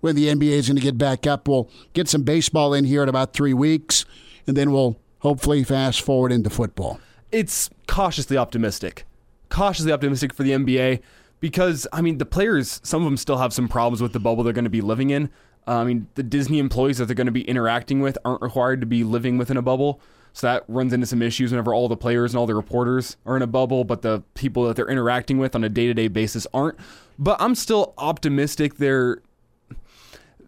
when 0.00 0.16
the 0.16 0.26
NBA 0.26 0.50
is 0.50 0.66
going 0.66 0.76
to 0.76 0.82
get 0.82 0.98
back 0.98 1.28
up. 1.28 1.46
We'll 1.46 1.70
get 1.92 2.08
some 2.08 2.24
baseball 2.24 2.74
in 2.74 2.84
here 2.84 3.04
in 3.04 3.08
about 3.08 3.32
3 3.32 3.54
weeks 3.54 4.04
and 4.46 4.56
then 4.56 4.72
we'll 4.72 4.96
hopefully 5.20 5.64
fast 5.64 6.00
forward 6.02 6.32
into 6.32 6.50
football. 6.50 7.00
It's 7.30 7.70
cautiously 7.86 8.36
optimistic. 8.36 9.04
Cautiously 9.48 9.92
optimistic 9.92 10.34
for 10.34 10.42
the 10.42 10.50
NBA 10.52 11.00
because 11.40 11.86
I 11.92 12.00
mean 12.00 12.18
the 12.18 12.26
players 12.26 12.80
some 12.82 13.02
of 13.02 13.06
them 13.06 13.16
still 13.16 13.38
have 13.38 13.52
some 13.52 13.68
problems 13.68 14.00
with 14.00 14.12
the 14.12 14.20
bubble 14.20 14.44
they're 14.44 14.52
going 14.52 14.64
to 14.64 14.70
be 14.70 14.80
living 14.80 15.10
in. 15.10 15.30
Uh, 15.66 15.76
I 15.76 15.84
mean, 15.84 16.08
the 16.14 16.24
Disney 16.24 16.58
employees 16.58 16.98
that 16.98 17.06
they're 17.06 17.14
going 17.14 17.26
to 17.26 17.32
be 17.32 17.48
interacting 17.48 18.00
with 18.00 18.18
aren't 18.24 18.42
required 18.42 18.80
to 18.80 18.86
be 18.86 19.04
living 19.04 19.38
within 19.38 19.56
a 19.56 19.62
bubble. 19.62 20.00
So 20.32 20.46
that 20.46 20.64
runs 20.66 20.92
into 20.92 21.06
some 21.06 21.22
issues 21.22 21.52
whenever 21.52 21.74
all 21.74 21.88
the 21.88 21.96
players 21.96 22.32
and 22.32 22.38
all 22.38 22.46
the 22.46 22.54
reporters 22.54 23.16
are 23.26 23.36
in 23.36 23.42
a 23.42 23.46
bubble, 23.46 23.84
but 23.84 24.02
the 24.02 24.22
people 24.34 24.66
that 24.66 24.76
they're 24.76 24.88
interacting 24.88 25.38
with 25.38 25.54
on 25.54 25.62
a 25.62 25.68
day 25.68 25.86
to 25.86 25.94
day 25.94 26.08
basis 26.08 26.46
aren't. 26.54 26.78
But 27.18 27.40
I'm 27.40 27.54
still 27.54 27.92
optimistic 27.98 28.76
they're 28.76 29.22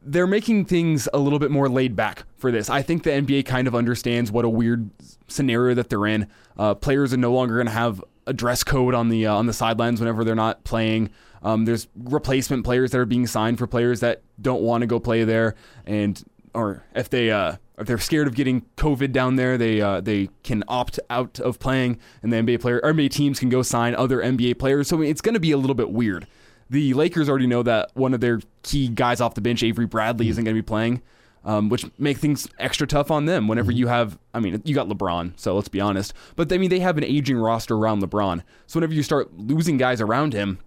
they're 0.05 0.27
making 0.27 0.67
things 0.67 1.09
a 1.13 1.19
little 1.19 1.39
bit 1.39 1.51
more 1.51 1.69
laid 1.69 1.97
back 1.97 2.25
for 2.37 2.53
this. 2.53 2.69
I 2.69 2.83
think 2.83 3.03
the 3.03 3.11
NBA 3.11 3.47
kind 3.47 3.67
of 3.67 3.75
understands 3.75 4.31
what 4.31 4.45
a 4.45 4.49
weird 4.49 4.91
scenario 5.29 5.75
that 5.75 5.89
they're 5.89 6.07
in. 6.07 6.29
Uh, 6.59 6.75
players 6.75 7.13
are 7.15 7.19
no 7.19 7.33
longer 7.33 7.55
going 7.55 7.67
to 7.67 7.73
have 7.73 8.03
a 8.27 8.33
dress 8.33 8.63
code 8.65 8.95
on 8.95 9.09
the 9.09 9.27
uh, 9.27 9.35
on 9.35 9.47
the 9.47 9.53
sidelines 9.53 10.01
whenever 10.01 10.25
they're 10.25 10.35
not 10.35 10.65
playing. 10.65 11.11
Um, 11.43 11.65
there's 11.65 11.89
replacement 11.95 12.65
players 12.65 12.91
that 12.93 12.99
are 12.99 13.07
being 13.07 13.27
signed 13.27 13.59
for 13.59 13.67
players 13.67 14.01
that 14.01 14.23
don't 14.41 14.63
want 14.63 14.83
to 14.83 14.87
go 14.87 14.99
play 14.99 15.25
there, 15.25 15.55
and 15.87 16.23
or 16.55 16.85
if 16.95 17.11
they 17.11 17.31
uh, 17.31 17.57
if 17.79 17.87
they're 17.87 17.99
scared 17.99 18.27
of 18.27 18.35
getting 18.35 18.63
COVID 18.77 19.13
down 19.13 19.37
there, 19.37 19.59
they 19.59 19.81
uh, 19.81 20.01
they 20.01 20.31
can 20.43 20.65
opt 20.69 21.01
out 21.11 21.41
of 21.41 21.59
playing, 21.59 21.99
and 22.23 22.33
the 22.33 22.37
NBA 22.37 22.61
player 22.61 22.81
NBA 22.83 23.11
teams 23.11 23.39
can 23.39 23.49
go 23.49 23.63
sign 23.63 23.95
other 23.95 24.19
NBA 24.19 24.59
players. 24.59 24.89
So 24.89 25.03
it's 25.03 25.21
going 25.21 25.35
to 25.35 25.41
be 25.41 25.51
a 25.51 25.59
little 25.59 25.75
bit 25.75 25.91
weird. 25.91 26.27
The 26.71 26.95
Lakers 26.95 27.29
already 27.29 27.47
know 27.47 27.63
that 27.63 27.91
one 27.95 28.15
of 28.15 28.21
their 28.21 28.41
key 28.63 28.89
guys 28.89 29.21
off 29.21 29.35
the 29.35 29.41
bench, 29.41 29.63
Avery 29.63 29.87
Bradley, 29.87 30.29
isn't 30.29 30.43
going 30.43 30.55
to 30.55 30.63
be 30.63 30.67
playing. 30.67 31.03
Um, 31.47 31.69
which 31.69 31.85
make 31.99 32.17
things 32.17 32.49
extra 32.59 32.87
tough 32.87 33.11
on 33.11 33.27
them 33.27 33.49
whenever 33.49 33.71
you 33.71 33.87
have 33.87 34.19
I 34.33 34.41
mean 34.41 34.63
you 34.65 34.75
got 34.75 34.89
LeBron 34.89 35.35
so 35.37 35.55
let's 35.55 35.69
be 35.69 35.79
honest 35.79 36.15
but 36.37 36.51
I 36.51 36.57
mean 36.57 36.71
they 36.71 36.81
have 36.81 36.97
an 36.97 37.05
aging 37.05 37.37
roster 37.37 37.77
around 37.77 38.01
LeBron 38.01 38.43
so 38.67 38.79
whenever 38.79 38.95
you 38.95 39.03
start 39.03 39.31
losing 39.37 39.77
guys 39.77 40.01
around 40.01 40.33
him 40.33 40.59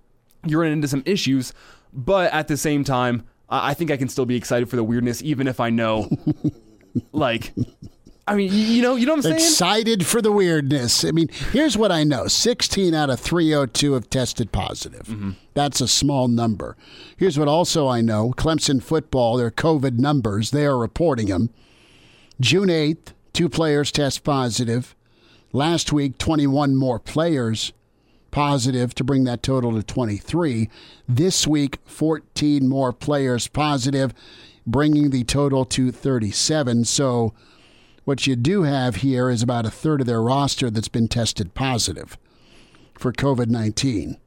you're 0.46 0.62
running 0.62 0.74
into 0.74 0.88
some 0.88 1.04
issues. 1.06 1.54
But 1.94 2.32
at 2.34 2.48
the 2.48 2.58
same 2.58 2.84
time, 2.84 3.26
I 3.50 3.74
think 3.74 3.92
I 3.92 3.98
can 3.98 4.10
still 4.10 4.26
be 4.26 4.36
excited 4.36 4.70
for 4.70 4.76
the 4.76 4.84
weirdness, 4.84 5.22
even 5.24 5.48
if 5.48 5.60
I 5.60 5.70
know, 5.70 6.10
like, 7.12 7.54
I 8.28 8.36
mean, 8.36 8.50
you 8.52 8.82
know, 8.82 8.96
you 8.96 9.06
know 9.06 9.14
what 9.14 9.20
I'm 9.20 9.22
saying? 9.24 9.36
Excited 9.36 10.06
for 10.06 10.22
the 10.22 10.34
weirdness. 10.34 11.06
I 11.06 11.12
mean, 11.12 11.30
here's 11.54 11.78
what 11.78 11.94
I 11.94 12.04
know 12.04 12.28
16 12.28 12.94
out 12.94 13.10
of 13.10 13.22
302 13.22 13.94
have 13.94 14.10
tested 14.10 14.52
positive. 14.52 15.08
Mm-hmm. 15.08 15.32
That's 15.54 15.80
a 15.80 15.88
small 15.88 16.28
number. 16.28 16.76
Here's 17.16 17.40
what 17.40 17.48
also 17.48 17.88
I 17.88 18.02
know 18.02 18.34
Clemson 18.36 18.84
football, 18.84 19.38
their 19.38 19.50
COVID 19.50 19.98
numbers, 19.98 20.52
they 20.52 20.66
are 20.66 20.78
reporting 20.78 21.28
them. 21.28 21.52
June 22.40 22.68
8th, 22.68 23.14
two 23.32 23.48
players 23.48 23.92
test 23.92 24.24
positive. 24.24 24.94
Last 25.54 25.94
week, 25.94 26.18
21 26.18 26.76
more 26.76 27.00
players 27.00 27.72
positive 28.30 28.94
to 28.96 29.04
bring 29.06 29.24
that 29.24 29.42
total 29.42 29.74
to 29.74 29.82
23. 29.82 30.70
This 31.08 31.48
week, 31.48 31.80
14 31.86 32.68
more 32.68 32.92
players 32.92 33.48
positive, 33.48 34.14
bringing 34.66 35.12
the 35.12 35.24
total 35.24 35.64
to 35.66 35.92
37. 35.92 36.84
So, 36.84 37.34
what 38.08 38.26
you 38.26 38.38
do 38.38 38.64
have 38.64 38.96
here 38.98 39.30
is 39.30 39.44
about 39.44 39.66
a 39.66 39.70
third 39.70 40.00
of 40.00 40.08
their 40.08 40.22
roster 40.22 40.70
that's 40.70 40.88
been 40.88 41.10
tested 41.10 41.54
positive 41.54 42.18
for 42.98 43.12
COVID 43.12 43.48
19. 43.48 44.18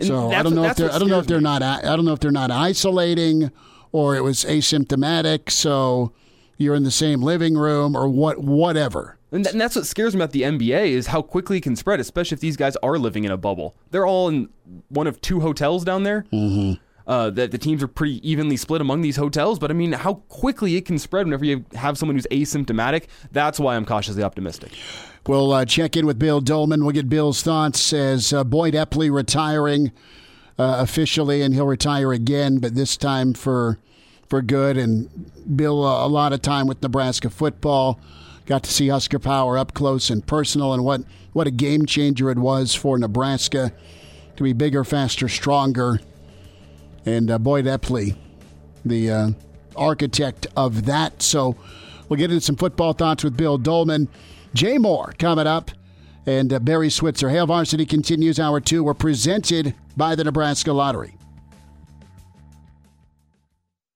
So 0.00 0.32
I 0.32 0.42
don't 0.42 0.54
know 0.54 0.64
if 0.64 0.76
they're 0.76 0.90
I 0.90 0.98
don't 0.98 1.10
know 1.10 1.18
if 1.18 1.26
they're 1.26 1.36
me. 1.36 1.44
not 1.44 1.62
I 1.62 1.82
don't 1.82 2.06
know 2.06 2.14
if 2.14 2.20
they're 2.20 2.30
not 2.30 2.50
isolating 2.50 3.52
or 3.92 4.16
it 4.16 4.22
was 4.22 4.46
asymptomatic. 4.46 5.50
So 5.50 6.14
you're 6.56 6.74
in 6.74 6.84
the 6.84 6.90
same 6.90 7.20
living 7.20 7.58
room 7.58 7.94
or 7.94 8.08
what 8.08 8.38
whatever. 8.38 9.18
And, 9.30 9.44
th- 9.44 9.52
and, 9.52 9.60
that's 9.60 9.76
what 9.76 9.84
scares 9.84 10.14
me 10.14 10.22
about 10.22 10.32
the 10.32 10.42
NBA 10.42 10.88
is 10.88 11.08
how 11.08 11.20
quickly 11.20 11.58
it 11.58 11.62
can 11.62 11.76
spread, 11.76 12.00
especially 12.00 12.36
if 12.36 12.40
these 12.40 12.56
guys 12.56 12.74
are 12.76 12.98
living 12.98 13.24
in 13.24 13.30
a 13.30 13.36
bubble. 13.36 13.76
They're 13.90 14.06
all 14.06 14.28
in 14.28 14.48
one 14.88 15.06
of 15.06 15.20
two 15.20 15.40
hotels 15.40 15.84
down 15.84 16.04
there. 16.04 16.24
Mm-hmm. 16.32 16.82
Uh, 17.10 17.28
that 17.28 17.50
the 17.50 17.58
teams 17.58 17.82
are 17.82 17.88
pretty 17.88 18.20
evenly 18.22 18.56
split 18.56 18.80
among 18.80 19.00
these 19.00 19.16
hotels, 19.16 19.58
but 19.58 19.68
I 19.68 19.74
mean, 19.74 19.90
how 19.90 20.14
quickly 20.28 20.76
it 20.76 20.86
can 20.86 20.96
spread 20.96 21.26
whenever 21.26 21.44
you 21.44 21.64
have 21.74 21.98
someone 21.98 22.14
who's 22.14 22.26
asymptomatic. 22.30 23.06
That's 23.32 23.58
why 23.58 23.74
I'm 23.74 23.84
cautiously 23.84 24.22
optimistic. 24.22 24.70
We'll 25.26 25.52
uh, 25.52 25.64
check 25.64 25.96
in 25.96 26.06
with 26.06 26.20
Bill 26.20 26.40
Doleman. 26.40 26.84
We'll 26.84 26.94
get 26.94 27.08
Bill's 27.08 27.42
thoughts 27.42 27.92
as 27.92 28.32
uh, 28.32 28.44
Boyd 28.44 28.74
Epley 28.74 29.12
retiring 29.12 29.90
uh, 30.56 30.76
officially, 30.78 31.42
and 31.42 31.52
he'll 31.52 31.66
retire 31.66 32.12
again, 32.12 32.58
but 32.58 32.76
this 32.76 32.96
time 32.96 33.34
for 33.34 33.80
for 34.28 34.40
good. 34.40 34.76
And 34.76 35.10
Bill, 35.56 35.84
uh, 35.84 36.06
a 36.06 36.08
lot 36.08 36.32
of 36.32 36.42
time 36.42 36.68
with 36.68 36.80
Nebraska 36.80 37.28
football. 37.28 37.98
Got 38.46 38.62
to 38.62 38.70
see 38.70 38.86
Husker 38.86 39.18
Power 39.18 39.58
up 39.58 39.74
close 39.74 40.10
and 40.10 40.24
personal, 40.24 40.72
and 40.72 40.84
what, 40.84 41.00
what 41.32 41.48
a 41.48 41.50
game 41.50 41.86
changer 41.86 42.30
it 42.30 42.38
was 42.38 42.72
for 42.72 42.96
Nebraska 42.96 43.72
to 44.36 44.44
be 44.44 44.52
bigger, 44.52 44.84
faster, 44.84 45.28
stronger. 45.28 45.98
And 47.06 47.30
uh, 47.30 47.38
Boyd 47.38 47.64
Epley, 47.64 48.16
the 48.84 49.10
uh, 49.10 49.30
architect 49.76 50.46
of 50.56 50.86
that. 50.86 51.22
So 51.22 51.56
we'll 52.08 52.18
get 52.18 52.30
into 52.30 52.44
some 52.44 52.56
football 52.56 52.92
thoughts 52.92 53.24
with 53.24 53.36
Bill 53.36 53.58
Doleman. 53.58 54.08
Jay 54.54 54.78
Moore 54.78 55.14
coming 55.18 55.46
up, 55.46 55.70
and 56.26 56.52
uh, 56.52 56.58
Barry 56.58 56.90
Switzer. 56.90 57.30
Hail 57.30 57.46
Varsity 57.46 57.86
continues 57.86 58.38
hour 58.40 58.60
two. 58.60 58.82
We're 58.84 58.94
presented 58.94 59.74
by 59.96 60.14
the 60.14 60.24
Nebraska 60.24 60.72
Lottery. 60.72 61.16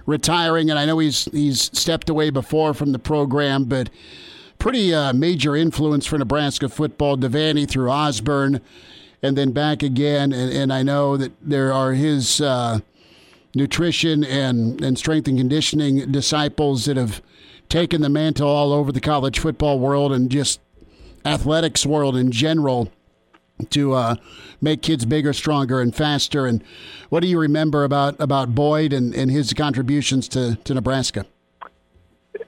retiring, 0.06 0.70
and 0.70 0.78
I 0.78 0.84
know 0.84 1.00
he's 1.00 1.30
he's 1.32 1.62
stepped 1.62 2.10
away 2.10 2.30
before 2.30 2.74
from 2.74 2.92
the 2.92 3.00
program, 3.00 3.64
but 3.64 3.90
pretty 4.60 4.94
uh, 4.94 5.14
major 5.14 5.56
influence 5.56 6.06
for 6.06 6.18
Nebraska 6.18 6.68
football. 6.68 7.16
Devaney 7.16 7.66
through 7.66 7.90
Osborne, 7.90 8.60
and 9.24 9.38
then 9.38 9.54
back 9.54 9.82
again, 9.82 10.34
and, 10.34 10.52
and 10.52 10.74
I 10.74 10.84
know 10.84 11.16
that 11.16 11.32
there 11.42 11.72
are 11.72 11.94
his 11.94 12.42
uh, 12.42 12.80
nutrition 13.56 14.26
and 14.26 14.84
and 14.84 14.98
strength 14.98 15.30
and 15.30 15.38
conditioning 15.38 16.12
disciples 16.12 16.84
that 16.84 16.98
have 16.98 17.22
taken 17.72 18.02
the 18.02 18.10
mantle 18.10 18.50
all 18.50 18.74
over 18.74 18.92
the 18.92 19.00
college 19.00 19.40
football 19.40 19.80
world 19.80 20.12
and 20.12 20.30
just 20.30 20.60
athletics 21.26 21.86
world 21.86 22.18
in 22.18 22.30
general 22.32 22.92
to 23.70 23.94
uh, 23.94 24.16
make 24.60 24.82
kids 24.82 25.06
bigger, 25.06 25.34
stronger, 25.34 25.80
and 25.80 25.96
faster. 25.96 26.46
And 26.46 26.64
what 27.10 27.22
do 27.22 27.28
you 27.28 27.40
remember 27.40 27.84
about 27.84 28.20
about 28.20 28.54
Boyd 28.54 28.92
and, 28.92 29.16
and 29.16 29.32
his 29.32 29.54
contributions 29.54 30.28
to, 30.30 30.56
to 30.64 30.74
Nebraska? 30.74 31.26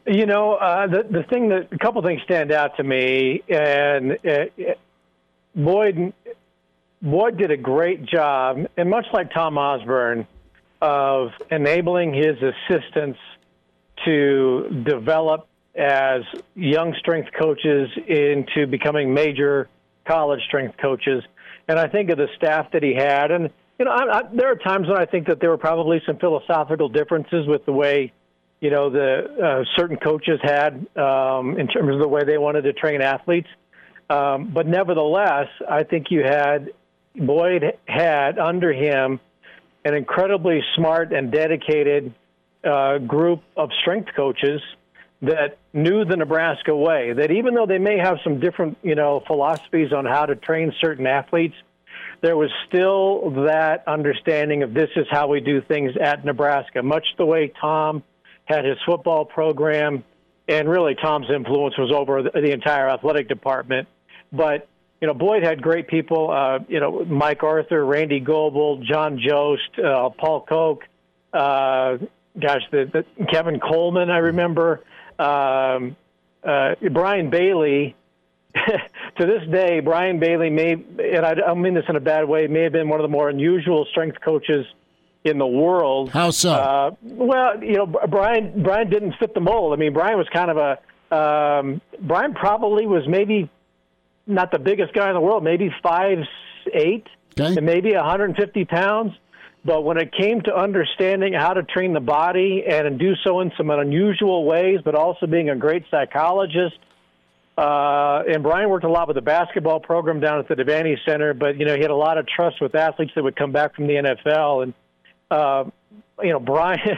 You 0.06 0.26
know, 0.26 0.56
uh, 0.56 0.88
the 0.88 1.04
the 1.10 1.24
thing 1.24 1.50
that 1.50 1.70
a 1.72 1.78
couple 1.78 2.02
things 2.02 2.22
stand 2.24 2.52
out 2.52 2.76
to 2.78 2.84
me, 2.84 3.44
and 3.48 4.18
uh, 4.26 4.74
Boyd 5.56 6.14
Boyd 7.02 7.38
did 7.38 7.52
a 7.52 7.58
great 7.58 8.06
job, 8.06 8.66
and 8.76 8.90
much 8.90 9.06
like 9.14 9.32
Tom 9.32 9.58
Osborne, 9.58 10.28
of 10.82 11.30
enabling 11.50 12.14
his 12.14 12.36
assistants 12.42 13.20
to 14.06 14.84
develop 14.86 15.48
as 15.76 16.22
young 16.56 16.96
strength 17.00 17.30
coaches 17.40 17.90
into 18.08 18.68
becoming 18.68 19.14
major 19.14 19.68
college 20.08 20.42
strength 20.48 20.76
coaches. 20.82 21.24
And 21.68 21.80
I 21.80 21.88
think 21.88 22.10
of 22.10 22.18
the 22.18 22.28
staff 22.36 22.72
that 22.74 22.84
he 22.84 22.94
had, 22.94 23.32
and 23.32 23.50
you 23.80 23.86
know, 23.86 23.92
I, 23.92 24.20
I, 24.20 24.22
there 24.34 24.52
are 24.52 24.56
times 24.56 24.88
when 24.88 24.98
I 24.98 25.06
think 25.06 25.28
that 25.28 25.40
there 25.40 25.50
were 25.50 25.58
probably 25.58 26.02
some 26.06 26.18
philosophical 26.18 26.90
differences 26.90 27.48
with 27.48 27.66
the 27.66 27.72
way, 27.72 28.14
you 28.60 28.70
know, 28.70 28.90
the 28.90 29.24
uh, 29.44 29.64
certain 29.76 29.98
coaches 29.98 30.40
had 30.44 30.74
um, 30.96 31.58
in 31.60 31.68
terms 31.68 31.94
of 31.94 32.00
the 32.00 32.08
way 32.08 32.24
they 32.24 32.38
wanted 32.38 32.64
to 32.64 32.74
train 32.74 33.02
athletes. 33.02 33.48
Um, 34.10 34.52
but 34.54 34.68
nevertheless, 34.68 35.48
I 35.68 35.84
think 35.84 36.12
you 36.12 36.24
had 36.24 36.72
Boyd 37.16 37.64
had 37.88 38.38
under 38.38 38.72
him 38.72 39.20
an 39.86 39.96
incredibly 39.96 40.62
smart 40.76 41.14
and 41.14 41.32
dedicated 41.32 42.14
uh, 42.64 42.98
group 43.00 43.42
of 43.56 43.70
strength 43.82 44.10
coaches 44.16 44.62
that 45.22 45.58
knew 45.72 46.04
the 46.04 46.18
Nebraska 46.18 46.76
way. 46.76 47.14
That 47.14 47.32
even 47.32 47.54
though 47.54 47.66
they 47.66 47.78
may 47.78 47.98
have 47.98 48.18
some 48.24 48.40
different, 48.40 48.78
you 48.84 48.96
know, 48.96 49.24
philosophies 49.26 49.94
on 49.94 50.06
how 50.06 50.26
to 50.26 50.36
train 50.36 50.74
certain 50.82 51.08
athletes, 51.08 51.56
there 52.22 52.36
was 52.38 52.50
still 52.68 53.32
that 53.46 53.84
understanding 53.88 54.64
of 54.64 54.74
this 54.74 54.90
is 54.96 55.06
how 55.10 55.28
we 55.28 55.40
do 55.40 55.62
things 55.62 55.92
at 56.00 56.24
Nebraska. 56.26 56.84
Much 56.84 57.06
the 57.18 57.26
way 57.26 57.52
Tom 57.60 58.04
had 58.46 58.66
his 58.66 58.78
football 58.86 59.26
program, 59.26 60.04
and 60.48 60.70
really 60.70 60.96
Tom's 60.96 61.28
influence 61.34 61.78
was 61.78 61.92
over 61.92 62.24
the, 62.24 62.52
entire 62.52 62.90
athletic 62.90 63.30
department. 63.30 63.88
But 64.32 64.68
you 65.02 65.08
know, 65.08 65.14
Boyd 65.14 65.44
had 65.44 65.62
great 65.62 65.88
people. 65.88 66.32
Uh, 66.32 66.60
you 66.68 66.80
know, 66.80 67.04
Mike 67.06 67.44
Arthur, 67.44 67.86
Randy 67.86 68.22
Goebel, 68.22 68.84
John 68.90 69.20
Jost, 69.20 69.80
uh, 69.80 70.10
Paul 70.10 70.46
Koch. 70.48 70.84
Uh, 71.34 71.98
gosh, 72.40 72.62
the, 72.72 72.90
the 72.92 73.26
Kevin 73.26 73.60
Coleman, 73.60 74.10
I 74.10 74.18
remember. 74.18 74.84
Um, 75.20 75.96
uh, 76.44 76.76
Brian 76.92 77.30
Bailey. 77.30 77.96
to 78.56 79.26
this 79.26 79.42
day, 79.52 79.80
Brian 79.80 80.20
Bailey 80.20 80.52
may, 80.52 80.74
and 80.74 81.26
I 81.26 81.34
don't 81.34 81.62
mean 81.62 81.74
this 81.74 81.86
in 81.90 81.96
a 81.96 82.00
bad 82.00 82.28
way, 82.28 82.46
may 82.46 82.62
have 82.62 82.72
been 82.72 82.88
one 82.88 83.00
of 83.00 83.04
the 83.04 83.10
more 83.10 83.28
unusual 83.28 83.88
strength 83.90 84.18
coaches 84.24 84.68
in 85.24 85.40
the 85.40 85.48
world. 85.48 86.12
How 86.12 86.30
so? 86.30 86.52
Uh, 86.52 86.92
well, 87.02 87.64
you 87.64 87.78
know, 87.78 87.88
Brian 87.88 88.62
Brian 88.62 88.90
didn't 88.90 89.16
fit 89.20 89.34
the 89.34 89.40
mold. 89.40 89.74
I 89.74 89.78
mean, 89.78 89.94
Brian 89.94 90.18
was 90.18 90.28
kind 90.32 90.52
of 90.52 90.58
a 90.58 91.16
um, 91.16 91.82
Brian 92.02 92.34
probably 92.34 92.86
was 92.86 93.08
maybe 93.08 93.50
not 94.28 94.52
the 94.52 94.60
biggest 94.60 94.94
guy 94.94 95.08
in 95.10 95.14
the 95.14 95.22
world, 95.22 95.44
maybe 95.44 95.74
five 95.82 96.20
eight, 96.74 97.08
okay. 97.40 97.56
and 97.56 97.66
maybe 97.66 97.94
150 97.94 98.66
pounds. 98.66 99.14
But 99.66 99.84
when 99.84 99.98
it 99.98 100.12
came 100.12 100.42
to 100.42 100.56
understanding 100.56 101.34
how 101.34 101.54
to 101.54 101.64
train 101.64 101.94
the 101.94 102.02
body 102.02 102.66
and 102.68 103.00
do 103.00 103.16
so 103.24 103.40
in 103.40 103.52
some 103.56 103.70
unusual 103.70 104.44
ways, 104.44 104.80
but 104.84 104.94
also 104.94 105.26
being 105.26 105.50
a 105.50 105.56
great 105.56 105.86
psychologist, 105.90 106.78
uh, 107.58 108.24
and 108.28 108.44
Brian 108.44 108.70
worked 108.70 108.84
a 108.84 108.90
lot 108.90 109.08
with 109.08 109.16
the 109.16 109.22
basketball 109.22 109.80
program 109.80 110.20
down 110.20 110.40
at 110.40 110.48
the 110.48 110.56
Devaney 110.56 110.98
Center, 111.06 111.34
but 111.34 111.58
you 111.58 111.66
know 111.66 111.76
he 111.76 111.82
had 111.82 111.92
a 111.92 111.96
lot 111.96 112.18
of 112.18 112.28
trust 112.28 112.60
with 112.60 112.74
athletes 112.76 113.12
that 113.16 113.24
would 113.24 113.36
come 113.36 113.52
back 113.52 113.76
from 113.76 113.88
the 113.88 113.94
NFL, 113.94 114.64
and 114.64 114.74
uh, 115.30 115.64
you 116.22 116.32
know 116.32 116.40
Brian. 116.42 116.98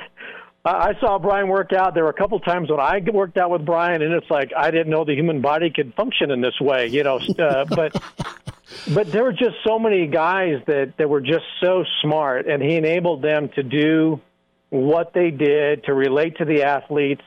I 0.68 1.00
saw 1.00 1.20
Brian 1.20 1.48
work 1.48 1.74
out. 1.74 1.94
There 1.94 2.06
were 2.06 2.10
a 2.10 2.14
couple 2.14 2.40
times 2.40 2.72
when 2.72 2.80
I 2.80 3.00
worked 3.14 3.38
out 3.38 3.52
with 3.52 3.64
Brian, 3.64 4.02
and 4.02 4.12
it's 4.16 4.32
like 4.32 4.52
I 4.58 4.72
didn't 4.72 4.90
know 4.90 5.06
the 5.06 5.14
human 5.14 5.40
body 5.40 5.70
could 5.70 5.94
function 5.94 6.32
in 6.32 6.42
this 6.42 6.60
way, 6.60 6.88
you 6.88 7.04
know. 7.04 7.20
Uh, 7.38 7.66
but 7.66 8.02
but 8.94 9.12
there 9.12 9.24
were 9.24 9.34
just 9.34 9.56
so 9.66 9.80
many 9.80 10.08
guys 10.08 10.62
that, 10.68 10.94
that 10.98 11.10
were 11.10 11.22
just 11.22 11.46
so 11.62 11.84
smart, 12.02 12.48
and 12.48 12.62
he 12.62 12.76
enabled 12.76 13.22
them 13.22 13.50
to 13.56 13.64
do 13.64 14.20
what 14.70 15.14
they 15.14 15.32
did 15.32 15.84
to 15.86 15.94
relate 15.94 16.38
to 16.38 16.46
the 16.46 16.64
athletes 16.64 17.22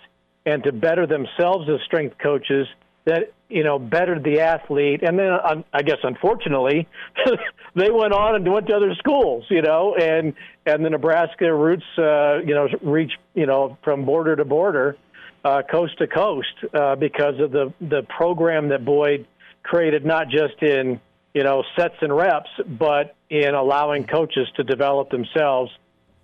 and 0.44 0.62
to 0.64 0.72
better 0.72 1.06
themselves 1.06 1.68
as 1.68 1.80
strength 1.84 2.16
coaches 2.18 2.66
that 3.04 3.32
you 3.48 3.64
know 3.64 3.78
bettered 3.78 4.22
the 4.22 4.40
athlete. 4.40 5.02
And 5.02 5.18
then 5.18 5.30
i 5.72 5.82
guess 5.82 5.98
unfortunately 6.02 6.86
they 7.74 7.90
went 7.90 8.12
on 8.12 8.34
and 8.34 8.52
went 8.52 8.66
to 8.66 8.74
other 8.74 8.94
schools 8.96 9.44
you 9.48 9.62
know 9.62 9.94
and 9.94 10.34
and 10.66 10.84
the 10.84 10.90
nebraska 10.90 11.52
roots 11.52 11.84
uh 11.96 12.38
you 12.38 12.54
know 12.54 12.68
reach 12.82 13.12
you 13.34 13.46
know 13.46 13.78
from 13.82 14.04
border 14.04 14.36
to 14.36 14.44
border 14.44 14.96
uh 15.44 15.62
coast 15.70 15.96
to 15.98 16.06
coast 16.06 16.52
uh 16.74 16.96
because 16.96 17.38
of 17.40 17.50
the 17.50 17.72
the 17.80 18.02
program 18.16 18.68
that 18.68 18.84
boyd 18.84 19.26
created 19.62 20.04
not 20.04 20.28
just 20.28 20.62
in 20.62 21.00
you 21.38 21.44
know, 21.44 21.62
sets 21.78 21.94
and 22.00 22.12
reps, 22.12 22.50
but 22.66 23.14
in 23.30 23.54
allowing 23.54 24.04
coaches 24.08 24.48
to 24.56 24.64
develop 24.64 25.08
themselves. 25.10 25.70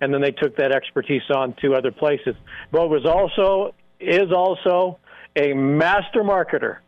And 0.01 0.13
then 0.13 0.19
they 0.19 0.31
took 0.31 0.57
that 0.57 0.73
expertise 0.73 1.21
on 1.33 1.55
to 1.61 1.73
other 1.73 1.93
places. 1.93 2.35
But 2.69 2.89
was 2.89 3.05
also 3.05 3.73
is 3.97 4.33
also 4.35 4.99
a 5.33 5.53
master 5.53 6.21
marketer. 6.21 6.79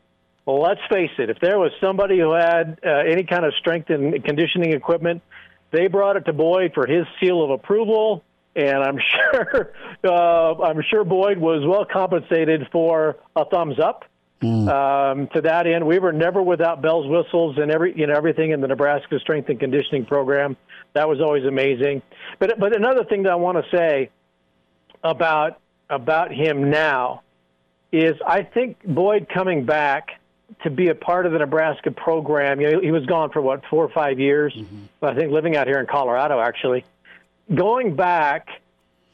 Well, 0.45 0.61
let's 0.61 0.81
face 0.91 1.11
it. 1.17 1.29
If 1.29 1.39
there 1.39 1.57
was 1.57 1.71
somebody 1.79 2.19
who 2.19 2.33
had 2.33 2.81
uh, 2.85 2.89
any 3.09 3.23
kind 3.23 3.45
of 3.45 3.53
strength 3.61 3.89
and 3.91 4.21
conditioning 4.25 4.73
equipment, 4.73 5.21
they 5.71 5.87
brought 5.87 6.17
it 6.17 6.25
to 6.25 6.33
Boyd 6.33 6.71
for 6.73 6.85
his 6.85 7.05
seal 7.21 7.41
of 7.41 7.49
approval, 7.51 8.25
and 8.57 8.77
I'm 8.77 8.97
sure 9.31 9.71
uh, 10.03 10.63
I'm 10.63 10.83
sure 10.91 11.05
Boyd 11.05 11.37
was 11.37 11.65
well 11.65 11.85
compensated 11.89 12.67
for 12.73 13.15
a 13.37 13.45
thumbs 13.45 13.79
up 13.79 14.03
Mm. 14.41 14.69
Um, 14.69 15.27
to 15.29 15.41
that 15.41 15.65
end, 15.65 15.87
we 15.87 15.97
were 15.97 16.13
never 16.13 16.43
without 16.43 16.81
bells, 16.81 17.07
whistles, 17.07 17.57
and 17.57 17.71
every 17.71 17.97
you 17.97 18.05
know 18.05 18.13
everything 18.13 18.51
in 18.51 18.61
the 18.61 18.67
Nebraska 18.67 19.19
Strength 19.19 19.49
and 19.49 19.59
Conditioning 19.59 20.05
Program. 20.05 20.55
That 20.93 21.09
was 21.09 21.19
always 21.21 21.43
amazing. 21.43 22.03
But 22.37 22.59
but 22.59 22.75
another 22.75 23.03
thing 23.03 23.23
that 23.23 23.31
I 23.31 23.35
want 23.35 23.63
to 23.63 23.75
say 23.75 24.11
about 25.03 25.59
about 25.89 26.31
him 26.31 26.69
now 26.69 27.23
is 27.91 28.15
I 28.25 28.43
think 28.43 28.83
Boyd 28.85 29.27
coming 29.27 29.65
back 29.65 30.19
to 30.63 30.69
be 30.69 30.89
a 30.89 30.95
part 30.95 31.25
of 31.25 31.31
the 31.31 31.39
Nebraska 31.39 31.91
program. 31.91 32.61
You 32.61 32.71
know, 32.73 32.81
he 32.81 32.91
was 32.91 33.05
gone 33.05 33.31
for 33.31 33.41
what 33.41 33.63
four 33.69 33.83
or 33.83 33.89
five 33.89 34.19
years. 34.19 34.53
Mm-hmm. 34.53 35.05
I 35.05 35.15
think 35.15 35.31
living 35.31 35.55
out 35.55 35.67
here 35.67 35.79
in 35.79 35.87
Colorado 35.87 36.39
actually. 36.39 36.85
Going 37.53 37.95
back 37.95 38.49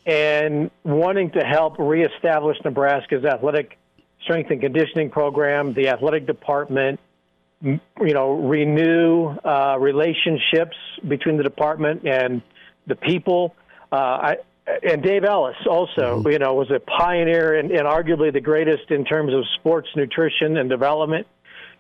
and 0.05 0.69
wanting 0.83 1.31
to 1.31 1.45
help 1.45 1.77
reestablish 1.79 2.57
Nebraska's 2.65 3.23
athletic 3.23 3.77
strength 4.23 4.51
and 4.51 4.61
conditioning 4.61 5.09
program, 5.09 5.73
the 5.73 5.89
athletic 5.89 6.25
department, 6.25 6.99
you 7.61 7.79
know, 7.99 8.31
renew 8.31 9.29
uh, 9.29 9.77
relationships 9.79 10.75
between 11.07 11.37
the 11.37 11.43
department 11.43 12.05
and 12.05 12.41
the 12.87 12.95
people. 12.95 13.55
Uh, 13.91 13.95
I, 13.95 14.35
and 14.81 15.03
Dave 15.03 15.23
Ellis 15.23 15.55
also, 15.69 16.19
mm-hmm. 16.19 16.29
you 16.29 16.39
know, 16.39 16.53
was 16.53 16.71
a 16.71 16.79
pioneer 16.79 17.57
and, 17.57 17.71
and 17.71 17.85
arguably 17.85 18.31
the 18.31 18.41
greatest 18.41 18.91
in 18.91 19.05
terms 19.05 19.33
of 19.33 19.43
sports 19.59 19.89
nutrition 19.95 20.57
and 20.57 20.69
development. 20.69 21.27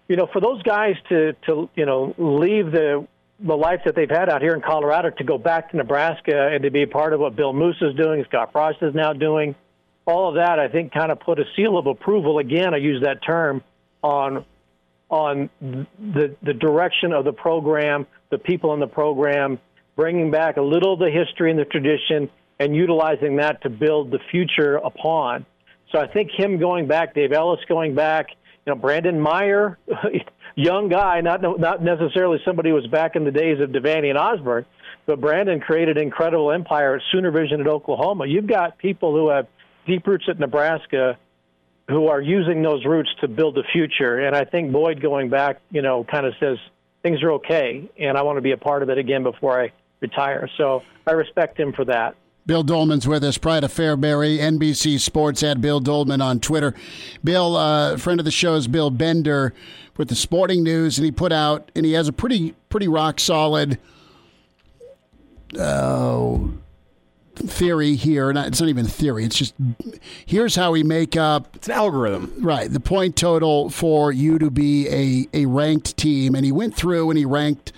You 0.07 0.17
know, 0.17 0.27
for 0.31 0.41
those 0.41 0.61
guys 0.63 0.95
to 1.09 1.33
to 1.47 1.69
you 1.75 1.85
know 1.85 2.13
leave 2.17 2.71
the 2.71 3.07
the 3.39 3.55
life 3.55 3.81
that 3.85 3.95
they've 3.95 4.09
had 4.09 4.29
out 4.29 4.41
here 4.41 4.53
in 4.53 4.61
Colorado 4.61 5.09
to 5.09 5.23
go 5.23 5.37
back 5.37 5.71
to 5.71 5.77
Nebraska 5.77 6.49
and 6.53 6.63
to 6.63 6.71
be 6.71 6.83
a 6.83 6.87
part 6.87 7.13
of 7.13 7.19
what 7.19 7.35
Bill 7.35 7.53
Moos 7.53 7.77
is 7.81 7.95
doing, 7.95 8.23
Scott 8.29 8.51
Frost 8.51 8.77
is 8.81 8.93
now 8.93 9.11
doing, 9.11 9.55
all 10.05 10.29
of 10.29 10.35
that, 10.35 10.59
I 10.59 10.67
think, 10.67 10.93
kind 10.93 11.11
of 11.11 11.19
put 11.19 11.39
a 11.39 11.45
seal 11.55 11.77
of 11.77 11.87
approval. 11.87 12.39
Again, 12.39 12.73
I 12.73 12.77
use 12.77 13.03
that 13.03 13.23
term 13.25 13.63
on 14.01 14.45
on 15.09 15.49
the 15.61 16.35
the 16.41 16.53
direction 16.53 17.13
of 17.13 17.25
the 17.25 17.33
program, 17.33 18.07
the 18.31 18.37
people 18.37 18.73
in 18.73 18.79
the 18.79 18.87
program, 18.87 19.59
bringing 19.95 20.31
back 20.31 20.57
a 20.57 20.61
little 20.61 20.93
of 20.93 20.99
the 20.99 21.11
history 21.11 21.51
and 21.51 21.59
the 21.59 21.65
tradition, 21.65 22.29
and 22.59 22.75
utilizing 22.75 23.37
that 23.37 23.61
to 23.61 23.69
build 23.69 24.11
the 24.11 24.19
future 24.31 24.75
upon. 24.75 25.45
So 25.91 25.99
I 25.99 26.07
think 26.07 26.31
him 26.31 26.59
going 26.59 26.87
back, 26.87 27.13
Dave 27.13 27.31
Ellis 27.31 27.59
going 27.67 27.93
back, 27.93 28.27
you 28.65 28.73
know, 28.73 28.75
Brandon 28.75 29.19
Meyer, 29.19 29.77
young 30.55 30.89
guy, 30.89 31.21
not 31.21 31.41
not 31.59 31.83
necessarily 31.83 32.39
somebody 32.43 32.69
who 32.69 32.75
was 32.75 32.87
back 32.87 33.15
in 33.15 33.23
the 33.23 33.31
days 33.31 33.59
of 33.61 33.69
Devaney 33.69 34.09
and 34.09 34.17
Osborne, 34.17 34.65
but 35.05 35.21
Brandon 35.21 35.59
created 35.59 35.97
an 35.97 36.03
incredible 36.03 36.51
empire 36.51 36.95
at 36.95 37.01
Sooner 37.11 37.31
Vision 37.31 37.61
at 37.61 37.67
Oklahoma. 37.67 38.25
You've 38.25 38.47
got 38.47 38.77
people 38.77 39.13
who 39.13 39.29
have 39.29 39.47
deep 39.85 40.05
roots 40.07 40.25
at 40.27 40.39
Nebraska 40.39 41.17
who 41.89 42.07
are 42.07 42.21
using 42.21 42.61
those 42.61 42.85
roots 42.85 43.09
to 43.21 43.27
build 43.27 43.55
the 43.55 43.63
future. 43.73 44.19
And 44.19 44.35
I 44.35 44.45
think 44.45 44.71
Boyd 44.71 45.01
going 45.01 45.29
back, 45.29 45.59
you 45.69 45.81
know, 45.81 46.05
kind 46.05 46.25
of 46.25 46.33
says 46.39 46.57
things 47.01 47.21
are 47.21 47.33
okay, 47.33 47.89
and 47.99 48.17
I 48.17 48.21
want 48.23 48.37
to 48.37 48.41
be 48.41 48.51
a 48.51 48.57
part 48.57 48.83
of 48.83 48.89
it 48.89 48.97
again 48.97 49.23
before 49.23 49.61
I 49.61 49.71
retire. 49.99 50.49
So 50.57 50.81
I 51.05 51.11
respect 51.11 51.59
him 51.59 51.73
for 51.73 51.85
that. 51.85 52.15
Bill 52.45 52.63
Doleman's 52.63 53.07
with 53.07 53.23
us, 53.23 53.37
Pride 53.37 53.63
of 53.63 53.71
Fairbury, 53.71 54.37
NBC 54.37 54.99
Sports 54.99 55.43
at 55.43 55.61
Bill 55.61 55.79
Doleman 55.79 56.21
on 56.21 56.41
Twitter. 56.41 56.73
Bill, 57.23 57.55
uh, 57.55 57.95
friend 57.97 58.19
of 58.19 58.25
the 58.25 58.31
show 58.31 58.55
is 58.55 58.67
Bill 58.67 58.89
Bender 58.89 59.53
with 59.95 60.09
the 60.09 60.15
Sporting 60.15 60.61
News, 60.61 60.97
and 60.97 61.05
he 61.05 61.11
put 61.11 61.31
out, 61.31 61.71
and 61.73 61.85
he 61.85 61.93
has 61.93 62.09
a 62.09 62.13
pretty, 62.13 62.53
pretty 62.67 62.89
rock 62.89 63.21
solid 63.21 63.77
uh, 65.57 66.37
theory 67.35 67.95
here. 67.95 68.31
Not, 68.33 68.47
it's 68.47 68.59
not 68.59 68.69
even 68.69 68.85
theory. 68.85 69.25
It's 69.25 69.37
just 69.37 69.53
here's 70.25 70.55
how 70.55 70.71
we 70.71 70.83
make 70.83 71.15
up. 71.15 71.55
It's 71.55 71.67
an 71.67 71.73
algorithm, 71.73 72.33
right? 72.39 72.71
The 72.71 72.79
point 72.79 73.15
total 73.15 73.69
for 73.69 74.11
you 74.11 74.39
to 74.39 74.49
be 74.49 74.87
a 74.89 75.27
a 75.33 75.45
ranked 75.45 75.97
team, 75.97 76.35
and 76.35 76.45
he 76.45 76.51
went 76.51 76.75
through 76.75 77.09
and 77.09 77.17
he 77.17 77.25
ranked 77.25 77.71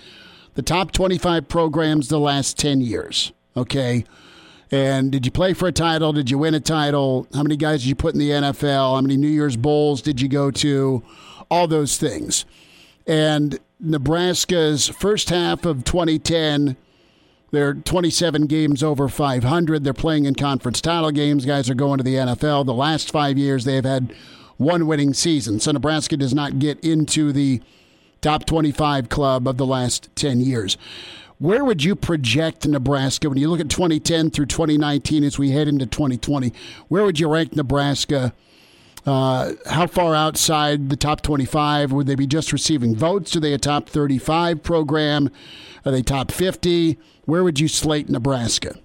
the 0.54 0.62
top 0.62 0.90
25 0.90 1.48
programs 1.48 2.08
the 2.08 2.18
last 2.18 2.58
10 2.58 2.80
years. 2.80 3.32
Okay. 3.56 4.04
And 4.70 5.12
did 5.12 5.24
you 5.24 5.30
play 5.30 5.52
for 5.52 5.68
a 5.68 5.72
title? 5.72 6.12
Did 6.12 6.30
you 6.30 6.38
win 6.38 6.54
a 6.54 6.60
title? 6.60 7.28
How 7.32 7.42
many 7.42 7.56
guys 7.56 7.82
did 7.82 7.88
you 7.88 7.94
put 7.94 8.14
in 8.14 8.18
the 8.18 8.30
NFL? 8.30 8.96
How 8.96 9.00
many 9.00 9.16
New 9.16 9.28
Year's 9.28 9.56
Bowls 9.56 10.02
did 10.02 10.20
you 10.20 10.28
go 10.28 10.50
to? 10.50 11.04
All 11.50 11.68
those 11.68 11.98
things. 11.98 12.44
And 13.06 13.60
Nebraska's 13.78 14.88
first 14.88 15.30
half 15.30 15.64
of 15.64 15.84
2010, 15.84 16.76
they're 17.50 17.74
27 17.74 18.46
games 18.46 18.82
over 18.82 19.08
500. 19.08 19.84
They're 19.84 19.92
playing 19.92 20.24
in 20.24 20.34
conference 20.34 20.80
title 20.80 21.10
games. 21.10 21.46
Guys 21.46 21.70
are 21.70 21.74
going 21.74 21.98
to 21.98 22.04
the 22.04 22.14
NFL. 22.14 22.66
The 22.66 22.74
last 22.74 23.10
five 23.10 23.38
years, 23.38 23.64
they've 23.64 23.84
had 23.84 24.12
one 24.56 24.86
winning 24.86 25.14
season. 25.14 25.60
So 25.60 25.72
Nebraska 25.72 26.16
does 26.16 26.34
not 26.34 26.58
get 26.58 26.80
into 26.80 27.32
the 27.32 27.60
top 28.20 28.46
25 28.46 29.08
club 29.08 29.46
of 29.46 29.56
the 29.56 29.66
last 29.66 30.08
10 30.16 30.40
years. 30.40 30.76
Where 31.38 31.64
would 31.64 31.84
you 31.84 31.94
project 31.94 32.66
Nebraska 32.66 33.28
when 33.28 33.36
you 33.38 33.50
look 33.50 33.60
at 33.60 33.68
2010 33.68 34.30
through 34.30 34.46
2019 34.46 35.22
as 35.22 35.38
we 35.38 35.50
head 35.50 35.68
into 35.68 35.84
2020? 35.84 36.52
Where 36.88 37.04
would 37.04 37.20
you 37.20 37.28
rank 37.28 37.54
Nebraska? 37.54 38.32
Uh, 39.06 39.52
how 39.66 39.86
far 39.86 40.16
outside 40.16 40.90
the 40.90 40.96
top 40.96 41.22
25 41.22 41.92
would 41.92 42.08
they 42.08 42.16
be 42.16 42.26
just 42.26 42.52
receiving 42.52 42.96
votes? 42.96 43.36
Are 43.36 43.40
they 43.40 43.52
a 43.52 43.58
top 43.58 43.88
35 43.88 44.64
program? 44.64 45.30
Are 45.84 45.92
they 45.92 46.02
top 46.02 46.32
50? 46.32 46.98
Where 47.24 47.44
would 47.44 47.60
you 47.60 47.68
slate 47.68 48.08
Nebraska? 48.08 48.76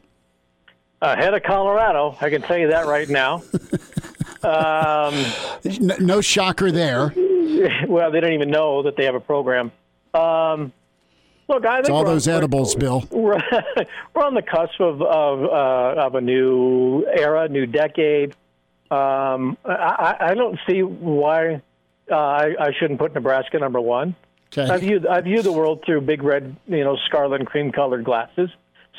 Ahead 1.01 1.33
of 1.33 1.41
Colorado, 1.41 2.15
I 2.21 2.29
can 2.29 2.43
tell 2.43 2.59
you 2.59 2.67
that 2.69 2.85
right 2.85 3.09
now. 3.09 3.41
um, 4.43 5.25
no, 5.79 5.95
no, 5.99 6.21
shocker 6.21 6.71
there. 6.71 7.13
Well, 7.87 8.09
they 8.09 8.19
don't 8.21 8.33
even 8.33 8.49
know 8.49 8.81
that 8.81 8.95
they 8.95 9.05
have 9.05 9.13
a 9.13 9.19
program. 9.19 9.71
Um, 10.15 10.73
Look, 11.47 11.63
I 11.63 11.75
think 11.75 11.81
it's 11.81 11.89
all 11.89 12.03
those 12.03 12.27
edibles, 12.27 12.73
Bill. 12.79 13.03
We're, 13.11 13.39
we're, 14.15 14.23
on 14.23 14.33
the 14.33 14.41
cusp 14.41 14.79
of 14.79 15.01
of, 15.03 15.43
uh, 15.43 16.01
of 16.01 16.15
a 16.15 16.21
new 16.21 17.05
era, 17.05 17.47
new 17.49 17.67
decade. 17.67 18.35
Um, 18.91 19.57
I, 19.63 20.17
I, 20.19 20.33
don't 20.33 20.59
see 20.67 20.83
why 20.83 21.61
uh, 22.11 22.15
I, 22.15 22.55
I, 22.59 22.71
shouldn't 22.77 22.99
put 22.99 23.13
Nebraska 23.13 23.57
number 23.57 23.79
one. 23.79 24.17
Okay. 24.51 24.69
I 24.69 24.77
view 24.79 25.05
I 25.09 25.21
view 25.21 25.41
the 25.41 25.53
world 25.53 25.83
through 25.85 26.01
big 26.01 26.23
red, 26.23 26.57
you 26.67 26.83
know, 26.83 26.97
scarlet 27.05 27.39
and 27.39 27.47
cream 27.47 27.71
colored 27.71 28.03
glasses. 28.03 28.49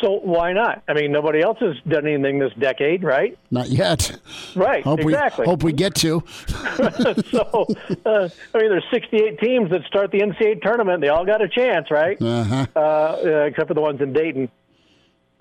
So 0.00 0.20
why 0.20 0.52
not? 0.52 0.82
I 0.88 0.94
mean, 0.94 1.12
nobody 1.12 1.42
else 1.42 1.58
has 1.60 1.76
done 1.86 2.06
anything 2.06 2.38
this 2.38 2.52
decade, 2.58 3.04
right? 3.04 3.38
Not 3.50 3.68
yet. 3.68 4.18
Right. 4.56 4.82
Hope 4.82 5.00
exactly. 5.00 5.44
We, 5.44 5.50
hope 5.50 5.62
we 5.62 5.72
get 5.72 5.94
to. 5.96 6.24
so, 7.30 7.66
uh, 8.06 8.28
I 8.54 8.58
mean, 8.58 8.70
there's 8.70 8.84
68 8.90 9.38
teams 9.38 9.70
that 9.70 9.82
start 9.86 10.10
the 10.10 10.20
NCAA 10.20 10.62
tournament. 10.62 11.02
They 11.02 11.08
all 11.08 11.26
got 11.26 11.42
a 11.42 11.48
chance, 11.48 11.90
right? 11.90 12.20
Uh-huh. 12.20 12.66
Uh, 12.74 12.78
uh, 12.78 13.28
except 13.44 13.68
for 13.68 13.74
the 13.74 13.80
ones 13.80 14.00
in 14.00 14.12
Dayton. 14.12 14.50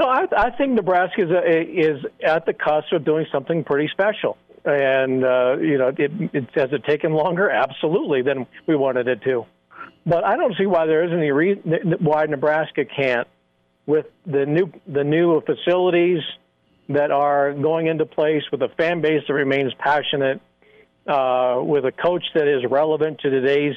No, 0.01 0.07
I, 0.07 0.25
I 0.35 0.49
think 0.49 0.73
Nebraska 0.73 1.21
is, 1.21 1.29
a, 1.29 1.61
is 1.61 2.05
at 2.25 2.47
the 2.47 2.53
cusp 2.53 2.91
of 2.91 3.05
doing 3.05 3.27
something 3.31 3.63
pretty 3.63 3.87
special. 3.91 4.35
And, 4.65 5.23
uh, 5.23 5.57
you 5.59 5.77
know, 5.77 5.89
it, 5.89 6.11
it, 6.33 6.49
has 6.55 6.69
it 6.71 6.83
taken 6.85 7.13
longer? 7.13 7.51
Absolutely, 7.51 8.23
than 8.23 8.47
we 8.65 8.75
wanted 8.75 9.07
it 9.07 9.21
to. 9.25 9.45
But 10.03 10.23
I 10.23 10.37
don't 10.37 10.55
see 10.57 10.65
why 10.65 10.87
there 10.87 11.03
isn't 11.03 11.17
any 11.17 11.29
reason 11.29 11.97
why 11.99 12.25
Nebraska 12.25 12.83
can't 12.85 13.27
with 13.85 14.07
the 14.25 14.47
new 14.47 14.71
the 14.87 15.03
new 15.03 15.41
facilities 15.41 16.21
that 16.89 17.11
are 17.11 17.53
going 17.53 17.85
into 17.85 18.07
place, 18.07 18.41
with 18.51 18.63
a 18.63 18.69
fan 18.69 19.01
base 19.01 19.21
that 19.27 19.33
remains 19.33 19.71
passionate, 19.77 20.41
uh, 21.07 21.59
with 21.61 21.85
a 21.85 21.91
coach 21.91 22.23
that 22.33 22.47
is 22.47 22.63
relevant 22.69 23.19
to 23.19 23.29
today's 23.29 23.75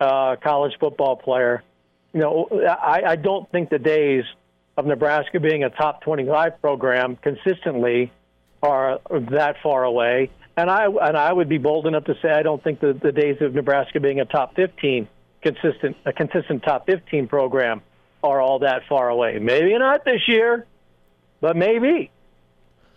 uh, 0.00 0.34
college 0.42 0.72
football 0.80 1.14
player. 1.14 1.62
You 2.12 2.20
know, 2.20 2.48
I, 2.68 3.02
I 3.06 3.16
don't 3.16 3.48
think 3.52 3.70
the 3.70 3.78
days 3.78 4.24
of 4.80 4.86
Nebraska 4.86 5.38
being 5.38 5.62
a 5.62 5.70
top 5.70 6.00
25 6.02 6.60
program 6.60 7.16
consistently 7.16 8.10
are 8.62 9.00
that 9.30 9.56
far 9.62 9.84
away. 9.84 10.30
And 10.56 10.70
I 10.70 10.86
and 10.86 11.16
I 11.16 11.32
would 11.32 11.48
be 11.48 11.58
bold 11.58 11.86
enough 11.86 12.04
to 12.04 12.14
say 12.20 12.30
I 12.30 12.42
don't 12.42 12.62
think 12.62 12.80
the, 12.80 12.92
the 12.92 13.12
days 13.12 13.36
of 13.40 13.54
Nebraska 13.54 14.00
being 14.00 14.20
a 14.20 14.24
top 14.24 14.56
15 14.56 15.06
consistent 15.42 15.96
a 16.04 16.12
consistent 16.12 16.62
top 16.62 16.86
15 16.86 17.28
program 17.28 17.82
are 18.22 18.40
all 18.40 18.58
that 18.60 18.82
far 18.88 19.08
away. 19.08 19.38
Maybe 19.38 19.76
not 19.78 20.04
this 20.04 20.22
year, 20.26 20.66
but 21.40 21.56
maybe. 21.56 22.10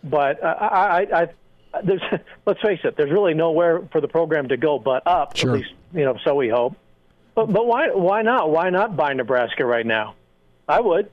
But 0.03 0.43
I, 0.43 1.05
I, 1.11 1.21
I 1.21 1.81
there's, 1.83 2.01
let's 2.45 2.61
face 2.61 2.79
it, 2.83 2.95
there's 2.97 3.11
really 3.11 3.33
nowhere 3.33 3.81
for 3.91 4.01
the 4.01 4.07
program 4.07 4.49
to 4.49 4.57
go 4.57 4.79
but 4.79 5.05
up. 5.05 5.37
Sure. 5.37 5.51
At 5.51 5.59
least, 5.59 5.73
you 5.93 6.05
know, 6.05 6.17
so 6.23 6.35
we 6.35 6.49
hope. 6.49 6.75
But 7.35 7.51
but 7.51 7.65
why 7.65 7.89
why 7.89 8.21
not? 8.21 8.49
Why 8.51 8.69
not 8.69 8.95
buy 8.95 9.13
Nebraska 9.13 9.65
right 9.65 9.85
now? 9.85 10.15
I 10.67 10.81
would. 10.81 11.09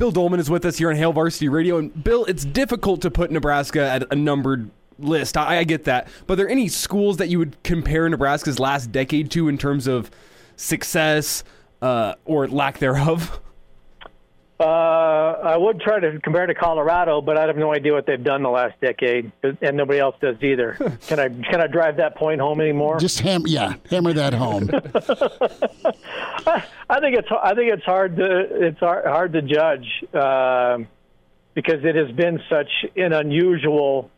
Bill 0.00 0.10
Doleman 0.10 0.40
is 0.40 0.48
with 0.48 0.64
us 0.64 0.78
here 0.78 0.88
on 0.88 0.96
Hail 0.96 1.12
Varsity 1.12 1.50
Radio, 1.50 1.76
and 1.76 2.02
Bill, 2.02 2.24
it's 2.24 2.42
difficult 2.42 3.02
to 3.02 3.10
put 3.10 3.30
Nebraska 3.30 3.82
at 3.82 4.10
a 4.10 4.16
numbered 4.16 4.70
list. 4.98 5.36
I, 5.36 5.58
I 5.58 5.64
get 5.64 5.84
that, 5.84 6.08
but 6.26 6.32
are 6.32 6.36
there 6.36 6.48
any 6.48 6.68
schools 6.68 7.18
that 7.18 7.28
you 7.28 7.38
would 7.38 7.62
compare 7.64 8.08
Nebraska's 8.08 8.58
last 8.58 8.90
decade 8.90 9.30
to 9.32 9.46
in 9.48 9.58
terms 9.58 9.86
of 9.86 10.10
success? 10.56 11.44
uh, 11.82 12.14
or 12.24 12.48
lack 12.48 12.78
thereof? 12.78 13.40
Uh, 14.60 15.38
I 15.42 15.56
would 15.56 15.80
try 15.80 16.00
to 16.00 16.20
compare 16.20 16.44
to 16.46 16.54
Colorado, 16.54 17.22
but 17.22 17.38
I 17.38 17.46
have 17.46 17.56
no 17.56 17.72
idea 17.72 17.94
what 17.94 18.04
they've 18.04 18.22
done 18.22 18.42
the 18.42 18.50
last 18.50 18.78
decade, 18.82 19.32
and 19.42 19.74
nobody 19.74 19.98
else 19.98 20.16
does 20.20 20.36
either. 20.42 20.74
can 21.06 21.18
I 21.18 21.28
can 21.30 21.62
I 21.62 21.66
drive 21.66 21.96
that 21.96 22.14
point 22.14 22.42
home 22.42 22.60
anymore? 22.60 22.98
Just 22.98 23.20
ham, 23.20 23.44
yeah, 23.46 23.76
hammer 23.88 24.12
that 24.12 24.34
home. 24.34 24.68
I 26.90 27.00
think 27.00 27.16
it's 27.16 27.28
I 27.42 27.54
think 27.54 27.72
it's 27.72 27.84
hard 27.84 28.16
to 28.16 28.66
it's 28.66 28.80
hard, 28.80 29.06
hard 29.06 29.32
to 29.32 29.40
judge 29.40 29.86
uh, 30.12 30.78
because 31.54 31.82
it 31.82 31.94
has 31.94 32.10
been 32.10 32.42
such 32.50 32.70
an 32.96 33.14
unusual, 33.14 34.10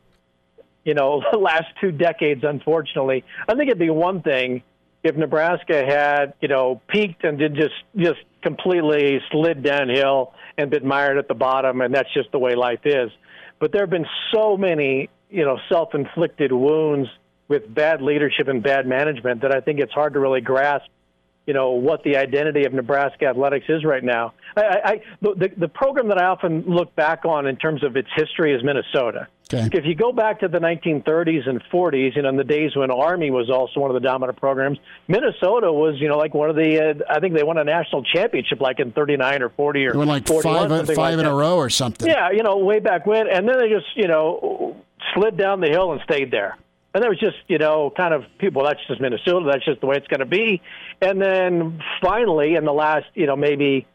you 0.85 0.95
know, 0.95 1.23
the 1.31 1.39
last 1.53 1.69
two 1.81 1.93
decades. 1.93 2.43
Unfortunately, 2.43 3.23
I 3.49 3.55
think 3.55 3.69
it'd 3.69 3.79
be 3.79 3.91
one 3.91 4.23
thing 4.23 4.65
if 5.03 5.17
Nebraska 5.17 5.85
had, 5.85 6.35
you 6.41 6.49
know, 6.49 6.81
peaked 6.89 7.25
and 7.25 7.39
did 7.39 7.55
just 7.55 7.75
just 7.97 8.21
completely 8.43 9.21
slid 9.31 9.63
downhill 9.63 10.33
and 10.57 10.71
been 10.71 10.87
mired 10.87 11.19
at 11.19 11.29
the 11.29 11.35
bottom, 11.35 11.81
and 11.81 11.95
that's 11.95 12.13
just 12.15 12.31
the 12.33 12.39
way 12.39 12.55
life 12.55 12.81
is. 12.85 13.11
But 13.59 13.73
there 13.73 13.83
have 13.83 13.91
been 13.91 14.07
so 14.33 14.57
many, 14.57 15.09
you 15.31 15.45
know, 15.45 15.59
self-inflicted 15.69 16.53
wounds 16.53 17.09
with 17.49 17.73
bad 17.73 18.03
leadership 18.03 18.49
and 18.49 18.63
bad 18.63 18.87
management 18.87 19.43
that 19.43 19.55
I 19.55 19.61
think 19.61 19.81
it's 19.81 19.93
hard 19.93 20.15
to 20.15 20.21
really 20.21 20.41
grasp, 20.41 20.87
you 21.47 21.55
know, 21.55 21.71
what 21.73 22.03
the 22.03 22.17
identity 22.17 22.65
of 22.65 22.73
Nebraska 22.73 23.27
athletics 23.27 23.67
is 23.69 23.85
right 23.85 24.03
now. 24.03 24.35
I, 24.57 24.81
I 24.85 25.01
the 25.21 25.51
the 25.57 25.69
program 25.69 26.09
that 26.09 26.19
I 26.19 26.27
often 26.27 26.63
look 26.67 26.95
back 26.95 27.25
on 27.25 27.47
in 27.47 27.57
terms 27.57 27.83
of 27.85 27.97
its 27.97 28.09
history 28.15 28.55
is 28.55 28.63
Minnesota. 28.63 29.29
Okay. 29.55 29.79
If 29.79 29.85
you 29.85 29.95
go 29.95 30.13
back 30.13 30.41
to 30.41 30.49
the 30.49 30.59
1930s 30.59 31.49
and 31.49 31.63
40s, 31.73 32.17
you 32.17 32.23
know, 32.23 32.29
in 32.29 32.37
the 32.37 32.45
days 32.45 32.75
when 32.75 32.91
Army 32.91 33.31
was 33.31 33.51
also 33.51 33.81
one 33.81 33.91
of 33.91 33.95
the 33.95 34.07
dominant 34.07 34.39
programs, 34.39 34.79
Minnesota 35.09 35.73
was, 35.73 35.97
you 35.99 36.09
know, 36.09 36.17
like 36.17 36.35
one 36.35 36.51
of 36.51 36.57
the. 36.57 36.81
Uh, 36.81 37.13
I 37.13 37.21
think 37.21 37.35
they 37.35 37.43
won 37.43 37.59
a 37.59 37.65
national 37.65 38.05
championship 38.05 38.61
like 38.61 38.81
in 38.81 38.93
39 38.93 39.43
or 39.43 39.51
40 39.51 39.87
or. 39.87 39.93
They 39.93 39.99
won 39.99 40.09
like 40.09 40.27
five, 40.27 40.43
five 40.43 40.71
like 40.71 41.13
in 41.13 41.19
that. 41.19 41.31
a 41.31 41.35
row 41.35 41.57
or 41.57 41.71
something. 41.71 42.09
Yeah, 42.09 42.31
you 42.31 42.43
know, 42.43 42.59
way 42.59 42.81
back 42.81 43.07
when, 43.07 43.29
and 43.29 43.49
then 43.49 43.59
they 43.59 43.69
just, 43.69 43.97
you 43.97 44.09
know, 44.09 44.77
slid 45.15 45.37
down 45.37 45.61
the 45.61 45.69
hill 45.69 45.93
and 45.93 46.01
stayed 46.03 46.31
there. 46.31 46.57
And 46.95 47.03
there 47.03 47.11
was 47.11 47.21
just, 47.21 47.37
you 47.49 47.59
know, 47.59 47.91
kind 47.97 48.13
of 48.13 48.25
people. 48.39 48.65
That's 48.65 48.81
just 48.87 49.01
Minnesota. 49.01 49.49
That's 49.51 49.65
just 49.65 49.81
the 49.81 49.87
way 49.87 49.97
it's 49.97 50.09
going 50.09 50.21
to 50.21 50.27
be. 50.27 50.61
And 51.01 51.21
then 51.21 51.81
finally, 52.03 52.55
in 52.55 52.65
the 52.65 52.73
last, 52.73 53.07
you 53.15 53.27
know, 53.27 53.37
maybe 53.37 53.87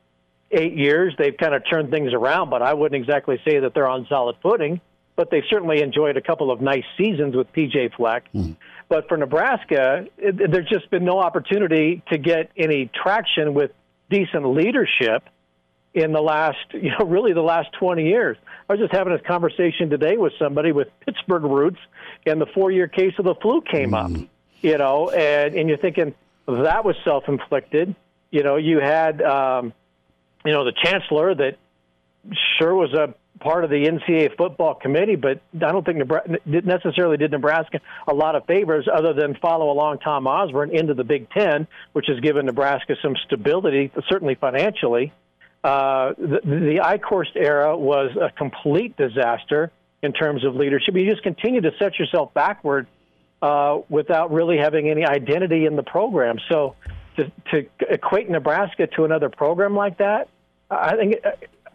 eight 0.50 0.74
years, 0.74 1.14
they've 1.18 1.36
kind 1.38 1.54
of 1.54 1.62
turned 1.70 1.92
things 1.92 2.12
around. 2.14 2.50
But 2.50 2.64
I 2.64 2.74
wouldn't 2.74 3.00
exactly 3.00 3.40
say 3.48 3.60
that 3.60 3.76
they're 3.76 3.88
on 3.88 4.08
solid 4.10 4.38
footing 4.42 4.82
but 5.18 5.32
they 5.32 5.44
certainly 5.50 5.82
enjoyed 5.82 6.16
a 6.16 6.22
couple 6.22 6.52
of 6.52 6.62
nice 6.62 6.86
seasons 6.96 7.36
with 7.36 7.52
PJ 7.52 7.96
Fleck. 7.96 8.32
Mm. 8.34 8.56
But 8.88 9.10
for 9.10 9.18
Nebraska, 9.18 10.06
it, 10.18 10.52
there's 10.52 10.70
just 10.70 10.90
been 10.92 11.04
no 11.04 11.20
opportunity 11.20 12.04
to 12.10 12.18
get 12.18 12.52
any 12.56 12.90
traction 12.94 13.54
with 13.54 13.72
decent 14.10 14.46
leadership 14.46 15.28
in 15.94 16.14
the 16.14 16.22
last, 16.22 16.60
you 16.72 16.92
know, 16.98 17.06
really 17.06 17.34
the 17.34 17.42
last 17.42 17.70
20 17.80 18.08
years. 18.08 18.38
I 18.70 18.74
was 18.74 18.80
just 18.80 18.94
having 18.94 19.12
a 19.12 19.20
conversation 19.20 19.90
today 19.90 20.18
with 20.18 20.34
somebody 20.40 20.72
with 20.72 20.88
Pittsburgh 21.04 21.44
roots, 21.44 21.80
and 22.26 22.40
the 22.40 22.48
four-year 22.54 22.88
case 22.88 23.14
of 23.18 23.26
the 23.26 23.36
flu 23.36 23.62
came 23.62 23.92
mm. 23.92 24.22
up. 24.22 24.30
You 24.62 24.78
know, 24.78 25.12
and 25.12 25.54
and 25.54 25.70
you're 25.70 25.78
thinking 25.78 26.16
that 26.48 26.84
was 26.84 26.96
self-inflicted. 27.04 27.96
You 28.32 28.44
know, 28.44 28.56
you 28.56 28.80
had, 28.80 29.22
um, 29.22 29.72
you 30.44 30.52
know, 30.52 30.66
the 30.66 30.74
chancellor 30.84 31.36
that 31.36 31.58
sure 32.58 32.74
was 32.74 32.92
a 32.94 33.14
part 33.40 33.64
of 33.64 33.70
the 33.70 33.86
NCAA 33.86 34.36
football 34.38 34.76
committee, 34.76 35.16
but 35.16 35.42
I 35.56 35.72
don't 35.72 35.86
think 35.86 35.98
Nebraska 35.98 36.38
necessarily 36.46 37.18
did 37.18 37.32
Nebraska 37.32 37.80
a 38.08 38.14
lot 38.14 38.36
of 38.36 38.46
favors 38.46 38.88
other 38.92 39.14
than 39.14 39.36
follow 39.36 39.72
along 39.72 40.00
Tom 40.00 40.28
Osborne 40.28 40.76
into 40.76 40.94
the 40.94 41.04
Big 41.04 41.30
Ten, 41.30 41.68
which 41.94 42.06
has 42.08 42.20
given 42.20 42.46
Nebraska 42.46 42.96
some 43.02 43.16
stability, 43.26 43.92
certainly 44.10 44.36
financially. 44.36 45.14
Uh, 45.64 46.14
the, 46.18 46.40
the 46.44 46.80
Eichorst 46.84 47.36
era 47.36 47.78
was 47.78 48.16
a 48.16 48.32
complete 48.32 48.96
disaster 48.96 49.72
in 50.02 50.14
terms 50.14 50.46
of 50.46 50.56
leadership. 50.56 50.96
You 50.96 51.10
just 51.10 51.24
continue 51.24 51.62
to 51.62 51.72
set 51.80 51.98
yourself 52.00 52.34
backward 52.34 52.88
uh, 53.42 53.80
without 53.90 54.32
really 54.32 54.58
having 54.58 54.90
any 54.90 55.06
identity 55.06 55.66
in 55.66 55.76
the 55.76 55.84
program. 55.84 56.38
So 56.50 56.76
to, 57.18 57.32
to 57.52 57.68
equate 57.90 58.30
Nebraska 58.30 58.88
to 58.96 59.06
another 59.06 59.30
program 59.30 59.76
like 59.76 59.98
that, 59.98 60.30
I 60.70 60.96
think 60.96 61.16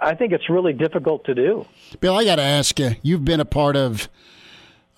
I 0.02 0.14
think 0.14 0.32
it's 0.32 0.50
really 0.50 0.72
difficult 0.72 1.24
to 1.26 1.34
do. 1.34 1.64
Bill, 2.00 2.16
I 2.16 2.24
got 2.24 2.36
to 2.36 2.42
ask 2.42 2.78
you. 2.78 2.96
You've 3.02 3.24
been 3.24 3.40
a 3.40 3.44
part 3.44 3.76
of 3.76 4.08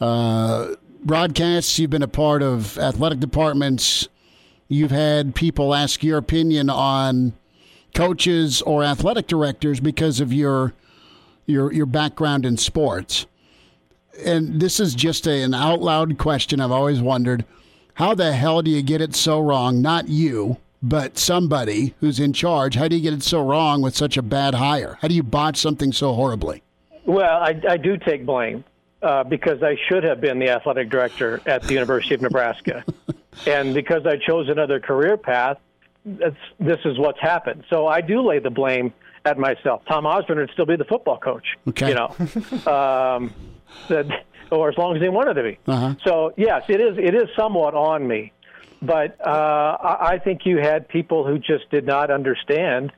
uh, 0.01 0.75
broadcasts. 1.05 1.79
You've 1.79 1.91
been 1.91 2.03
a 2.03 2.09
part 2.09 2.43
of 2.43 2.79
athletic 2.79 3.21
departments. 3.21 4.09
You've 4.67 4.91
had 4.91 5.35
people 5.35 5.75
ask 5.75 6.03
your 6.03 6.17
opinion 6.17 6.71
on 6.71 7.35
coaches 7.95 8.63
or 8.63 8.83
athletic 8.83 9.27
directors 9.27 9.79
because 9.79 10.21
of 10.21 10.33
your 10.33 10.73
your 11.47 11.73
your 11.73 11.87
background 11.87 12.47
in 12.47 12.57
sports. 12.57 13.27
And 14.25 14.61
this 14.61 14.81
is 14.81 14.95
just 14.95 15.27
a, 15.27 15.43
an 15.43 15.55
out 15.55 15.81
loud 15.81 16.17
question 16.19 16.61
I've 16.61 16.71
always 16.71 17.03
wondered. 17.03 17.45
How 17.95 18.15
the 18.15 18.33
hell 18.33 18.63
do 18.63 18.71
you 18.71 18.83
get 18.83 19.01
it 19.01 19.15
so 19.15 19.39
wrong? 19.39 19.83
Not 19.83 20.09
you, 20.09 20.57
but 20.85 21.17
somebody 21.17 21.95
who's 22.01 22.21
in 22.21 22.35
charge. 22.35 22.75
How 22.75 22.89
do 22.89 22.97
you 22.97 23.03
get 23.03 23.15
it 23.15 23.23
so 23.23 23.43
wrong 23.43 23.81
with 23.81 23.97
such 23.97 24.19
a 24.19 24.23
bad 24.23 24.55
hire? 24.55 24.99
How 25.01 25.09
do 25.09 25.15
you 25.15 25.23
botch 25.23 25.57
something 25.57 25.93
so 25.93 26.13
horribly? 26.13 26.63
Well, 27.07 27.43
I, 27.43 27.59
I 27.69 27.77
do 27.79 27.97
take 27.97 28.27
blame 28.27 28.65
uh, 29.03 29.25
because 29.25 29.63
I 29.63 29.77
should 29.89 30.05
have 30.05 30.21
been 30.21 30.39
the 30.39 30.51
athletic 30.51 30.91
director 30.91 31.41
at 31.47 31.63
the 31.63 31.73
University 31.73 32.15
of 32.15 32.21
Nebraska. 32.21 32.85
and 33.47 33.73
because 33.73 34.07
I 34.07 34.19
chose 34.19 34.51
another 34.51 34.79
career 34.79 35.17
path, 35.17 35.57
this 36.05 36.79
is 36.85 36.99
what's 36.99 37.21
happened. 37.21 37.65
So 37.71 37.87
I 37.87 38.03
do 38.03 38.21
lay 38.21 38.39
the 38.39 38.51
blame 38.51 38.93
at 39.25 39.39
myself. 39.39 39.83
Tom 39.89 40.05
Osborne 40.05 40.39
would 40.39 40.51
still 40.51 40.67
be 40.67 40.77
the 40.77 40.85
football 40.85 41.19
coach. 41.19 41.47
Okay. 41.67 41.89
You 41.89 41.95
know, 41.95 42.09
um, 42.71 43.33
that, 43.89 44.25
or 44.51 44.69
as 44.69 44.77
long 44.77 44.97
as 44.97 45.03
he 45.03 45.09
wanted 45.09 45.35
to 45.35 45.43
be. 45.43 45.59
Uh-huh. 45.67 45.95
So 46.05 46.35
yes, 46.37 46.65
it 46.69 46.79
is. 46.79 46.99
It 46.99 47.15
is 47.15 47.31
somewhat 47.35 47.75
on 47.75 48.07
me. 48.07 48.33
But 48.83 49.21
uh, 49.21 49.77
I 49.81 50.19
think 50.23 50.43
you 50.45 50.59
had 50.59 50.89
people 50.89 51.27
who 51.27 51.39
just 51.39 51.71
did 51.71 51.87
not 51.87 52.11
understand, 52.11 52.93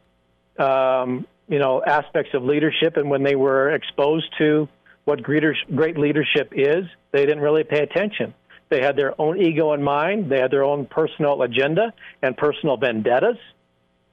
um, 0.59 1.27
you 1.49 1.59
know, 1.59 1.83
aspects 1.85 2.35
of 2.35 2.43
leadership, 2.43 2.97
and 2.97 3.09
when 3.11 3.23
they 3.23 3.37
were 3.37 3.71
exposed 3.71 4.27
to 4.39 4.69
what 5.05 5.23
great 5.23 5.99
leadership 5.99 6.53
is, 6.53 6.85
they 7.13 7.25
didn't 7.25 7.41
really 7.41 7.65
pay 7.65 7.81
attention. 7.81 8.35
They 8.69 8.83
had 8.83 8.97
their 8.97 9.19
own 9.21 9.41
ego 9.41 9.73
in 9.73 9.83
mind. 9.83 10.31
They 10.31 10.41
had 10.41 10.51
their 10.51 10.65
own 10.65 10.87
personal 10.87 11.43
agenda 11.43 11.93
and 12.21 12.37
personal 12.37 12.77
vendettas, 12.77 13.39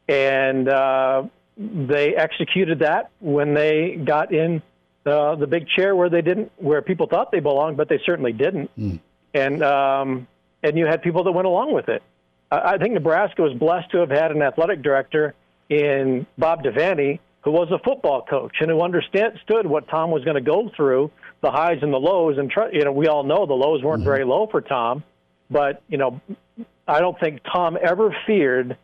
and 0.08 0.70
uh, 0.70 1.24
they 1.58 2.16
executed 2.16 2.80
that 2.80 3.10
when 3.20 3.56
they 3.56 3.96
got 3.96 4.32
in 4.32 4.62
uh, 5.06 5.36
the 5.36 5.48
big 5.48 5.68
chair 5.68 5.96
where 5.96 6.10
they 6.10 6.22
didn't, 6.22 6.52
where 6.58 6.82
people 6.82 7.08
thought 7.08 7.32
they 7.32 7.40
belonged, 7.40 7.78
but 7.78 7.90
they 7.90 8.00
certainly 8.06 8.32
didn't. 8.32 8.70
Mm. 8.78 9.00
And 9.34 9.64
um, 9.64 10.28
and 10.64 10.78
you 10.78 10.86
had 10.86 11.02
people 11.02 11.24
that 11.26 11.32
went 11.32 11.48
along 11.48 11.74
with 11.74 11.90
it. 11.90 12.02
I 12.52 12.78
think 12.78 12.94
Nebraska 12.94 13.42
was 13.42 13.54
blessed 13.54 13.92
to 13.92 14.00
have 14.00 14.12
had 14.12 14.32
an 14.32 14.42
athletic 14.42 14.82
director 14.82 15.34
in 15.70 16.28
Bob 16.38 16.64
Devaney 16.64 17.20
who 17.44 17.52
was 17.52 17.70
a 17.72 17.80
football 17.80 18.22
coach 18.22 18.56
and 18.62 18.70
who 18.70 18.82
understood 18.82 19.68
what 19.68 19.88
Tom 19.90 20.12
was 20.12 20.24
going 20.24 20.36
to 20.36 20.42
go 20.42 20.72
through, 20.76 21.12
the 21.42 21.52
highs 21.52 21.80
and 21.82 21.92
the 21.92 22.00
lows. 22.00 22.38
And 22.38 22.52
you 22.72 22.86
know, 22.86 22.92
we 22.92 23.08
all 23.08 23.24
know 23.24 23.46
the 23.46 23.54
lows 23.54 23.84
weren't 23.84 24.00
mm-hmm. 24.00 24.06
very 24.06 24.24
low 24.24 24.48
for 24.48 24.62
Tom, 24.62 25.04
but 25.50 25.82
you 25.90 25.98
know, 25.98 26.22
I 26.88 27.00
don't 27.00 27.20
think 27.20 27.42
Tom 27.44 27.78
ever 27.82 28.16
feared 28.26 28.78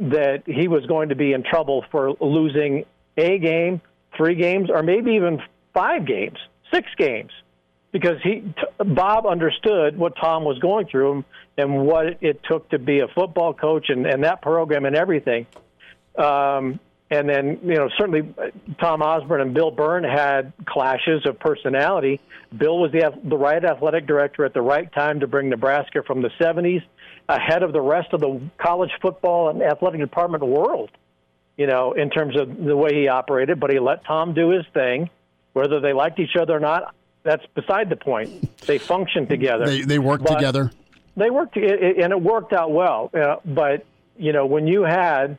that 0.00 0.42
he 0.46 0.66
was 0.66 0.86
going 0.86 1.10
to 1.10 1.14
be 1.14 1.32
in 1.32 1.44
trouble 1.44 1.84
for 1.90 2.12
losing 2.20 2.84
a 3.16 3.38
game, 3.38 3.80
three 4.16 4.34
games, 4.34 4.70
or 4.70 4.82
maybe 4.82 5.12
even 5.12 5.40
five 5.72 6.06
games, 6.06 6.38
six 6.72 6.88
games 6.96 7.30
because 7.92 8.20
he 8.22 8.40
t- 8.40 8.84
Bob 8.84 9.26
understood 9.26 9.96
what 9.96 10.14
Tom 10.20 10.44
was 10.44 10.58
going 10.58 10.86
through 10.86 11.24
and 11.56 11.86
what 11.86 12.22
it 12.22 12.40
took 12.48 12.68
to 12.70 12.78
be 12.78 13.00
a 13.00 13.08
football 13.08 13.52
coach 13.52 13.90
and, 13.90 14.06
and 14.06 14.24
that 14.24 14.42
program 14.42 14.84
and 14.84 14.96
everything. 14.96 15.46
Um, 16.16 16.80
and 17.10 17.28
then 17.28 17.58
you 17.62 17.74
know 17.74 17.88
certainly 17.98 18.34
Tom 18.80 19.02
Osborne 19.02 19.40
and 19.40 19.52
Bill 19.52 19.70
Byrne 19.70 20.04
had 20.04 20.52
clashes 20.64 21.26
of 21.26 21.38
personality. 21.40 22.20
Bill 22.56 22.78
was 22.78 22.92
the 22.92 23.12
the 23.24 23.36
right 23.36 23.64
athletic 23.64 24.06
director 24.06 24.44
at 24.44 24.54
the 24.54 24.62
right 24.62 24.90
time 24.92 25.20
to 25.20 25.26
bring 25.26 25.48
Nebraska 25.48 26.02
from 26.06 26.22
the 26.22 26.30
70s 26.40 26.82
ahead 27.28 27.62
of 27.62 27.72
the 27.72 27.80
rest 27.80 28.12
of 28.12 28.20
the 28.20 28.40
college 28.58 28.90
football 29.02 29.50
and 29.50 29.62
athletic 29.62 30.00
department 30.00 30.44
world. 30.44 30.90
You 31.56 31.66
know, 31.66 31.92
in 31.92 32.10
terms 32.10 32.38
of 32.38 32.56
the 32.56 32.76
way 32.76 32.94
he 32.94 33.08
operated, 33.08 33.60
but 33.60 33.70
he 33.70 33.78
let 33.78 34.04
Tom 34.04 34.32
do 34.32 34.50
his 34.50 34.64
thing. 34.72 35.10
Whether 35.52 35.80
they 35.80 35.92
liked 35.92 36.18
each 36.20 36.36
other 36.40 36.56
or 36.56 36.60
not, 36.60 36.94
that's 37.22 37.44
beside 37.54 37.90
the 37.90 37.96
point. 37.96 38.60
They 38.66 38.78
function 38.78 39.26
together. 39.26 39.66
They 39.66 39.82
they 39.82 39.98
work 39.98 40.24
together. 40.24 40.70
They 41.16 41.30
worked, 41.30 41.56
and 41.56 42.12
it 42.12 42.20
worked 42.20 42.52
out 42.52 42.72
well. 42.72 43.10
Uh, 43.12 43.36
but 43.44 43.84
you 44.16 44.32
know, 44.32 44.46
when 44.46 44.66
you 44.66 44.82
had 44.82 45.38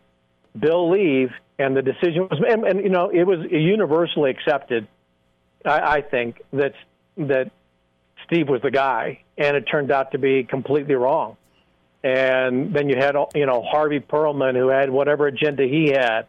Bill 0.57 0.91
leave, 0.91 1.31
and 1.57 1.75
the 1.75 1.81
decision 1.81 2.27
was, 2.29 2.41
and, 2.47 2.65
and 2.65 2.83
you 2.83 2.89
know, 2.89 3.09
it 3.09 3.23
was 3.23 3.39
universally 3.49 4.31
accepted. 4.31 4.87
I, 5.65 5.97
I 5.97 6.01
think 6.01 6.41
that 6.53 6.73
that 7.17 7.51
Steve 8.25 8.49
was 8.49 8.61
the 8.61 8.71
guy, 8.71 9.23
and 9.37 9.55
it 9.55 9.61
turned 9.61 9.91
out 9.91 10.11
to 10.11 10.17
be 10.17 10.43
completely 10.43 10.95
wrong. 10.95 11.37
And 12.03 12.73
then 12.73 12.89
you 12.89 12.95
had, 12.97 13.15
you 13.35 13.45
know, 13.45 13.61
Harvey 13.61 13.99
Perlman, 13.99 14.55
who 14.55 14.69
had 14.69 14.89
whatever 14.89 15.27
agenda 15.27 15.63
he 15.63 15.91
had, 15.91 16.25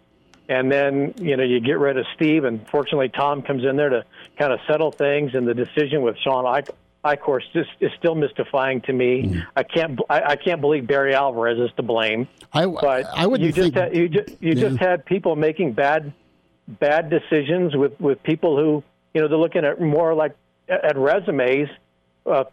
and 0.48 0.70
then 0.70 1.14
you 1.16 1.36
know 1.36 1.44
you 1.44 1.60
get 1.60 1.78
rid 1.78 1.96
of 1.96 2.04
Steve, 2.14 2.44
and 2.44 2.66
fortunately 2.68 3.08
Tom 3.08 3.42
comes 3.42 3.64
in 3.64 3.76
there 3.76 3.88
to 3.88 4.04
kind 4.38 4.52
of 4.52 4.60
settle 4.66 4.92
things. 4.92 5.34
And 5.34 5.46
the 5.46 5.54
decision 5.54 6.02
with 6.02 6.16
Shawn 6.18 6.44
Eichorst 7.04 7.52
just 7.52 7.70
is 7.80 7.90
still 7.98 8.14
mystifying 8.14 8.80
to 8.82 8.92
me. 8.92 9.24
Mm. 9.24 9.46
I 9.56 9.62
can't 9.62 9.98
I, 10.08 10.22
I, 10.22 10.36
can't 10.36 10.60
believe 10.60 10.86
Barry 10.86 11.14
Alvarez 11.14 11.58
is 11.58 11.74
to 11.76 11.82
blame. 11.82 12.28
I 12.52 12.66
but 12.66 13.06
I 13.14 13.26
would 13.26 13.40
you 13.40 13.52
just 13.52 13.74
had, 13.74 13.94
you 13.94 14.08
just 14.08 14.30
you 14.40 14.52
yeah. 14.52 14.68
just 14.68 14.78
had 14.78 15.04
people 15.04 15.36
making 15.36 15.72
bad 15.72 16.12
bad 16.68 17.10
decisions 17.10 17.74
with 17.74 17.98
with 18.00 18.22
people 18.22 18.56
who 18.56 18.82
you 19.14 19.20
know 19.20 19.28
they're 19.28 19.38
looking 19.38 19.64
at 19.64 19.80
more 19.80 20.14
like 20.14 20.36
at 20.68 20.96
resumes, 20.96 21.68
uh, 22.24 22.44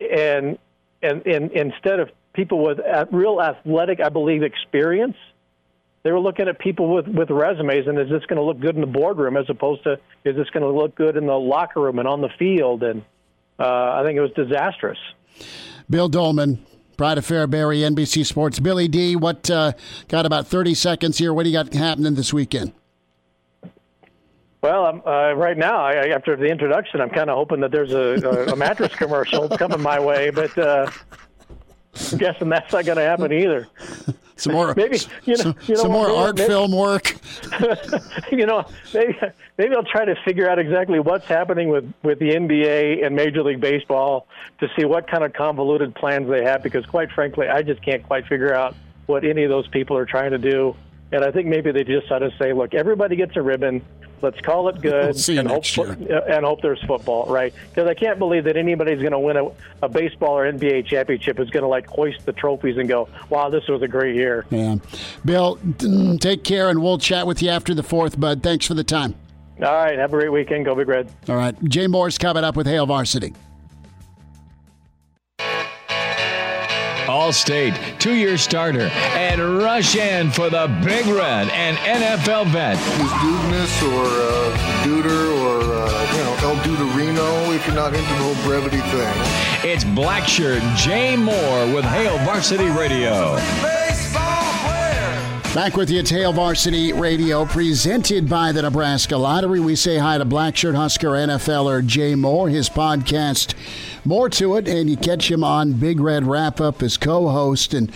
and 0.00 0.58
and 1.02 1.26
and 1.26 1.50
instead 1.52 1.98
of 1.98 2.10
people 2.32 2.62
with 2.62 2.78
real 3.10 3.40
athletic, 3.40 4.00
I 4.00 4.08
believe, 4.08 4.42
experience 4.42 5.16
they 6.06 6.12
were 6.12 6.20
looking 6.20 6.46
at 6.46 6.60
people 6.60 6.94
with, 6.94 7.08
with 7.08 7.30
resumes 7.30 7.88
and 7.88 7.98
is 7.98 8.08
this 8.08 8.24
going 8.26 8.36
to 8.36 8.42
look 8.42 8.60
good 8.60 8.76
in 8.76 8.80
the 8.80 8.86
boardroom 8.86 9.36
as 9.36 9.44
opposed 9.48 9.82
to 9.82 9.94
is 10.24 10.36
this 10.36 10.48
going 10.50 10.62
to 10.62 10.70
look 10.70 10.94
good 10.94 11.16
in 11.16 11.26
the 11.26 11.34
locker 11.34 11.80
room 11.80 11.98
and 11.98 12.06
on 12.06 12.20
the 12.20 12.28
field? 12.38 12.84
And 12.84 13.02
uh, 13.58 13.64
I 13.94 14.04
think 14.04 14.16
it 14.16 14.20
was 14.20 14.30
disastrous. 14.36 14.98
Bill 15.90 16.08
Doleman, 16.08 16.64
Pride 16.96 17.18
of 17.18 17.26
Fairbury, 17.26 17.80
NBC 17.80 18.24
Sports. 18.24 18.60
Billy 18.60 18.86
D, 18.86 19.16
what 19.16 19.50
uh, 19.50 19.72
got 20.06 20.26
about 20.26 20.46
30 20.46 20.74
seconds 20.74 21.18
here? 21.18 21.34
What 21.34 21.42
do 21.42 21.50
you 21.50 21.56
got 21.56 21.74
happening 21.74 22.14
this 22.14 22.32
weekend? 22.32 22.72
Well, 24.62 25.02
uh, 25.04 25.34
right 25.34 25.58
now, 25.58 25.86
I, 25.86 26.10
after 26.10 26.36
the 26.36 26.46
introduction, 26.46 27.00
I'm 27.00 27.10
kind 27.10 27.30
of 27.30 27.36
hoping 27.36 27.58
that 27.62 27.72
there's 27.72 27.92
a, 27.92 28.24
a, 28.24 28.52
a 28.52 28.56
mattress 28.56 28.94
commercial 28.94 29.48
coming 29.48 29.82
my 29.82 29.98
way, 29.98 30.30
but 30.30 30.56
uh, 30.56 30.88
I'm 32.12 32.18
guessing 32.18 32.48
that's 32.48 32.72
not 32.72 32.84
going 32.84 32.98
to 32.98 33.04
happen 33.04 33.32
either 33.32 33.66
some 34.46 34.54
more 34.54 34.74
maybe 34.76 34.98
you 35.24 35.36
know, 35.36 35.42
some, 35.42 35.56
you 35.66 35.74
know 35.74 35.82
some 35.82 35.92
more 35.92 36.10
art 36.10 36.36
maybe, 36.36 36.48
film 36.48 36.72
work. 36.72 37.16
you 38.32 38.46
know, 38.46 38.64
maybe 38.94 39.18
maybe 39.58 39.74
I'll 39.74 39.84
try 39.84 40.04
to 40.04 40.14
figure 40.24 40.48
out 40.48 40.58
exactly 40.58 40.98
what's 41.00 41.26
happening 41.26 41.68
with 41.68 41.92
with 42.02 42.18
the 42.18 42.30
NBA 42.30 43.04
and 43.04 43.14
Major 43.14 43.42
League 43.42 43.60
Baseball 43.60 44.26
to 44.60 44.68
see 44.76 44.84
what 44.84 45.08
kind 45.10 45.24
of 45.24 45.32
convoluted 45.32 45.94
plans 45.94 46.28
they 46.28 46.42
have. 46.44 46.62
Because 46.62 46.86
quite 46.86 47.10
frankly, 47.10 47.48
I 47.48 47.62
just 47.62 47.82
can't 47.82 48.02
quite 48.02 48.26
figure 48.26 48.54
out 48.54 48.74
what 49.06 49.24
any 49.24 49.44
of 49.44 49.50
those 49.50 49.68
people 49.68 49.96
are 49.96 50.06
trying 50.06 50.32
to 50.32 50.38
do. 50.38 50.74
And 51.12 51.24
I 51.24 51.30
think 51.30 51.46
maybe 51.46 51.70
they 51.70 51.84
just 51.84 52.10
ought 52.10 52.18
to 52.18 52.32
say, 52.38 52.52
look, 52.52 52.74
everybody 52.74 53.16
gets 53.16 53.36
a 53.36 53.42
ribbon. 53.42 53.84
Let's 54.22 54.40
call 54.40 54.68
it 54.68 54.80
good 54.80 55.14
we'll 55.14 55.38
and, 55.38 55.48
hope, 55.48 55.64
and 56.28 56.44
hope 56.44 56.62
there's 56.62 56.82
football, 56.84 57.26
right? 57.26 57.52
Because 57.68 57.88
I 57.88 57.94
can't 57.94 58.18
believe 58.18 58.44
that 58.44 58.56
anybody's 58.56 59.00
going 59.00 59.12
to 59.12 59.18
win 59.18 59.36
a, 59.36 59.48
a 59.82 59.88
baseball 59.88 60.38
or 60.38 60.50
NBA 60.50 60.86
championship 60.86 61.38
is 61.38 61.50
going 61.50 61.62
to 61.62 61.68
like 61.68 61.86
hoist 61.86 62.24
the 62.24 62.32
trophies 62.32 62.78
and 62.78 62.88
go, 62.88 63.08
wow, 63.28 63.50
this 63.50 63.68
was 63.68 63.82
a 63.82 63.88
great 63.88 64.16
year. 64.16 64.46
Yeah. 64.50 64.76
Bill, 65.24 65.56
mm, 65.58 66.18
take 66.20 66.44
care, 66.44 66.70
and 66.70 66.82
we'll 66.82 66.98
chat 66.98 67.26
with 67.26 67.42
you 67.42 67.50
after 67.50 67.74
the 67.74 67.82
fourth, 67.82 68.18
bud. 68.18 68.42
Thanks 68.42 68.66
for 68.66 68.74
the 68.74 68.84
time. 68.84 69.14
All 69.58 69.72
right. 69.72 69.98
Have 69.98 70.12
a 70.12 70.16
great 70.16 70.32
weekend. 70.32 70.64
Go 70.66 70.74
Big 70.74 70.88
Red. 70.88 71.10
All 71.28 71.36
right. 71.36 71.54
Jay 71.64 71.86
Moore's 71.86 72.18
coming 72.18 72.44
up 72.44 72.56
with 72.56 72.66
Hail 72.66 72.86
Varsity. 72.86 73.34
Allstate, 77.16 77.98
two 77.98 78.14
year 78.14 78.36
starter, 78.36 78.88
and 79.16 79.40
rush 79.58 79.96
in 79.96 80.30
for 80.30 80.50
the 80.50 80.66
Big 80.84 81.06
Red 81.06 81.48
and 81.48 81.78
NFL 81.78 82.46
vet. 82.48 82.76
Is 82.76 83.10
Dudeness 83.22 83.82
or 83.84 84.04
uh, 84.04 84.84
Duder 84.84 85.32
or, 85.40 85.62
uh, 85.62 86.12
you 86.12 86.22
know, 86.24 86.36
El 86.50 86.56
Duderino 86.56 87.56
if 87.56 87.66
you're 87.66 87.74
not 87.74 87.94
into 87.94 88.06
the 88.06 88.22
whole 88.22 88.34
brevity 88.44 88.80
thing. 88.92 89.14
It's 89.64 89.82
Blackshirt 89.84 90.60
Jay 90.76 91.16
Moore 91.16 91.74
with 91.74 91.86
Hail 91.86 92.18
Varsity 92.18 92.68
Radio. 92.68 93.36
Back 95.56 95.74
with 95.74 95.88
you 95.88 96.00
at 96.00 96.08
Hail 96.10 96.34
Varsity 96.34 96.92
Radio, 96.92 97.46
presented 97.46 98.28
by 98.28 98.52
the 98.52 98.60
Nebraska 98.60 99.16
Lottery. 99.16 99.58
We 99.58 99.74
say 99.74 99.96
hi 99.96 100.18
to 100.18 100.26
Blackshirt 100.26 100.74
Husker 100.74 101.12
NFLer 101.12 101.84
Jay 101.86 102.14
Moore, 102.14 102.50
his 102.50 102.68
podcast, 102.68 103.54
More 104.04 104.28
to 104.28 104.56
It, 104.56 104.68
and 104.68 104.90
you 104.90 104.98
catch 104.98 105.30
him 105.30 105.42
on 105.42 105.72
Big 105.72 105.98
Red 105.98 106.26
Wrap 106.26 106.60
Up 106.60 106.82
as 106.82 106.98
co 106.98 107.30
host. 107.30 107.72
And 107.72 107.90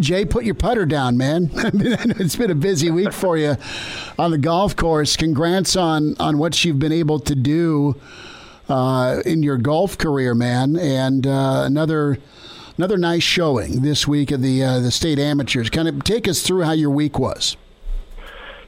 Jay, 0.00 0.24
put 0.24 0.46
your 0.46 0.54
putter 0.54 0.86
down, 0.86 1.18
man. 1.18 1.50
it's 1.54 2.36
been 2.36 2.50
a 2.50 2.54
busy 2.54 2.90
week 2.90 3.12
for 3.12 3.36
you 3.36 3.56
on 4.18 4.30
the 4.30 4.38
golf 4.38 4.74
course. 4.74 5.14
Congrats 5.14 5.76
on, 5.76 6.16
on 6.18 6.38
what 6.38 6.64
you've 6.64 6.78
been 6.78 6.90
able 6.90 7.20
to 7.20 7.34
do 7.34 8.00
uh, 8.70 9.20
in 9.26 9.42
your 9.42 9.58
golf 9.58 9.98
career, 9.98 10.34
man. 10.34 10.78
And 10.78 11.26
uh, 11.26 11.64
another 11.66 12.16
another 12.76 12.96
nice 12.96 13.22
showing 13.22 13.82
this 13.82 14.06
week 14.06 14.30
of 14.30 14.42
the 14.42 14.62
uh, 14.62 14.80
the 14.80 14.90
state 14.90 15.18
amateurs. 15.18 15.70
Kind 15.70 15.88
of 15.88 16.02
take 16.04 16.28
us 16.28 16.42
through 16.42 16.62
how 16.62 16.72
your 16.72 16.90
week 16.90 17.18
was. 17.18 17.56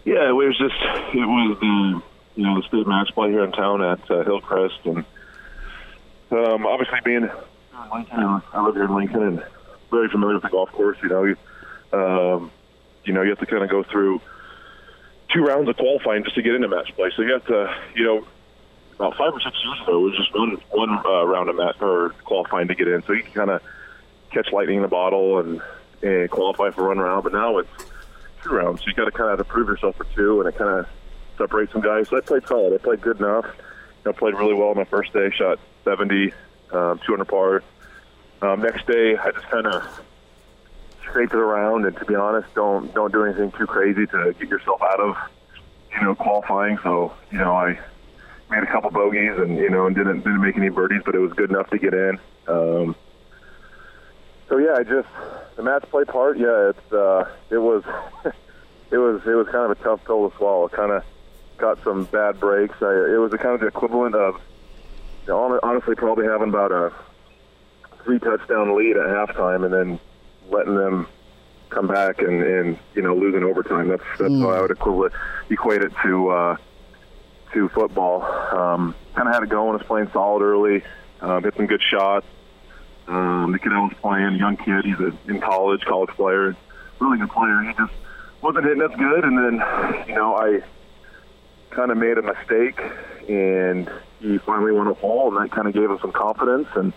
Yeah, 0.05 0.29
it 0.29 0.33
was 0.33 0.57
just 0.59 0.75
it 1.15 1.27
was 1.27 1.59
the 1.61 2.03
you 2.37 2.47
know 2.47 2.61
the 2.61 2.67
state 2.69 2.87
match 2.87 3.11
play 3.15 3.31
here 3.31 3.45
in 3.45 3.53
town 3.53 3.83
at 3.83 4.11
uh, 4.11 4.25
Hillcrest, 4.25 4.79
and 4.85 5.05
um, 6.31 6.67
obviously 6.67 6.99
being 7.05 7.31
Lincoln, 7.93 8.43
I 8.53 8.65
live 8.65 8.75
here 8.75 8.85
in 8.85 8.95
Lincoln 8.95 9.23
and 9.23 9.45
very 9.91 10.09
familiar 10.09 10.35
with 10.35 10.43
the 10.43 10.51
golf 10.51 10.71
course. 10.73 10.99
You 11.03 11.09
know, 11.09 11.25
you 11.25 11.37
um, 11.93 12.51
you 13.05 13.13
know 13.13 13.23
you 13.23 13.31
have 13.31 13.39
to 13.39 13.47
kind 13.47 13.63
of 13.63 13.71
go 13.71 13.83
through 13.83 14.21
two 15.33 15.43
rounds 15.43 15.69
of 15.69 15.77
qualifying 15.77 16.25
just 16.25 16.37
to 16.37 16.43
get 16.43 16.55
into 16.55 16.69
match 16.69 16.95
play. 16.97 17.11
So 17.17 17.23
you 17.23 17.33
have 17.33 17.47
to 17.47 17.75
you 17.95 18.05
know 18.05 18.27
about 18.97 19.17
five 19.17 19.33
or 19.33 19.41
six 19.41 19.57
years 19.65 19.81
ago, 19.83 19.99
it 19.99 20.11
was 20.11 20.17
just 20.17 20.35
one 20.35 20.59
one 20.71 20.91
uh, 21.05 21.25
round 21.25 21.49
of 21.49 21.57
match 21.57 21.77
or 21.81 22.11
qualifying 22.25 22.69
to 22.69 22.75
get 22.75 22.89
in. 22.89 23.03
So 23.03 23.13
you 23.13 23.23
can 23.23 23.33
kind 23.33 23.51
of 23.51 23.63
catch 24.35 24.53
lightning 24.53 24.79
in 24.79 24.85
a 24.85 24.89
bottle 24.89 25.39
and, 25.39 25.63
and 26.03 26.31
qualify 26.31 26.71
for 26.71 26.89
one 26.89 26.99
round. 26.99 27.25
But 27.25 27.33
now 27.33 27.59
it's 27.59 27.71
two 28.43 28.51
rounds, 28.51 28.81
so 28.81 28.89
you 28.89 28.95
got 28.95 29.07
to 29.07 29.13
kind 29.13 29.39
of 29.39 29.49
prove 29.49 29.69
yourself 29.69 29.97
for 29.97 30.05
two, 30.15 30.41
and 30.41 30.49
it 30.49 30.59
kind 30.59 30.81
of 30.81 30.87
separates 31.39 31.73
some 31.73 31.83
guys. 31.83 32.09
So 32.09 32.17
I 32.17 32.21
played 32.21 32.47
solid. 32.47 32.75
I 32.75 32.79
played 32.79 33.01
good 33.01 33.19
enough. 33.19 33.47
I 34.07 34.13
played 34.13 34.35
really 34.35 34.55
well 34.55 34.75
my 34.75 34.85
first 34.85 35.13
day. 35.13 35.31
Shot 35.31 35.59
70, 35.85 36.33
um, 36.73 37.01
200 37.07 37.25
par. 37.25 37.63
Um, 38.43 38.61
next 38.61 38.87
day, 38.87 39.17
I 39.17 39.31
just 39.31 39.49
kind 39.49 39.67
of 39.67 39.83
scraped 41.05 41.33
it 41.33 41.39
around, 41.39 41.87
and 41.87 41.97
to 41.97 42.05
be 42.05 42.15
honest, 42.15 42.53
don't 42.55 42.93
don't 42.93 43.13
do 43.13 43.25
anything 43.25 43.53
too 43.53 43.67
crazy 43.67 44.07
to 44.07 44.35
get 44.39 44.49
yourself 44.49 44.83
out 44.83 45.01
of 45.01 45.17
you 45.95 46.03
know 46.03 46.15
qualifying. 46.15 46.79
So 46.83 47.13
you 47.31 47.39
know 47.39 47.53
I 47.53 47.79
made 48.51 48.63
a 48.63 48.67
couple 48.67 48.91
bogeys 48.91 49.39
and 49.39 49.57
you 49.57 49.71
know 49.71 49.87
and 49.87 49.97
didn't 49.97 50.19
didn't 50.19 50.43
make 50.43 50.57
any 50.57 50.69
birdies, 50.69 51.03
but 51.05 51.15
it 51.15 51.21
was 51.21 51.33
good 51.33 51.51
enough 51.51 51.71
to 51.71 51.79
get 51.79 51.95
in. 51.95 52.19
Um, 52.49 52.97
so 54.55 54.61
yeah, 54.61 54.75
I 54.79 54.85
just 54.85 55.09
the 55.57 55.65
match 55.65 55.83
play 55.91 56.05
part. 56.05 56.39
Yeah, 56.39 56.71
it's 56.71 56.93
uh, 56.93 57.29
it 57.51 57.59
was 57.59 57.83
it 58.93 58.99
was 58.99 59.21
it 59.27 59.35
was 59.35 59.49
kind 59.51 59.71
of 59.71 59.73
a 59.73 59.83
tough 59.83 60.05
pill 60.05 60.31
to 60.31 60.37
swallow. 60.37 60.69
Kind 60.69 60.93
of 60.93 61.03
got 61.57 61.83
some 61.83 62.05
bad 62.05 62.39
breaks. 62.39 62.77
I, 62.81 63.15
it 63.15 63.19
was 63.19 63.33
a 63.33 63.39
kind 63.39 63.55
of 63.55 63.61
the 63.61 63.67
equivalent 63.67 64.15
of 64.15 64.41
you 65.27 65.33
know, 65.33 65.59
honestly 65.63 65.97
probably 65.97 66.27
having 66.27 66.51
about 66.51 66.71
a 66.71 66.93
three 68.05 68.21
touchdown 68.21 68.77
lead 68.79 68.97
at 68.97 69.07
halftime 69.07 69.65
and 69.65 69.75
then 69.75 70.01
letting 70.51 70.77
them 70.77 71.09
come 71.71 71.89
back 71.89 72.21
and, 72.21 72.43
and 72.43 72.79
you 72.95 73.03
know 73.03 73.17
losing 73.17 73.43
overtime. 73.43 73.89
That's 73.89 74.05
that's 74.21 74.31
mm. 74.31 74.43
how 74.43 74.51
I 74.51 74.61
would 74.61 74.71
equivalent 74.71 75.15
equate 75.51 75.83
it 75.83 75.93
to 76.05 76.29
uh, 76.29 76.57
to 77.55 77.69
football. 77.71 78.23
Um, 78.23 78.95
kind 79.17 79.27
of 79.27 79.35
had 79.35 79.43
it 79.43 79.49
going. 79.49 79.77
Was 79.77 79.83
playing 79.85 80.11
solid 80.13 80.43
early. 80.43 80.85
Um, 81.21 81.43
hit 81.43 81.57
some 81.57 81.67
good 81.67 81.83
shots. 81.91 82.27
Um, 83.07 83.53
the 83.53 83.59
kid 83.59 83.73
I 83.73 83.81
was 83.81 83.93
playing, 84.01 84.37
young 84.37 84.57
kid, 84.57 84.85
he's 84.85 84.99
a, 84.99 85.13
in 85.29 85.41
college, 85.41 85.83
college 85.83 86.11
player, 86.11 86.57
really 87.01 87.19
good 87.19 87.31
player. 87.31 87.61
He 87.63 87.75
just 87.75 87.93
wasn't 88.41 88.65
hitting 88.65 88.83
as 88.83 88.97
good, 88.97 89.25
and 89.25 89.39
then 89.39 90.09
you 90.09 90.15
know 90.15 90.37
I 90.37 90.61
kind 91.71 91.91
of 91.91 91.99
made 91.99 92.17
a 92.17 92.23
mistake, 92.23 92.81
and 93.29 93.91
he 94.21 94.39
finally 94.39 94.73
won 94.73 94.87
a 94.87 94.95
hole, 94.95 95.37
and 95.37 95.45
that 95.45 95.55
kind 95.55 95.69
of 95.69 95.75
gave 95.75 95.91
him 95.91 95.99
some 96.01 96.13
confidence, 96.13 96.69
and 96.77 96.93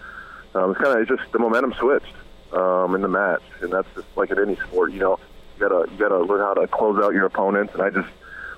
um, 0.55 0.72
it's 0.72 0.80
kind 0.80 0.99
of 0.99 1.08
just 1.08 1.30
the 1.34 1.39
momentum 1.39 1.74
switched 1.78 2.14
um, 2.53 2.95
in 2.95 3.01
the 3.01 3.10
match, 3.10 3.43
and 3.62 3.74
that's 3.74 3.88
just 3.93 4.08
like 4.16 4.32
in 4.32 4.39
any 4.39 4.55
sport, 4.55 4.93
you 4.93 4.99
know, 4.99 5.20
you 5.60 5.68
gotta 5.68 5.91
you 5.91 5.97
gotta 5.97 6.20
learn 6.20 6.39
how 6.39 6.53
to 6.53 6.68
close 6.68 7.03
out 7.03 7.14
your 7.14 7.26
opponents, 7.26 7.74
and 7.74 7.82
I 7.82 7.89
just 7.89 8.10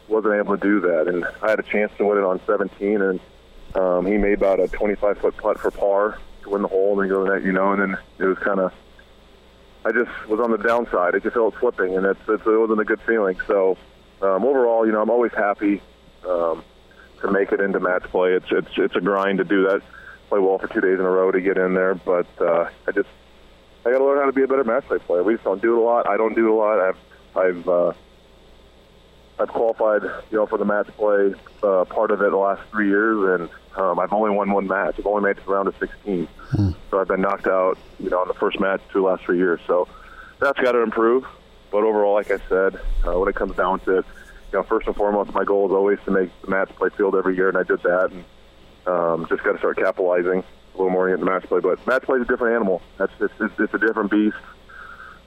wasn't 0.08 0.36
able 0.36 0.56
to 0.56 0.62
do 0.62 0.80
that, 0.82 1.08
and 1.08 1.26
I 1.42 1.50
had 1.50 1.60
a 1.60 1.64
chance 1.64 1.92
to 1.98 2.06
win 2.06 2.20
it 2.20 2.24
on 2.24 2.40
17, 2.46 3.02
and 3.02 3.20
um, 3.74 4.06
he 4.06 4.18
made 4.18 4.34
about 4.34 4.60
a 4.60 4.68
25 4.68 5.18
foot 5.18 5.38
putt 5.38 5.60
for 5.60 5.72
par 5.72 6.20
to 6.50 6.54
win 6.54 6.62
the 6.64 6.68
hole 6.68 7.00
and 7.00 7.10
go 7.10 7.26
that, 7.32 7.44
you 7.44 7.52
know, 7.52 7.72
and 7.72 7.82
then 7.82 7.98
it 8.18 8.26
was 8.26 8.38
kind 8.40 8.60
of, 8.60 8.74
I 9.86 9.92
just 9.92 10.12
was 10.28 10.40
on 10.40 10.52
the 10.52 10.58
downside. 10.58 11.16
It 11.16 11.24
just 11.24 11.36
felt 11.36 11.56
slipping, 11.60 11.96
and 11.96 12.06
it's, 12.06 12.20
it's, 12.28 12.46
it 12.46 12.60
wasn't 12.60 12.82
a 12.82 12.86
good 12.86 13.02
feeling. 13.02 13.40
So 13.48 13.78
um, 14.22 14.44
overall, 14.44 14.86
you 14.86 14.92
know, 14.92 15.02
I'm 15.02 15.10
always 15.10 15.32
happy 15.32 15.82
um, 16.28 16.64
to 17.22 17.32
make 17.32 17.52
it 17.52 17.62
into 17.62 17.80
match 17.80 18.04
play. 18.04 18.34
It's 18.34 18.48
it's 18.52 18.70
it's 18.78 18.96
a 18.96 19.02
grind 19.02 19.38
to 19.38 19.44
do 19.44 19.64
that. 19.64 19.82
Play 20.28 20.40
well 20.40 20.60
for 20.60 20.68
two 20.68 20.82
days 20.82 21.00
in 21.00 21.06
a 21.06 21.10
row 21.10 21.32
to 21.32 21.42
get 21.42 21.58
in 21.58 21.74
there, 21.74 21.96
but 21.96 22.28
uh, 22.40 22.70
I 22.88 22.92
just 22.92 23.10
I 23.86 23.92
got 23.92 23.98
to 24.00 24.06
learn 24.06 24.20
how 24.20 24.26
to 24.26 24.32
be 24.32 24.44
a 24.44 24.48
better 24.48 24.64
match 24.64 24.86
play 24.86 25.00
player. 25.00 25.24
We 25.24 25.34
just 25.34 25.46
don't 25.46 25.62
do 25.62 25.76
it 25.76 25.80
a 25.80 25.82
lot. 25.82 26.08
I 26.08 26.18
don't 26.18 26.36
do 26.36 26.48
it 26.48 26.52
a 26.52 26.54
lot. 26.54 26.80
I've 26.80 26.98
I've 27.36 27.68
uh, 27.68 27.94
I've 29.40 29.48
qualified, 29.48 30.04
you 30.30 30.38
know, 30.38 30.46
for 30.46 30.58
the 30.58 30.66
match 30.66 30.88
play 30.98 31.34
uh, 31.64 31.86
part 31.86 32.12
of 32.12 32.22
it 32.22 32.30
the 32.30 32.38
last 32.38 32.62
three 32.70 32.90
years, 32.90 33.40
and 33.40 33.50
um, 33.76 34.00
I've 34.00 34.12
only 34.12 34.32
won 34.32 34.52
one 34.52 34.68
match. 34.68 34.96
I've 34.98 35.06
only 35.06 35.24
made 35.24 35.32
it 35.32 35.40
to 35.42 35.46
the 35.46 35.52
round 35.52 35.68
of 35.68 35.76
16, 35.80 36.28
hmm. 36.52 36.70
so 36.90 37.00
I've 37.00 37.08
been 37.08 37.22
knocked 37.22 37.48
out, 37.48 37.78
you 38.00 38.10
know, 38.10 38.22
in 38.24 38.28
the 38.28 38.34
first 38.34 38.60
match 38.60 38.82
through 38.92 39.06
last 39.06 39.24
three 39.24 39.38
years. 39.38 39.60
So 39.68 39.88
that's 40.40 40.60
got 40.60 40.72
to 40.74 40.82
improve. 40.82 41.26
But 41.72 41.84
overall, 41.84 42.16
like 42.16 42.32
I 42.32 42.40
said, 42.50 42.80
uh, 43.08 43.20
when 43.20 43.30
it 43.30 43.36
comes 43.36 43.56
down 43.56 43.80
to, 43.82 43.94
you 43.94 44.04
know, 44.54 44.64
first 44.64 44.88
and 44.88 44.96
foremost, 44.96 45.34
my 45.34 45.44
goal 45.44 45.68
is 45.68 45.72
always 45.72 46.00
to 46.06 46.12
make 46.12 46.30
the 46.42 46.50
match 46.50 46.70
play 46.70 46.90
field 46.98 47.16
every 47.16 47.36
year, 47.36 47.48
and 47.48 47.58
I 47.58 47.64
did 47.64 47.82
that, 47.84 48.10
and 48.12 48.26
um, 48.88 49.28
just 49.30 49.44
got 49.44 49.52
to 49.54 49.60
start 49.60 49.78
capitalizing 49.78 50.44
a 50.74 50.78
little 50.78 50.90
more 50.90 51.14
in 51.14 51.20
the 51.20 51.26
match 51.26 51.44
play. 51.44 51.60
But 51.60 51.86
match 51.86 52.04
play 52.04 52.18
is 52.18 52.24
a 52.24 52.26
different 52.26 52.56
animal. 52.56 52.82
That's 52.98 53.12
it's, 53.20 53.34
it's, 53.40 53.54
it's 53.60 53.74
a 53.74 53.78
different 53.78 54.10
beast. 54.10 54.38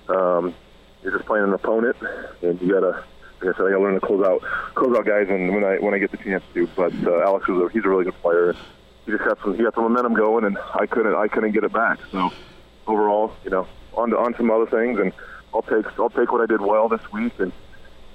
Um, 0.08 0.54
you're 1.02 1.12
just 1.12 1.26
playing 1.26 1.44
an 1.44 1.52
opponent, 1.52 1.96
and 2.42 2.60
you 2.60 2.72
got 2.72 2.80
to 2.80 3.04
I 3.48 3.56
said, 3.56 3.66
I 3.66 3.70
got 3.70 3.78
to 3.78 3.82
learn 3.82 3.94
to 3.94 4.00
close 4.00 4.24
out 4.24 4.42
close 4.74 4.96
out 4.96 5.06
guys, 5.06 5.28
and 5.28 5.54
when 5.54 5.64
I 5.64 5.76
when 5.76 5.94
I 5.94 5.98
get 5.98 6.10
the 6.10 6.16
chance 6.16 6.42
to. 6.54 6.66
But 6.76 6.92
uh, 7.06 7.20
Alex 7.20 7.48
is 7.48 7.56
a, 7.56 7.68
he's 7.70 7.84
a 7.84 7.88
really 7.88 8.04
good 8.04 8.20
player. 8.20 8.54
He 9.04 9.12
just 9.12 9.24
got 9.24 9.38
some 9.40 9.56
he 9.56 9.62
got 9.62 9.74
some 9.74 9.84
momentum 9.84 10.14
going, 10.14 10.44
and 10.44 10.58
I 10.74 10.86
couldn't 10.86 11.14
I 11.14 11.28
couldn't 11.28 11.52
get 11.52 11.64
it 11.64 11.72
back. 11.72 11.98
So 12.10 12.30
overall, 12.86 13.32
you 13.44 13.50
know, 13.50 13.66
on 13.94 14.10
to 14.10 14.18
on 14.18 14.34
some 14.36 14.50
other 14.50 14.66
things, 14.66 14.98
and 14.98 15.12
I'll 15.54 15.62
take 15.62 15.86
I'll 15.98 16.10
take 16.10 16.32
what 16.32 16.40
I 16.40 16.46
did 16.46 16.60
well 16.60 16.88
this 16.88 17.12
week, 17.12 17.32
and 17.38 17.52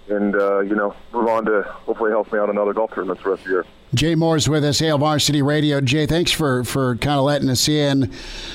and 0.09 0.35
uh, 0.35 0.59
you 0.59 0.75
know 0.75 0.95
move 1.13 1.27
on 1.27 1.45
to 1.45 1.63
hopefully 1.63 2.11
help 2.11 2.31
me 2.31 2.39
out 2.39 2.49
another 2.49 2.73
golf 2.73 2.93
tournament 2.93 3.21
the 3.23 3.29
rest 3.29 3.41
of 3.41 3.47
the 3.47 3.51
year. 3.51 3.65
Jay 3.93 4.15
Moore's 4.15 4.49
with 4.49 4.65
us, 4.65 4.79
Hail 4.79 4.97
Varsity 4.97 5.41
Radio. 5.41 5.79
Jay, 5.79 6.05
thanks 6.05 6.29
for, 6.29 6.65
for 6.65 6.97
kind 6.97 7.17
of 7.17 7.23
letting 7.23 7.49
us 7.49 7.69
in. 7.69 8.11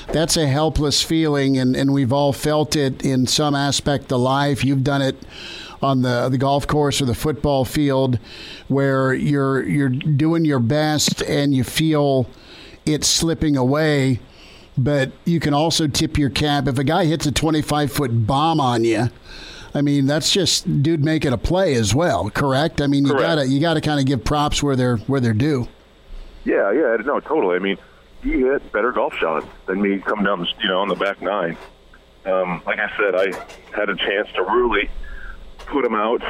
That's 0.09 0.37
a 0.37 0.45
helpless 0.45 1.01
feeling, 1.01 1.57
and, 1.57 1.75
and 1.75 1.91
we've 1.91 2.13
all 2.13 2.33
felt 2.33 2.75
it 2.75 3.03
in 3.03 3.25
some 3.25 3.55
aspect 3.55 4.11
of 4.11 4.19
life. 4.19 4.63
You've 4.63 4.83
done 4.83 5.01
it 5.01 5.15
on 5.83 6.01
the 6.01 6.29
the 6.29 6.37
golf 6.37 6.67
course 6.67 7.01
or 7.01 7.05
the 7.05 7.15
football 7.15 7.65
field 7.65 8.19
where 8.67 9.13
you're 9.13 9.63
you're 9.63 9.89
doing 9.89 10.45
your 10.45 10.59
best 10.59 11.21
and 11.23 11.53
you 11.53 11.63
feel 11.63 12.27
it 12.85 13.03
slipping 13.03 13.57
away 13.57 14.19
but 14.77 15.11
you 15.25 15.39
can 15.39 15.53
also 15.53 15.87
tip 15.87 16.17
your 16.17 16.29
cap 16.29 16.67
if 16.67 16.77
a 16.77 16.83
guy 16.83 17.05
hits 17.05 17.25
a 17.25 17.31
25 17.31 17.91
foot 17.91 18.25
bomb 18.27 18.59
on 18.59 18.83
you 18.83 19.09
I 19.75 19.81
mean, 19.81 20.05
that's 20.05 20.31
just 20.31 20.83
dude 20.83 21.03
making 21.03 21.33
a 21.33 21.37
play 21.37 21.73
as 21.73 21.95
well, 21.95 22.29
correct? 22.29 22.79
I 22.79 22.87
mean, 22.87 23.05
you 23.05 23.11
correct. 23.13 23.23
gotta 23.23 23.47
you 23.47 23.59
gotta 23.59 23.81
kind 23.81 23.99
of 23.99 24.05
give 24.05 24.23
props 24.23 24.61
where 24.61 24.75
they're 24.75 24.97
where 24.97 25.19
they're 25.19 25.33
due. 25.33 25.67
Yeah, 26.45 26.71
yeah, 26.71 26.97
no, 27.03 27.19
totally. 27.19 27.55
I 27.55 27.59
mean, 27.59 27.77
he 28.21 28.41
hit 28.41 28.71
better 28.71 28.91
golf 28.91 29.15
shots 29.15 29.47
than 29.65 29.81
me 29.81 29.99
coming 29.99 30.25
down, 30.25 30.45
you 30.61 30.69
know, 30.69 30.79
on 30.79 30.89
the 30.89 30.95
back 30.95 31.21
nine. 31.21 31.57
Um, 32.25 32.61
like 32.65 32.79
I 32.79 32.91
said, 32.97 33.15
I 33.15 33.75
had 33.75 33.89
a 33.89 33.95
chance 33.95 34.29
to 34.35 34.43
really 34.43 34.89
put 35.73 35.83
him 35.83 35.95
out 35.95 36.21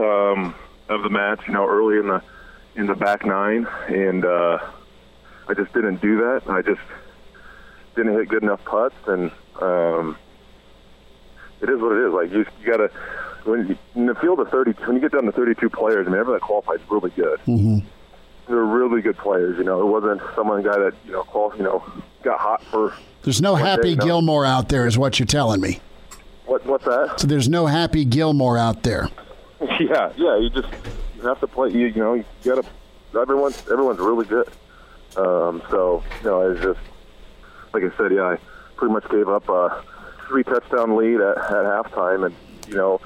um, 0.00 0.54
of 0.88 1.02
the 1.02 1.10
match, 1.10 1.40
you 1.46 1.52
know, 1.52 1.66
early 1.66 1.98
in 1.98 2.06
the 2.06 2.22
in 2.76 2.86
the 2.86 2.94
back 2.94 3.26
nine, 3.26 3.66
and 3.88 4.24
uh, 4.24 4.58
I 5.48 5.54
just 5.54 5.72
didn't 5.74 6.00
do 6.00 6.16
that. 6.18 6.42
I 6.48 6.62
just 6.62 6.80
didn't 7.96 8.14
hit 8.14 8.28
good 8.28 8.42
enough 8.42 8.64
putts, 8.64 8.94
and 9.06 9.30
um, 9.60 10.16
it 11.60 11.68
is 11.68 11.80
what 11.80 11.92
it 11.92 12.06
is. 12.06 12.12
Like 12.14 12.30
you, 12.32 12.46
you 12.60 12.66
got 12.70 12.78
to 12.78 12.90
when 13.44 13.68
you, 13.68 13.78
in 13.94 14.06
the 14.06 14.14
field 14.14 14.38
of 14.40 14.48
thirty, 14.48 14.70
when 14.84 14.94
you 14.96 15.02
get 15.02 15.12
down 15.12 15.24
to 15.24 15.32
thirty-two 15.32 15.68
players, 15.68 16.06
I 16.06 16.10
mean, 16.10 16.20
everyone 16.20 16.40
that 16.40 16.46
qualifies 16.46 16.80
is 16.80 16.90
really 16.90 17.10
good. 17.10 17.40
Mm-hmm. 17.40 17.86
They're 18.46 18.64
really 18.64 19.02
good 19.02 19.18
players. 19.18 19.58
You 19.58 19.64
know, 19.64 19.80
it 19.80 19.86
wasn't 19.86 20.22
someone 20.34 20.62
guy 20.62 20.78
that 20.78 20.94
you 21.04 21.12
know, 21.12 21.24
qual- 21.24 21.54
you 21.56 21.64
know, 21.64 21.84
got 22.22 22.38
hot 22.38 22.62
for. 22.70 22.94
There's 23.22 23.42
no 23.42 23.54
Happy 23.54 23.90
day, 23.90 23.94
no. 23.96 24.04
Gilmore 24.04 24.44
out 24.44 24.68
there, 24.68 24.86
is 24.86 24.96
what 24.96 25.18
you're 25.18 25.26
telling 25.26 25.60
me. 25.60 25.80
What, 26.46 26.64
what's 26.66 26.84
that? 26.84 27.20
So 27.20 27.26
there's 27.26 27.48
no 27.48 27.66
Happy 27.66 28.04
Gilmore 28.04 28.58
out 28.58 28.82
there. 28.82 29.08
Yeah, 29.78 30.12
yeah. 30.16 30.36
You 30.38 30.50
just 30.50 30.68
you 31.16 31.22
have 31.26 31.38
to 31.38 31.46
play. 31.46 31.70
You, 31.70 31.86
you 31.86 32.00
know, 32.02 32.14
you 32.14 32.24
got 32.44 32.64
to. 32.64 33.18
Everyone's 33.20 33.62
everyone's 33.70 34.00
really 34.00 34.26
good. 34.26 34.48
Um, 35.16 35.62
so 35.70 36.02
you 36.20 36.26
know, 36.28 36.50
it's 36.50 36.60
just 36.60 36.80
like 37.72 37.84
I 37.84 37.96
said. 37.96 38.12
Yeah, 38.12 38.22
I 38.24 38.38
pretty 38.76 38.92
much 38.92 39.08
gave 39.08 39.28
up 39.28 39.48
a 39.48 39.84
three 40.26 40.42
touchdown 40.42 40.96
lead 40.96 41.20
at, 41.20 41.36
at 41.38 41.64
halftime, 41.64 42.26
and 42.26 42.34
you 42.66 42.74
know, 42.74 43.00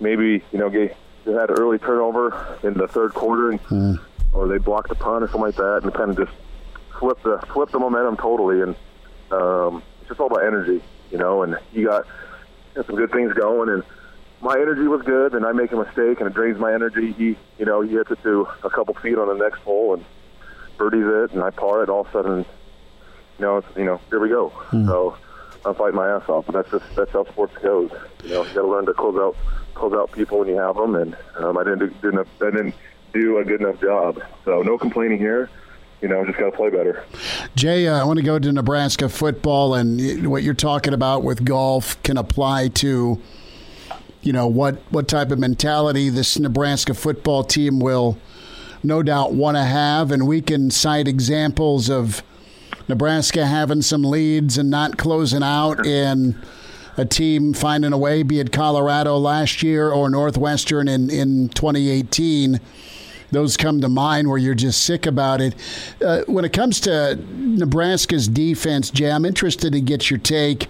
maybe 0.00 0.42
you 0.52 0.58
know, 0.58 0.70
gave, 0.70 0.94
they 1.24 1.32
had 1.32 1.50
an 1.50 1.56
early 1.58 1.78
turnover 1.78 2.58
in 2.62 2.74
the 2.74 2.86
third 2.86 3.12
quarter, 3.14 3.50
and 3.50 3.98
or 4.32 4.46
they 4.46 4.58
blocked 4.58 4.90
a 4.92 4.94
punt 4.94 5.24
or 5.24 5.26
something 5.26 5.42
like 5.42 5.56
that, 5.56 5.80
and 5.82 5.92
kind 5.94 6.10
of 6.10 6.16
just 6.16 6.36
flipped 7.00 7.24
the 7.24 7.38
flipped 7.52 7.72
the 7.72 7.78
momentum 7.80 8.16
totally. 8.16 8.60
And 8.62 8.76
um, 9.32 9.82
it's 10.00 10.08
just 10.10 10.20
all 10.20 10.28
about 10.28 10.44
energy, 10.44 10.80
you 11.10 11.18
know. 11.18 11.42
And 11.42 11.56
you 11.72 11.86
got, 11.86 12.06
you 12.78 12.84
some 12.84 12.96
good 12.96 13.10
things 13.10 13.32
going, 13.34 13.68
and 13.68 13.82
my 14.40 14.54
energy 14.54 14.86
was 14.86 15.02
good, 15.02 15.34
and 15.34 15.44
I 15.44 15.52
make 15.52 15.72
a 15.72 15.76
mistake, 15.76 16.20
and 16.20 16.28
it 16.28 16.34
drains 16.34 16.58
my 16.58 16.72
energy. 16.72 17.12
He, 17.12 17.36
you 17.58 17.66
know, 17.66 17.80
he 17.80 17.90
hits 17.90 18.10
it 18.10 18.22
to 18.22 18.48
a 18.62 18.70
couple 18.70 18.94
feet 18.94 19.18
on 19.18 19.28
the 19.28 19.42
next 19.42 19.58
hole, 19.60 19.94
and 19.94 20.04
birdies 20.76 21.04
it, 21.06 21.32
and 21.32 21.42
I 21.42 21.50
par 21.50 21.82
it. 21.82 21.88
All 21.88 22.02
of 22.02 22.08
a 22.08 22.12
sudden, 22.12 22.38
you 23.38 23.44
know, 23.44 23.58
it's, 23.58 23.66
you 23.76 23.84
know, 23.84 24.00
here 24.08 24.20
we 24.20 24.28
go. 24.28 24.52
So 24.86 25.16
I'm 25.64 25.74
fighting 25.74 25.96
my 25.96 26.08
ass 26.08 26.28
off, 26.28 26.46
but 26.46 26.54
that's 26.54 26.70
just 26.70 26.96
that's 26.96 27.10
how 27.10 27.24
sports 27.26 27.56
goes. 27.62 27.90
You 28.22 28.30
know, 28.30 28.44
you 28.44 28.54
got 28.54 28.62
to 28.62 28.68
learn 28.68 28.86
to 28.86 28.94
close 28.94 29.16
out 29.16 29.36
close 29.74 29.92
out 29.92 30.12
people 30.12 30.38
when 30.38 30.48
you 30.48 30.56
have 30.56 30.76
them, 30.76 30.94
and 30.94 31.16
um, 31.36 31.58
I 31.58 31.64
didn't 31.64 31.80
do, 31.80 31.88
didn't 32.00 32.28
I 32.40 32.50
didn't 32.50 32.74
do 33.12 33.38
a 33.38 33.44
good 33.44 33.60
enough 33.60 33.80
job. 33.80 34.22
So 34.44 34.62
no 34.62 34.78
complaining 34.78 35.18
here. 35.18 35.50
You 36.00 36.08
know, 36.08 36.24
just 36.24 36.38
got 36.38 36.50
to 36.50 36.56
play 36.56 36.70
better. 36.70 37.04
Jay, 37.56 37.88
uh, 37.88 38.00
I 38.00 38.04
want 38.04 38.18
to 38.18 38.24
go 38.24 38.38
to 38.38 38.52
Nebraska 38.52 39.08
football, 39.08 39.74
and 39.74 40.28
what 40.30 40.44
you're 40.44 40.54
talking 40.54 40.94
about 40.94 41.24
with 41.24 41.44
golf 41.44 42.00
can 42.04 42.16
apply 42.16 42.68
to, 42.68 43.20
you 44.22 44.32
know, 44.32 44.46
what 44.46 44.76
what 44.90 45.08
type 45.08 45.32
of 45.32 45.40
mentality 45.40 46.08
this 46.08 46.38
Nebraska 46.38 46.94
football 46.94 47.42
team 47.42 47.80
will, 47.80 48.16
no 48.84 49.02
doubt, 49.02 49.32
want 49.32 49.56
to 49.56 49.64
have, 49.64 50.12
and 50.12 50.28
we 50.28 50.40
can 50.40 50.70
cite 50.70 51.08
examples 51.08 51.90
of 51.90 52.22
Nebraska 52.86 53.44
having 53.44 53.82
some 53.82 54.04
leads 54.04 54.56
and 54.56 54.70
not 54.70 54.98
closing 54.98 55.42
out, 55.42 55.84
and 55.84 56.36
a 56.96 57.04
team 57.04 57.54
finding 57.54 57.92
a 57.92 57.98
way, 57.98 58.22
be 58.22 58.38
it 58.38 58.52
Colorado 58.52 59.16
last 59.16 59.64
year 59.64 59.90
or 59.90 60.08
Northwestern 60.08 60.86
in 60.86 61.10
in 61.10 61.48
2018 61.48 62.60
those 63.30 63.56
come 63.56 63.80
to 63.80 63.88
mind 63.88 64.28
where 64.28 64.38
you're 64.38 64.54
just 64.54 64.82
sick 64.82 65.06
about 65.06 65.40
it. 65.40 65.54
Uh, 66.04 66.22
when 66.26 66.44
it 66.44 66.52
comes 66.52 66.80
to 66.80 67.16
Nebraska's 67.36 68.28
defense, 68.28 68.90
Jay, 68.90 69.10
I'm 69.10 69.24
interested 69.24 69.72
to 69.72 69.80
get 69.80 70.10
your 70.10 70.18
take. 70.18 70.68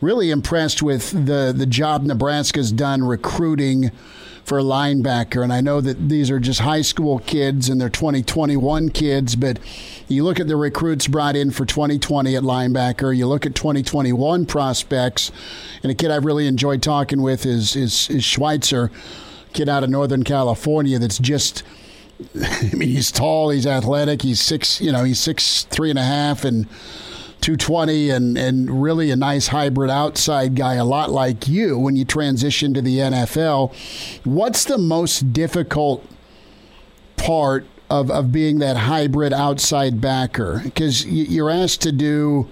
Really 0.00 0.30
impressed 0.30 0.82
with 0.82 1.10
the 1.26 1.52
the 1.56 1.66
job 1.66 2.02
Nebraska's 2.04 2.72
done 2.72 3.04
recruiting 3.04 3.90
for 4.44 4.58
a 4.58 4.62
linebacker, 4.62 5.44
and 5.44 5.52
I 5.52 5.60
know 5.60 5.80
that 5.80 6.08
these 6.08 6.30
are 6.30 6.40
just 6.40 6.60
high 6.60 6.80
school 6.80 7.20
kids 7.20 7.68
and 7.68 7.80
they're 7.80 7.88
2021 7.88 8.88
kids, 8.88 9.36
but 9.36 9.60
you 10.08 10.24
look 10.24 10.40
at 10.40 10.48
the 10.48 10.56
recruits 10.56 11.06
brought 11.06 11.36
in 11.36 11.50
for 11.52 11.64
2020 11.64 12.34
at 12.34 12.42
linebacker. 12.42 13.16
You 13.16 13.28
look 13.28 13.46
at 13.46 13.54
2021 13.54 14.46
prospects, 14.46 15.30
and 15.82 15.92
a 15.92 15.94
kid 15.94 16.10
I've 16.10 16.24
really 16.24 16.46
enjoyed 16.48 16.82
talking 16.82 17.22
with 17.22 17.46
is 17.46 17.76
is, 17.76 18.10
is 18.10 18.24
Schweitzer, 18.24 18.90
kid 19.52 19.68
out 19.68 19.84
of 19.84 19.90
Northern 19.90 20.24
California 20.24 20.98
that's 20.98 21.18
just 21.18 21.62
I 22.42 22.70
mean, 22.74 22.88
he's 22.88 23.10
tall, 23.10 23.50
he's 23.50 23.66
athletic, 23.66 24.22
he's 24.22 24.40
six, 24.40 24.80
you 24.80 24.92
know, 24.92 25.04
he's 25.04 25.18
six 25.18 25.64
three 25.64 25.90
and 25.90 25.98
a 25.98 26.04
half 26.04 26.44
and 26.44 26.66
two 27.40 27.56
twenty, 27.56 28.10
and 28.10 28.36
and 28.36 28.82
really 28.82 29.10
a 29.10 29.16
nice 29.16 29.48
hybrid 29.48 29.90
outside 29.90 30.54
guy, 30.54 30.74
a 30.74 30.84
lot 30.84 31.10
like 31.10 31.48
you 31.48 31.78
when 31.78 31.96
you 31.96 32.04
transition 32.04 32.74
to 32.74 32.82
the 32.82 32.98
NFL. 32.98 33.74
What's 34.24 34.64
the 34.64 34.78
most 34.78 35.32
difficult 35.32 36.04
part 37.16 37.66
of 37.88 38.10
of 38.10 38.32
being 38.32 38.58
that 38.58 38.76
hybrid 38.76 39.32
outside 39.32 40.00
backer? 40.00 40.60
Because 40.64 41.06
you're 41.06 41.50
asked 41.50 41.82
to 41.82 41.92
do 41.92 42.48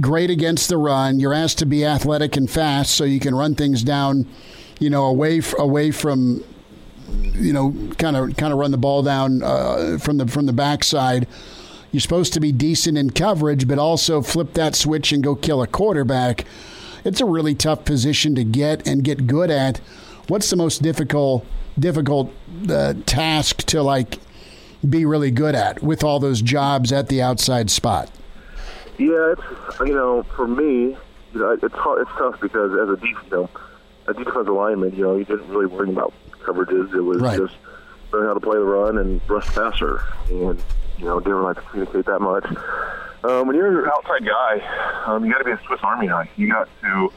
great 0.00 0.30
against 0.30 0.68
the 0.68 0.76
run. 0.76 1.18
You're 1.20 1.34
asked 1.34 1.58
to 1.58 1.66
be 1.66 1.84
athletic 1.84 2.36
and 2.36 2.50
fast, 2.50 2.94
so 2.94 3.04
you 3.04 3.20
can 3.20 3.34
run 3.34 3.54
things 3.54 3.82
down, 3.82 4.26
you 4.78 4.90
know, 4.90 5.04
away 5.04 5.40
away 5.58 5.90
from 5.90 6.44
you 7.08 7.52
know, 7.52 7.74
kind 7.98 8.16
of 8.16 8.36
kind 8.36 8.52
of 8.52 8.58
run 8.58 8.70
the 8.70 8.78
ball 8.78 9.02
down 9.02 9.42
uh, 9.42 9.98
from 9.98 10.18
the 10.18 10.26
from 10.26 10.46
the 10.46 10.52
backside. 10.52 11.26
You're 11.92 12.00
supposed 12.00 12.34
to 12.34 12.40
be 12.40 12.52
decent 12.52 12.98
in 12.98 13.10
coverage, 13.10 13.66
but 13.66 13.78
also 13.78 14.20
flip 14.20 14.52
that 14.54 14.74
switch 14.74 15.10
and 15.12 15.22
go 15.22 15.34
kill 15.34 15.62
a 15.62 15.66
quarterback. 15.66 16.44
It's 17.04 17.20
a 17.20 17.24
really 17.24 17.54
tough 17.54 17.84
position 17.84 18.34
to 18.34 18.44
get 18.44 18.86
and 18.86 19.02
get 19.02 19.26
good 19.26 19.50
at. 19.50 19.78
What's 20.26 20.50
the 20.50 20.56
most 20.56 20.82
difficult 20.82 21.46
difficult 21.78 22.32
uh, 22.68 22.94
task 23.06 23.58
to 23.64 23.82
like 23.82 24.18
be 24.88 25.04
really 25.04 25.30
good 25.30 25.54
at 25.54 25.82
with 25.82 26.04
all 26.04 26.20
those 26.20 26.42
jobs 26.42 26.92
at 26.92 27.08
the 27.08 27.22
outside 27.22 27.70
spot? 27.70 28.10
Yeah, 28.98 29.32
it's 29.32 29.80
you 29.80 29.94
know, 29.94 30.24
for 30.34 30.46
me, 30.46 30.96
you 31.32 31.40
know, 31.40 31.52
it's 31.52 31.74
hard, 31.74 32.02
it's 32.02 32.10
tough 32.18 32.40
because 32.40 32.72
as 32.72 33.00
a 33.00 33.06
you 33.06 33.16
know, 33.30 33.48
a 34.06 34.14
defensive 34.14 34.48
lineman, 34.48 34.94
you 34.94 35.04
know, 35.04 35.16
you 35.16 35.24
didn't 35.24 35.48
really 35.48 35.66
worry 35.66 35.88
about 35.88 36.12
coverages. 36.52 36.94
It 36.94 37.00
was 37.02 37.20
Right. 37.20 37.38
just 37.38 37.54
learn 38.12 38.26
how 38.26 38.34
to 38.34 38.40
play 38.40 38.56
the 38.56 38.64
run 38.64 38.98
and 38.98 39.20
rush 39.28 39.46
the 39.52 39.60
passer, 39.60 40.02
and 40.30 40.60
you 40.98 41.04
know, 41.04 41.20
didn't 41.20 41.42
like 41.42 41.56
to 41.56 41.62
communicate 41.62 42.06
that 42.06 42.20
much. 42.20 42.44
Um, 43.24 43.46
when 43.46 43.56
you're 43.56 43.84
an 43.84 43.90
outside 43.94 44.24
guy, 44.24 45.04
um, 45.06 45.24
you 45.24 45.32
got 45.32 45.38
to 45.38 45.44
be 45.44 45.50
a 45.52 45.60
Swiss 45.66 45.80
Army 45.82 46.06
knife. 46.06 46.28
You 46.36 46.50
got 46.50 46.68
to 46.82 47.12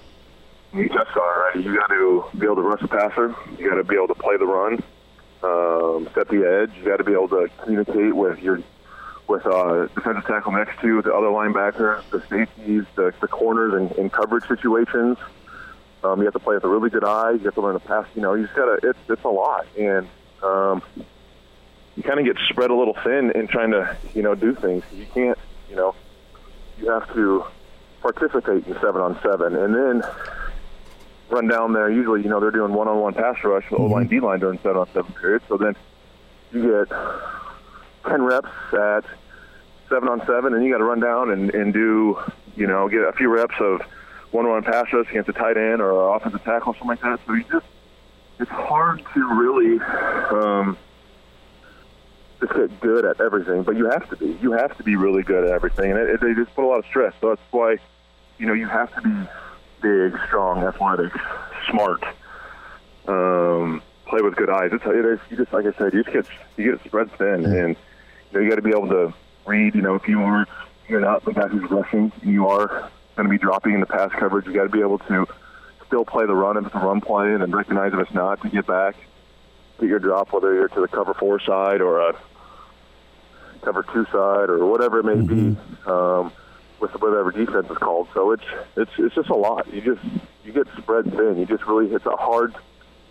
you 0.73 0.87
touched 0.89 1.15
on 1.17 1.23
it 1.23 1.37
already. 1.37 1.63
You 1.63 1.75
got 1.75 1.87
to 1.89 2.25
be 2.37 2.45
able 2.45 2.55
to 2.55 2.61
rush 2.61 2.81
the 2.81 2.87
passer. 2.87 3.35
You 3.59 3.69
got 3.69 3.75
to 3.75 3.83
be 3.83 3.95
able 3.95 4.07
to 4.07 4.15
play 4.15 4.37
the 4.37 4.45
run, 4.45 4.81
um, 5.43 6.07
set 6.15 6.27
the 6.29 6.45
edge. 6.63 6.71
You 6.77 6.85
got 6.89 6.97
to 6.97 7.03
be 7.03 7.11
able 7.13 7.27
to 7.29 7.49
communicate 7.63 8.15
with 8.15 8.39
your 8.39 8.59
with 9.27 9.45
uh, 9.45 9.87
defensive 9.95 10.25
tackle 10.25 10.51
next 10.51 10.79
to 10.81 10.87
you, 10.87 11.01
the 11.01 11.13
other 11.13 11.27
linebacker, 11.27 12.01
the 12.09 12.21
safeties, 12.29 12.83
the, 12.95 13.13
the 13.21 13.27
corners, 13.27 13.73
and 13.73 13.91
in 13.93 14.09
coverage 14.09 14.45
situations. 14.47 15.17
Um, 16.03 16.19
you 16.19 16.25
have 16.25 16.33
to 16.33 16.39
play 16.39 16.55
with 16.55 16.63
a 16.63 16.69
really 16.69 16.89
good 16.89 17.03
eye. 17.03 17.31
You 17.31 17.39
have 17.39 17.53
to 17.55 17.61
learn 17.61 17.73
to 17.73 17.79
pass. 17.79 18.07
You 18.15 18.21
know, 18.21 18.33
you 18.33 18.45
just 18.45 18.55
gotta. 18.55 18.79
It's 18.83 18.99
it's 19.07 19.23
a 19.23 19.29
lot, 19.29 19.67
and 19.77 20.07
um, 20.41 20.81
you 21.95 22.03
kind 22.03 22.19
of 22.19 22.25
get 22.25 22.37
spread 22.49 22.71
a 22.71 22.75
little 22.75 22.97
thin 23.03 23.31
in 23.31 23.47
trying 23.47 23.71
to 23.71 23.95
you 24.13 24.23
know 24.23 24.35
do 24.35 24.55
things. 24.55 24.83
You 24.91 25.05
can't. 25.13 25.37
You 25.69 25.75
know, 25.75 25.95
you 26.79 26.89
have 26.89 27.13
to 27.13 27.45
participate 28.01 28.65
in 28.67 28.73
seven 28.81 29.01
on 29.01 29.19
seven, 29.21 29.55
and 29.55 29.75
then 29.75 30.03
run 31.29 31.47
down 31.47 31.73
there. 31.73 31.89
Usually, 31.89 32.23
you 32.23 32.29
know, 32.29 32.39
they're 32.39 32.51
doing 32.51 32.73
one 32.73 32.87
on 32.87 32.99
one 32.99 33.13
pass 33.13 33.43
rush, 33.43 33.65
O 33.71 33.83
line, 33.85 34.07
D 34.07 34.19
line 34.19 34.39
during 34.39 34.59
seven 34.59 34.77
on 34.77 34.87
seven 34.93 35.13
periods. 35.13 35.45
So 35.47 35.57
then 35.57 35.75
you 36.51 36.63
get 36.63 36.97
ten 38.07 38.23
reps 38.23 38.49
at 38.73 39.05
seven 39.87 40.09
on 40.09 40.25
seven, 40.25 40.53
and 40.53 40.65
you 40.65 40.71
got 40.71 40.79
to 40.79 40.83
run 40.83 40.99
down 40.99 41.31
and, 41.31 41.53
and 41.53 41.73
do, 41.73 42.17
you 42.55 42.65
know, 42.65 42.89
get 42.89 43.01
a 43.01 43.13
few 43.13 43.29
reps 43.29 43.55
of 43.59 43.81
one-on-one 44.31 44.63
pass 44.63 44.91
rush 44.93 45.09
against 45.09 45.29
a 45.29 45.33
tight 45.33 45.57
end 45.57 45.81
or 45.81 45.91
an 45.91 46.15
offensive 46.15 46.43
tackle, 46.43 46.73
something 46.73 46.87
like 46.87 47.01
that. 47.01 47.19
So 47.27 47.33
you 47.33 47.43
just, 47.51 47.65
it's 48.39 48.49
hard 48.49 49.03
to 49.13 49.19
really 49.35 49.79
um, 50.31 50.77
just 52.39 52.53
get 52.53 52.79
good 52.79 53.05
at 53.05 53.21
everything, 53.21 53.63
but 53.63 53.75
you 53.75 53.89
have 53.89 54.09
to 54.09 54.15
be. 54.15 54.37
You 54.41 54.53
have 54.53 54.75
to 54.77 54.83
be 54.83 54.95
really 54.95 55.23
good 55.23 55.45
at 55.45 55.51
everything, 55.51 55.91
and 55.91 55.99
it, 55.99 56.09
it, 56.09 56.21
they 56.21 56.33
just 56.33 56.53
put 56.55 56.65
a 56.65 56.67
lot 56.67 56.79
of 56.79 56.85
stress. 56.85 57.13
So 57.21 57.29
that's 57.29 57.41
why, 57.51 57.77
you 58.37 58.47
know, 58.47 58.53
you 58.53 58.67
have 58.67 58.93
to 58.95 59.01
be 59.01 59.29
big, 59.81 60.19
strong, 60.27 60.63
athletic, 60.63 61.11
smart. 61.69 62.03
Um, 63.07 63.81
play 64.05 64.21
with 64.21 64.35
good 64.35 64.49
eyes. 64.49 64.69
It's, 64.73 64.83
it 64.85 65.05
is, 65.05 65.19
you 65.29 65.37
just 65.37 65.53
like 65.53 65.65
I 65.65 65.77
said, 65.77 65.93
you 65.93 66.03
just 66.03 66.13
get 66.13 66.25
you 66.57 66.71
get 66.71 66.85
spread 66.85 67.11
thin, 67.17 67.45
and 67.45 67.75
you 67.75 68.33
know 68.33 68.39
you 68.39 68.49
got 68.49 68.55
to 68.55 68.61
be 68.61 68.71
able 68.71 68.89
to 68.89 69.13
read. 69.45 69.75
You 69.75 69.81
know, 69.81 69.95
if 69.95 70.07
you 70.07 70.21
are 70.21 70.47
you're 70.87 71.01
not 71.01 71.23
the 71.25 71.33
guy 71.33 71.47
who's 71.47 71.69
rushing, 71.69 72.11
you 72.23 72.47
are 72.47 72.89
going 73.15 73.27
to 73.27 73.31
be 73.31 73.37
dropping 73.37 73.73
in 73.73 73.79
the 73.79 73.85
pass 73.85 74.11
coverage. 74.11 74.45
You 74.45 74.53
got 74.53 74.63
to 74.63 74.69
be 74.69 74.79
able 74.79 74.99
to 74.99 75.27
still 75.87 76.05
play 76.05 76.25
the 76.25 76.35
run 76.35 76.57
if 76.57 76.65
it's 76.65 76.75
a 76.75 76.79
run 76.79 77.01
play, 77.01 77.33
and 77.33 77.41
then 77.41 77.51
recognize 77.51 77.93
if 77.93 77.99
it's 77.99 78.13
not 78.13 78.41
to 78.41 78.49
get 78.49 78.65
back, 78.65 78.95
get 79.79 79.89
your 79.89 79.99
drop, 79.99 80.31
whether 80.33 80.53
you're 80.53 80.69
to 80.69 80.81
the 80.81 80.87
cover 80.87 81.13
four 81.13 81.39
side 81.39 81.81
or 81.81 82.09
a 82.09 82.15
cover 83.61 83.83
two 83.93 84.05
side 84.05 84.49
or 84.49 84.65
whatever 84.65 84.99
it 84.99 85.05
may 85.05 85.21
be. 85.21 85.57
Um, 85.85 86.31
with 86.81 86.91
whatever 86.99 87.31
defense 87.31 87.69
is 87.69 87.77
called, 87.77 88.07
so 88.13 88.31
it's 88.31 88.43
it's 88.75 88.91
it's 88.97 89.13
just 89.13 89.29
a 89.29 89.35
lot. 89.35 89.71
You 89.71 89.81
just 89.81 90.01
you 90.43 90.51
get 90.51 90.67
spread 90.77 91.05
thin. 91.05 91.37
You 91.37 91.45
just 91.45 91.65
really 91.67 91.93
it's 91.93 92.05
a 92.07 92.15
hard 92.15 92.55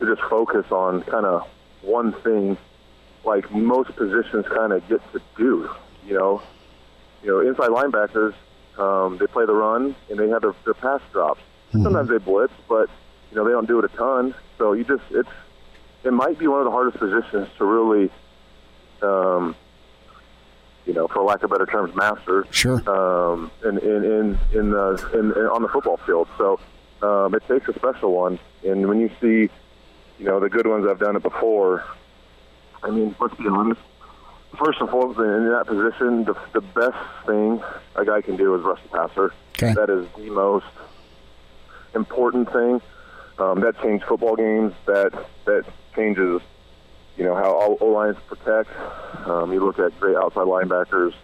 to 0.00 0.06
just 0.06 0.28
focus 0.28 0.66
on 0.72 1.02
kind 1.02 1.24
of 1.24 1.48
one 1.82 2.12
thing, 2.12 2.58
like 3.24 3.50
most 3.52 3.94
positions 3.94 4.44
kind 4.48 4.72
of 4.72 4.86
get 4.88 5.00
to 5.12 5.22
do. 5.36 5.70
You 6.04 6.14
know, 6.14 6.42
you 7.22 7.28
know, 7.28 7.48
inside 7.48 7.70
linebackers, 7.70 8.34
um, 8.78 9.18
they 9.18 9.26
play 9.26 9.46
the 9.46 9.52
run 9.52 9.94
and 10.08 10.18
they 10.18 10.28
have 10.28 10.42
their, 10.42 10.54
their 10.64 10.74
pass 10.74 11.00
drops. 11.12 11.40
Mm-hmm. 11.68 11.82
Sometimes 11.82 12.08
they 12.08 12.18
blitz, 12.18 12.52
but 12.68 12.88
you 13.30 13.36
know 13.36 13.44
they 13.44 13.50
don't 13.50 13.68
do 13.68 13.78
it 13.78 13.84
a 13.84 13.96
ton. 13.96 14.34
So 14.58 14.72
you 14.72 14.84
just 14.84 15.02
it's 15.10 15.28
it 16.04 16.12
might 16.12 16.38
be 16.38 16.46
one 16.46 16.60
of 16.60 16.64
the 16.64 16.70
hardest 16.70 16.98
positions 16.98 17.48
to 17.58 17.64
really, 17.64 18.10
um, 19.02 19.54
you 20.86 20.94
know, 20.94 21.06
for 21.08 21.22
lack 21.22 21.42
of 21.42 21.50
better 21.50 21.66
terms, 21.66 21.94
master. 21.94 22.46
Sure. 22.50 22.80
Um, 22.88 23.50
in 23.64 23.78
in 23.78 24.04
in 24.04 24.38
in, 24.52 24.70
the, 24.70 25.10
in, 25.14 25.32
in 25.32 25.46
on 25.46 25.62
the 25.62 25.68
football 25.68 25.98
field. 26.06 26.28
So 26.38 26.58
um, 27.02 27.34
it 27.34 27.46
takes 27.46 27.68
a 27.68 27.74
special 27.74 28.12
one. 28.12 28.38
And 28.64 28.88
when 28.88 29.00
you 29.00 29.10
see, 29.20 29.52
you 30.18 30.24
know, 30.24 30.40
the 30.40 30.48
good 30.48 30.66
ones 30.66 30.86
I've 30.88 30.98
done 30.98 31.16
it 31.16 31.22
before. 31.22 31.84
I 32.82 32.90
mean, 32.90 33.14
let's 33.20 33.34
be 33.34 33.46
honest. 33.46 33.80
First 34.58 34.80
and 34.80 34.90
foremost, 34.90 35.18
in 35.20 35.48
that 35.50 35.66
position, 35.66 36.24
the, 36.24 36.34
the 36.52 36.60
best 36.60 36.98
thing 37.26 37.62
a 37.96 38.04
guy 38.04 38.20
can 38.20 38.36
do 38.36 38.54
is 38.56 38.62
rush 38.62 38.80
the 38.82 38.88
passer. 38.88 39.32
Okay. 39.56 39.72
That 39.74 39.88
is 39.90 40.06
the 40.16 40.30
most 40.30 40.66
important 41.94 42.52
thing. 42.52 42.80
Um, 43.38 43.60
that 43.60 43.80
changed 43.80 44.04
football 44.04 44.36
games. 44.36 44.72
That 44.86 45.12
that 45.46 45.64
changes, 45.94 46.40
you 47.16 47.24
know, 47.24 47.34
how 47.34 47.52
all 47.52 47.78
O 47.80 47.86
lines 47.86 48.16
protect. 48.28 48.70
Um, 49.26 49.52
you 49.52 49.64
look 49.64 49.78
at 49.78 49.98
great 50.00 50.16
outside 50.16 50.46
linebackers, 50.46 51.14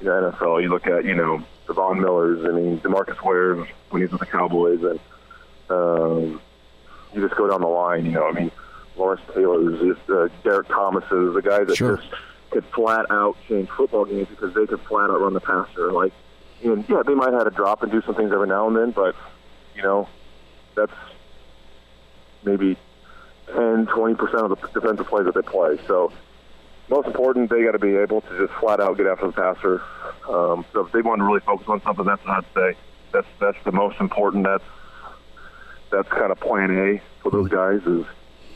you 0.00 0.06
know, 0.06 0.32
NFL. 0.32 0.62
You 0.62 0.68
look 0.70 0.86
at, 0.86 1.04
you 1.04 1.14
know, 1.14 1.42
Devon 1.66 2.00
Miller's. 2.00 2.44
I 2.44 2.50
mean, 2.50 2.78
DeMarcus 2.80 3.22
Ware's 3.22 3.66
when 3.90 4.02
he's 4.02 4.10
with 4.10 4.20
the 4.20 4.26
Cowboys, 4.26 4.82
and 4.82 4.98
um, 5.70 6.40
you 7.12 7.20
just 7.20 7.36
go 7.36 7.48
down 7.48 7.60
the 7.60 7.68
line. 7.68 8.06
You 8.06 8.12
know, 8.12 8.26
I 8.28 8.32
mean, 8.32 8.50
Lawrence 8.96 9.22
Taylor's, 9.34 9.78
just 9.80 10.10
uh, 10.10 10.28
Derrick 10.42 10.68
Thomas's, 10.68 11.34
the 11.34 11.42
guys 11.44 11.66
that 11.68 11.76
Sure. 11.76 11.98
just 11.98 12.08
could 12.52 12.64
flat 12.74 13.06
out 13.10 13.36
change 13.48 13.68
football 13.70 14.04
games 14.04 14.28
because 14.28 14.54
they 14.54 14.66
could 14.66 14.80
flat 14.82 15.10
out 15.10 15.20
run 15.20 15.34
the 15.34 15.40
passer. 15.40 15.90
Like, 15.90 16.12
and 16.62 16.84
yeah, 16.88 17.02
they 17.04 17.14
might 17.14 17.32
have 17.32 17.44
had 17.44 17.46
a 17.46 17.50
drop 17.50 17.82
and 17.82 17.90
do 17.90 18.02
some 18.02 18.14
things 18.14 18.30
every 18.32 18.46
now 18.46 18.68
and 18.68 18.76
then, 18.76 18.90
but 18.90 19.16
you 19.74 19.82
know, 19.82 20.08
that's 20.76 20.92
maybe 22.44 22.76
10, 23.46 23.86
20 23.86 24.14
percent 24.14 24.42
of 24.44 24.50
the 24.50 24.68
defensive 24.68 25.06
plays 25.06 25.24
that 25.24 25.34
they 25.34 25.42
play. 25.42 25.78
So 25.86 26.12
most 26.88 27.06
important, 27.06 27.50
they 27.50 27.64
got 27.64 27.72
to 27.72 27.78
be 27.78 27.96
able 27.96 28.20
to 28.20 28.46
just 28.46 28.58
flat 28.60 28.80
out 28.80 28.96
get 28.96 29.06
after 29.06 29.26
the 29.26 29.32
passer. 29.32 29.82
Um, 30.28 30.64
so 30.72 30.86
if 30.86 30.92
they 30.92 31.00
want 31.00 31.20
to 31.20 31.24
really 31.24 31.40
focus 31.40 31.66
on 31.68 31.82
something, 31.82 32.04
that's 32.04 32.24
what 32.24 32.44
I'd 32.44 32.54
say. 32.54 32.78
That's 33.12 33.26
that's 33.40 33.58
the 33.64 33.72
most 33.72 33.98
important. 33.98 34.44
That's 34.44 34.64
that's 35.90 36.08
kind 36.08 36.30
of 36.32 36.40
plan 36.40 36.70
A 36.70 37.02
for 37.22 37.30
those 37.30 37.48
guys 37.48 37.80
is 37.80 38.06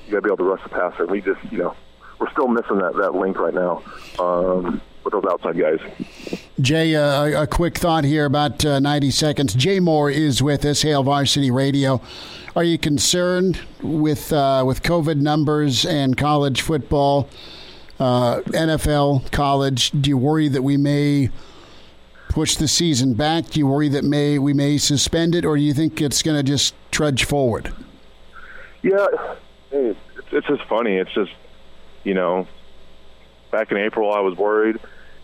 you 0.07 0.13
got 0.13 0.17
to 0.17 0.23
be 0.23 0.29
able 0.29 0.37
to 0.39 0.45
rush 0.45 0.63
the 0.63 0.69
passer. 0.69 1.07
We 1.07 1.21
just 1.21 1.41
you 1.51 1.59
know 1.59 1.77
we're 2.19 2.31
still 2.31 2.49
missing 2.49 2.79
that 2.79 2.95
that 2.97 3.15
link 3.15 3.39
right 3.39 3.55
now 3.55 3.83
um, 4.19 4.81
with 5.05 5.13
those 5.13 5.25
outside 5.31 5.59
guys. 5.59 5.79
Jay, 6.61 6.95
uh, 6.95 7.43
a- 7.43 7.47
quick 7.47 7.77
thought 7.79 8.05
here 8.05 8.25
about 8.25 8.65
uh, 8.65 8.81
90 8.81 9.11
seconds. 9.11 9.55
Jay 9.55 9.79
Moore 9.81 10.11
is 10.11 10.43
with 10.43 10.65
us, 10.65 10.83
Hail 10.83 11.03
Varsity 11.03 11.51
Radio. 11.51 12.01
Are 12.55 12.65
you 12.65 12.79
concerned 12.79 13.61
with 13.83 14.33
uh, 14.33 14.65
with 14.67 14.83
COVID 14.83 15.17
numbers 15.21 15.85
and 15.85 16.17
college 16.17 16.63
football, 16.63 17.29
uh, 18.01 18.41
NFL, 18.47 19.31
college? 19.31 19.91
Do 19.91 20.09
you 20.09 20.17
worry 20.17 20.49
that 20.49 20.63
we 20.63 20.79
may 20.79 21.29
push 22.31 22.57
the 22.57 22.67
season 22.69 23.13
back? 23.15 23.51
Do 23.51 23.61
you 23.61 23.67
worry 23.67 23.89
that 23.91 24.05
may 24.05 24.39
we 24.39 24.55
may 24.55 24.79
suspend 24.79 25.35
it, 25.35 25.45
or 25.45 25.57
do 25.57 25.63
you 25.63 25.75
think 25.75 26.01
it's 26.01 26.23
going 26.23 26.37
to 26.39 26.43
just 26.43 26.75
trudge 26.91 27.25
forward? 27.25 27.75
Yeah, 28.83 29.07
it's, 29.71 29.99
it's 30.33 30.47
just 30.47 30.63
funny. 30.65 30.97
It's 30.97 31.13
just, 31.13 31.33
you 32.07 32.15
know, 32.15 32.47
back 33.51 33.73
in 33.73 33.77
April 33.77 34.13
I 34.13 34.21
was 34.21 34.39
worried, 34.39 34.79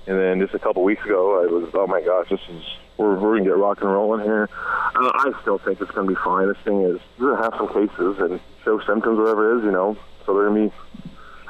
and 0.09 0.19
then 0.19 0.41
just 0.41 0.53
a 0.53 0.59
couple 0.59 0.83
weeks 0.83 1.05
ago 1.05 1.43
I 1.43 1.47
was, 1.47 1.71
oh 1.75 1.87
my 1.87 2.03
gosh, 2.03 2.29
this 2.29 2.41
is 2.51 2.65
we're 2.99 3.19
we're 3.19 3.39
gonna 3.39 3.49
get 3.49 3.57
rock 3.57 3.81
and 3.81 3.91
rolling 3.91 4.25
here. 4.25 4.49
Uh, 4.53 5.13
I 5.15 5.33
still 5.43 5.59
think 5.59 5.81
it's 5.81 5.93
gonna 5.93 6.09
be 6.09 6.17
fine. 6.17 6.49
This 6.49 6.59
thing 6.65 6.83
is 6.83 7.01
you're 7.19 7.37
gonna 7.37 7.45
have 7.45 7.55
some 7.57 7.69
cases 7.69 8.19
and 8.19 8.41
show 8.65 8.81
symptoms, 8.81 9.17
whatever 9.17 9.55
it 9.55 9.59
is, 9.59 9.65
you 9.65 9.71
know. 9.71 9.97
So 10.27 10.35
they're 10.35 10.49
gonna 10.49 10.69
be 10.69 10.75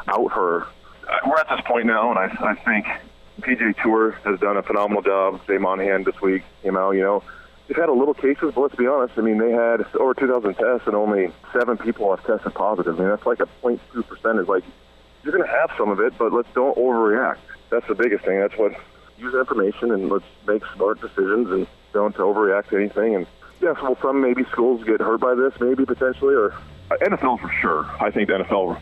out 0.07 0.31
for. 0.33 0.67
Uh, 1.09 1.19
we're 1.27 1.39
at 1.39 1.49
this 1.49 1.61
point 1.67 1.87
now, 1.87 2.11
and 2.11 2.19
I 2.19 2.51
I 2.51 2.55
think 2.55 2.87
PGA 3.41 3.75
Tour 3.83 4.13
has 4.25 4.39
done 4.39 4.59
a 4.59 4.63
phenomenal 4.63 5.03
job. 5.03 5.41
Jay 5.47 5.57
Monahan 5.57 6.05
this 6.05 6.21
week 6.21 6.43
came 6.63 6.77
out, 6.77 6.91
you 6.91 7.01
know. 7.01 7.23
They've 7.69 7.77
had 7.77 7.89
a 7.89 7.93
little 7.95 8.13
cases, 8.13 8.53
but 8.55 8.61
let's 8.61 8.75
be 8.75 8.87
honest. 8.87 9.15
I 9.17 9.23
mean, 9.23 9.39
they 9.39 9.51
had 9.51 9.87
over 9.95 10.13
2,000 10.13 10.55
tests, 10.55 10.87
and 10.87 10.95
only 10.95 11.33
seven 11.55 11.79
people 11.79 12.15
have 12.15 12.25
tested 12.27 12.53
positive. 12.55 12.97
I 12.97 13.01
mean, 13.01 13.09
that's 13.09 13.25
like 13.25 13.41
a 13.41 13.49
0.2 13.63 14.07
percentage. 14.07 14.47
Like, 14.47 14.65
you're 15.23 15.33
going 15.33 15.45
to 15.45 15.51
have 15.51 15.71
some 15.77 15.91
of 15.91 16.01
it, 16.01 16.15
but 16.19 16.33
let's 16.33 16.49
don't 16.55 16.77
overreact. 16.77 17.39
That's 17.71 17.87
the 17.87 17.95
biggest 17.95 18.25
thing. 18.25 18.39
That's 18.41 18.57
what 18.57 18.73
use 19.19 19.35
information 19.35 19.93
and 19.93 20.11
let's 20.11 20.25
make 20.47 20.63
smart 20.75 21.01
decisions 21.01 21.51
and 21.51 21.67
don't 21.93 22.15
overreact 22.17 22.69
to 22.69 22.77
anything. 22.77 23.15
And 23.15 23.27
yes, 23.61 23.77
well, 23.83 23.97
some 24.03 24.21
maybe 24.21 24.45
schools 24.51 24.85
get 24.85 25.01
hurt 25.01 25.21
by 25.21 25.35
this? 25.35 25.53
Maybe 25.61 25.85
potentially, 25.85 26.35
or 26.35 26.55
NFL 26.91 27.41
for 27.41 27.51
sure. 27.61 27.87
I 28.01 28.11
think 28.11 28.29
the 28.29 28.35
NFL 28.35 28.81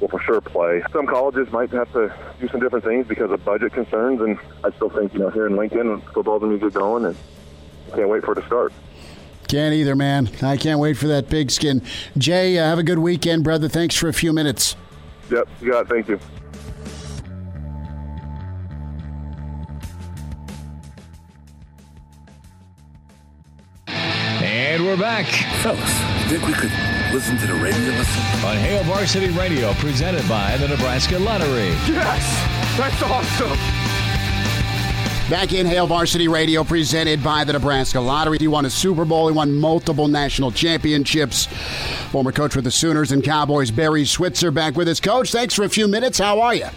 will 0.00 0.08
for 0.08 0.20
sure 0.20 0.40
play. 0.40 0.82
Some 0.92 1.06
colleges 1.06 1.50
might 1.52 1.70
have 1.70 1.90
to 1.92 2.12
do 2.40 2.48
some 2.48 2.60
different 2.60 2.84
things 2.84 3.06
because 3.06 3.30
of 3.30 3.44
budget 3.44 3.72
concerns, 3.72 4.20
and 4.20 4.38
I 4.64 4.70
still 4.76 4.90
think 4.90 5.12
you 5.14 5.20
know 5.20 5.30
here 5.30 5.46
in 5.46 5.56
Lincoln, 5.56 6.02
football's 6.12 6.40
going 6.40 6.58
to 6.58 6.64
get 6.64 6.74
going, 6.74 7.06
and 7.06 7.16
can't 7.94 8.08
wait 8.08 8.24
for 8.24 8.32
it 8.32 8.40
to 8.40 8.46
start. 8.46 8.72
Can't 9.48 9.74
either, 9.74 9.94
man. 9.94 10.28
I 10.42 10.56
can't 10.56 10.80
wait 10.80 10.96
for 10.96 11.06
that 11.06 11.30
pigskin. 11.30 11.82
Jay, 12.18 12.58
uh, 12.58 12.64
have 12.64 12.80
a 12.80 12.82
good 12.82 12.98
weekend, 12.98 13.44
brother. 13.44 13.68
Thanks 13.68 13.94
for 13.94 14.08
a 14.08 14.12
few 14.12 14.32
minutes. 14.32 14.74
Yep, 15.30 15.48
you 15.60 15.70
got 15.72 15.86
it. 15.86 15.88
Thank 15.88 16.08
you. 16.08 16.20
And 23.88 24.84
we're 24.84 24.96
back 24.96 25.26
Fellas, 25.62 25.80
think 26.28 26.46
we 26.46 26.52
could 26.52 26.70
listen 27.12 27.36
to 27.38 27.46
the 27.46 27.54
radio 27.54 27.90
lesson? 27.92 28.44
on 28.46 28.56
Hail 28.56 28.82
Varsity 28.84 29.28
Radio, 29.30 29.72
presented 29.74 30.28
by 30.28 30.56
the 30.58 30.68
Nebraska 30.68 31.18
Lottery. 31.18 31.68
Yes, 31.88 32.76
that's 32.76 33.02
awesome. 33.02 33.75
Back 35.28 35.52
in 35.52 35.66
Hail 35.66 35.88
Varsity 35.88 36.28
Radio, 36.28 36.62
presented 36.62 37.20
by 37.20 37.42
the 37.42 37.52
Nebraska 37.52 37.98
Lottery. 37.98 38.38
He 38.38 38.46
won 38.46 38.64
a 38.64 38.70
Super 38.70 39.04
Bowl. 39.04 39.26
He 39.26 39.34
won 39.34 39.52
multiple 39.52 40.06
national 40.06 40.52
championships. 40.52 41.46
Former 42.12 42.30
coach 42.30 42.54
with 42.54 42.64
the 42.64 42.70
Sooners 42.70 43.10
and 43.10 43.24
Cowboys, 43.24 43.72
Barry 43.72 44.04
Switzer, 44.04 44.52
back 44.52 44.76
with 44.76 44.86
us. 44.86 45.00
Coach, 45.00 45.32
thanks 45.32 45.52
for 45.52 45.64
a 45.64 45.68
few 45.68 45.88
minutes. 45.88 46.20
How 46.20 46.40
are 46.42 46.54
you? 46.54 46.68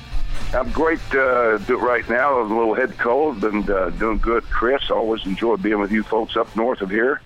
I'm 0.52 0.72
great 0.72 1.00
uh, 1.14 1.60
right 1.60 2.10
now. 2.10 2.40
I'm 2.40 2.52
a 2.52 2.58
little 2.58 2.74
head 2.74 2.98
cold, 2.98 3.44
and 3.44 3.70
uh, 3.70 3.92
doing 3.92 4.18
good. 4.18 4.44
Chris, 4.46 4.90
always 4.90 5.24
enjoy 5.28 5.58
being 5.58 5.80
with 5.80 5.92
you 5.92 6.02
folks 6.02 6.36
up 6.36 6.56
north 6.56 6.82
of 6.82 6.90
here. 6.90 7.22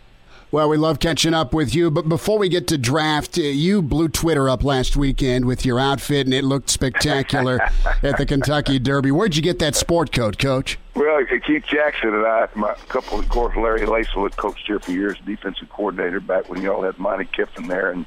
Well, 0.53 0.69
we 0.69 0.77
love 0.77 0.99
catching 0.99 1.34
up 1.34 1.51
with 1.51 1.73
you. 1.73 1.89
But 1.89 2.07
before 2.07 2.38
we 2.38 2.47
get 2.47 2.67
to 2.67 2.77
draft, 2.77 3.39
uh, 3.39 3.41
you 3.41 3.81
blew 3.81 4.07
Twitter 4.07 4.47
up 4.47 4.63
last 4.63 4.95
weekend 4.95 5.45
with 5.45 5.65
your 5.65 5.80
outfit, 5.80 6.27
and 6.27 6.34
it 6.34 6.43
looked 6.43 6.69
spectacular 6.69 7.59
at 8.03 8.19
the 8.19 8.25
Kentucky 8.27 8.77
Derby. 8.77 9.09
Where'd 9.09 9.35
you 9.35 9.41
get 9.41 9.57
that 9.57 9.73
sport 9.73 10.11
coat, 10.11 10.38
Coach? 10.38 10.77
Well, 10.93 11.25
Keith 11.25 11.65
Jackson 11.65 12.13
and 12.13 12.23
I, 12.23 12.47
my 12.53 12.75
couple 12.88 13.17
of 13.17 13.27
course, 13.30 13.55
Larry 13.55 13.88
Lacewell 13.88 14.25
had 14.25 14.38
coached 14.38 14.67
here 14.67 14.80
for 14.80 14.91
years, 14.91 15.17
defensive 15.25 15.69
coordinator 15.69 16.19
back 16.19 16.47
when 16.49 16.61
y'all 16.61 16.84
had 16.84 16.99
Monte 16.99 17.25
Kiffin 17.35 17.67
there, 17.67 17.89
and 17.89 18.05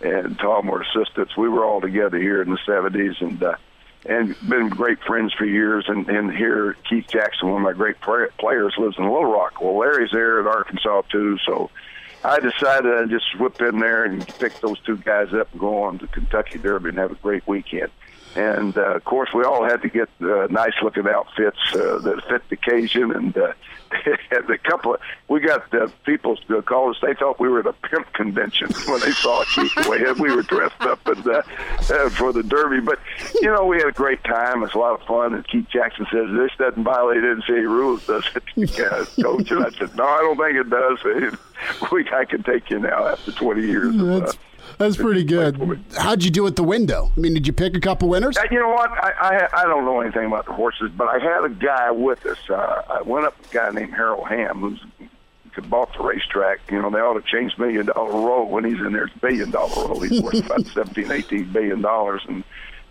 and 0.00 0.38
Tom 0.38 0.68
were 0.68 0.82
assistants. 0.82 1.36
We 1.36 1.48
were 1.48 1.64
all 1.64 1.80
together 1.80 2.18
here 2.18 2.40
in 2.40 2.50
the 2.50 2.58
'70s, 2.68 3.20
and 3.20 3.42
uh, 3.42 3.56
and 4.06 4.36
been 4.48 4.68
great 4.68 4.98
friends 5.02 5.32
for 5.32 5.44
years. 5.44 5.84
And 5.88 6.08
and 6.08 6.34
here, 6.34 6.76
Keith 6.88 7.06
Jackson, 7.08 7.50
one 7.50 7.62
of 7.62 7.64
my 7.64 7.72
great 7.72 8.00
play- 8.00 8.28
players, 8.38 8.74
lives 8.78 8.96
in 8.98 9.04
Little 9.04 9.30
Rock. 9.30 9.60
Well, 9.60 9.78
Larry's 9.78 10.10
there 10.12 10.40
in 10.40 10.46
Arkansas 10.46 11.02
too, 11.10 11.38
so. 11.46 11.70
I 12.22 12.38
decided 12.38 12.92
I'd 12.92 13.08
just 13.08 13.38
whip 13.40 13.62
in 13.62 13.78
there 13.78 14.04
and 14.04 14.28
pick 14.38 14.60
those 14.60 14.78
two 14.80 14.98
guys 14.98 15.32
up 15.32 15.50
and 15.52 15.58
go 15.60 15.84
on 15.84 15.98
to 16.00 16.06
Kentucky 16.06 16.58
Derby 16.58 16.90
and 16.90 16.98
have 16.98 17.12
a 17.12 17.14
great 17.14 17.48
weekend. 17.48 17.90
And 18.36 18.76
uh, 18.76 18.94
of 18.94 19.04
course, 19.04 19.30
we 19.34 19.42
all 19.42 19.64
had 19.64 19.82
to 19.82 19.88
get 19.88 20.08
uh, 20.20 20.46
nice 20.50 20.74
looking 20.82 21.06
outfits 21.08 21.58
uh, 21.74 21.98
that 21.98 22.22
fit 22.28 22.48
the 22.48 22.54
occasion. 22.54 23.10
And 23.10 23.36
uh, 23.36 23.52
the 24.30 24.58
couple, 24.62 24.94
of, 24.94 25.00
we 25.28 25.40
got 25.40 25.72
uh, 25.74 25.88
people 26.04 26.36
to 26.36 26.62
call 26.62 26.90
us. 26.90 26.96
They 27.02 27.14
thought 27.14 27.40
we 27.40 27.48
were 27.48 27.60
at 27.60 27.66
a 27.66 27.72
pimp 27.72 28.12
convention 28.12 28.68
when 28.86 29.00
they 29.00 29.10
saw 29.10 29.44
Keith 29.54 29.74
the 29.74 30.16
we 30.20 30.34
were 30.34 30.42
dressed 30.42 30.80
up 30.80 31.04
and, 31.06 31.26
uh, 31.26 31.42
uh, 31.90 32.08
for 32.10 32.32
the 32.32 32.44
Derby. 32.44 32.80
But 32.80 33.00
you 33.42 33.50
know, 33.50 33.66
we 33.66 33.78
had 33.78 33.88
a 33.88 33.92
great 33.92 34.22
time. 34.22 34.62
It's 34.62 34.74
a 34.74 34.78
lot 34.78 35.00
of 35.00 35.06
fun. 35.06 35.34
And 35.34 35.46
Keith 35.48 35.66
Jackson 35.68 36.06
says 36.12 36.28
this 36.30 36.52
doesn't 36.56 36.84
violate 36.84 37.18
NCAA 37.18 37.64
rules, 37.64 38.06
does 38.06 38.24
it, 38.34 38.80
uh, 38.80 39.04
Coach? 39.20 39.50
And 39.50 39.64
I 39.64 39.70
said, 39.70 39.96
No, 39.96 40.04
I 40.04 40.18
don't 40.18 40.36
think 40.36 40.56
it 40.56 40.70
does. 40.70 41.90
we 41.92 42.08
I 42.10 42.24
can 42.24 42.42
take 42.42 42.70
you 42.70 42.78
now 42.78 43.06
after 43.08 43.32
20 43.32 43.60
years. 43.60 43.94
of, 43.96 44.22
uh, 44.22 44.32
That's, 44.78 44.96
pretty 44.96 45.24
good. 45.24 45.82
How'd 45.96 46.22
you 46.22 46.30
do 46.30 46.46
at 46.46 46.56
the 46.56 46.64
window? 46.64 47.10
I 47.16 47.20
mean, 47.20 47.34
did 47.34 47.46
you 47.46 47.52
pick 47.52 47.76
a 47.76 47.80
couple 47.80 48.08
winners? 48.08 48.36
Uh, 48.36 48.42
You 48.50 48.58
know 48.60 48.68
what? 48.70 48.90
I, 48.90 49.12
I 49.20 49.62
I 49.62 49.64
don't 49.64 49.84
know 49.84 50.00
anything 50.00 50.26
about 50.26 50.46
the 50.46 50.52
horses, 50.52 50.90
but 50.96 51.08
I 51.08 51.18
had 51.18 51.44
a 51.44 51.48
guy 51.50 51.90
with 51.90 52.24
us. 52.26 52.38
Uh, 52.48 52.82
I 52.88 53.02
went 53.02 53.26
up 53.26 53.38
with 53.38 53.50
a 53.50 53.54
guy 53.54 53.70
named 53.70 53.92
Harold 53.94 54.26
Hamm, 54.28 54.60
who's 54.60 54.80
bought 55.68 55.92
the 55.96 56.02
racetrack. 56.02 56.58
You 56.70 56.80
know, 56.80 56.90
they 56.90 56.98
ought 57.00 57.14
to 57.14 57.22
change 57.30 57.56
Million 57.58 57.86
Dollar 57.86 58.12
Row 58.12 58.44
when 58.44 58.64
he's 58.64 58.78
in 58.78 58.92
there. 58.92 59.04
It's 59.04 59.16
Billion 59.18 59.50
Dollar 59.50 59.88
Row. 59.88 60.00
He's 60.00 60.20
worth 60.20 60.34
about 60.46 60.66
seventeen, 60.66 61.10
eighteen 61.12 61.52
billion 61.52 61.82
dollars, 61.82 62.22
and 62.28 62.44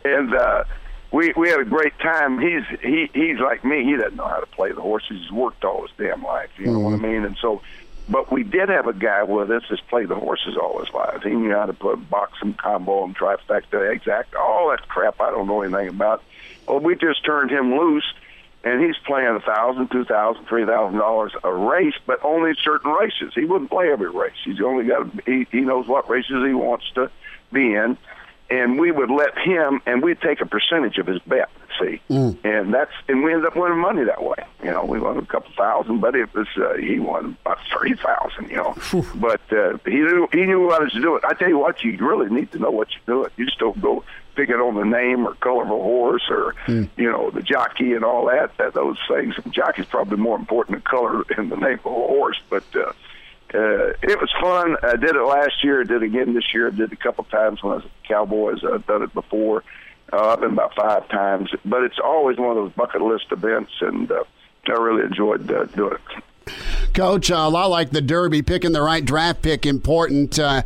and 0.06 0.36
uh, 0.36 0.64
we 1.12 1.34
we 1.36 1.50
had 1.50 1.60
a 1.60 1.66
great 1.66 1.98
time. 2.00 2.40
He's 2.40 2.64
he 2.82 3.10
he's 3.14 3.40
like 3.40 3.64
me. 3.66 3.84
He 3.84 3.96
doesn't 3.96 4.16
know 4.16 4.28
how 4.28 4.40
to 4.40 4.46
play 4.46 4.72
the 4.72 4.82
horses. 4.82 5.18
He's 5.22 5.32
worked 5.32 5.64
all 5.66 5.82
his 5.82 5.92
damn 5.98 6.24
life. 6.24 6.50
You 6.58 6.68
know 6.68 6.80
what 6.80 6.94
I 6.94 6.98
mean? 6.98 7.26
And 7.26 7.38
so, 7.42 7.62
but 8.10 8.32
we 8.32 8.44
did 8.44 8.70
have 8.70 8.88
a 8.88 8.94
guy 8.94 9.24
with 9.24 9.52
us 9.52 9.64
that's 9.70 9.82
played 9.82 10.10
the 10.10 10.16
horses 10.16 10.58
all 10.58 10.80
his 10.80 10.94
life. 10.94 11.22
He 11.24 11.30
knew 11.30 11.52
how 11.52 11.66
to 11.66 11.74
put 11.74 12.10
box 12.10 12.34
and 12.42 12.58
combo 12.58 13.04
and 13.04 13.16
trifecta, 13.16 13.94
exact, 13.94 14.36
all 14.36 14.70
that 14.70 14.88
crap. 14.88 15.22
I 15.22 15.30
don't 15.30 15.48
know 15.48 15.62
anything 15.62 15.90
about. 15.90 16.24
Well, 16.68 16.80
we 16.80 16.96
just 16.96 17.24
turned 17.24 17.52
him 17.52 17.78
loose, 17.78 18.12
and 18.64 18.84
he's 18.84 18.98
playing 19.06 19.36
a 19.36 19.40
thousand, 19.40 19.92
two 19.92 20.06
thousand, 20.06 20.46
three 20.46 20.66
thousand 20.66 20.98
dollars 20.98 21.34
a 21.44 21.54
race, 21.54 21.96
but 22.06 22.24
only 22.24 22.54
certain 22.64 22.92
races. 22.92 23.34
He 23.36 23.46
wouldn't 23.46 23.70
play 23.70 23.92
every 23.92 24.10
race. 24.10 24.34
He's 24.44 24.62
only 24.62 24.86
got. 24.86 25.08
He, 25.26 25.48
he 25.52 25.62
knows 25.62 25.88
what 25.88 26.10
races 26.10 26.46
he 26.46 26.54
wants 26.54 26.86
to 26.96 27.12
be 27.52 27.74
in 27.74 27.98
and 28.50 28.80
we 28.80 28.92
would 28.92 29.12
let 29.12 29.38
him, 29.38 29.82
and 29.86 30.02
we'd 30.02 30.22
take 30.22 30.42
a 30.42 30.46
percentage 30.46 30.98
of 30.98 31.08
his 31.08 31.20
bet. 31.28 31.50
See, 31.80 32.02
Mm. 32.10 32.38
and 32.44 32.74
that's 32.74 32.92
and 33.08 33.24
we 33.24 33.32
ended 33.32 33.46
up 33.46 33.56
winning 33.56 33.78
money 33.78 34.04
that 34.04 34.22
way. 34.22 34.44
You 34.64 34.72
know, 34.72 34.84
we 34.84 35.00
won 35.00 35.18
a 35.18 35.26
couple 35.26 35.52
thousand, 35.58 36.00
but 36.02 36.14
it 36.16 36.34
was 36.34 36.48
uh, 36.58 36.74
he 36.76 37.00
won 37.00 37.38
about 37.46 37.60
thirty 37.74 37.96
thousand. 37.96 38.50
You 38.50 38.58
know, 38.58 38.76
but 39.16 39.40
uh, 39.54 39.78
he 39.86 39.98
knew 40.00 40.28
he 40.34 40.46
knew 40.46 40.70
how 40.72 40.80
to 40.80 41.00
do 41.00 41.16
it. 41.16 41.24
I 41.24 41.34
tell 41.36 41.48
you 41.48 41.58
what, 41.58 41.82
you 41.84 41.96
really 42.06 42.30
need 42.30 42.52
to 42.52 42.60
know 42.60 42.72
what 42.72 42.90
you're 42.92 43.16
doing. 43.22 43.32
You 43.38 43.46
just 43.46 43.60
don't 43.60 43.80
go 43.82 44.04
pick 44.36 44.50
it 44.50 44.56
on 44.60 44.76
the 44.76 44.84
name 44.84 45.26
or 45.26 45.36
color 45.36 45.64
of 45.64 45.70
a 45.70 45.74
horse 45.74 46.24
or 46.30 46.54
you 46.68 47.10
know 47.12 47.30
the 47.30 47.42
jockey 47.44 47.94
and 47.94 48.04
all 48.04 48.26
that. 48.26 48.58
that 48.58 48.74
those 48.74 48.98
things. 49.08 49.36
Jockey's 49.52 49.86
probably 49.86 50.18
more 50.18 50.38
important 50.38 50.76
than 50.76 50.82
color 50.82 51.24
and 51.38 51.50
the 51.50 51.56
name 51.56 51.80
of 51.80 51.86
a 51.86 51.90
horse, 51.90 52.42
but. 52.50 52.64
uh 52.76 52.92
uh, 53.54 53.94
it 54.04 54.20
was 54.20 54.30
fun. 54.40 54.78
I 54.84 54.96
did 54.96 55.16
it 55.16 55.24
last 55.24 55.64
year. 55.64 55.82
I 55.82 55.84
did 55.84 56.04
it 56.04 56.06
again 56.06 56.34
this 56.34 56.54
year. 56.54 56.68
I 56.68 56.72
did 56.72 56.92
it 56.92 56.94
a 56.94 56.96
couple 56.96 57.24
times 57.26 57.64
when 57.64 57.74
I 57.74 57.76
was 57.78 57.86
at 57.86 58.08
Cowboys. 58.08 58.60
I've 58.64 58.86
done 58.86 59.04
it 59.04 59.14
before. 59.14 59.64
Uh, 60.12 60.30
I've 60.30 60.40
been 60.40 60.54
about 60.54 60.76
five 60.76 61.08
times, 61.10 61.50
but 61.66 61.84
it's 61.84 62.00
always 62.04 62.38
one 62.38 62.50
of 62.50 62.56
those 62.56 62.74
bucket 62.74 63.02
list 63.02 63.26
events, 63.32 63.72
and 63.82 64.12
uh, 64.12 64.24
I 64.68 64.72
really 64.72 65.04
enjoyed 65.04 65.52
uh, 65.52 65.66
doing 65.66 65.94
it. 65.94 66.54
Coach, 66.94 67.30
uh, 67.30 67.36
a 67.36 67.50
lot 67.50 67.70
like 67.70 67.92
the 67.92 68.02
Derby, 68.02 68.42
picking 68.42 68.72
the 68.72 68.82
right 68.82 69.06
draft 69.06 69.42
pick 69.42 69.66
important. 69.66 70.40
Uh, 70.40 70.64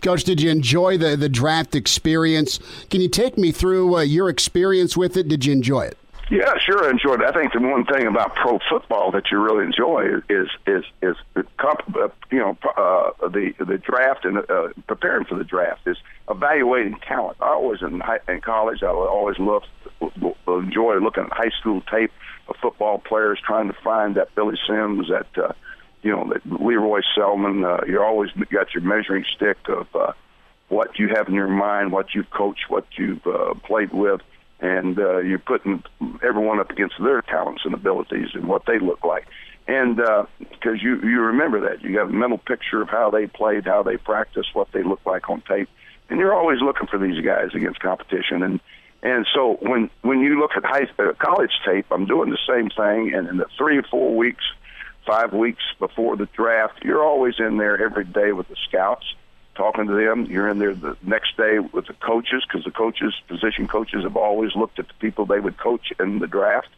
Coach, 0.00 0.24
did 0.24 0.40
you 0.40 0.50
enjoy 0.50 0.98
the, 0.98 1.16
the 1.16 1.28
draft 1.28 1.74
experience? 1.74 2.58
Can 2.90 3.00
you 3.00 3.08
take 3.08 3.38
me 3.38 3.52
through 3.52 3.96
uh, 3.96 4.00
your 4.00 4.28
experience 4.28 4.96
with 4.96 5.16
it? 5.16 5.28
Did 5.28 5.44
you 5.44 5.52
enjoy 5.52 5.82
it? 5.82 5.98
Yeah, 6.32 6.54
sure, 6.64 6.86
I 6.86 6.88
enjoyed 6.88 7.20
it. 7.20 7.26
I 7.26 7.38
think 7.38 7.52
the 7.52 7.60
one 7.60 7.84
thing 7.84 8.06
about 8.06 8.34
pro 8.34 8.58
football 8.70 9.10
that 9.10 9.30
you 9.30 9.38
really 9.38 9.66
enjoy 9.66 10.16
is 10.30 10.48
is 10.66 10.82
is 11.02 11.14
the 11.34 11.44
comp, 11.58 11.82
uh, 11.94 12.08
you 12.30 12.38
know 12.38 12.56
uh, 12.74 13.28
the 13.28 13.52
the 13.58 13.76
draft 13.76 14.24
and 14.24 14.38
uh, 14.38 14.68
preparing 14.86 15.26
for 15.26 15.36
the 15.36 15.44
draft 15.44 15.86
is 15.86 15.98
evaluating 16.30 16.96
talent. 17.06 17.36
I 17.42 17.48
always 17.48 17.82
in 17.82 18.00
high, 18.00 18.20
in 18.28 18.40
college 18.40 18.82
I 18.82 18.86
always 18.86 19.38
loved 19.38 19.66
enjoy 20.48 21.00
looking 21.00 21.24
at 21.24 21.32
high 21.32 21.52
school 21.60 21.82
tape 21.82 22.12
of 22.48 22.56
football 22.62 22.96
players 22.96 23.38
trying 23.46 23.68
to 23.68 23.76
find 23.84 24.14
that 24.14 24.34
Billy 24.34 24.56
Sims 24.66 25.08
that 25.10 25.36
uh, 25.36 25.52
you 26.00 26.12
know 26.12 26.32
that 26.32 26.64
Leroy 26.64 27.02
Selman. 27.14 27.62
Uh, 27.62 27.80
you're 27.86 28.06
always 28.06 28.30
got 28.50 28.72
your 28.72 28.82
measuring 28.82 29.26
stick 29.36 29.58
of 29.68 29.86
uh, 29.94 30.14
what 30.70 30.98
you 30.98 31.08
have 31.14 31.28
in 31.28 31.34
your 31.34 31.48
mind, 31.48 31.92
what 31.92 32.14
you've 32.14 32.30
coached, 32.30 32.70
what 32.70 32.86
you've 32.96 33.26
uh, 33.26 33.52
played 33.66 33.92
with 33.92 34.22
and 34.62 34.96
uh, 34.98 35.18
you're 35.18 35.40
putting 35.40 35.82
everyone 36.22 36.60
up 36.60 36.70
against 36.70 36.94
their 37.02 37.20
talents 37.20 37.62
and 37.64 37.74
abilities 37.74 38.28
and 38.32 38.46
what 38.46 38.64
they 38.64 38.78
look 38.78 39.04
like. 39.04 39.26
And 39.66 39.96
because 39.96 40.78
uh, 40.78 40.82
you 40.82 41.00
you 41.02 41.20
remember 41.20 41.60
that 41.68 41.82
you 41.82 41.94
got 41.94 42.08
a 42.08 42.12
mental 42.12 42.38
picture 42.38 42.80
of 42.80 42.88
how 42.88 43.10
they 43.10 43.26
played, 43.26 43.66
how 43.66 43.82
they 43.82 43.96
practiced, 43.96 44.54
what 44.54 44.68
they 44.72 44.82
look 44.82 45.00
like 45.04 45.28
on 45.28 45.42
tape, 45.42 45.68
and 46.08 46.18
you're 46.18 46.34
always 46.34 46.60
looking 46.60 46.86
for 46.86 46.98
these 46.98 47.24
guys 47.24 47.50
against 47.54 47.80
competition. 47.80 48.42
And 48.42 48.60
and 49.02 49.26
so 49.34 49.58
when 49.60 49.90
when 50.02 50.20
you 50.20 50.38
look 50.40 50.52
at 50.56 50.64
high 50.64 50.88
uh, 50.98 51.12
college 51.18 51.52
tape, 51.64 51.86
I'm 51.90 52.06
doing 52.06 52.30
the 52.30 52.38
same 52.48 52.70
thing. 52.70 53.14
And 53.14 53.28
in 53.28 53.36
the 53.36 53.46
three 53.56 53.78
or 53.78 53.84
four 53.84 54.16
weeks, 54.16 54.44
five 55.06 55.32
weeks 55.32 55.62
before 55.78 56.16
the 56.16 56.26
draft, 56.34 56.84
you're 56.84 57.04
always 57.04 57.34
in 57.38 57.56
there 57.56 57.80
every 57.84 58.04
day 58.04 58.32
with 58.32 58.48
the 58.48 58.56
scouts 58.68 59.06
talking 59.54 59.86
to 59.86 59.94
them. 59.94 60.26
You're 60.26 60.48
in 60.48 60.58
there 60.58 60.74
the 60.74 60.96
next 61.02 61.36
day 61.36 61.58
with 61.58 61.86
the 61.86 61.94
coaches 61.94 62.44
because 62.46 62.64
the 62.64 62.70
coaches, 62.70 63.14
position 63.28 63.68
coaches, 63.68 64.04
have 64.04 64.16
always 64.16 64.54
looked 64.54 64.78
at 64.78 64.88
the 64.88 64.94
people 64.94 65.26
they 65.26 65.40
would 65.40 65.58
coach 65.58 65.92
in 65.98 66.18
the 66.18 66.26
draft, 66.26 66.68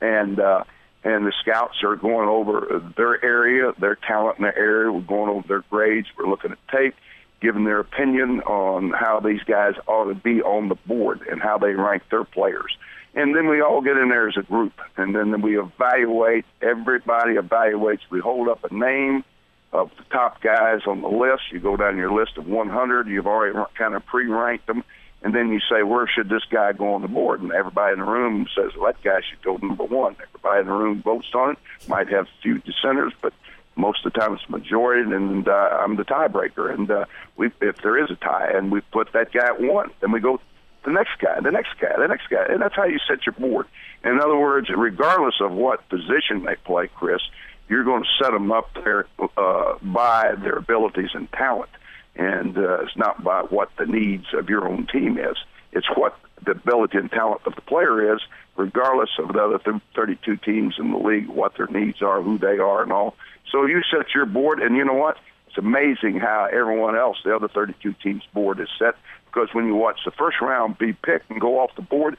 and 0.00 0.38
uh, 0.40 0.64
and 1.04 1.26
the 1.26 1.32
scouts 1.40 1.82
are 1.82 1.96
going 1.96 2.28
over 2.28 2.82
their 2.96 3.24
area, 3.24 3.72
their 3.78 3.96
talent 3.96 4.38
in 4.38 4.42
their 4.42 4.58
area. 4.58 4.92
We're 4.92 5.00
going 5.00 5.30
over 5.30 5.46
their 5.46 5.64
grades. 5.70 6.08
We're 6.18 6.28
looking 6.28 6.52
at 6.52 6.58
tape, 6.68 6.94
giving 7.40 7.64
their 7.64 7.80
opinion 7.80 8.40
on 8.40 8.90
how 8.90 9.20
these 9.20 9.42
guys 9.44 9.74
ought 9.86 10.08
to 10.08 10.14
be 10.14 10.42
on 10.42 10.68
the 10.68 10.74
board 10.74 11.22
and 11.30 11.40
how 11.40 11.58
they 11.58 11.72
rank 11.74 12.02
their 12.10 12.24
players. 12.24 12.76
And 13.14 13.34
then 13.34 13.48
we 13.48 13.60
all 13.60 13.80
get 13.80 13.96
in 13.96 14.10
there 14.10 14.28
as 14.28 14.36
a 14.36 14.42
group, 14.42 14.74
and 14.96 15.14
then 15.14 15.40
we 15.40 15.58
evaluate. 15.58 16.44
Everybody 16.60 17.34
evaluates. 17.34 18.00
We 18.10 18.20
hold 18.20 18.48
up 18.48 18.64
a 18.64 18.74
name 18.74 19.24
of 19.72 19.90
the 19.98 20.04
top 20.04 20.40
guys 20.40 20.80
on 20.86 21.02
the 21.02 21.08
list. 21.08 21.42
You 21.52 21.60
go 21.60 21.76
down 21.76 21.96
your 21.96 22.12
list 22.12 22.36
of 22.36 22.46
100. 22.46 23.06
You've 23.06 23.26
already 23.26 23.58
kind 23.76 23.94
of 23.94 24.04
pre-ranked 24.06 24.66
them, 24.66 24.84
and 25.22 25.34
then 25.34 25.50
you 25.50 25.60
say, 25.70 25.82
where 25.82 26.06
should 26.06 26.28
this 26.28 26.44
guy 26.50 26.72
go 26.72 26.94
on 26.94 27.02
the 27.02 27.08
board? 27.08 27.42
And 27.42 27.52
everybody 27.52 27.92
in 27.92 27.98
the 27.98 28.04
room 28.04 28.46
says, 28.54 28.72
well, 28.76 28.92
that 28.92 29.02
guy 29.02 29.20
should 29.28 29.42
go 29.42 29.56
number 29.56 29.84
one. 29.84 30.16
Everybody 30.22 30.60
in 30.60 30.66
the 30.66 30.72
room 30.72 31.02
votes 31.02 31.28
on 31.34 31.52
it. 31.52 31.58
Might 31.88 32.08
have 32.08 32.26
a 32.26 32.42
few 32.42 32.58
dissenters, 32.58 33.12
but 33.20 33.32
most 33.76 34.04
of 34.04 34.12
the 34.12 34.18
time 34.18 34.34
it's 34.34 34.48
majority, 34.48 35.02
and 35.14 35.46
uh, 35.48 35.52
I'm 35.52 35.96
the 35.96 36.04
tiebreaker. 36.04 36.72
And 36.72 36.90
uh, 36.90 37.04
we, 37.36 37.50
if 37.60 37.76
there 37.82 38.02
is 38.02 38.10
a 38.10 38.16
tie, 38.16 38.52
and 38.54 38.72
we 38.72 38.80
put 38.80 39.12
that 39.12 39.32
guy 39.32 39.46
at 39.46 39.60
one, 39.60 39.90
then 40.00 40.12
we 40.12 40.20
go 40.20 40.40
the 40.84 40.92
next 40.92 41.18
guy, 41.20 41.40
the 41.40 41.50
next 41.50 41.78
guy, 41.80 41.94
the 41.98 42.06
next 42.06 42.28
guy, 42.30 42.44
and 42.48 42.62
that's 42.62 42.74
how 42.74 42.84
you 42.84 42.98
set 43.08 43.26
your 43.26 43.34
board. 43.34 43.66
In 44.04 44.20
other 44.20 44.36
words, 44.36 44.68
regardless 44.74 45.34
of 45.40 45.52
what 45.52 45.86
position 45.88 46.44
they 46.44 46.54
play, 46.64 46.88
Chris, 46.94 47.20
you're 47.68 47.84
going 47.84 48.02
to 48.02 48.24
set 48.24 48.32
them 48.32 48.50
up 48.50 48.70
there 48.74 49.06
uh, 49.36 49.74
by 49.82 50.34
their 50.42 50.56
abilities 50.56 51.10
and 51.14 51.30
talent, 51.32 51.70
and 52.16 52.56
uh, 52.56 52.82
it's 52.82 52.96
not 52.96 53.22
by 53.22 53.42
what 53.42 53.70
the 53.78 53.86
needs 53.86 54.26
of 54.34 54.48
your 54.48 54.66
own 54.66 54.86
team 54.86 55.18
is. 55.18 55.36
It's 55.72 55.86
what 55.94 56.18
the 56.44 56.52
ability 56.52 56.98
and 56.98 57.10
talent 57.10 57.42
of 57.46 57.54
the 57.54 57.60
player 57.62 58.14
is, 58.14 58.20
regardless 58.56 59.10
of 59.18 59.32
the 59.32 59.38
other 59.38 59.58
th- 59.58 59.82
32 59.94 60.36
teams 60.38 60.76
in 60.78 60.92
the 60.92 60.98
league, 60.98 61.28
what 61.28 61.56
their 61.56 61.66
needs 61.66 62.00
are, 62.02 62.22
who 62.22 62.38
they 62.38 62.58
are, 62.58 62.82
and 62.82 62.92
all. 62.92 63.14
So 63.52 63.66
you 63.66 63.82
set 63.90 64.14
your 64.14 64.26
board, 64.26 64.60
and 64.60 64.76
you 64.76 64.84
know 64.84 64.94
what? 64.94 65.16
It's 65.46 65.58
amazing 65.58 66.20
how 66.20 66.48
everyone 66.52 66.96
else, 66.96 67.16
the 67.24 67.34
other 67.34 67.48
32 67.48 67.94
teams' 68.02 68.22
board 68.32 68.60
is 68.60 68.68
set. 68.78 68.94
Because 69.26 69.48
when 69.52 69.66
you 69.66 69.74
watch 69.74 70.00
the 70.04 70.10
first 70.10 70.40
round 70.40 70.78
be 70.78 70.92
picked 70.92 71.30
and 71.30 71.40
go 71.40 71.58
off 71.60 71.70
the 71.76 71.82
board, 71.82 72.16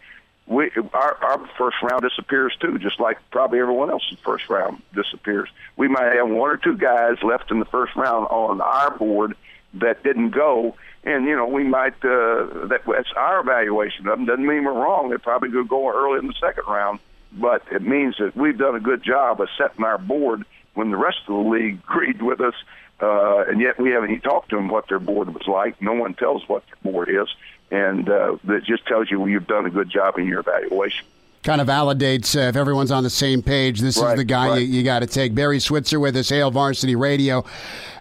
we 0.49 0.71
our, 0.93 1.17
our 1.21 1.47
first 1.57 1.77
round 1.83 2.01
disappears 2.01 2.53
too, 2.59 2.79
just 2.79 2.99
like 2.99 3.17
probably 3.29 3.59
everyone 3.59 3.91
else's 3.91 4.17
first 4.23 4.49
round 4.49 4.81
disappears. 4.93 5.47
We 5.77 5.87
might 5.87 6.15
have 6.15 6.27
one 6.27 6.49
or 6.49 6.57
two 6.57 6.75
guys 6.75 7.17
left 7.21 7.51
in 7.51 7.59
the 7.59 7.65
first 7.65 7.95
round 7.95 8.25
on 8.27 8.59
our 8.59 8.97
board 8.97 9.35
that 9.75 10.03
didn't 10.03 10.31
go, 10.31 10.75
and 11.03 11.25
you 11.25 11.35
know 11.35 11.45
we 11.45 11.63
might 11.63 11.93
uh, 12.03 12.65
that 12.67 12.81
that's 12.87 13.11
our 13.15 13.41
evaluation 13.41 14.07
of 14.07 14.17
them. 14.17 14.25
Doesn't 14.25 14.45
mean 14.45 14.63
we're 14.63 14.73
wrong. 14.73 15.09
They 15.09 15.17
probably 15.17 15.51
could 15.51 15.69
go 15.69 15.93
early 15.93 16.17
in 16.17 16.25
the 16.25 16.33
second 16.41 16.63
round, 16.67 16.99
but 17.31 17.61
it 17.71 17.83
means 17.83 18.15
that 18.17 18.35
we've 18.35 18.57
done 18.57 18.75
a 18.75 18.79
good 18.79 19.03
job 19.03 19.39
of 19.41 19.49
setting 19.55 19.85
our 19.85 19.99
board 19.99 20.45
when 20.73 20.89
the 20.89 20.97
rest 20.97 21.19
of 21.27 21.35
the 21.35 21.49
league 21.49 21.79
agreed 21.87 22.23
with 22.23 22.41
us. 22.41 22.55
Uh, 23.01 23.45
and 23.47 23.61
yet 23.61 23.79
we 23.79 23.91
haven't 23.91 24.09
even 24.09 24.21
talked 24.21 24.49
to 24.49 24.57
them 24.57 24.67
what 24.67 24.89
their 24.89 24.99
board 24.99 25.33
was 25.33 25.47
like. 25.47 25.81
No 25.81 25.93
one 25.93 26.15
tells 26.15 26.43
what 26.49 26.63
their 26.65 26.91
board 26.91 27.07
is 27.07 27.29
and 27.71 28.09
uh, 28.09 28.37
that 28.45 28.63
just 28.63 28.85
tells 28.85 29.09
you 29.11 29.25
you've 29.27 29.47
done 29.47 29.65
a 29.65 29.69
good 29.69 29.89
job 29.89 30.17
in 30.17 30.25
your 30.27 30.39
evaluation. 30.39 31.05
Kind 31.41 31.61
of 31.61 31.67
validates 31.67 32.35
uh, 32.35 32.49
if 32.49 32.57
everyone's 32.57 32.91
on 32.91 33.03
the 33.03 33.09
same 33.09 33.41
page. 33.41 33.79
This 33.79 33.97
Right, 33.97 34.11
is 34.11 34.17
the 34.17 34.25
guy 34.25 34.49
right. 34.49 34.61
you, 34.61 34.67
you 34.67 34.83
got 34.83 34.99
to 34.99 35.07
take. 35.07 35.33
Barry 35.33 35.59
Switzer 35.61 35.97
with 35.97 36.17
us, 36.17 36.27
Hail 36.27 36.51
Varsity 36.51 36.95
Radio, 36.97 37.45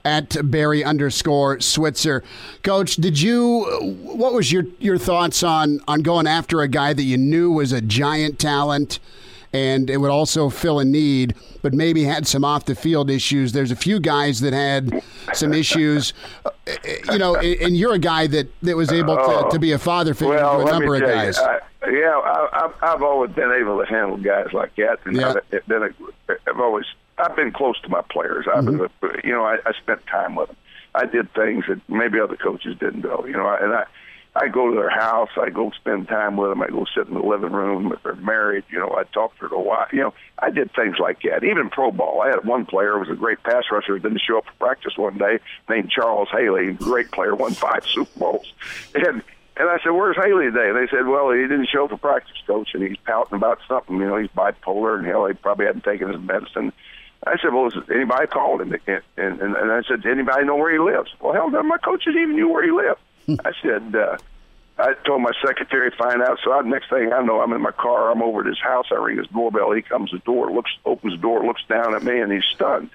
at 0.04 0.36
Barry 0.50 0.82
underscore 0.82 1.60
Switzer. 1.60 2.24
Coach, 2.64 2.96
did 2.96 3.20
you? 3.20 3.64
What 4.02 4.32
was 4.34 4.50
your 4.50 4.64
your 4.80 4.98
thoughts 4.98 5.44
on 5.44 5.78
on 5.86 6.02
going 6.02 6.26
after 6.26 6.62
a 6.62 6.68
guy 6.68 6.92
that 6.92 7.04
you 7.04 7.16
knew 7.16 7.52
was 7.52 7.70
a 7.70 7.80
giant 7.80 8.40
talent? 8.40 8.98
And 9.52 9.88
it 9.88 9.96
would 9.96 10.10
also 10.10 10.50
fill 10.50 10.78
a 10.78 10.84
need, 10.84 11.34
but 11.62 11.72
maybe 11.72 12.04
had 12.04 12.26
some 12.26 12.44
off 12.44 12.66
the 12.66 12.74
field 12.74 13.08
issues. 13.10 13.52
There's 13.52 13.70
a 13.70 13.76
few 13.76 13.98
guys 13.98 14.40
that 14.40 14.52
had 14.52 15.02
some 15.32 15.54
issues, 15.54 16.12
Uh, 16.44 16.50
you 17.12 17.18
know, 17.18 17.34
and 17.36 17.76
you're 17.76 17.94
a 17.94 17.98
guy 17.98 18.26
that, 18.26 18.48
that 18.62 18.76
was 18.76 18.92
able 18.92 19.16
to, 19.16 19.48
to 19.50 19.58
be 19.58 19.72
a 19.72 19.78
father 19.78 20.12
figure 20.12 20.34
well, 20.34 20.60
to 20.60 20.66
a 20.66 20.72
number 20.72 20.94
of 20.96 21.00
guys. 21.00 21.38
You, 21.38 21.44
I, 21.44 21.58
yeah, 21.90 22.20
I, 22.22 22.64
I've, 22.64 22.74
I've 22.82 23.02
always 23.02 23.30
been 23.30 23.50
able 23.52 23.78
to 23.78 23.86
handle 23.86 24.18
guys 24.18 24.52
like 24.52 24.76
that, 24.76 24.98
and 25.06 25.16
Yeah. 25.16 25.34
I've, 25.52 25.66
been 25.66 25.94
I've 26.28 26.60
always 26.60 26.84
I've 27.16 27.34
been 27.34 27.50
close 27.52 27.80
to 27.80 27.88
my 27.88 28.02
players. 28.10 28.46
I've 28.54 28.66
been, 28.66 28.86
you 29.24 29.32
know, 29.32 29.44
I, 29.44 29.58
I 29.64 29.72
spent 29.80 30.06
time 30.06 30.34
with 30.34 30.48
them. 30.48 30.56
I 30.94 31.06
did 31.06 31.32
things 31.34 31.64
that 31.68 31.80
maybe 31.88 32.20
other 32.20 32.36
coaches 32.36 32.76
didn't 32.78 33.00
do. 33.02 33.24
You 33.26 33.32
know, 33.32 33.48
and 33.60 33.72
I 33.72 33.84
I 34.40 34.48
go 34.48 34.70
to 34.70 34.76
their 34.76 34.90
house. 34.90 35.30
I 35.36 35.50
go 35.50 35.72
spend 35.72 36.06
time 36.06 36.36
with 36.36 36.50
them. 36.50 36.62
I 36.62 36.68
go 36.68 36.84
sit 36.94 37.08
in 37.08 37.14
the 37.14 37.20
living 37.20 37.52
room. 37.52 37.92
If 37.92 38.02
they're 38.04 38.14
married, 38.14 38.64
you 38.70 38.78
know, 38.78 38.94
I 38.96 39.02
talk 39.12 39.36
to 39.40 39.48
their 39.48 39.58
wife. 39.58 39.92
You 39.92 40.00
know, 40.00 40.14
I 40.38 40.50
did 40.50 40.72
things 40.74 40.96
like 41.00 41.22
that. 41.22 41.42
Even 41.42 41.70
pro 41.70 41.90
ball, 41.90 42.22
I 42.22 42.28
had 42.28 42.44
one 42.44 42.64
player 42.64 42.92
who 42.92 43.00
was 43.00 43.08
a 43.10 43.16
great 43.16 43.42
pass 43.42 43.64
rusher 43.72 43.98
didn't 43.98 44.20
show 44.20 44.38
up 44.38 44.44
for 44.44 44.66
practice 44.66 44.96
one 44.96 45.18
day, 45.18 45.40
named 45.68 45.90
Charles 45.90 46.28
Haley, 46.30 46.72
great 46.74 47.10
player, 47.10 47.34
won 47.34 47.52
five 47.52 47.84
Super 47.94 48.18
Bowls, 48.18 48.52
and. 48.94 49.22
And 49.60 49.68
I 49.68 49.78
said, 49.82 49.90
"Where's 49.90 50.14
Haley 50.14 50.44
today?" 50.44 50.68
And 50.68 50.76
they 50.76 50.86
said, 50.88 51.08
"Well, 51.08 51.32
he 51.32 51.40
didn't 51.40 51.66
show 51.66 51.86
up 51.86 51.90
for 51.90 51.96
practice, 51.96 52.36
coach, 52.46 52.68
and 52.74 52.82
he's 52.84 52.96
pouting 53.04 53.34
about 53.34 53.58
something. 53.66 53.96
You 53.96 54.06
know, 54.06 54.16
he's 54.16 54.30
bipolar, 54.30 54.96
and 54.96 55.04
hell, 55.04 55.26
he 55.26 55.34
probably 55.34 55.66
hadn't 55.66 55.82
taken 55.82 56.12
his 56.12 56.20
medicine." 56.20 56.72
I 57.26 57.36
said, 57.42 57.52
"Well, 57.52 57.64
has 57.68 57.82
anybody 57.92 58.28
called 58.28 58.60
him?" 58.60 58.76
And, 58.86 59.02
and, 59.16 59.40
and 59.40 59.72
I 59.72 59.82
said, 59.82 60.06
"Anybody 60.06 60.44
know 60.44 60.54
where 60.54 60.70
he 60.70 60.78
lives?" 60.78 61.10
Well, 61.20 61.32
hell, 61.32 61.50
none 61.50 61.62
of 61.62 61.66
my 61.66 61.78
coaches 61.78 62.14
even 62.16 62.36
knew 62.36 62.48
where 62.48 62.62
he 62.62 62.70
lived. 62.70 63.00
I 63.44 63.52
said, 63.62 63.94
uh, 63.94 64.16
I 64.78 64.94
told 65.04 65.22
my 65.22 65.32
secretary 65.44 65.90
to 65.90 65.96
find 65.96 66.22
out. 66.22 66.38
So 66.44 66.52
I, 66.52 66.62
next 66.62 66.88
thing 66.88 67.12
I 67.12 67.22
know, 67.22 67.40
I'm 67.40 67.52
in 67.52 67.60
my 67.60 67.72
car. 67.72 68.10
I'm 68.10 68.22
over 68.22 68.40
at 68.40 68.46
his 68.46 68.60
house. 68.60 68.86
I 68.90 68.94
ring 68.94 69.18
his 69.18 69.26
doorbell. 69.28 69.72
He 69.72 69.82
comes 69.82 70.10
to 70.10 70.18
the 70.18 70.22
door, 70.22 70.50
looks, 70.50 70.70
opens 70.84 71.14
the 71.14 71.20
door, 71.20 71.44
looks 71.44 71.62
down 71.68 71.94
at 71.94 72.02
me, 72.02 72.20
and 72.20 72.32
he's 72.32 72.44
stunned. 72.44 72.90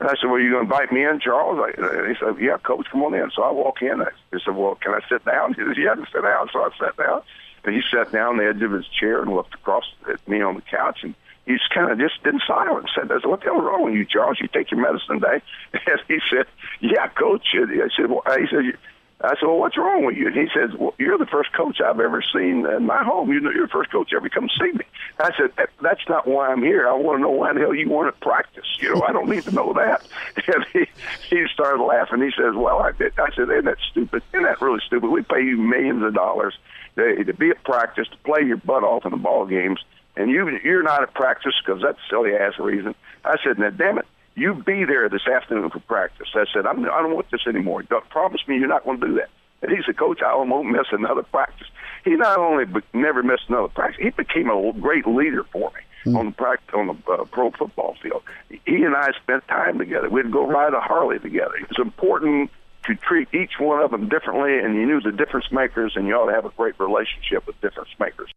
And 0.00 0.08
I 0.08 0.14
said, 0.14 0.30
"Well, 0.30 0.38
you 0.38 0.50
going 0.50 0.68
to 0.68 0.72
invite 0.72 0.92
me 0.92 1.04
in, 1.04 1.20
Charles?" 1.20 1.58
I, 1.60 1.80
and 1.80 2.08
he 2.08 2.14
said, 2.18 2.40
"Yeah, 2.40 2.56
coach, 2.58 2.86
come 2.90 3.02
on 3.02 3.14
in." 3.14 3.30
So 3.34 3.42
I 3.42 3.50
walk 3.50 3.82
in. 3.82 4.00
I, 4.00 4.10
he 4.32 4.38
said, 4.44 4.54
"Well, 4.54 4.76
can 4.76 4.94
I 4.94 5.00
sit 5.08 5.24
down?" 5.24 5.54
He 5.58 5.62
said, 5.62 5.76
"Yeah, 5.76 5.94
to 5.94 6.06
sit 6.12 6.22
down." 6.22 6.48
So 6.52 6.60
I 6.60 6.70
sat 6.78 6.96
down, 6.96 7.22
and 7.64 7.74
he 7.74 7.82
sat 7.90 8.12
down 8.12 8.28
on 8.28 8.36
the 8.38 8.46
edge 8.46 8.62
of 8.62 8.70
his 8.70 8.86
chair 8.86 9.20
and 9.20 9.34
looked 9.34 9.54
across 9.54 9.84
at 10.08 10.26
me 10.28 10.40
on 10.40 10.54
the 10.54 10.62
couch, 10.62 11.00
and 11.02 11.14
he 11.46 11.54
just 11.54 11.70
kind 11.70 11.90
of 11.90 11.98
just 11.98 12.24
in 12.24 12.40
silence 12.46 12.90
said, 12.94 13.10
"I 13.10 13.20
said, 13.20 13.26
what 13.26 13.40
the 13.40 13.46
hell 13.46 13.60
wrong 13.60 13.84
with 13.84 13.94
you, 13.94 14.04
Charles? 14.04 14.38
You 14.40 14.46
take 14.48 14.70
your 14.70 14.80
medicine 14.80 15.20
today?" 15.20 15.42
And 15.86 16.00
he 16.06 16.20
said, 16.30 16.46
"Yeah, 16.80 17.08
coach." 17.08 17.46
I 17.54 17.88
said, 17.96 18.08
well, 18.08 18.22
"He 18.38 18.46
said." 18.46 18.78
I 19.20 19.30
said, 19.30 19.46
"Well, 19.46 19.58
what's 19.58 19.76
wrong 19.76 20.04
with 20.04 20.16
you?" 20.16 20.28
And 20.28 20.36
he 20.36 20.48
says, 20.54 20.70
"Well, 20.78 20.94
you're 20.98 21.18
the 21.18 21.26
first 21.26 21.52
coach 21.52 21.80
I've 21.80 21.98
ever 21.98 22.22
seen 22.22 22.64
in 22.66 22.86
my 22.86 23.02
home. 23.02 23.32
You're 23.32 23.40
the 23.40 23.68
first 23.68 23.90
coach 23.90 24.12
ever 24.14 24.28
come 24.28 24.48
see 24.48 24.72
me." 24.72 24.84
I 25.18 25.30
said, 25.36 25.50
"That's 25.82 26.08
not 26.08 26.26
why 26.28 26.48
I'm 26.48 26.62
here. 26.62 26.88
I 26.88 26.92
want 26.92 27.18
to 27.18 27.22
know 27.22 27.30
why 27.30 27.52
the 27.52 27.60
hell 27.60 27.74
you 27.74 27.88
weren't 27.88 28.14
at 28.14 28.20
practice. 28.20 28.66
You 28.78 28.94
know, 28.94 29.02
I 29.02 29.12
don't 29.12 29.28
need 29.28 29.42
to 29.44 29.54
know 29.54 29.72
that." 29.72 30.06
And 30.54 30.64
he 30.72 30.86
he 31.28 31.46
started 31.52 31.82
laughing. 31.82 32.22
He 32.22 32.30
says, 32.30 32.54
"Well, 32.54 32.80
I 32.80 32.92
did." 32.92 33.18
I 33.18 33.30
said, 33.34 33.50
"Isn't 33.50 33.64
that 33.64 33.78
stupid? 33.90 34.22
Isn't 34.32 34.44
that 34.44 34.62
really 34.62 34.80
stupid? 34.86 35.08
We 35.08 35.22
pay 35.22 35.42
you 35.42 35.56
millions 35.56 36.02
of 36.04 36.14
dollars 36.14 36.56
to, 36.96 37.24
to 37.24 37.34
be 37.34 37.50
at 37.50 37.62
practice, 37.64 38.08
to 38.08 38.16
play 38.18 38.42
your 38.42 38.56
butt 38.56 38.84
off 38.84 39.04
in 39.04 39.10
the 39.10 39.18
ball 39.18 39.46
games, 39.46 39.80
and 40.16 40.30
you 40.30 40.58
you're 40.62 40.84
not 40.84 41.02
at 41.02 41.12
practice 41.12 41.54
because 41.64 41.82
that's 41.82 41.98
silly 42.08 42.34
ass 42.34 42.58
reason." 42.58 42.94
I 43.24 43.36
said, 43.42 43.58
"Now, 43.58 43.70
damn 43.70 43.98
it." 43.98 44.06
You 44.38 44.54
be 44.54 44.84
there 44.84 45.08
this 45.08 45.26
afternoon 45.26 45.70
for 45.70 45.80
practice. 45.80 46.28
I 46.34 46.44
said, 46.52 46.64
I'm, 46.64 46.84
I 46.84 47.02
don't 47.02 47.14
want 47.14 47.28
this 47.32 47.46
anymore. 47.48 47.82
Don't, 47.82 48.08
promise 48.08 48.40
me 48.46 48.56
you're 48.56 48.68
not 48.68 48.84
going 48.84 49.00
to 49.00 49.06
do 49.08 49.14
that. 49.14 49.30
And 49.62 49.72
he 49.72 49.82
said, 49.84 49.96
Coach, 49.96 50.22
I 50.22 50.32
won't 50.36 50.70
miss 50.70 50.86
another 50.92 51.24
practice. 51.24 51.66
He 52.04 52.12
not 52.12 52.38
only 52.38 52.64
be- 52.64 52.80
never 52.92 53.24
missed 53.24 53.48
another 53.48 53.66
practice, 53.66 54.00
he 54.00 54.10
became 54.10 54.48
a 54.48 54.72
great 54.74 55.08
leader 55.08 55.42
for 55.42 55.72
me 55.74 56.14
on 56.16 56.26
the 56.26 56.32
practice, 56.32 56.72
on 56.72 56.86
the 56.86 57.12
uh, 57.12 57.24
pro 57.24 57.50
football 57.50 57.96
field. 58.00 58.22
He 58.48 58.84
and 58.84 58.94
I 58.94 59.10
spent 59.20 59.46
time 59.48 59.78
together. 59.78 60.08
We'd 60.08 60.30
go 60.30 60.46
ride 60.46 60.72
a 60.72 60.80
Harley 60.80 61.18
together. 61.18 61.56
It 61.56 61.68
was 61.68 61.84
important 61.84 62.50
to 62.86 62.94
treat 62.94 63.28
each 63.34 63.58
one 63.58 63.82
of 63.82 63.90
them 63.90 64.08
differently, 64.08 64.58
and 64.58 64.76
you 64.76 64.86
knew 64.86 65.00
the 65.00 65.12
difference 65.12 65.50
makers, 65.50 65.94
and 65.96 66.06
you 66.06 66.14
ought 66.14 66.26
to 66.26 66.34
have 66.34 66.44
a 66.44 66.50
great 66.50 66.78
relationship 66.78 67.46
with 67.46 67.60
difference 67.60 67.90
makers. 67.98 68.32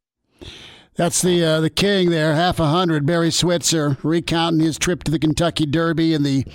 That's 0.96 1.22
the 1.22 1.44
uh, 1.44 1.62
the 1.62 1.70
king 1.70 2.10
there, 2.10 2.34
half 2.34 2.60
a 2.60 2.68
hundred. 2.68 3.06
Barry 3.06 3.32
Switzer 3.32 3.98
recounting 4.04 4.60
his 4.60 4.78
trip 4.78 5.04
to 5.04 5.12
the 5.12 5.20
Kentucky 5.20 5.66
Derby 5.66 6.14
in 6.14 6.24
the 6.24 6.46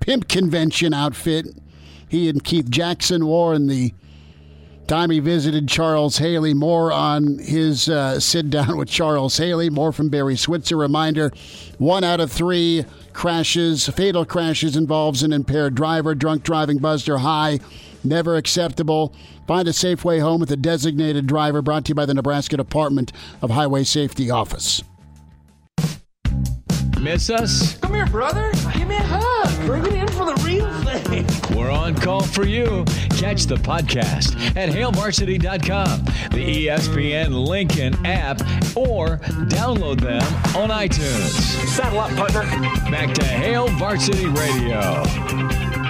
pimp 0.00 0.28
convention 0.28 0.92
outfit 0.92 1.46
he 2.08 2.28
and 2.28 2.42
Keith 2.44 2.70
Jackson 2.70 3.26
wore 3.26 3.54
in 3.54 3.68
the 3.68 3.94
time 4.86 5.10
he 5.10 5.18
visited 5.18 5.68
Charles 5.68 6.18
Haley. 6.18 6.54
More 6.54 6.92
on 6.92 7.38
his 7.38 7.88
uh, 7.88 8.20
sit 8.20 8.50
down 8.50 8.76
with 8.76 8.88
Charles 8.88 9.38
Haley. 9.38 9.70
More 9.70 9.92
from 9.92 10.10
Barry 10.10 10.36
Switzer. 10.36 10.76
Reminder: 10.76 11.32
one 11.78 12.04
out 12.04 12.20
of 12.20 12.30
three 12.30 12.84
crashes, 13.14 13.88
fatal 13.88 14.26
crashes, 14.26 14.76
involves 14.76 15.22
an 15.22 15.32
impaired 15.32 15.74
driver. 15.74 16.14
Drunk 16.14 16.42
driving, 16.42 16.78
buzzed 16.78 17.08
or 17.08 17.18
high, 17.18 17.60
never 18.04 18.36
acceptable. 18.36 19.14
Find 19.46 19.68
a 19.68 19.72
safe 19.72 20.04
way 20.04 20.18
home 20.18 20.40
with 20.40 20.50
a 20.50 20.56
designated 20.56 21.26
driver. 21.26 21.62
Brought 21.62 21.84
to 21.86 21.90
you 21.90 21.94
by 21.94 22.06
the 22.06 22.14
Nebraska 22.14 22.56
Department 22.56 23.12
of 23.42 23.50
Highway 23.50 23.84
Safety 23.84 24.30
Office. 24.30 24.82
Miss 27.00 27.30
us? 27.30 27.76
Come 27.78 27.94
here, 27.94 28.06
brother. 28.06 28.50
Give 28.74 28.88
me 28.88 28.96
a 28.96 29.02
hug. 29.02 29.66
Bring 29.66 29.86
it 29.86 29.92
in 29.92 30.08
for 30.08 30.24
the 30.24 30.42
real 30.44 30.68
thing. 30.82 31.56
We're 31.56 31.70
on 31.70 31.94
call 31.94 32.22
for 32.22 32.44
you. 32.46 32.84
Catch 33.10 33.44
the 33.44 33.56
podcast 33.56 34.34
at 34.56 34.70
hailvarsity.com, 34.70 36.04
the 36.30 36.66
ESPN 36.66 37.46
Lincoln 37.46 37.94
app, 38.04 38.40
or 38.76 39.18
download 39.48 40.00
them 40.00 40.22
on 40.56 40.70
iTunes. 40.70 41.30
Saddle 41.68 42.00
up, 42.00 42.10
partner. 42.16 42.42
Back 42.90 43.14
to 43.14 43.24
Hail 43.24 43.68
Varsity 43.68 44.26
Radio. 44.26 45.85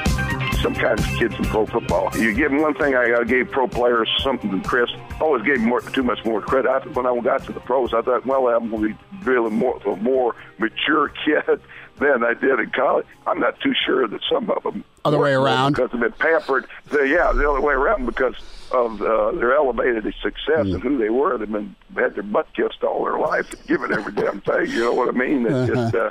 Sometimes 0.67 1.07
kids 1.17 1.33
in 1.37 1.45
pro 1.45 1.65
football. 1.65 2.11
You 2.17 2.35
give 2.35 2.51
them 2.51 2.61
one 2.61 2.75
thing. 2.75 2.97
I 2.97 3.23
gave 3.23 3.53
pro 3.53 3.69
players 3.69 4.09
something 4.25 4.51
to 4.51 4.69
Chris. 4.69 4.91
Always 5.21 5.45
gave 5.45 5.61
more 5.61 5.81
too 5.81 6.03
much 6.03 6.25
more 6.25 6.41
credit. 6.41 6.69
I, 6.69 6.81
when 6.89 7.07
I 7.07 7.17
got 7.21 7.45
to 7.45 7.53
the 7.53 7.61
pros, 7.61 7.95
I 7.95 8.03
thought, 8.03 8.27
well, 8.27 8.49
I'm 8.49 8.69
going 8.71 8.83
to 8.83 8.89
be 8.89 9.25
really 9.31 9.51
more 9.51 9.81
a 9.87 9.95
more 9.97 10.35
mature 10.59 11.09
kid 11.25 11.61
than 12.01 12.25
I 12.25 12.35
did 12.35 12.59
in 12.59 12.71
college. 12.71 13.07
I'm 13.29 13.39
not 13.39 13.61
too 13.61 13.75
sure 13.87 14.09
that 14.09 14.21
some 14.29 14.51
of 14.51 14.65
them 14.65 14.83
Other 15.05 15.19
way 15.19 15.35
around. 15.35 15.75
because 15.75 15.93
they've 15.93 16.01
been 16.01 16.13
pampered. 16.13 16.67
They, 16.91 17.11
yeah, 17.13 17.31
the 17.33 17.49
other 17.49 17.61
way 17.61 17.75
around 17.75 18.05
because 18.05 18.35
of 18.73 19.01
uh, 19.01 19.31
their 19.33 19.55
elevated 19.55 20.03
success 20.21 20.67
and 20.67 20.83
who 20.83 20.99
they 20.99 21.11
were. 21.11 21.39
They've 21.39 21.51
been 21.51 21.77
had 21.95 22.15
their 22.17 22.25
butt 22.25 22.49
kissed 22.55 22.83
all 22.83 23.05
their 23.05 23.19
life, 23.19 23.55
given 23.69 23.93
every 23.93 24.13
damn 24.13 24.41
thing. 24.41 24.67
You 24.67 24.81
know 24.81 24.95
what 24.95 25.09
I 25.09 25.17
mean? 25.17 25.47
It 25.47 25.69
just 25.69 25.95
uh, 25.95 26.11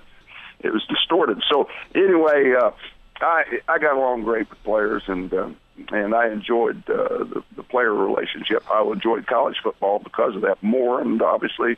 it 0.61 0.72
was 0.72 0.86
distorted. 0.88 1.44
So 1.52 1.68
anyway, 1.94 2.53
uh, 2.57 2.72
I 3.21 3.59
I 3.67 3.79
got 3.79 3.95
along 3.95 4.23
great 4.23 4.49
with 4.49 4.63
players, 4.63 5.03
and 5.07 5.33
uh, 5.33 5.49
and 5.91 6.13
I 6.13 6.29
enjoyed 6.29 6.89
uh, 6.89 7.23
the, 7.23 7.43
the 7.55 7.63
player 7.63 7.93
relationship. 7.93 8.63
I 8.71 8.81
enjoyed 8.81 9.27
college 9.27 9.57
football 9.63 9.99
because 9.99 10.35
of 10.35 10.41
that 10.41 10.61
more, 10.61 11.01
and 11.01 11.21
obviously. 11.21 11.77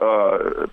Uh, 0.00 0.66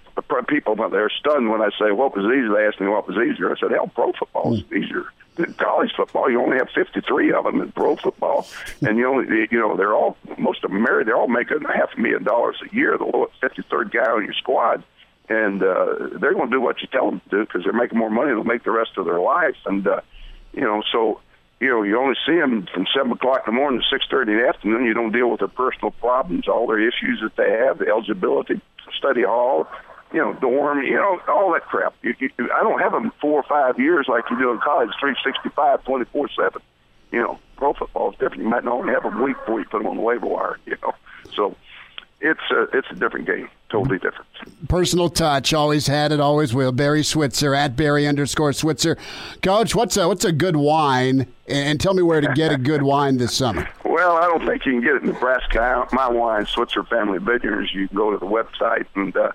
people 0.48 0.76
they're 0.90 1.12
stunned 1.12 1.50
when 1.50 1.62
I 1.62 1.70
say 1.80 1.92
what 1.92 2.16
was 2.16 2.26
easier. 2.26 2.50
They 2.50 2.66
asked 2.66 2.82
me 2.82 2.88
what 2.88 3.08
was 3.08 3.18
easier. 3.18 3.52
I 3.52 3.60
said, 3.60 3.72
"Hell, 3.72 3.88
pro 3.94 4.12
football 4.14 4.56
is 4.56 4.64
easier 4.74 5.06
than 5.36 5.54
college 5.54 5.92
football. 5.96 6.30
You 6.30 6.42
only 6.42 6.58
have 6.58 6.70
53 6.74 7.32
of 7.34 7.46
them 7.46 7.62
in 7.62 7.72
pro 7.72 7.96
football, 7.96 8.48
and 8.82 8.98
you 8.98 9.08
only, 9.08 9.48
you 9.50 9.60
know, 9.60 9.76
they're 9.76 9.94
all 9.94 10.18
most 10.38 10.64
of 10.64 10.72
them 10.72 10.84
married. 10.84 11.08
They're 11.08 11.16
all 11.18 11.28
making 11.28 11.64
a 11.66 11.78
half 11.78 11.90
a 11.96 12.00
million 12.00 12.24
dollars 12.24 12.58
a 12.70 12.76
year. 12.76 12.98
The 12.98 13.06
lowest 13.06 13.40
53rd 13.42 13.92
guy 13.92 14.12
on 14.12 14.26
your 14.26 14.34
squad, 14.34 14.84
and 15.32 15.64
uh, 15.64 16.20
they're 16.20 16.34
going 16.34 16.50
to 16.50 16.56
do 16.56 16.62
what 16.62 16.82
you 16.82 16.88
tell 16.92 17.10
them 17.10 17.22
to 17.22 17.30
do 17.30 17.46
because 17.46 17.64
they're 17.64 17.72
making 17.72 17.98
more 17.98 18.10
money. 18.10 18.32
They'll 18.32 18.44
make 18.44 18.66
the 18.66 18.72
rest 18.72 18.92
of 18.98 19.06
their 19.06 19.20
life, 19.20 19.56
and 19.66 19.88
uh, 19.88 20.02
you 20.52 20.62
know, 20.62 20.84
so 20.92 21.22
you 21.62 21.70
know, 21.70 21.84
you 21.84 21.98
only 21.98 22.16
see 22.26 22.36
them 22.36 22.68
from 22.74 22.86
seven 22.94 23.12
o'clock 23.14 23.44
in 23.48 23.54
the 23.54 23.60
morning 23.60 23.80
to 23.80 23.86
six 23.90 24.06
thirty 24.12 24.34
in 24.34 24.40
the 24.40 24.48
afternoon. 24.48 24.86
You 24.86 24.94
don't 24.94 25.14
deal 25.14 25.30
with 25.30 25.40
their 25.40 25.48
personal 25.48 25.92
problems, 25.92 26.48
all 26.50 26.68
their 26.68 26.80
issues 26.80 27.22
that 27.24 27.36
they 27.38 27.50
have, 27.50 27.78
the 27.78 27.88
eligibility, 27.88 28.60
study 28.98 29.24
hall, 29.24 29.68
you 30.12 30.20
know, 30.20 30.34
dorm, 30.34 30.84
you 30.84 30.96
know, 30.96 31.22
all 31.30 31.54
that 31.54 31.66
crap. 31.66 31.94
You, 32.02 32.14
you, 32.20 32.30
I 32.54 32.64
don't 32.64 32.80
have 32.80 32.92
them 32.92 33.12
four 33.22 33.40
or 33.40 33.44
five 33.44 33.80
years 33.80 34.08
like 34.10 34.26
you 34.30 34.38
do 34.38 34.52
in 34.52 34.60
college, 34.60 34.90
three 35.00 35.16
sixty 35.24 35.50
five, 35.56 35.84
twenty 35.86 36.06
four 36.06 36.28
seven. 36.36 36.62
You 37.12 37.22
know, 37.22 37.40
pro 37.56 37.74
football 37.74 38.12
is 38.12 38.18
different. 38.18 38.44
You 38.44 38.50
might 38.50 38.66
not 38.66 38.74
only 38.74 38.94
have 38.94 39.06
a 39.06 39.24
week 39.24 39.38
before 39.40 39.60
you 39.60 39.66
put 39.66 39.80
them 39.80 39.88
on 39.88 39.96
the 39.96 40.04
waiver 40.04 40.26
wire. 40.26 40.58
You 40.66 40.78
know, 40.82 40.94
so 41.34 41.56
it's 42.22 42.52
a 42.52 42.64
it's 42.78 42.88
a 42.92 42.96
different 42.96 43.28
game, 43.28 43.50
totally 43.72 43.98
different. 43.98 44.28
Personal 44.68 45.10
touch, 45.10 45.54
always 45.54 45.88
had 45.88 46.12
it, 46.12 46.20
always 46.20 46.54
will. 46.54 46.72
Barry 46.72 47.04
Switzer 47.04 47.56
at 47.56 47.76
Barry 47.76 48.06
underscore 48.06 48.54
Switzer. 48.54 48.98
Coach, 49.42 49.74
what's 49.76 49.98
a 49.98 50.08
what's 50.08 50.26
a 50.26 50.32
good 50.32 50.56
wine? 50.56 51.28
And 51.48 51.80
tell 51.80 51.94
me 51.94 52.02
where 52.02 52.22
to 52.22 52.32
get 52.34 52.52
a 52.52 52.58
good 52.58 52.84
wine 52.84 53.18
this 53.18 53.36
summer. 53.36 53.68
Well, 53.92 54.16
I 54.16 54.22
don't 54.22 54.48
think 54.48 54.66
you 54.66 54.72
can 54.72 54.82
get 54.82 54.96
it 54.96 55.02
in 55.02 55.10
Nebraska. 55.10 55.86
My 55.92 56.10
wine, 56.10 56.46
Switzer 56.46 56.86
Family 56.86 57.20
Vineyards. 57.20 57.74
You 57.74 57.90
can 57.90 57.98
go 57.98 58.10
to 58.10 58.18
the 58.18 58.26
website 58.26 58.86
and 58.96 59.16
uh, 59.18 59.32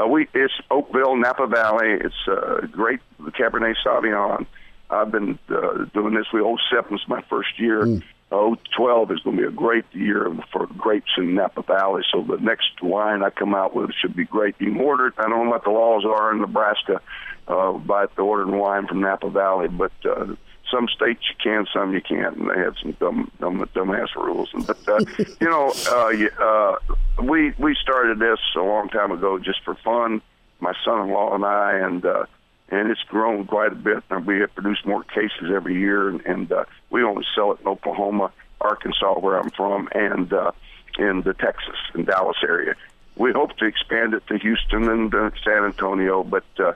uh, 0.00 0.06
we 0.06 0.26
it's 0.32 0.54
Oakville, 0.70 1.16
Napa 1.16 1.46
Valley. 1.46 1.98
It's 2.00 2.14
uh, 2.26 2.66
great 2.72 3.00
Cabernet 3.20 3.74
Sauvignon. 3.84 4.46
I've 4.88 5.12
been 5.12 5.38
uh, 5.50 5.84
doing 5.92 6.14
this. 6.14 6.26
We 6.32 6.40
07 6.40 6.92
was 6.92 7.06
my 7.08 7.22
first 7.28 7.58
year. 7.58 7.84
Mm. 7.84 8.02
Uh, 8.32 8.54
12 8.76 9.10
is 9.10 9.18
going 9.20 9.36
to 9.36 9.42
be 9.42 9.48
a 9.48 9.50
great 9.50 9.84
year 9.92 10.32
for 10.52 10.66
grapes 10.78 11.10
in 11.18 11.34
Napa 11.34 11.62
Valley. 11.62 12.02
So 12.12 12.22
the 12.22 12.36
next 12.36 12.80
wine 12.80 13.22
I 13.24 13.30
come 13.30 13.54
out 13.56 13.74
with 13.74 13.90
should 14.00 14.14
be 14.14 14.24
great. 14.24 14.54
You 14.60 14.72
can 14.72 14.80
order 14.80 15.08
it. 15.08 15.14
I 15.18 15.22
don't 15.28 15.46
know 15.46 15.50
what 15.50 15.64
the 15.64 15.70
laws 15.70 16.04
are 16.04 16.30
in 16.32 16.40
Nebraska 16.40 17.00
uh, 17.48 17.74
about 17.74 18.14
the 18.14 18.22
ordering 18.22 18.56
wine 18.56 18.86
from 18.86 19.00
Napa 19.00 19.30
Valley, 19.30 19.66
but 19.66 19.90
uh, 20.04 20.26
some 20.70 20.86
states 20.86 21.22
you 21.28 21.34
can, 21.42 21.66
some 21.74 21.92
you 21.92 22.00
can't, 22.00 22.36
and 22.36 22.48
they 22.50 22.58
have 22.60 22.74
some 22.80 22.92
dumb, 23.00 23.30
dumb, 23.40 23.68
dumbass 23.74 24.14
rules. 24.14 24.50
But 24.64 24.88
uh, 24.88 25.00
you 25.40 25.48
know, 25.48 25.72
uh, 25.90 26.08
you- 26.10 26.30
uh, 26.40 26.76
we 27.24 27.52
we 27.58 27.74
started 27.82 28.20
this 28.20 28.38
a 28.56 28.60
long 28.60 28.88
time 28.90 29.10
ago 29.10 29.38
just 29.40 29.64
for 29.64 29.74
fun. 29.74 30.22
My 30.60 30.72
son-in-law 30.84 31.34
and 31.34 31.44
I, 31.44 31.78
and 31.78 32.04
uh, 32.06 32.26
and 32.70 32.90
it's 32.90 33.02
grown 33.02 33.46
quite 33.46 33.72
a 33.72 33.76
bit. 33.76 34.02
And 34.10 34.26
we 34.26 34.40
have 34.40 34.54
produced 34.54 34.86
more 34.86 35.04
cases 35.04 35.50
every 35.54 35.78
year, 35.78 36.08
and, 36.08 36.20
and 36.22 36.52
uh, 36.52 36.64
we 36.90 37.02
only 37.02 37.24
sell 37.34 37.52
it 37.52 37.60
in 37.60 37.68
Oklahoma 37.68 38.32
Arkansas, 38.60 39.18
where 39.18 39.38
I'm 39.38 39.50
from, 39.50 39.88
and 39.92 40.32
uh, 40.32 40.52
in 40.98 41.22
the 41.22 41.34
Texas 41.34 41.76
and 41.94 42.06
Dallas 42.06 42.36
area. 42.42 42.74
We 43.16 43.32
hope 43.32 43.56
to 43.58 43.64
expand 43.64 44.14
it 44.14 44.26
to 44.28 44.38
Houston 44.38 44.88
and 44.88 45.14
uh, 45.14 45.30
San 45.44 45.64
Antonio, 45.64 46.22
but 46.22 46.44
uh, 46.58 46.72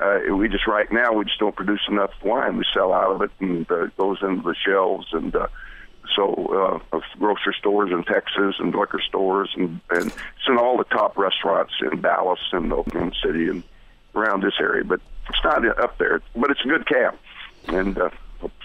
uh, 0.00 0.20
we 0.34 0.48
just 0.48 0.66
right 0.66 0.90
now 0.92 1.12
we 1.12 1.24
just 1.24 1.38
don't 1.38 1.56
produce 1.56 1.80
enough 1.88 2.12
wine. 2.22 2.56
We 2.56 2.64
sell 2.72 2.92
out 2.92 3.12
of 3.12 3.22
it 3.22 3.30
and 3.40 3.70
uh, 3.70 3.86
goes 3.96 4.18
into 4.22 4.42
the 4.42 4.54
shelves 4.54 5.08
and. 5.12 5.34
Uh, 5.34 5.48
so 6.16 6.82
uh, 6.92 7.00
grocery 7.18 7.54
stores 7.58 7.92
in 7.92 8.02
Texas 8.02 8.54
and 8.58 8.74
liquor 8.74 9.00
stores 9.06 9.50
and 9.54 9.78
and 9.90 10.06
it's 10.06 10.48
in 10.48 10.56
all 10.56 10.78
the 10.78 10.84
top 10.84 11.18
restaurants 11.18 11.74
in 11.82 12.00
Dallas 12.00 12.40
and 12.50 12.72
Oklahoma 12.72 13.12
City 13.22 13.48
and 13.48 13.62
around 14.14 14.42
this 14.42 14.54
area. 14.58 14.84
But 14.84 15.00
it's 15.28 15.44
not 15.44 15.64
up 15.78 15.98
there. 15.98 16.20
But 16.36 16.50
it's 16.50 16.60
a 16.64 16.68
good 16.68 16.86
camp, 16.86 17.18
and 17.68 17.98
uh, 17.98 18.10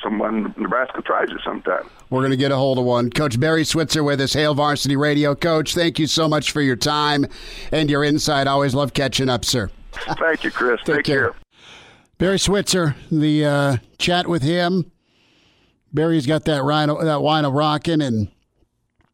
someone 0.01 0.53
in 0.57 0.63
Nebraska 0.63 1.01
tries 1.01 1.29
it 1.29 1.39
sometime. 1.43 1.89
We're 2.09 2.21
going 2.21 2.31
to 2.31 2.37
get 2.37 2.51
a 2.51 2.55
hold 2.57 2.77
of 2.77 2.85
one. 2.85 3.09
Coach 3.09 3.39
Barry 3.39 3.63
Switzer 3.63 4.03
with 4.03 4.21
us, 4.21 4.33
Hail 4.33 4.53
Varsity 4.53 4.95
Radio. 4.95 5.33
Coach, 5.35 5.73
thank 5.73 5.99
you 5.99 6.07
so 6.07 6.27
much 6.27 6.51
for 6.51 6.61
your 6.61 6.75
time 6.75 7.25
and 7.71 7.89
your 7.89 8.03
insight. 8.03 8.47
Always 8.47 8.75
love 8.75 8.93
catching 8.93 9.29
up, 9.29 9.45
sir. 9.45 9.69
Thank 10.19 10.43
you, 10.43 10.49
Chris. 10.49 10.79
Take, 10.85 10.97
Take 10.97 11.05
care. 11.05 11.31
care. 11.31 11.39
Barry 12.17 12.39
Switzer, 12.39 12.95
the 13.11 13.45
uh, 13.45 13.77
chat 13.99 14.27
with 14.27 14.41
him. 14.41 14.91
Barry's 15.93 16.25
got 16.25 16.45
that 16.45 16.63
rhino, 16.63 17.03
that 17.03 17.21
wine 17.21 17.45
of 17.45 17.53
rocking, 17.53 18.01
and 18.01 18.31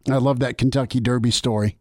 I 0.09 0.17
love 0.17 0.39
that 0.39 0.57
Kentucky 0.57 0.99
Derby 0.99 1.31
story. 1.31 1.77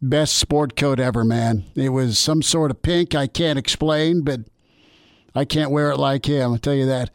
Best 0.00 0.36
sport 0.36 0.74
coat 0.74 0.98
ever, 0.98 1.22
man. 1.24 1.64
It 1.76 1.90
was 1.90 2.18
some 2.18 2.42
sort 2.42 2.72
of 2.72 2.82
pink 2.82 3.14
I 3.14 3.28
can't 3.28 3.58
explain, 3.58 4.22
but 4.22 4.40
I 5.34 5.44
can't 5.44 5.70
wear 5.70 5.90
it 5.90 5.98
like 5.98 6.26
him. 6.26 6.52
I'll 6.52 6.58
tell 6.58 6.74
you 6.74 6.86
that. 6.86 7.10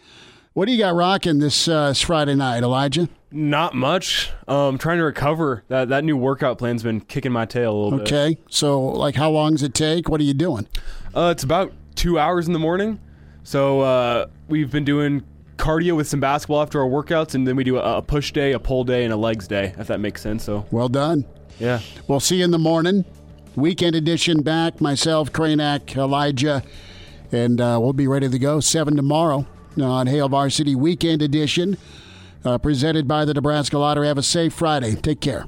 What 0.53 0.65
do 0.65 0.71
you 0.71 0.79
got 0.79 0.95
rocking 0.95 1.37
this 1.39 1.67
uh, 1.67 1.89
this 1.89 2.01
Friday 2.01 2.33
night, 2.35 2.63
Elijah? 2.63 3.09
Not 3.31 3.75
much. 3.75 4.31
Um, 4.47 4.77
trying 4.79 4.97
to 4.97 5.03
recover. 5.03 5.63
That 5.67 5.89
that 5.89 6.03
new 6.03 6.17
workout 6.17 6.57
plan's 6.57 6.81
been 6.81 7.01
kicking 7.01 7.31
my 7.31 7.45
tail 7.45 7.73
a 7.73 7.77
little 7.77 7.99
bit. 7.99 8.07
Okay, 8.11 8.37
so 8.49 8.81
like, 8.81 9.15
how 9.15 9.29
long 9.29 9.51
does 9.51 9.63
it 9.63 9.73
take? 9.75 10.09
What 10.09 10.19
are 10.19 10.23
you 10.23 10.33
doing? 10.33 10.67
Uh, 11.13 11.29
it's 11.35 11.43
about 11.43 11.73
two 11.95 12.17
hours 12.17 12.47
in 12.47 12.53
the 12.53 12.59
morning. 12.59 12.99
So 13.43 13.81
uh, 13.81 14.25
we've 14.47 14.71
been 14.71 14.83
doing 14.85 15.23
cardio 15.57 15.95
with 15.95 16.07
some 16.07 16.19
basketball 16.19 16.61
after 16.61 16.81
our 16.81 16.87
workouts, 16.89 17.35
and 17.35 17.47
then 17.47 17.55
we 17.55 17.63
do 17.63 17.77
a, 17.77 17.97
a 17.97 18.01
push 18.01 18.31
day, 18.31 18.53
a 18.53 18.59
pull 18.59 18.83
day, 18.83 19.03
and 19.03 19.13
a 19.13 19.17
legs 19.17 19.47
day. 19.47 19.75
If 19.77 19.87
that 19.87 19.99
makes 19.99 20.21
sense. 20.21 20.43
So 20.43 20.65
Well 20.71 20.89
done. 20.89 21.23
yeah. 21.59 21.81
We'll 22.07 22.19
see 22.19 22.37
you 22.37 22.45
in 22.45 22.51
the 22.51 22.59
morning. 22.59 23.05
Weekend 23.55 23.95
edition 23.95 24.41
back. 24.41 24.81
Myself, 24.81 25.31
Kranak, 25.31 25.95
Elijah, 25.95 26.61
and 27.31 27.59
uh, 27.59 27.77
we'll 27.81 27.93
be 27.93 28.07
ready 28.07 28.29
to 28.29 28.39
go. 28.39 28.59
Seven 28.59 28.95
tomorrow 28.95 29.45
on 29.81 30.07
Hail 30.07 30.29
Varsity 30.29 30.75
Weekend 30.75 31.21
edition, 31.21 31.77
uh, 32.43 32.57
presented 32.57 33.07
by 33.07 33.25
the 33.25 33.33
Nebraska 33.33 33.77
Lottery. 33.77 34.07
Have 34.07 34.17
a 34.17 34.23
safe 34.23 34.53
Friday. 34.53 34.95
Take 34.95 35.21
care. 35.21 35.45